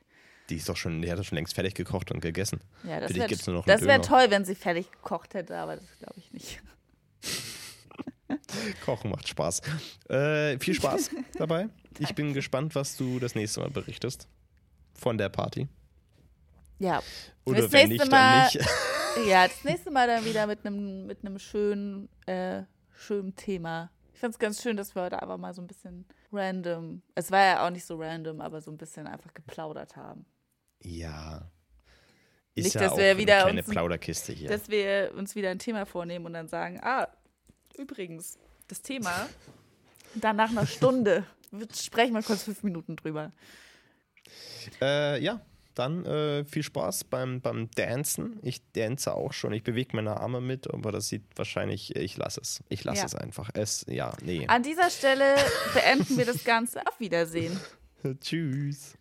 Die 0.51 0.57
ist 0.57 0.69
doch 0.69 0.77
schon, 0.77 1.01
die 1.03 1.11
hat 1.11 1.19
doch 1.19 1.25
schon 1.25 1.37
längst 1.37 1.55
fertig 1.55 1.75
gekocht 1.75 2.11
und 2.11 2.21
gegessen. 2.21 2.61
Ja, 2.85 3.01
das 3.01 3.15
wäre 3.15 3.29
das 3.29 3.47
einen 3.49 3.65
wär 3.67 3.77
Döner. 3.77 4.03
toll, 4.03 4.27
wenn 4.31 4.45
sie 4.45 4.55
fertig 4.55 4.91
gekocht 4.91 5.35
hätte, 5.35 5.57
aber 5.57 5.77
das 5.77 5.85
glaube 5.99 6.15
ich 6.19 6.33
nicht. 6.33 6.61
Kochen 8.85 9.11
macht 9.11 9.29
Spaß. 9.29 9.63
Äh, 10.09 10.59
viel 10.59 10.75
Spaß 10.75 11.11
dabei. 11.39 11.69
Ich 11.99 12.15
bin 12.15 12.35
gespannt, 12.35 12.75
was 12.75 12.97
du 12.97 13.19
das 13.19 13.35
nächste 13.35 13.61
Mal 13.61 13.71
berichtest. 13.71 14.29
Von 14.95 15.17
der 15.19 15.29
Party. 15.29 15.69
Ja. 16.79 17.03
Oder 17.45 17.63
Das 17.63 17.73
wenn 17.73 17.89
nächste 17.89 18.05
nicht, 18.05 18.13
Mal- 18.13 18.49
dann 18.53 18.61
nicht. 18.63 18.69
Ja, 19.27 19.47
das 19.49 19.65
nächste 19.65 19.91
Mal 19.91 20.07
dann 20.07 20.25
wieder 20.25 20.47
mit 20.47 20.65
einem 20.65 21.07
mit 21.07 21.25
einem 21.25 21.39
schönen, 21.39 22.09
äh, 22.27 22.63
schönen 22.95 23.35
Thema. 23.37 23.91
Ich 24.15 24.21
fand 24.21 24.35
es 24.35 24.39
ganz 24.39 24.63
schön, 24.63 24.77
dass 24.77 24.95
wir 24.95 25.03
heute 25.03 25.21
einfach 25.23 25.37
mal 25.39 25.55
so 25.55 25.63
ein 25.63 25.67
bisschen 25.67 26.05
random, 26.33 27.03
es 27.15 27.31
war 27.31 27.45
ja 27.45 27.67
auch 27.67 27.71
nicht 27.71 27.85
so 27.85 27.97
random, 27.97 28.41
aber 28.41 28.61
so 28.61 28.71
ein 28.71 28.77
bisschen 28.79 29.07
einfach 29.07 29.33
geplaudert 29.35 29.97
haben. 29.97 30.27
Ja. 30.83 31.51
Ist 32.55 32.65
Nicht, 32.65 32.75
ja 32.75 32.81
dass 32.83 32.97
wir 32.97 33.11
eine 33.11 33.19
wieder 33.19 33.43
kleine 33.43 33.61
uns- 33.61 33.71
Plauderkiste 33.71 34.33
hier. 34.33 34.49
Dass 34.49 34.69
wir 34.69 35.13
uns 35.17 35.35
wieder 35.37 35.51
ein 35.51 35.61
Thema 35.61 35.87
vornehmen 35.87 36.27
und 36.27 36.33
dann 36.33 36.49
sagen, 36.49 36.81
ah, 36.83 37.09
übrigens, 37.77 38.39
das 38.67 38.83
Thema, 38.83 39.29
dann 40.17 40.37
nach 40.37 40.51
einer 40.51 40.67
Stunde 40.67 41.25
sprechen 41.75 42.15
wir 42.15 42.23
kurz 42.23 42.43
fünf 42.43 42.63
Minuten 42.65 42.97
drüber. 42.97 43.33
Äh, 44.81 45.23
ja, 45.23 45.41
dann 45.79 46.05
äh, 46.05 46.45
viel 46.45 46.63
Spaß 46.63 47.05
beim, 47.05 47.41
beim 47.41 47.71
Dancen. 47.73 48.39
Ich 48.43 48.61
dance 48.73 49.13
auch 49.15 49.33
schon. 49.33 49.53
Ich 49.53 49.63
bewege 49.63 49.95
meine 49.97 50.19
Arme 50.19 50.41
mit, 50.41 50.73
aber 50.73 50.93
das 50.93 51.09
sieht 51.09 51.23
wahrscheinlich, 51.37 51.95
ich 51.97 52.17
lasse 52.17 52.41
es. 52.41 52.63
Ich 52.69 52.85
lasse 52.85 53.01
Ja. 53.01 53.07
es 53.07 53.15
einfach. 53.15 53.51
Es, 53.55 53.85
ja, 53.89 54.13
nee. 54.23 54.47
An 54.49 54.63
dieser 54.63 54.91
Stelle 54.91 55.37
beenden 55.75 56.17
wir 56.17 56.27
das 56.27 56.45
Ganze. 56.45 56.87
Auf 56.87 56.99
Wiedersehen. 57.01 57.59
Tschüss. 58.21 58.97